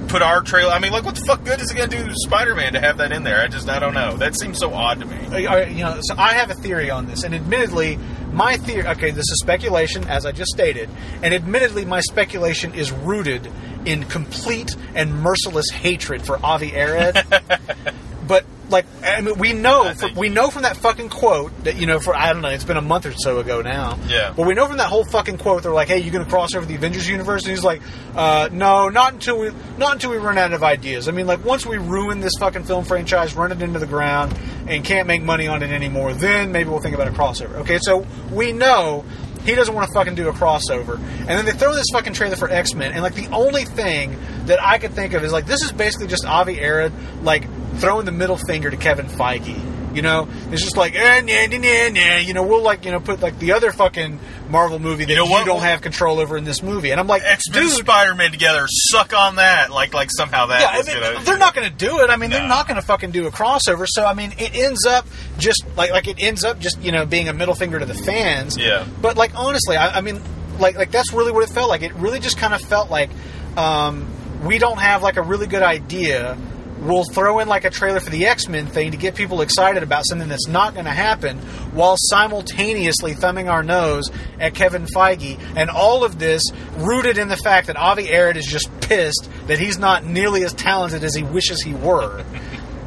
put 0.08 0.22
our 0.22 0.42
trailer? 0.42 0.70
I 0.72 0.78
mean, 0.78 0.92
like, 0.92 1.04
what 1.04 1.16
the 1.16 1.24
fuck 1.24 1.44
good 1.44 1.60
is 1.60 1.70
it 1.70 1.76
gonna 1.76 1.88
do 1.88 2.04
to 2.06 2.14
Spider 2.14 2.54
Man 2.54 2.72
to 2.74 2.80
have 2.80 2.98
that 2.98 3.10
in 3.12 3.24
there? 3.24 3.40
I 3.40 3.48
just 3.48 3.68
I 3.68 3.78
don't 3.80 3.94
know. 3.94 4.16
That 4.16 4.38
seems 4.38 4.58
so 4.58 4.72
odd 4.72 5.00
to 5.00 5.06
me. 5.06 5.46
Uh, 5.46 5.66
you 5.66 5.84
know, 5.84 5.98
so 6.02 6.14
I 6.16 6.34
have 6.34 6.50
a 6.50 6.54
theory 6.54 6.90
on 6.90 7.06
this, 7.06 7.24
and 7.24 7.34
admittedly, 7.34 7.98
my 8.32 8.56
theory. 8.56 8.86
Okay, 8.86 9.10
this 9.10 9.30
is 9.30 9.40
speculation, 9.40 10.04
as 10.08 10.26
I 10.26 10.32
just 10.32 10.50
stated, 10.50 10.88
and 11.22 11.34
admittedly, 11.34 11.84
my 11.84 12.00
speculation 12.00 12.74
is 12.74 12.92
rooted 12.92 13.50
in 13.84 14.04
complete 14.04 14.76
and 14.94 15.14
merciless 15.14 15.70
hatred 15.70 16.22
for 16.22 16.38
Avi 16.44 16.74
Arad. 16.74 17.24
but 18.26 18.44
like, 18.70 18.86
I 19.04 19.20
mean, 19.20 19.38
we 19.38 19.52
know, 19.52 19.84
I 19.84 19.94
fr- 19.94 20.06
we 20.16 20.28
know 20.28 20.50
from 20.50 20.62
that 20.62 20.76
fucking 20.76 21.08
quote 21.08 21.64
that 21.64 21.76
you 21.76 21.86
know, 21.86 22.00
for 22.00 22.14
I 22.14 22.32
don't 22.32 22.42
know, 22.42 22.48
it's 22.48 22.64
been 22.64 22.76
a 22.76 22.82
month 22.82 23.06
or 23.06 23.12
so 23.12 23.38
ago 23.38 23.62
now. 23.62 23.98
Yeah. 24.08 24.32
But 24.36 24.46
we 24.46 24.54
know 24.54 24.66
from 24.66 24.78
that 24.78 24.88
whole 24.88 25.04
fucking 25.04 25.38
quote, 25.38 25.62
they're 25.62 25.72
like, 25.72 25.88
"Hey, 25.88 25.98
you're 25.98 26.12
gonna 26.12 26.24
cross 26.24 26.54
over 26.54 26.66
the 26.66 26.74
Avengers 26.74 27.08
universe?" 27.08 27.42
And 27.44 27.50
he's 27.50 27.64
like, 27.64 27.82
uh, 28.14 28.48
"No, 28.52 28.88
not 28.88 29.12
until 29.12 29.38
we, 29.38 29.50
not 29.78 29.92
until 29.94 30.10
we 30.10 30.16
run 30.18 30.38
out 30.38 30.52
of 30.52 30.62
ideas. 30.62 31.08
I 31.08 31.12
mean, 31.12 31.26
like 31.26 31.44
once 31.44 31.66
we 31.66 31.78
ruin 31.78 32.20
this 32.20 32.32
fucking 32.38 32.64
film 32.64 32.84
franchise, 32.84 33.34
run 33.34 33.52
it 33.52 33.62
into 33.62 33.78
the 33.78 33.86
ground, 33.86 34.34
and 34.66 34.84
can't 34.84 35.06
make 35.06 35.22
money 35.22 35.48
on 35.48 35.62
it 35.62 35.70
anymore, 35.70 36.12
then 36.12 36.52
maybe 36.52 36.70
we'll 36.70 36.80
think 36.80 36.94
about 36.94 37.08
a 37.08 37.12
crossover." 37.12 37.56
Okay, 37.60 37.78
so 37.80 38.06
we 38.30 38.52
know. 38.52 39.04
He 39.44 39.54
doesn't 39.54 39.74
want 39.74 39.88
to 39.88 39.94
fucking 39.94 40.14
do 40.14 40.28
a 40.28 40.32
crossover, 40.32 40.96
and 40.98 41.28
then 41.28 41.44
they 41.44 41.52
throw 41.52 41.74
this 41.74 41.86
fucking 41.92 42.12
trailer 42.12 42.36
for 42.36 42.50
X 42.50 42.74
Men, 42.74 42.92
and 42.92 43.02
like 43.02 43.14
the 43.14 43.28
only 43.28 43.64
thing 43.64 44.18
that 44.46 44.62
I 44.62 44.78
could 44.78 44.92
think 44.92 45.14
of 45.14 45.24
is 45.24 45.32
like 45.32 45.46
this 45.46 45.62
is 45.62 45.72
basically 45.72 46.08
just 46.08 46.24
Avi 46.26 46.62
Arad 46.62 46.92
like 47.22 47.46
throwing 47.78 48.04
the 48.04 48.12
middle 48.12 48.36
finger 48.36 48.70
to 48.70 48.76
Kevin 48.76 49.06
Feige. 49.06 49.79
You 49.92 50.02
know, 50.02 50.28
it's 50.50 50.62
just 50.62 50.76
like, 50.76 50.94
eh, 50.94 51.20
nah, 51.20 51.46
nah, 51.46 51.58
nah, 51.58 51.88
nah. 51.88 52.16
you 52.18 52.32
know, 52.32 52.42
we'll 52.44 52.62
like, 52.62 52.84
you 52.84 52.92
know, 52.92 53.00
put 53.00 53.20
like 53.20 53.38
the 53.38 53.52
other 53.52 53.72
fucking 53.72 54.20
Marvel 54.48 54.78
movie 54.78 55.04
that 55.04 55.10
you, 55.10 55.16
know 55.16 55.24
what? 55.26 55.46
don't 55.46 55.62
have 55.62 55.80
control 55.80 56.18
over 56.20 56.36
in 56.36 56.44
this 56.44 56.62
movie. 56.62 56.90
And 56.90 57.00
I'm 57.00 57.06
like, 57.06 57.22
X 57.24 57.48
Men 57.50 57.68
Spider 57.68 58.14
Man 58.14 58.30
together, 58.30 58.66
suck 58.68 59.12
on 59.12 59.36
that. 59.36 59.70
Like 59.70 59.94
like 59.94 60.10
somehow 60.10 60.46
that 60.46 60.60
yeah, 60.60 60.68
I 60.68 60.82
mean, 60.82 61.02
gonna- 61.02 61.24
they're 61.24 61.38
not 61.38 61.54
going 61.54 61.68
to 61.68 61.74
do 61.74 62.00
it. 62.00 62.10
I 62.10 62.16
mean, 62.16 62.30
they're 62.30 62.46
not 62.46 62.66
going 62.68 62.80
to 62.80 62.86
fucking 62.86 63.10
do 63.10 63.26
a 63.26 63.30
crossover. 63.30 63.86
So 63.88 64.04
I 64.04 64.14
mean, 64.14 64.32
it 64.38 64.54
ends 64.54 64.86
up 64.86 65.06
just 65.38 65.64
like 65.76 65.90
like 65.90 66.08
it 66.08 66.16
ends 66.20 66.44
up 66.44 66.58
just 66.58 66.80
you 66.82 66.92
know 66.92 67.04
being 67.06 67.28
a 67.28 67.32
middle 67.32 67.54
finger 67.54 67.78
to 67.78 67.86
the 67.86 67.94
fans. 67.94 68.56
Yeah. 68.56 68.86
But 69.00 69.16
like 69.16 69.34
honestly, 69.34 69.76
I, 69.76 69.98
I 69.98 70.00
mean, 70.00 70.20
like 70.58 70.76
like 70.76 70.90
that's 70.90 71.12
really 71.12 71.32
what 71.32 71.42
it 71.48 71.52
felt 71.52 71.68
like. 71.68 71.82
It 71.82 71.94
really 71.94 72.20
just 72.20 72.38
kind 72.38 72.54
of 72.54 72.60
felt 72.60 72.90
like 72.90 73.10
um, 73.56 74.06
we 74.44 74.58
don't 74.58 74.78
have 74.78 75.02
like 75.02 75.16
a 75.16 75.22
really 75.22 75.46
good 75.46 75.62
idea. 75.62 76.36
We'll 76.80 77.04
throw 77.04 77.40
in 77.40 77.48
like 77.48 77.64
a 77.64 77.70
trailer 77.70 78.00
for 78.00 78.10
the 78.10 78.26
X 78.26 78.48
Men 78.48 78.66
thing 78.66 78.90
to 78.92 78.96
get 78.96 79.14
people 79.14 79.42
excited 79.42 79.82
about 79.82 80.06
something 80.06 80.28
that's 80.28 80.48
not 80.48 80.72
going 80.74 80.86
to 80.86 80.92
happen, 80.92 81.38
while 81.72 81.96
simultaneously 81.98 83.14
thumbing 83.14 83.48
our 83.48 83.62
nose 83.62 84.04
at 84.38 84.54
Kevin 84.54 84.86
Feige, 84.86 85.38
and 85.56 85.68
all 85.70 86.04
of 86.04 86.18
this 86.18 86.42
rooted 86.78 87.18
in 87.18 87.28
the 87.28 87.36
fact 87.36 87.66
that 87.66 87.76
Avi 87.76 88.10
Arad 88.14 88.36
is 88.36 88.46
just 88.46 88.68
pissed 88.80 89.28
that 89.46 89.58
he's 89.58 89.78
not 89.78 90.04
nearly 90.04 90.42
as 90.44 90.52
talented 90.54 91.04
as 91.04 91.14
he 91.14 91.22
wishes 91.22 91.62
he 91.62 91.74
were. 91.74 92.24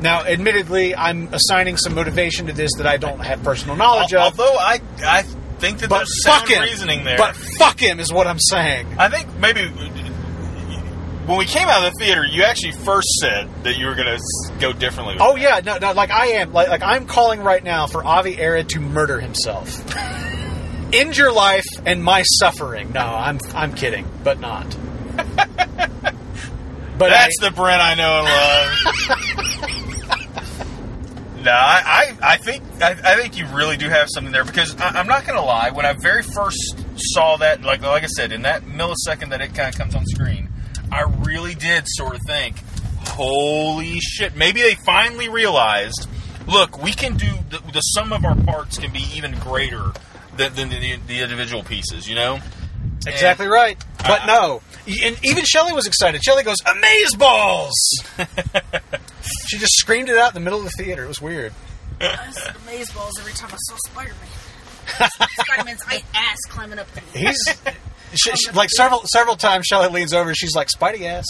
Now, 0.01 0.25
admittedly, 0.25 0.93
I'm 0.93 1.33
assigning 1.33 1.77
some 1.77 1.95
motivation 1.95 2.47
to 2.47 2.51
this 2.53 2.71
that 2.75 2.85
I 2.85 2.97
don't 2.97 3.21
have 3.21 3.41
personal 3.41 3.77
knowledge 3.77 4.13
Al- 4.13 4.27
of. 4.27 4.37
Although 4.37 4.57
I 4.57 4.81
I 5.01 5.21
think 5.59 5.79
that 5.79 5.89
But 5.89 5.99
there's 5.99 6.23
sound 6.23 6.49
him. 6.49 6.61
reasoning 6.61 7.05
there. 7.05 7.17
But 7.17 7.37
fuck 7.37 7.79
him 7.81 8.01
is 8.01 8.11
what 8.11 8.27
I'm 8.27 8.39
saying. 8.39 8.85
I 8.99 9.07
think 9.07 9.33
maybe 9.37 9.61
when 11.25 11.37
we 11.37 11.45
came 11.45 11.67
out 11.67 11.85
of 11.85 11.93
the 11.93 11.99
theater, 11.99 12.25
you 12.25 12.43
actually 12.43 12.71
first 12.73 13.07
said 13.21 13.49
that 13.63 13.77
you 13.77 13.85
were 13.85 13.95
going 13.95 14.17
to 14.17 14.21
go 14.59 14.73
differently. 14.73 15.15
with 15.15 15.21
Oh 15.21 15.33
that. 15.35 15.65
yeah, 15.65 15.73
no, 15.73 15.77
no, 15.79 15.91
like 15.93 16.11
I 16.11 16.27
am, 16.27 16.53
like, 16.53 16.69
like 16.69 16.83
I'm 16.83 17.05
calling 17.07 17.41
right 17.41 17.63
now 17.63 17.87
for 17.87 18.03
Avi 18.03 18.41
Arad 18.43 18.69
to 18.69 18.79
murder 18.79 19.19
himself. 19.19 19.81
End 20.93 21.17
your 21.17 21.31
life 21.31 21.65
and 21.85 22.03
my 22.03 22.21
suffering. 22.23 22.91
No, 22.91 22.99
I'm, 23.01 23.39
I'm 23.55 23.73
kidding, 23.73 24.05
but 24.23 24.39
not. 24.39 24.65
But 26.95 27.09
That's 27.09 27.35
I, 27.41 27.49
the 27.49 27.55
Brent 27.55 27.81
I 27.81 27.95
know 27.95 28.19
and 28.19 28.27
love. 28.27 28.69
no, 31.43 31.51
I, 31.51 32.15
I, 32.21 32.33
I 32.33 32.37
think 32.37 32.61
I, 32.81 32.91
I 32.91 33.15
think 33.19 33.35
you 33.35 33.47
really 33.47 33.77
do 33.77 33.89
have 33.89 34.07
something 34.13 34.31
there 34.31 34.43
because 34.45 34.75
I, 34.79 34.89
I'm 34.89 35.07
not 35.07 35.25
going 35.25 35.35
to 35.37 35.43
lie. 35.43 35.71
When 35.71 35.87
I 35.87 35.93
very 35.93 36.21
first 36.21 36.77
saw 36.95 37.37
that, 37.37 37.63
like 37.63 37.81
like 37.81 38.03
I 38.03 38.07
said, 38.07 38.31
in 38.31 38.43
that 38.43 38.61
millisecond 38.65 39.31
that 39.31 39.41
it 39.41 39.55
kind 39.55 39.69
of 39.69 39.75
comes 39.75 39.95
on 39.95 40.05
screen, 40.05 40.49
I 40.93 41.01
really 41.25 41.55
did 41.55 41.85
sort 41.87 42.15
of 42.15 42.21
think, 42.27 42.57
"Holy 43.07 43.99
shit!" 43.99 44.35
Maybe 44.35 44.61
they 44.61 44.75
finally 44.85 45.27
realized, 45.29 46.07
look, 46.47 46.81
we 46.81 46.91
can 46.93 47.17
do 47.17 47.31
the, 47.49 47.59
the 47.71 47.81
sum 47.81 48.13
of 48.13 48.23
our 48.25 48.35
parts 48.35 48.77
can 48.77 48.91
be 48.91 49.05
even 49.15 49.37
greater 49.39 49.91
than, 50.37 50.53
than 50.55 50.69
the, 50.69 50.97
the 51.07 51.21
individual 51.21 51.63
pieces. 51.63 52.07
You 52.07 52.15
know. 52.15 52.39
exactly 53.07 53.47
right. 53.47 53.83
But 53.97 54.21
I- 54.23 54.27
no, 54.27 54.61
and 54.85 55.17
even 55.23 55.45
Shelley 55.45 55.73
was 55.73 55.87
excited. 55.87 56.23
Shelley 56.23 56.43
goes, 56.43 56.57
"Amaze 56.65 57.15
balls!" 57.15 57.73
she 59.47 59.57
just 59.57 59.73
screamed 59.77 60.09
it 60.09 60.17
out 60.17 60.29
in 60.29 60.33
the 60.35 60.41
middle 60.41 60.59
of 60.59 60.65
the 60.65 60.83
theater. 60.83 61.05
It 61.05 61.07
was 61.07 61.21
weird. 61.21 61.53
I 62.01 62.27
used 62.27 62.37
to 62.39 62.55
amaze 62.63 62.91
balls 62.91 63.13
every 63.19 63.33
time 63.33 63.49
I 63.53 63.57
saw 63.57 63.75
Spider 63.87 64.11
Man. 64.19 65.09
Spider 65.39 65.63
Man's 65.63 65.81
ass 66.13 66.37
climbing 66.49 66.79
up 66.79 66.87
there. 66.93 67.03
He's 67.13 67.41
she, 68.15 68.31
she- 68.35 68.51
like 68.51 68.69
several 68.69 69.01
several 69.05 69.35
times. 69.35 69.65
Shelley 69.67 69.89
leans 69.89 70.13
over. 70.13 70.33
She's 70.35 70.55
like, 70.55 70.67
"Spidey 70.69 71.03
ass." 71.05 71.25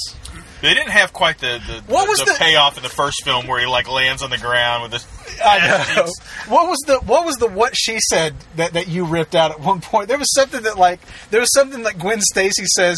They 0.62 0.74
didn't 0.74 0.92
have 0.92 1.12
quite 1.12 1.40
the 1.40 1.60
the, 1.68 1.82
What 1.92 2.06
the, 2.06 2.10
was 2.12 2.20
the 2.20 2.26
the- 2.26 2.38
payoff 2.40 2.78
in 2.78 2.84
the 2.84 2.90
first 2.90 3.26
film 3.26 3.48
where 3.48 3.60
he 3.60 3.66
like 3.66 3.92
lands 3.92 4.24
on 4.24 4.30
the 4.30 4.38
ground 4.38 4.84
with 4.84 4.92
this. 4.94 5.06
I 5.44 5.94
know. 5.96 6.06
What 6.48 6.70
was 6.70 6.78
the 6.88 7.00
what 7.00 7.26
was 7.26 7.36
the 7.36 7.48
what 7.48 7.76
she 7.76 8.00
said 8.10 8.34
that, 8.56 8.72
that 8.74 8.88
you 8.88 9.04
ripped 9.04 9.36
out 9.36 9.52
at 9.52 9.60
one 9.60 9.82
point? 9.82 10.08
There 10.08 10.18
was 10.18 10.32
something 10.34 10.64
that 10.64 10.78
like 10.78 11.02
there 11.32 11.42
was 11.42 11.52
something 11.54 11.84
that 11.84 12.00
Gwen 12.00 12.22
Stacy 12.22 12.64
says. 12.78 12.98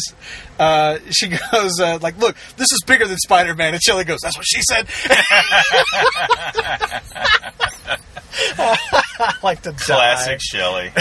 Uh, 0.60 0.98
she 1.10 1.28
goes 1.52 1.80
uh, 1.80 1.98
like, 2.00 2.16
"Look, 2.18 2.36
this 2.56 2.70
is 2.70 2.80
bigger 2.86 3.06
than 3.08 3.16
Spider 3.18 3.54
Man," 3.54 3.74
and 3.74 3.82
Shelley 3.82 4.04
goes, 4.04 4.20
"That's 4.22 4.36
what 4.36 4.46
she 4.46 4.60
said." 4.62 4.86
I 8.58 9.34
like 9.42 9.62
to 9.62 9.72
die. 9.72 9.78
Classic 9.78 10.38
Shelley. 10.40 10.92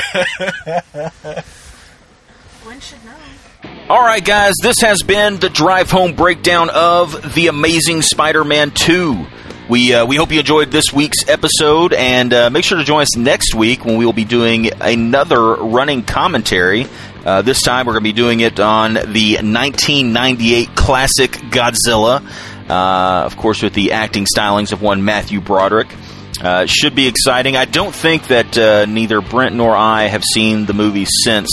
All 3.90 4.02
right, 4.02 4.26
guys, 4.26 4.54
this 4.60 4.78
has 4.82 5.04
been 5.04 5.38
the 5.38 5.50
drive 5.50 5.92
home 5.92 6.16
breakdown 6.16 6.72
of 6.74 7.36
The 7.36 7.46
Amazing 7.46 8.02
Spider 8.02 8.44
Man 8.44 8.72
2. 8.72 9.26
We, 9.70 9.94
uh, 9.94 10.08
we 10.08 10.16
hope 10.16 10.32
you 10.32 10.40
enjoyed 10.40 10.72
this 10.72 10.92
week's 10.92 11.30
episode, 11.30 11.94
and 11.94 12.34
uh, 12.34 12.50
make 12.50 12.64
sure 12.64 12.80
to 12.80 12.84
join 12.84 13.04
us 13.04 13.16
next 13.16 13.54
week 13.54 13.86
when 13.86 13.98
we 13.98 14.06
will 14.08 14.14
be 14.14 14.26
doing 14.26 14.72
another 14.82 15.54
running 15.54 16.02
commentary. 16.02 16.88
Uh, 17.24 17.44
this 17.44 17.62
time, 17.62 17.86
we're 17.86 17.94
going 17.94 18.04
to 18.04 18.10
be 18.10 18.14
doing 18.14 18.40
it 18.40 18.60
on 18.60 18.96
the 18.96 19.36
1998 19.36 20.76
classic 20.76 21.32
Godzilla, 21.34 22.28
uh, 22.68 23.26
of 23.26 23.38
course, 23.38 23.62
with 23.62 23.76
the 23.76 23.92
acting 23.92 24.26
stylings 24.26 24.72
of 24.72 24.82
one 24.82 25.06
Matthew 25.06 25.40
Broderick. 25.40 25.94
Uh, 26.42 26.66
should 26.66 26.96
be 26.96 27.08
exciting. 27.08 27.56
I 27.56 27.66
don't 27.66 27.96
think 27.96 28.28
that 28.28 28.58
uh, 28.58 28.86
neither 28.86 29.22
Brent 29.22 29.56
nor 29.56 29.76
I 29.76 30.08
have 30.08 30.24
seen 30.24 30.66
the 30.66 30.74
movie 30.74 31.06
since 31.06 31.50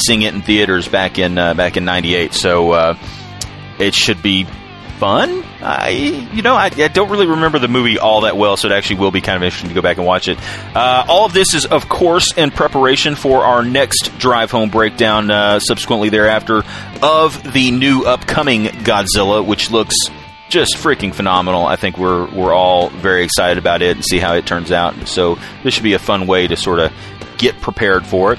seeing 0.00 0.22
it 0.22 0.34
in 0.34 0.42
theaters 0.42 0.88
back 0.88 1.18
in 1.18 1.38
uh, 1.38 1.54
back 1.54 1.76
in 1.76 1.84
'98. 1.84 2.34
So 2.34 2.72
uh, 2.72 2.98
it 3.78 3.94
should 3.94 4.22
be 4.22 4.46
fun. 5.00 5.42
I, 5.62 6.28
you 6.32 6.42
know, 6.42 6.54
I, 6.54 6.66
I, 6.66 6.88
don't 6.88 7.10
really 7.10 7.26
remember 7.26 7.58
the 7.58 7.68
movie 7.68 7.98
all 7.98 8.22
that 8.22 8.36
well, 8.36 8.58
so 8.58 8.68
it 8.68 8.72
actually 8.72 9.00
will 9.00 9.10
be 9.10 9.22
kind 9.22 9.36
of 9.36 9.42
interesting 9.42 9.70
to 9.70 9.74
go 9.74 9.80
back 9.80 9.96
and 9.96 10.06
watch 10.06 10.28
it. 10.28 10.38
Uh, 10.76 11.06
all 11.08 11.24
of 11.24 11.32
this 11.32 11.54
is, 11.54 11.64
of 11.64 11.88
course, 11.88 12.36
in 12.36 12.50
preparation 12.50 13.14
for 13.14 13.42
our 13.44 13.64
next 13.64 14.18
drive 14.18 14.50
home 14.50 14.68
breakdown. 14.68 15.30
Uh, 15.30 15.58
subsequently 15.58 16.10
thereafter, 16.10 16.62
of 17.02 17.52
the 17.54 17.70
new 17.70 18.04
upcoming 18.04 18.64
Godzilla, 18.64 19.44
which 19.44 19.70
looks 19.70 19.96
just 20.50 20.74
freaking 20.76 21.14
phenomenal. 21.14 21.64
I 21.64 21.76
think 21.76 21.96
we're 21.96 22.30
we're 22.30 22.52
all 22.52 22.90
very 22.90 23.24
excited 23.24 23.56
about 23.56 23.80
it 23.80 23.96
and 23.96 24.04
see 24.04 24.18
how 24.18 24.34
it 24.34 24.44
turns 24.44 24.70
out. 24.70 25.08
So 25.08 25.38
this 25.64 25.72
should 25.72 25.84
be 25.84 25.94
a 25.94 25.98
fun 25.98 26.26
way 26.26 26.46
to 26.46 26.56
sort 26.56 26.78
of 26.78 26.92
get 27.38 27.58
prepared 27.60 28.04
for 28.04 28.34
it. 28.34 28.38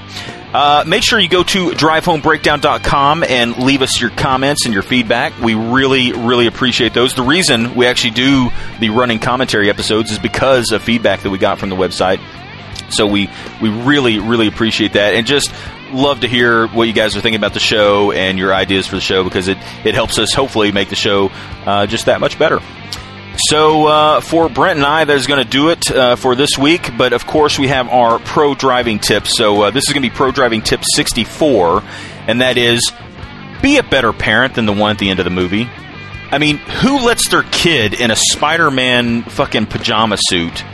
Uh, 0.52 0.84
make 0.86 1.02
sure 1.02 1.18
you 1.18 1.28
go 1.28 1.42
to 1.42 1.70
drivehomebreakdown.com 1.70 3.24
and 3.24 3.56
leave 3.56 3.80
us 3.80 4.00
your 4.00 4.10
comments 4.10 4.66
and 4.66 4.74
your 4.74 4.82
feedback. 4.82 5.38
We 5.40 5.54
really, 5.54 6.12
really 6.12 6.46
appreciate 6.46 6.92
those. 6.92 7.14
The 7.14 7.22
reason 7.22 7.74
we 7.74 7.86
actually 7.86 8.10
do 8.10 8.50
the 8.78 8.90
running 8.90 9.18
commentary 9.18 9.70
episodes 9.70 10.10
is 10.12 10.18
because 10.18 10.72
of 10.72 10.82
feedback 10.82 11.20
that 11.22 11.30
we 11.30 11.38
got 11.38 11.58
from 11.58 11.70
the 11.70 11.76
website. 11.76 12.20
So 12.90 13.06
we, 13.06 13.30
we 13.62 13.70
really, 13.70 14.18
really 14.18 14.46
appreciate 14.46 14.92
that. 14.92 15.14
And 15.14 15.26
just 15.26 15.52
love 15.92 16.20
to 16.20 16.28
hear 16.28 16.66
what 16.68 16.84
you 16.84 16.92
guys 16.92 17.16
are 17.16 17.20
thinking 17.20 17.38
about 17.38 17.54
the 17.54 17.60
show 17.60 18.12
and 18.12 18.38
your 18.38 18.52
ideas 18.54 18.86
for 18.86 18.96
the 18.96 19.00
show 19.00 19.24
because 19.24 19.48
it, 19.48 19.58
it 19.84 19.94
helps 19.94 20.18
us 20.18 20.32
hopefully 20.32 20.72
make 20.72 20.88
the 20.88 20.96
show 20.96 21.30
uh, 21.64 21.86
just 21.86 22.06
that 22.06 22.20
much 22.20 22.38
better. 22.38 22.60
So 23.52 23.86
uh, 23.86 24.20
for 24.22 24.48
Brent 24.48 24.78
and 24.78 24.86
I, 24.86 25.04
that 25.04 25.14
is 25.14 25.26
going 25.26 25.44
to 25.44 25.50
do 25.50 25.68
it 25.68 25.90
uh, 25.90 26.16
for 26.16 26.34
this 26.34 26.56
week. 26.56 26.88
But 26.96 27.12
of 27.12 27.26
course, 27.26 27.58
we 27.58 27.68
have 27.68 27.86
our 27.86 28.18
pro 28.18 28.54
driving 28.54 28.98
tips. 28.98 29.36
So 29.36 29.64
uh, 29.64 29.70
this 29.70 29.84
is 29.86 29.92
going 29.92 30.02
to 30.02 30.08
be 30.08 30.16
pro 30.16 30.30
driving 30.30 30.62
tip 30.62 30.80
64, 30.94 31.82
and 32.28 32.40
that 32.40 32.56
is 32.56 32.90
be 33.60 33.76
a 33.76 33.82
better 33.82 34.14
parent 34.14 34.54
than 34.54 34.64
the 34.64 34.72
one 34.72 34.92
at 34.92 34.98
the 34.98 35.10
end 35.10 35.20
of 35.20 35.26
the 35.26 35.30
movie. 35.30 35.68
I 36.30 36.38
mean, 36.38 36.56
who 36.56 37.04
lets 37.04 37.28
their 37.28 37.42
kid 37.42 37.92
in 37.92 38.10
a 38.10 38.16
Spider-Man 38.16 39.24
fucking 39.24 39.66
pajama 39.66 40.16
suit 40.18 40.64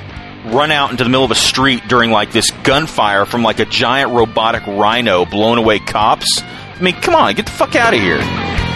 run 0.44 0.70
out 0.70 0.92
into 0.92 1.02
the 1.02 1.10
middle 1.10 1.24
of 1.24 1.32
a 1.32 1.34
street 1.34 1.82
during 1.88 2.12
like 2.12 2.30
this 2.30 2.52
gunfire 2.62 3.26
from 3.26 3.42
like 3.42 3.58
a 3.58 3.64
giant 3.64 4.12
robotic 4.12 4.64
rhino 4.68 5.24
blowing 5.24 5.58
away 5.58 5.80
cops? 5.80 6.42
I 6.42 6.78
mean, 6.80 6.94
come 6.94 7.16
on, 7.16 7.34
get 7.34 7.46
the 7.46 7.50
fuck 7.50 7.74
out 7.74 7.92
of 7.92 7.98
here. 7.98 8.67